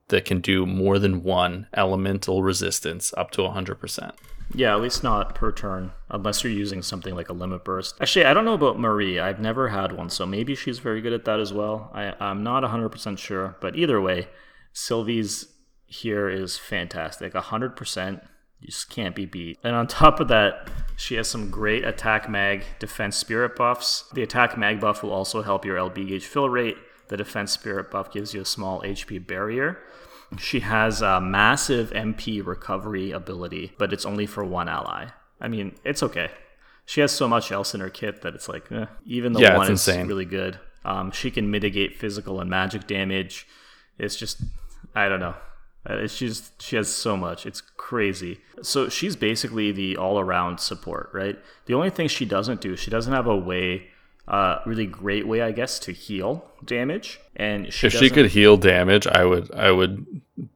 that 0.09 0.25
can 0.25 0.41
do 0.41 0.67
more 0.67 0.99
than 0.99 1.23
one 1.23 1.67
elemental 1.75 2.43
resistance 2.43 3.15
up 3.17 3.31
to 3.33 3.43
100%. 3.43 4.13
Yeah, 4.55 4.75
at 4.75 4.81
least 4.81 5.03
not 5.03 5.35
per 5.35 5.53
turn, 5.53 5.93
unless 6.09 6.43
you're 6.43 6.53
using 6.53 6.83
something 6.83 7.15
like 7.15 7.29
a 7.29 7.35
limit 7.35 7.65
burst. 7.65 7.97
Actually, 8.01 8.25
I 8.25 8.35
don't 8.35 8.45
know 8.45 8.55
about 8.55 8.79
Marie. 8.79 9.19
I've 9.19 9.41
never 9.41 9.69
had 9.69 9.93
one, 9.93 10.09
so 10.09 10.25
maybe 10.25 10.55
she's 10.55 10.79
very 10.79 11.01
good 11.01 11.13
at 11.13 11.25
that 11.27 11.39
as 11.39 11.53
well. 11.53 11.91
I, 11.93 12.15
I'm 12.19 12.43
not 12.43 12.63
100% 12.63 13.19
sure, 13.19 13.57
but 13.61 13.77
either 13.77 14.01
way, 14.01 14.29
Sylvie's 14.73 15.49
here 15.87 16.29
is 16.29 16.57
fantastic. 16.57 17.35
100%. 17.35 18.23
You 18.61 18.67
just 18.67 18.91
can't 18.91 19.15
be 19.15 19.25
beat. 19.25 19.59
And 19.63 19.77
on 19.77 19.87
top 19.87 20.19
of 20.19 20.29
that, 20.29 20.69
she 20.97 21.15
has 21.15 21.29
some 21.29 21.51
great 21.51 21.85
attack 21.85 22.29
mag 22.29 22.65
defense 22.79 23.17
spirit 23.17 23.55
buffs. 23.55 24.05
The 24.13 24.23
attack 24.23 24.59
mag 24.59 24.81
buff 24.81 25.03
will 25.03 25.13
also 25.13 25.43
help 25.43 25.65
your 25.65 25.77
LB 25.77 26.09
gauge 26.09 26.27
fill 26.27 26.49
rate. 26.49 26.77
The 27.09 27.17
defense 27.17 27.53
spirit 27.53 27.91
buff 27.91 28.13
gives 28.13 28.35
you 28.35 28.41
a 28.41 28.47
small 28.47 28.83
HP 28.83 29.25
barrier. 29.27 29.79
She 30.37 30.61
has 30.61 31.01
a 31.01 31.21
massive 31.21 31.91
MP 31.91 32.45
recovery 32.45 33.13
ability, 33.13 33.73
but 33.79 33.93
it's 33.93 34.05
only 34.05 34.27
for 34.27 34.45
one 34.45 34.69
ally. 34.69 35.07
I 35.41 35.49
mean, 35.49 35.77
it's 35.85 36.03
okay. 36.03 36.31
She 36.85 37.01
has 37.01 37.13
so 37.13 37.29
much 37.29 37.51
else 37.53 37.75
in 37.75 37.81
her 37.81 37.91
kit 37.91 38.23
that 38.23 38.35
it's 38.35 38.49
like, 38.49 38.71
eh. 38.71 38.87
even 39.07 39.33
the 39.33 39.41
Yeah, 39.41 39.57
one 39.57 39.65
is 39.67 39.87
insane. 39.87 40.07
really 40.07 40.25
good. 40.25 40.59
Um, 40.85 41.11
she 41.13 41.31
can 41.31 41.51
mitigate 41.51 41.97
physical 41.97 42.41
and 42.41 42.49
magic 42.51 42.87
damage. 42.87 43.47
It's 43.99 44.17
just, 44.17 44.41
I 44.95 45.09
don't 45.09 45.21
know. 45.21 45.35
Uh, 45.89 45.95
It's 45.97 46.19
just 46.19 46.61
she 46.61 46.77
has 46.77 46.89
so 46.89 47.17
much. 47.17 47.47
It's 47.47 47.61
crazy. 47.61 48.41
So 48.63 48.89
she's 48.89 49.17
basically 49.17 49.73
the 49.73 49.97
all-around 49.97 50.61
support, 50.61 51.11
right? 51.13 51.39
The 51.67 51.75
only 51.75 51.91
thing 51.91 52.09
she 52.09 52.25
doesn't 52.25 52.61
do, 52.61 52.77
she 52.77 52.91
doesn't 52.91 53.13
have 53.13 53.27
a 53.27 53.37
way, 53.37 53.89
uh, 54.29 54.61
really 54.67 54.87
great 54.87 55.27
way, 55.27 55.41
I 55.41 55.53
guess, 55.53 55.79
to 55.81 55.93
heal 55.93 56.45
damage. 56.65 57.19
And 57.35 57.73
she 57.73 57.87
if 57.87 57.95
she 57.95 58.11
could 58.11 58.27
heal 58.27 58.57
damage, 58.57 59.07
I 59.07 59.25
would 59.25 59.53
I 59.55 59.71
would 59.73 60.07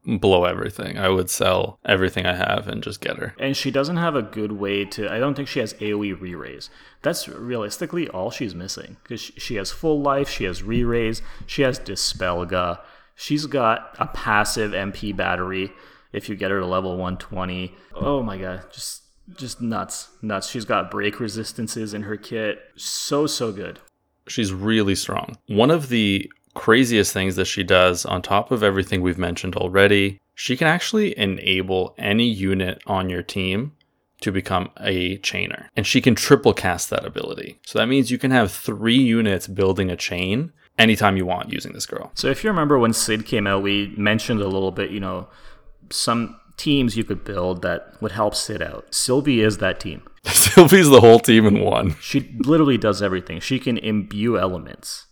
blow 0.05 0.45
everything. 0.45 0.99
I 0.99 1.09
would 1.09 1.31
sell 1.31 1.79
everything 1.85 2.27
I 2.27 2.35
have 2.35 2.69
and 2.69 2.83
just 2.83 3.01
get 3.01 3.17
her. 3.17 3.35
and 3.39 3.57
she 3.57 3.71
doesn't 3.71 3.97
have 3.97 4.15
a 4.15 4.23
good 4.23 4.53
way 4.53 4.85
to 4.85 5.11
i 5.11 5.19
don't 5.19 5.35
think 5.35 5.49
she 5.49 5.59
has 5.61 5.75
aoe 5.75 6.21
re-raise 6.21 6.71
that's 7.03 7.27
realistically 7.29 8.09
all 8.09 8.31
she's 8.31 8.55
missing 8.55 8.97
because 9.03 9.21
she 9.21 9.57
has 9.57 9.71
full 9.73 10.01
life 10.01 10.29
she 10.29 10.45
has 10.45 10.63
re-raise 10.63 11.23
she 11.47 11.63
has 11.63 11.79
dispelga 11.81 12.79
she's 13.15 13.47
got 13.47 13.95
a 13.99 14.07
passive 14.07 14.73
mp 14.73 15.17
battery 15.17 15.73
if 16.13 16.29
you 16.29 16.37
get 16.37 16.51
her 16.51 16.61
to 16.61 16.67
level 16.67 16.93
120 16.97 17.75
oh 17.95 18.23
my 18.23 18.37
god 18.39 18.63
just 18.73 19.02
just 19.37 19.61
nuts 19.61 20.09
nuts 20.21 20.49
she's 20.49 20.65
got 20.65 20.91
break 20.91 21.21
resistances 21.21 21.95
in 21.95 22.03
her 22.03 22.17
kit 22.17 22.61
so 22.77 23.27
so 23.27 23.53
good 23.53 23.79
She's 24.29 24.53
really 24.53 24.95
strong. 24.95 25.37
One 25.49 25.71
of 25.71 25.89
the 25.89 26.31
craziest 26.55 27.13
things 27.13 27.37
that 27.37 27.47
she 27.47 27.65
does, 27.65 28.05
on 28.05 28.23
top 28.23 28.51
of 28.51 28.63
everything 28.63 29.03
we've 29.03 29.19
mentioned 29.19 29.57
already, 29.57 30.21
she 30.35 30.57
can 30.57 30.67
actually 30.67 31.17
enable 31.19 31.95
any 31.99 32.27
unit 32.27 32.83
on 32.87 33.11
your 33.11 33.23
team 33.23 33.73
to 34.21 34.31
become 34.31 34.71
a 34.79 35.19
chainer. 35.19 35.67
And 35.77 35.87
she 35.87 36.01
can 36.01 36.15
triple 36.15 36.55
cast 36.55 36.91
that 36.91 37.05
ability. 37.05 37.59
So 37.67 37.79
that 37.79 37.87
means 37.87 38.11
you 38.11 38.19
can 38.19 38.31
have 38.31 38.53
three 38.53 38.99
units 38.99 39.49
building 39.49 39.91
a 39.91 39.97
chain 39.97 40.53
anytime 40.79 41.17
you 41.17 41.27
want 41.27 41.53
using 41.53 41.73
this 41.73 41.85
girl. 41.85 42.11
so 42.15 42.29
if 42.29 42.43
you 42.43 42.49
remember 42.49 42.79
when 42.79 42.95
cid 42.95 43.27
came 43.27 43.47
out 43.47 43.63
we 43.63 43.93
mentioned 43.99 44.41
a 44.41 44.49
little 44.49 44.71
bit 44.71 44.91
you 44.91 44.99
know 44.99 45.29
some 45.91 46.41
teams 46.57 46.97
you 46.97 47.05
could 47.05 47.25
build 47.25 47.63
that 47.63 47.95
would 48.01 48.13
help 48.13 48.35
cid 48.35 48.63
out 48.63 48.95
sylvie 48.95 49.41
is 49.41 49.59
that 49.59 49.81
team 49.81 50.03
Sylvie's 50.25 50.89
the 50.89 51.01
whole 51.01 51.19
team 51.19 51.47
in 51.47 51.61
one. 51.61 51.97
She 52.01 52.33
literally 52.39 52.79
does 52.79 53.03
everything. 53.03 53.41
She 53.41 53.59
can 53.59 53.77
imbue 53.77 54.39
elements. 54.39 55.07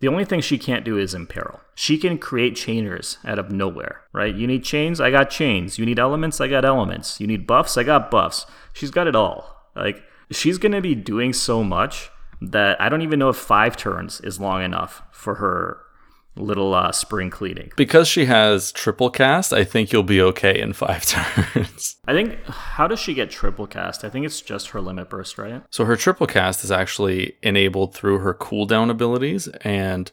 The 0.00 0.08
only 0.08 0.24
thing 0.24 0.40
she 0.40 0.58
can't 0.58 0.84
do 0.84 0.98
is 0.98 1.14
imperil. 1.14 1.60
She 1.74 1.98
can 1.98 2.18
create 2.18 2.54
chainers 2.54 3.18
out 3.24 3.38
of 3.38 3.52
nowhere, 3.52 4.02
right? 4.12 4.34
You 4.34 4.46
need 4.46 4.64
chains, 4.64 5.00
I 5.00 5.10
got 5.10 5.30
chains. 5.30 5.78
You 5.78 5.84
need 5.84 5.98
elements, 5.98 6.40
I 6.40 6.48
got 6.48 6.64
elements. 6.64 7.20
You 7.20 7.26
need 7.26 7.46
buffs, 7.46 7.76
I 7.76 7.82
got 7.82 8.10
buffs. 8.10 8.46
She's 8.72 8.90
got 8.90 9.06
it 9.06 9.14
all. 9.14 9.68
Like, 9.76 10.02
she's 10.32 10.58
going 10.58 10.72
to 10.72 10.80
be 10.80 10.94
doing 10.94 11.32
so 11.34 11.62
much 11.62 12.10
that 12.40 12.80
I 12.80 12.88
don't 12.88 13.02
even 13.02 13.18
know 13.18 13.28
if 13.28 13.36
five 13.36 13.76
turns 13.76 14.20
is 14.22 14.40
long 14.40 14.62
enough 14.62 15.02
for 15.12 15.34
her 15.36 15.82
little 16.36 16.74
uh, 16.74 16.92
spring 16.92 17.30
cleaning. 17.30 17.72
Because 17.76 18.08
she 18.08 18.26
has 18.26 18.72
triple 18.72 19.10
cast, 19.10 19.52
I 19.52 19.64
think 19.64 19.92
you'll 19.92 20.02
be 20.02 20.22
okay 20.22 20.60
in 20.60 20.72
five 20.72 21.04
turns. 21.06 21.96
I 22.06 22.12
think, 22.12 22.42
how 22.46 22.86
does 22.86 23.00
she 23.00 23.14
get 23.14 23.30
triple 23.30 23.66
cast? 23.66 24.04
I 24.04 24.10
think 24.10 24.26
it's 24.26 24.40
just 24.40 24.68
her 24.68 24.80
limit 24.80 25.10
burst, 25.10 25.38
right? 25.38 25.62
So 25.70 25.84
her 25.84 25.96
triple 25.96 26.26
cast 26.26 26.64
is 26.64 26.70
actually 26.70 27.36
enabled 27.42 27.94
through 27.94 28.18
her 28.18 28.34
cooldown 28.34 28.90
abilities, 28.90 29.48
and 29.62 30.10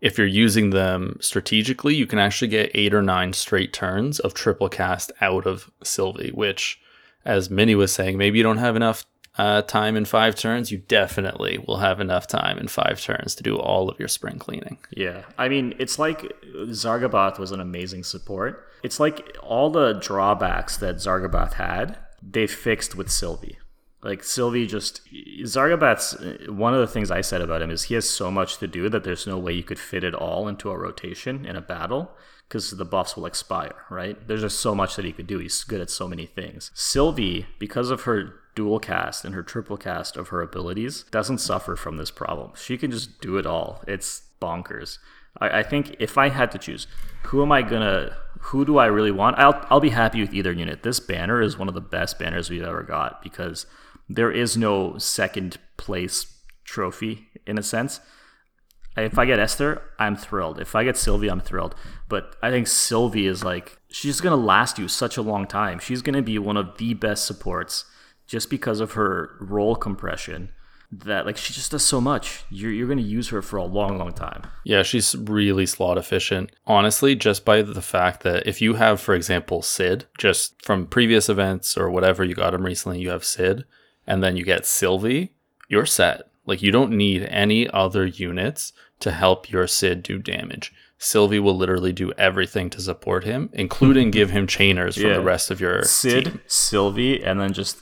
if 0.00 0.18
you're 0.18 0.26
using 0.26 0.70
them 0.70 1.16
strategically, 1.20 1.94
you 1.94 2.06
can 2.06 2.18
actually 2.18 2.48
get 2.48 2.70
eight 2.74 2.92
or 2.92 3.02
nine 3.02 3.32
straight 3.32 3.72
turns 3.72 4.20
of 4.20 4.34
triple 4.34 4.68
cast 4.68 5.10
out 5.22 5.46
of 5.46 5.70
Sylvie. 5.82 6.30
Which, 6.30 6.78
as 7.24 7.48
Minnie 7.48 7.74
was 7.74 7.92
saying, 7.92 8.18
maybe 8.18 8.36
you 8.36 8.44
don't 8.44 8.58
have 8.58 8.76
enough 8.76 9.06
uh, 9.36 9.62
time 9.62 9.96
in 9.96 10.04
five 10.04 10.34
turns. 10.34 10.70
You 10.70 10.78
definitely 10.78 11.58
will 11.66 11.78
have 11.78 12.00
enough 12.00 12.26
time 12.26 12.58
in 12.58 12.68
five 12.68 13.00
turns 13.00 13.34
to 13.36 13.42
do 13.42 13.56
all 13.56 13.88
of 13.88 13.98
your 13.98 14.08
spring 14.08 14.38
cleaning. 14.38 14.78
Yeah, 14.90 15.24
I 15.38 15.48
mean, 15.48 15.74
it's 15.78 15.98
like 15.98 16.20
Zargabaath 16.54 17.38
was 17.38 17.52
an 17.52 17.60
amazing 17.60 18.04
support. 18.04 18.68
It's 18.82 19.00
like 19.00 19.36
all 19.42 19.70
the 19.70 19.94
drawbacks 19.94 20.76
that 20.78 20.96
Zargabaath 20.96 21.54
had, 21.54 21.98
they 22.22 22.46
fixed 22.46 22.94
with 22.94 23.10
Sylvie. 23.10 23.58
Like 24.02 24.22
Sylvie 24.22 24.66
just 24.66 25.00
Zargabaath's 25.44 26.50
one 26.50 26.74
of 26.74 26.80
the 26.80 26.86
things 26.86 27.10
I 27.10 27.22
said 27.22 27.40
about 27.40 27.62
him 27.62 27.70
is 27.70 27.84
he 27.84 27.94
has 27.94 28.08
so 28.08 28.30
much 28.30 28.58
to 28.58 28.66
do 28.66 28.90
that 28.90 29.02
there's 29.02 29.26
no 29.26 29.38
way 29.38 29.54
you 29.54 29.62
could 29.62 29.78
fit 29.78 30.04
it 30.04 30.14
all 30.14 30.46
into 30.46 30.70
a 30.70 30.76
rotation 30.76 31.46
in 31.46 31.56
a 31.56 31.62
battle 31.62 32.10
because 32.46 32.70
the 32.70 32.84
buffs 32.84 33.16
will 33.16 33.24
expire, 33.24 33.74
right? 33.90 34.28
There's 34.28 34.42
just 34.42 34.60
so 34.60 34.74
much 34.74 34.96
that 34.96 35.06
he 35.06 35.12
could 35.12 35.26
do. 35.26 35.38
He's 35.38 35.64
good 35.64 35.80
at 35.80 35.88
so 35.88 36.06
many 36.06 36.26
things. 36.26 36.70
Sylvie, 36.74 37.46
because 37.58 37.88
of 37.88 38.02
her 38.02 38.34
dual 38.54 38.78
cast 38.78 39.24
and 39.24 39.34
her 39.34 39.42
triple 39.42 39.76
cast 39.76 40.16
of 40.16 40.28
her 40.28 40.40
abilities, 40.42 41.04
doesn't 41.10 41.38
suffer 41.38 41.76
from 41.76 41.96
this 41.96 42.10
problem. 42.10 42.52
She 42.56 42.78
can 42.78 42.90
just 42.90 43.20
do 43.20 43.36
it 43.36 43.46
all. 43.46 43.82
It's 43.86 44.22
bonkers. 44.40 44.98
I, 45.40 45.60
I 45.60 45.62
think 45.62 45.96
if 45.98 46.16
I 46.16 46.28
had 46.28 46.50
to 46.52 46.58
choose, 46.58 46.86
who 47.24 47.42
am 47.42 47.52
I 47.52 47.62
gonna 47.62 48.16
who 48.40 48.64
do 48.64 48.78
I 48.78 48.86
really 48.86 49.10
want? 49.10 49.38
I'll 49.38 49.66
I'll 49.70 49.80
be 49.80 49.90
happy 49.90 50.20
with 50.20 50.34
either 50.34 50.52
unit. 50.52 50.82
This 50.82 51.00
banner 51.00 51.40
is 51.40 51.58
one 51.58 51.68
of 51.68 51.74
the 51.74 51.80
best 51.80 52.18
banners 52.18 52.50
we've 52.50 52.62
ever 52.62 52.82
got 52.82 53.22
because 53.22 53.66
there 54.08 54.30
is 54.30 54.56
no 54.56 54.98
second 54.98 55.58
place 55.76 56.26
trophy 56.64 57.28
in 57.46 57.58
a 57.58 57.62
sense. 57.62 58.00
If 58.96 59.18
I 59.18 59.24
get 59.24 59.40
Esther, 59.40 59.82
I'm 59.98 60.14
thrilled. 60.14 60.60
If 60.60 60.76
I 60.76 60.84
get 60.84 60.96
Sylvie, 60.96 61.28
I'm 61.28 61.40
thrilled. 61.40 61.74
But 62.08 62.36
I 62.42 62.50
think 62.50 62.68
Sylvie 62.68 63.26
is 63.26 63.42
like 63.42 63.78
she's 63.88 64.20
gonna 64.20 64.36
last 64.36 64.78
you 64.78 64.86
such 64.88 65.16
a 65.16 65.22
long 65.22 65.46
time. 65.46 65.78
She's 65.78 66.02
gonna 66.02 66.22
be 66.22 66.38
one 66.38 66.56
of 66.56 66.78
the 66.78 66.94
best 66.94 67.26
supports 67.26 67.86
just 68.26 68.50
because 68.50 68.80
of 68.80 68.92
her 68.92 69.30
role 69.40 69.76
compression 69.76 70.50
that 70.92 71.26
like 71.26 71.36
she 71.36 71.52
just 71.52 71.72
does 71.72 71.84
so 71.84 72.00
much. 72.00 72.44
You're 72.50 72.70
you're 72.70 72.86
gonna 72.88 73.02
use 73.02 73.30
her 73.30 73.42
for 73.42 73.56
a 73.56 73.64
long, 73.64 73.98
long 73.98 74.12
time. 74.12 74.42
Yeah, 74.64 74.82
she's 74.84 75.16
really 75.16 75.66
slot 75.66 75.98
efficient. 75.98 76.52
Honestly, 76.66 77.16
just 77.16 77.44
by 77.44 77.62
the 77.62 77.82
fact 77.82 78.22
that 78.22 78.46
if 78.46 78.62
you 78.62 78.74
have, 78.74 79.00
for 79.00 79.14
example, 79.14 79.60
Cid, 79.62 80.04
just 80.18 80.62
from 80.62 80.86
previous 80.86 81.28
events 81.28 81.76
or 81.76 81.90
whatever 81.90 82.22
you 82.22 82.34
got 82.34 82.54
him 82.54 82.64
recently, 82.64 83.00
you 83.00 83.10
have 83.10 83.24
Cid, 83.24 83.64
and 84.06 84.22
then 84.22 84.36
you 84.36 84.44
get 84.44 84.66
Sylvie, 84.66 85.32
you're 85.68 85.86
set. 85.86 86.28
Like 86.46 86.62
you 86.62 86.70
don't 86.70 86.92
need 86.92 87.22
any 87.24 87.68
other 87.70 88.06
units 88.06 88.72
to 89.00 89.10
help 89.10 89.50
your 89.50 89.66
Cid 89.66 90.02
do 90.02 90.18
damage. 90.18 90.72
Sylvie 90.98 91.40
will 91.40 91.56
literally 91.56 91.92
do 91.92 92.12
everything 92.12 92.70
to 92.70 92.80
support 92.80 93.24
him, 93.24 93.50
including 93.52 94.10
give 94.12 94.30
him 94.30 94.46
chainers 94.46 94.94
from 94.94 95.08
Yeah. 95.10 95.14
the 95.14 95.22
rest 95.22 95.50
of 95.50 95.60
your 95.60 95.82
Cid, 95.82 96.24
team. 96.26 96.40
Sylvie, 96.46 97.22
and 97.24 97.40
then 97.40 97.52
just 97.52 97.78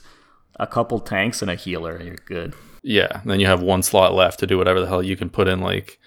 a 0.59 0.67
couple 0.67 0.99
tanks 0.99 1.41
and 1.41 1.49
a 1.49 1.55
healer. 1.55 2.01
You're 2.01 2.15
good. 2.25 2.53
Yeah, 2.83 3.21
then 3.25 3.39
you 3.39 3.47
have 3.47 3.61
one 3.61 3.81
slot 3.81 4.13
left 4.13 4.39
to 4.39 4.47
do 4.47 4.57
whatever 4.57 4.79
the 4.81 4.87
hell 4.87 5.01
you 5.01 5.15
can 5.15 5.29
put 5.29 5.47
in, 5.47 5.61
like 5.61 5.99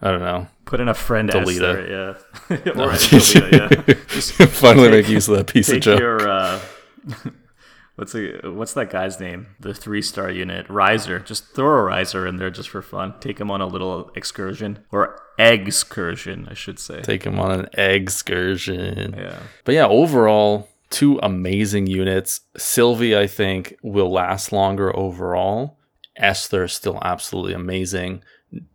I 0.00 0.10
don't 0.10 0.20
know. 0.20 0.48
Put 0.64 0.80
in 0.80 0.88
a 0.88 0.94
friend 0.94 1.30
Delita. 1.30 1.46
Esther, 1.46 2.16
yeah. 2.50 2.56
or 2.82 2.90
a 2.90 2.94
Delita, 2.94 4.38
yeah. 4.38 4.46
Finally, 4.46 4.90
make 4.90 5.08
use 5.08 5.28
of 5.28 5.36
that 5.36 5.46
piece 5.46 5.70
of 5.70 5.80
joke. 5.80 6.00
your 6.00 6.28
uh, 6.28 6.60
what's 7.96 8.12
the 8.12 8.40
what's 8.52 8.74
that 8.74 8.90
guy's 8.90 9.20
name? 9.20 9.46
The 9.60 9.72
three 9.72 10.02
star 10.02 10.30
unit, 10.30 10.68
Riser. 10.68 11.20
Just 11.20 11.54
throw 11.54 11.78
a 11.78 11.82
Riser 11.84 12.26
in 12.26 12.36
there 12.36 12.50
just 12.50 12.68
for 12.68 12.82
fun. 12.82 13.14
Take 13.20 13.38
him 13.40 13.50
on 13.50 13.60
a 13.60 13.66
little 13.66 14.10
excursion 14.16 14.80
or 14.90 15.20
excursion, 15.38 16.48
I 16.50 16.54
should 16.54 16.78
say. 16.78 17.00
Take 17.02 17.24
him 17.24 17.38
on 17.38 17.60
an 17.60 17.68
excursion. 17.74 19.14
yeah. 19.16 19.38
But 19.64 19.74
yeah, 19.74 19.86
overall, 19.86 20.68
two 20.94 21.18
amazing 21.24 21.88
units. 21.88 22.42
Sylvie, 22.56 23.16
I 23.16 23.26
think, 23.26 23.76
will 23.82 24.12
last 24.12 24.52
longer 24.52 24.96
overall. 24.96 25.76
Esther 26.14 26.64
is 26.64 26.72
still 26.72 27.00
absolutely 27.02 27.52
amazing. 27.52 28.22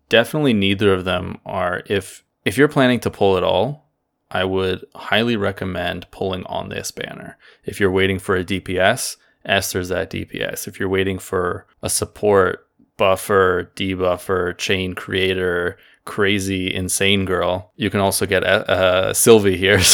Definitely 0.09 0.51
neither 0.51 0.91
of 0.93 1.05
them 1.05 1.37
are 1.45 1.81
if 1.85 2.25
if 2.43 2.57
you're 2.57 2.67
planning 2.67 2.99
to 3.01 3.09
pull 3.09 3.37
it 3.37 3.43
all, 3.43 3.89
I 4.29 4.43
would 4.43 4.85
highly 4.95 5.37
recommend 5.37 6.11
pulling 6.11 6.43
on 6.45 6.67
this 6.67 6.91
banner. 6.91 7.37
If 7.63 7.79
you're 7.79 7.89
waiting 7.89 8.19
for 8.19 8.35
a 8.35 8.43
DPS, 8.43 9.15
Esther's 9.45 9.87
that 9.87 10.11
DPS. 10.11 10.67
If 10.67 10.77
you're 10.77 10.89
waiting 10.89 11.19
for 11.19 11.67
a 11.81 11.89
support, 11.89 12.67
buffer, 12.97 13.71
debuffer, 13.77 14.57
chain 14.57 14.93
creator, 14.93 15.77
crazy 16.09 16.73
insane 16.73 17.23
girl, 17.23 17.71
you 17.75 17.91
can 17.91 17.99
also 17.99 18.25
get 18.25 18.43
uh, 18.43 18.65
uh, 18.67 19.13
Sylvie 19.13 19.57
here. 19.57 19.79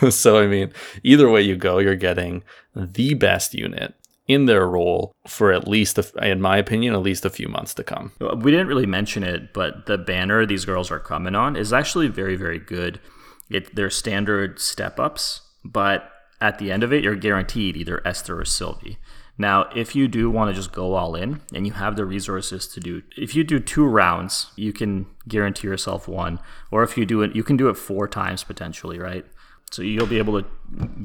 So, 0.00 0.10
so 0.10 0.38
I 0.38 0.46
mean, 0.46 0.72
either 1.04 1.30
way 1.30 1.42
you 1.42 1.56
go, 1.56 1.78
you're 1.78 1.96
getting 1.96 2.42
the 2.74 3.14
best 3.14 3.54
unit 3.54 3.94
in 4.26 4.46
their 4.46 4.66
role 4.66 5.12
for 5.26 5.52
at 5.52 5.68
least, 5.68 5.96
a, 5.98 6.28
in 6.28 6.40
my 6.40 6.56
opinion, 6.56 6.94
at 6.94 7.02
least 7.02 7.24
a 7.24 7.30
few 7.30 7.48
months 7.48 7.72
to 7.74 7.84
come. 7.84 8.12
We 8.18 8.50
didn't 8.50 8.66
really 8.66 8.86
mention 8.86 9.22
it, 9.22 9.52
but 9.52 9.86
the 9.86 9.96
banner 9.96 10.44
these 10.44 10.64
girls 10.64 10.90
are 10.90 10.98
coming 10.98 11.34
on 11.34 11.56
is 11.56 11.72
actually 11.72 12.08
very, 12.08 12.36
very 12.36 12.58
good. 12.58 13.00
It 13.48 13.74
they're 13.74 13.90
standard 13.90 14.60
step 14.60 14.98
ups, 14.98 15.42
but 15.64 16.10
at 16.40 16.58
the 16.58 16.72
end 16.72 16.82
of 16.82 16.92
it, 16.92 17.04
you're 17.04 17.16
guaranteed 17.16 17.76
either 17.76 18.02
Esther 18.04 18.40
or 18.40 18.44
Sylvie. 18.44 18.98
Now, 19.40 19.70
if 19.74 19.96
you 19.96 20.06
do 20.06 20.30
want 20.30 20.50
to 20.50 20.54
just 20.54 20.70
go 20.70 20.92
all 20.92 21.14
in 21.14 21.40
and 21.54 21.66
you 21.66 21.72
have 21.72 21.96
the 21.96 22.04
resources 22.04 22.66
to 22.66 22.78
do, 22.78 23.02
if 23.16 23.34
you 23.34 23.42
do 23.42 23.58
two 23.58 23.86
rounds, 23.86 24.48
you 24.54 24.70
can 24.70 25.06
guarantee 25.26 25.66
yourself 25.66 26.06
one. 26.06 26.40
Or 26.70 26.82
if 26.82 26.98
you 26.98 27.06
do 27.06 27.22
it, 27.22 27.34
you 27.34 27.42
can 27.42 27.56
do 27.56 27.70
it 27.70 27.78
four 27.78 28.06
times 28.06 28.44
potentially, 28.44 28.98
right? 28.98 29.24
So 29.70 29.80
you'll 29.80 30.06
be 30.06 30.18
able 30.18 30.42
to 30.42 30.48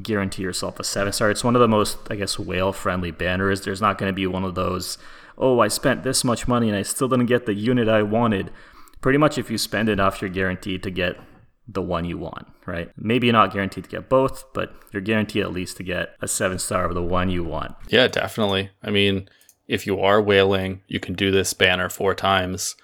guarantee 0.02 0.42
yourself 0.42 0.78
a 0.78 0.84
seven 0.84 1.14
star. 1.14 1.30
It's 1.30 1.44
one 1.44 1.56
of 1.56 1.60
the 1.60 1.66
most, 1.66 1.96
I 2.10 2.16
guess, 2.16 2.38
whale 2.38 2.74
friendly 2.74 3.10
banners. 3.10 3.62
There's 3.62 3.80
not 3.80 3.96
going 3.96 4.10
to 4.10 4.14
be 4.14 4.26
one 4.26 4.44
of 4.44 4.54
those, 4.54 4.98
oh, 5.38 5.60
I 5.60 5.68
spent 5.68 6.02
this 6.02 6.22
much 6.22 6.46
money 6.46 6.68
and 6.68 6.76
I 6.76 6.82
still 6.82 7.08
didn't 7.08 7.26
get 7.26 7.46
the 7.46 7.54
unit 7.54 7.88
I 7.88 8.02
wanted. 8.02 8.50
Pretty 9.00 9.16
much, 9.16 9.38
if 9.38 9.50
you 9.50 9.56
spend 9.56 9.88
enough, 9.88 10.20
you're 10.20 10.28
guaranteed 10.28 10.82
to 10.82 10.90
get 10.90 11.16
the 11.68 11.82
one 11.82 12.04
you 12.04 12.18
want, 12.18 12.46
right? 12.64 12.90
Maybe 12.96 13.26
you're 13.26 13.34
not 13.34 13.52
guaranteed 13.52 13.84
to 13.84 13.90
get 13.90 14.08
both, 14.08 14.44
but 14.52 14.74
you're 14.92 15.02
guaranteed 15.02 15.42
at 15.42 15.52
least 15.52 15.76
to 15.78 15.82
get 15.82 16.14
a 16.20 16.28
seven 16.28 16.58
star 16.58 16.84
of 16.84 16.94
the 16.94 17.02
one 17.02 17.28
you 17.28 17.44
want. 17.44 17.74
Yeah, 17.88 18.06
definitely. 18.08 18.70
I 18.82 18.90
mean, 18.90 19.28
if 19.66 19.86
you 19.86 20.00
are 20.00 20.20
whaling, 20.20 20.82
you 20.86 21.00
can 21.00 21.14
do 21.14 21.30
this 21.30 21.52
banner 21.52 21.88
four 21.88 22.14
times. 22.14 22.76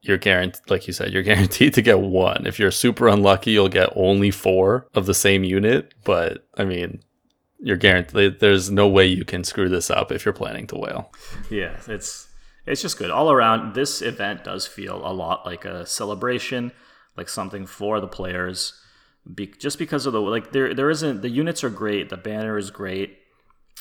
You're 0.00 0.18
guaranteed, 0.18 0.70
like 0.70 0.86
you 0.86 0.92
said, 0.92 1.12
you're 1.12 1.22
guaranteed 1.34 1.74
to 1.74 1.82
get 1.82 2.00
one. 2.00 2.46
If 2.46 2.58
you're 2.58 2.70
super 2.70 3.08
unlucky, 3.08 3.52
you'll 3.52 3.68
get 3.68 3.92
only 3.96 4.30
four 4.30 4.86
of 4.94 5.06
the 5.06 5.14
same 5.14 5.44
unit. 5.44 5.92
But 6.04 6.46
I 6.56 6.64
mean, 6.64 7.02
you're 7.58 7.76
guaranteed. 7.76 8.40
There's 8.40 8.70
no 8.70 8.86
way 8.86 9.06
you 9.06 9.24
can 9.24 9.42
screw 9.42 9.68
this 9.68 9.90
up 9.90 10.12
if 10.12 10.24
you're 10.24 10.34
planning 10.34 10.66
to 10.68 10.76
whale. 10.76 11.10
Yeah, 11.50 11.80
it's 11.88 12.28
it's 12.66 12.82
just 12.82 12.98
good 12.98 13.10
all 13.10 13.30
around. 13.30 13.74
This 13.74 14.02
event 14.02 14.44
does 14.44 14.66
feel 14.66 14.96
a 15.06 15.12
lot 15.12 15.44
like 15.44 15.64
a 15.64 15.84
celebration, 15.86 16.72
like 17.16 17.28
something 17.28 17.66
for 17.66 18.00
the 18.00 18.08
players. 18.08 18.80
Be, 19.34 19.46
just 19.46 19.78
because 19.78 20.06
of 20.06 20.12
the 20.12 20.20
like, 20.20 20.52
there 20.52 20.74
there 20.74 20.90
isn't 20.90 21.22
the 21.22 21.30
units 21.30 21.64
are 21.64 21.70
great, 21.70 22.10
the 22.10 22.16
banner 22.16 22.58
is 22.58 22.70
great, 22.70 23.18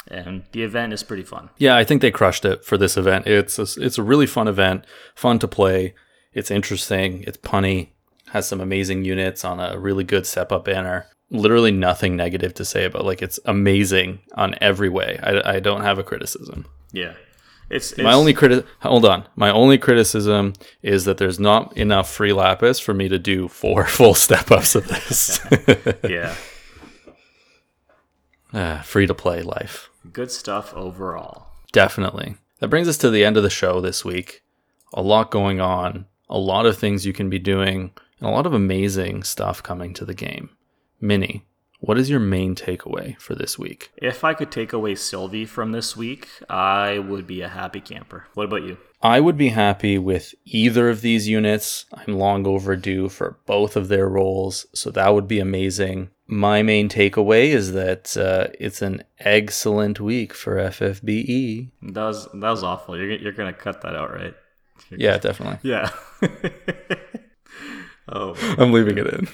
and 0.08 0.44
the 0.52 0.64
event 0.64 0.94
is 0.94 1.04
pretty 1.04 1.24
fun. 1.24 1.50
Yeah, 1.58 1.76
I 1.76 1.84
think 1.84 2.02
they 2.02 2.12
crushed 2.12 2.46
it 2.46 2.64
for 2.64 2.78
this 2.78 2.96
event. 2.96 3.28
It's 3.28 3.60
a, 3.60 3.68
it's 3.82 3.98
a 3.98 4.04
really 4.04 4.28
fun 4.28 4.48
event, 4.48 4.86
fun 5.16 5.40
to 5.40 5.48
play. 5.48 5.96
It's 6.34 6.50
interesting. 6.50 7.24
It's 7.28 7.38
punny. 7.38 7.90
Has 8.30 8.48
some 8.48 8.62
amazing 8.62 9.06
units 9.06 9.46
on 9.46 9.60
a 9.60 9.78
really 9.78 10.04
good 10.04 10.26
step 10.26 10.52
up 10.52 10.66
banner. 10.66 11.06
Literally 11.30 11.72
nothing 11.72 12.16
negative 12.16 12.54
to 12.56 12.66
say 12.66 12.86
about. 12.86 13.06
Like 13.06 13.22
it's 13.22 13.40
amazing 13.46 14.20
on 14.36 14.56
every 14.62 14.90
way. 14.90 15.20
I, 15.22 15.56
I 15.56 15.60
don't 15.60 15.82
have 15.82 16.00
a 16.00 16.04
criticism. 16.04 16.66
Yeah, 16.92 17.14
it's, 17.74 17.91
it's 17.93 18.01
My 18.01 18.13
only 18.13 18.34
criti- 18.34 18.65
hold 18.82 19.05
on. 19.05 19.26
My 19.36 19.49
only 19.51 19.78
criticism 19.78 20.53
is 20.82 21.05
that 21.05 21.17
there's 21.17 21.39
not 21.39 21.76
enough 21.78 22.09
free 22.09 22.34
lapis 22.34 22.80
for 22.80 22.93
me 22.93 23.07
to 23.09 23.19
do 23.19 23.47
four 23.47 23.86
full 23.97 24.13
step 24.13 24.51
ups 24.51 24.76
of 24.76 24.88
this. 24.88 25.39
yeah 26.09 26.36
ah, 28.53 28.82
free 28.86 29.07
to 29.07 29.13
play 29.13 29.41
life. 29.41 29.89
good 30.11 30.32
stuff 30.32 30.74
overall. 30.74 31.47
Definitely. 31.71 32.36
That 32.59 32.67
brings 32.69 32.88
us 32.88 32.97
to 32.99 33.09
the 33.09 33.26
end 33.26 33.36
of 33.36 33.43
the 33.43 33.49
show 33.49 33.82
this 33.82 34.05
week. 34.05 34.43
A 34.93 35.01
lot 35.01 35.32
going 35.32 35.59
on, 35.59 36.05
a 36.30 36.38
lot 36.38 36.65
of 36.65 36.78
things 36.78 37.05
you 37.05 37.13
can 37.13 37.30
be 37.30 37.39
doing, 37.39 37.91
and 38.19 38.30
a 38.30 38.32
lot 38.32 38.45
of 38.45 38.53
amazing 38.53 39.24
stuff 39.24 39.63
coming 39.63 39.93
to 39.95 40.05
the 40.05 40.13
game. 40.13 40.49
Minnie, 41.01 41.45
what 41.84 41.98
is 41.98 42.10
your 42.10 42.22
main 42.22 42.55
takeaway 42.55 43.20
for 43.20 43.36
this 43.36 43.60
week? 43.60 43.92
If 43.97 44.24
I 44.24 44.34
could 44.34 44.51
take 44.51 44.72
away 44.72 44.96
Sylvie 44.96 45.43
from 45.43 45.74
this 45.74 45.97
week, 45.97 46.30
I 46.50 46.97
would 47.00 47.28
be 47.28 47.42
a 47.42 47.50
happy 47.50 47.82
camper. 47.82 48.28
What 48.36 48.46
about 48.46 48.64
you? 48.64 48.78
I 49.01 49.20
would 49.20 49.38
be 49.38 49.50
happy 49.50 49.97
with 49.97 50.34
either 50.46 50.89
of 50.89 51.01
these 51.01 51.28
units. 51.28 51.86
I'm 51.93 52.18
long 52.18 52.47
overdue 52.47 53.10
for 53.10 53.38
both 53.46 53.76
of 53.76 53.89
their 53.89 54.08
roles, 54.08 54.66
so 54.74 54.92
that 54.92 55.14
would 55.14 55.28
be 55.28 55.42
amazing. 55.42 56.12
My 56.26 56.64
main 56.64 56.88
takeaway 56.88 57.47
is 57.47 57.74
that 57.74 58.16
uh, 58.16 58.47
it's 58.58 58.82
an 58.82 59.04
excellent 59.20 60.00
week 60.00 60.34
for 60.34 60.55
FFBE. 60.55 61.70
That 61.82 62.05
was 62.05 62.30
that 62.32 62.50
was 62.50 62.64
awful. 62.64 62.97
You're 62.97 63.12
you're 63.12 63.34
gonna 63.34 63.51
cut 63.51 63.82
that 63.82 63.93
out, 63.93 64.14
right? 64.14 64.34
Yeah, 64.89 65.18
definitely. 65.18 65.70
Yeah. 65.70 65.89
oh. 68.08 68.36
I'm 68.58 68.72
leaving 68.72 68.97
it 68.97 69.08
in. 69.08 69.28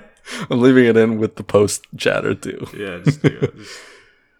I'm 0.50 0.60
leaving 0.60 0.84
it 0.86 0.96
in 0.96 1.18
with 1.18 1.36
the 1.36 1.44
post 1.44 1.86
chatter 1.96 2.34
too. 2.34 2.66
Yeah, 2.76 2.98
just, 3.04 3.22
do 3.22 3.28
it. 3.28 3.56
Just 3.56 3.78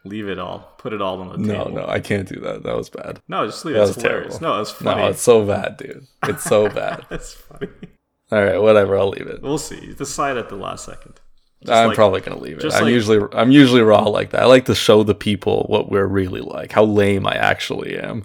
leave 0.04 0.28
it 0.28 0.38
all. 0.38 0.74
Put 0.78 0.92
it 0.92 1.00
all 1.02 1.20
on 1.20 1.28
the 1.28 1.38
No, 1.38 1.52
table. 1.64 1.70
no, 1.76 1.80
no, 1.82 1.88
I 1.88 2.00
can't 2.00 2.28
do 2.28 2.40
that. 2.40 2.62
That 2.62 2.76
was 2.76 2.88
bad. 2.90 3.20
No, 3.28 3.46
just 3.46 3.64
leave 3.64 3.76
it. 3.76 3.78
That 3.78 3.88
It's 3.88 3.96
was 3.96 4.02
hilarious. 4.04 4.38
terrible. 4.38 4.56
No, 4.56 4.60
it's 4.62 4.70
funny. 4.70 5.02
No, 5.02 5.08
it's 5.08 5.22
so 5.22 5.44
bad, 5.46 5.76
dude. 5.76 6.06
It's 6.24 6.44
so 6.44 6.68
bad. 6.80 7.04
That's 7.10 7.34
funny. 7.34 7.68
All 8.32 8.42
right, 8.44 8.58
whatever. 8.60 8.98
I'll 8.98 9.08
leave 9.10 9.26
it. 9.26 9.42
We'll 9.42 9.58
see. 9.58 9.94
Decide 9.94 10.36
at 10.36 10.48
the 10.48 10.56
last 10.56 10.84
second. 10.84 11.14
Just 11.62 11.72
I'm 11.72 11.88
like- 11.88 11.96
probably 11.96 12.20
gonna 12.20 12.38
leave 12.38 12.58
it. 12.58 12.64
I'm 12.72 12.82
like- 12.84 12.92
usually 12.92 13.20
I'm 13.32 13.50
usually 13.50 13.80
raw 13.82 14.02
like 14.02 14.30
that. 14.30 14.42
I 14.42 14.46
like 14.46 14.66
to 14.66 14.74
show 14.74 15.02
the 15.02 15.14
people 15.14 15.64
what 15.68 15.90
we're 15.90 16.06
really 16.06 16.40
like, 16.40 16.72
how 16.72 16.84
lame 16.84 17.26
I 17.26 17.34
actually 17.34 17.98
am. 17.98 18.24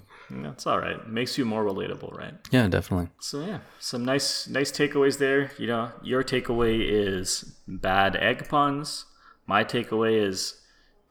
It's 0.52 0.66
all 0.66 0.78
right. 0.78 1.06
Makes 1.08 1.38
you 1.38 1.44
more 1.44 1.64
relatable, 1.64 2.16
right? 2.16 2.34
Yeah, 2.50 2.68
definitely. 2.68 3.10
So 3.20 3.44
yeah, 3.44 3.58
some 3.78 4.04
nice 4.04 4.48
nice 4.48 4.72
takeaways 4.72 5.18
there. 5.18 5.50
You 5.58 5.66
know, 5.66 5.92
your 6.02 6.22
takeaway 6.22 6.80
is 6.88 7.56
bad 7.66 8.16
egg 8.16 8.48
puns. 8.48 9.06
My 9.46 9.64
takeaway 9.64 10.22
is 10.22 10.60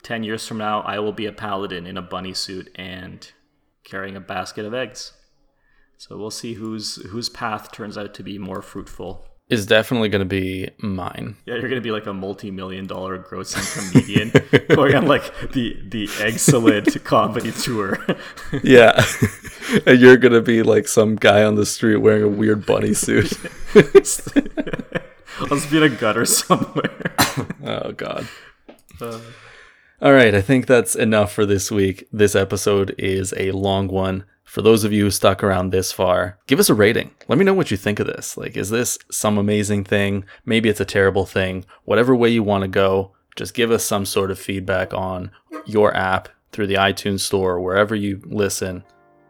ten 0.03 0.23
years 0.23 0.47
from 0.47 0.57
now, 0.57 0.81
I 0.81 0.99
will 0.99 1.11
be 1.11 1.25
a 1.25 1.31
paladin 1.31 1.85
in 1.85 1.97
a 1.97 2.01
bunny 2.01 2.33
suit 2.33 2.69
and 2.75 3.31
carrying 3.83 4.15
a 4.15 4.21
basket 4.21 4.65
of 4.65 4.73
eggs. 4.73 5.13
So 5.97 6.17
we'll 6.17 6.31
see 6.31 6.55
whose 6.55 6.95
whose 7.11 7.29
path 7.29 7.71
turns 7.71 7.97
out 7.97 8.13
to 8.15 8.23
be 8.23 8.37
more 8.37 8.61
fruitful. 8.61 9.27
Is 9.51 9.65
definitely 9.65 10.07
going 10.07 10.21
to 10.21 10.25
be 10.25 10.69
mine. 10.77 11.35
Yeah, 11.45 11.55
you're 11.55 11.67
gonna 11.67 11.81
be 11.81 11.91
like 11.91 12.05
a 12.05 12.13
multi-million 12.13 12.87
dollar 12.87 13.19
grossing 13.19 13.91
comedian 13.91 14.31
going 14.75 14.95
on 14.95 15.05
like 15.05 15.51
the 15.51 15.77
the 15.83 16.09
excellent 16.21 17.03
comedy 17.03 17.51
tour. 17.51 17.99
Yeah. 18.63 19.05
and 19.85 19.99
you're 19.99 20.15
going 20.15 20.33
to 20.33 20.41
be 20.41 20.63
like 20.63 20.87
some 20.87 21.17
guy 21.17 21.43
on 21.43 21.55
the 21.55 21.65
street 21.65 21.97
wearing 21.97 22.23
a 22.23 22.29
weird 22.29 22.65
bunny 22.65 22.93
suit. 22.93 23.33
Let's 23.75 24.21
be 25.69 25.77
in 25.77 25.83
a 25.83 25.89
gutter 25.89 26.25
somewhere. 26.25 27.13
oh, 27.65 27.91
God. 27.91 28.27
Uh. 29.01 29.19
All 30.01 30.13
right, 30.13 30.33
I 30.33 30.41
think 30.41 30.65
that's 30.65 30.95
enough 30.95 31.33
for 31.33 31.45
this 31.45 31.69
week. 31.69 32.07
This 32.11 32.35
episode 32.35 32.95
is 32.97 33.33
a 33.37 33.51
long 33.51 33.87
one. 33.87 34.23
For 34.51 34.61
those 34.61 34.83
of 34.83 34.91
you 34.91 35.05
who 35.05 35.11
stuck 35.11 35.45
around 35.45 35.69
this 35.69 35.93
far, 35.93 36.37
give 36.45 36.59
us 36.59 36.69
a 36.69 36.73
rating. 36.73 37.11
Let 37.29 37.37
me 37.37 37.45
know 37.45 37.53
what 37.53 37.71
you 37.71 37.77
think 37.77 38.01
of 38.01 38.07
this. 38.07 38.35
Like, 38.35 38.57
is 38.57 38.69
this 38.69 38.99
some 39.09 39.37
amazing 39.37 39.85
thing? 39.85 40.25
Maybe 40.43 40.67
it's 40.67 40.81
a 40.81 40.85
terrible 40.85 41.25
thing. 41.25 41.63
Whatever 41.85 42.13
way 42.13 42.27
you 42.27 42.43
want 42.43 42.63
to 42.63 42.67
go, 42.67 43.13
just 43.37 43.53
give 43.53 43.71
us 43.71 43.85
some 43.85 44.05
sort 44.05 44.29
of 44.29 44.37
feedback 44.37 44.93
on 44.93 45.31
your 45.65 45.95
app 45.95 46.27
through 46.51 46.67
the 46.67 46.75
iTunes 46.75 47.21
store, 47.21 47.61
wherever 47.61 47.95
you 47.95 48.21
listen. 48.25 48.83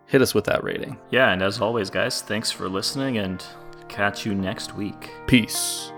Hit 0.08 0.24
us 0.24 0.34
with 0.34 0.46
that 0.46 0.64
rating. 0.64 0.98
Yeah, 1.12 1.32
and 1.32 1.44
as 1.44 1.62
always, 1.62 1.92
guys, 1.92 2.24
thanks 2.24 2.50
for 2.50 2.68
listening 2.68 3.20
and 3.20 3.46
catch 3.90 4.26
you 4.26 4.34
next 4.34 4.76
week. 4.76 5.12
Peace. 5.28 5.92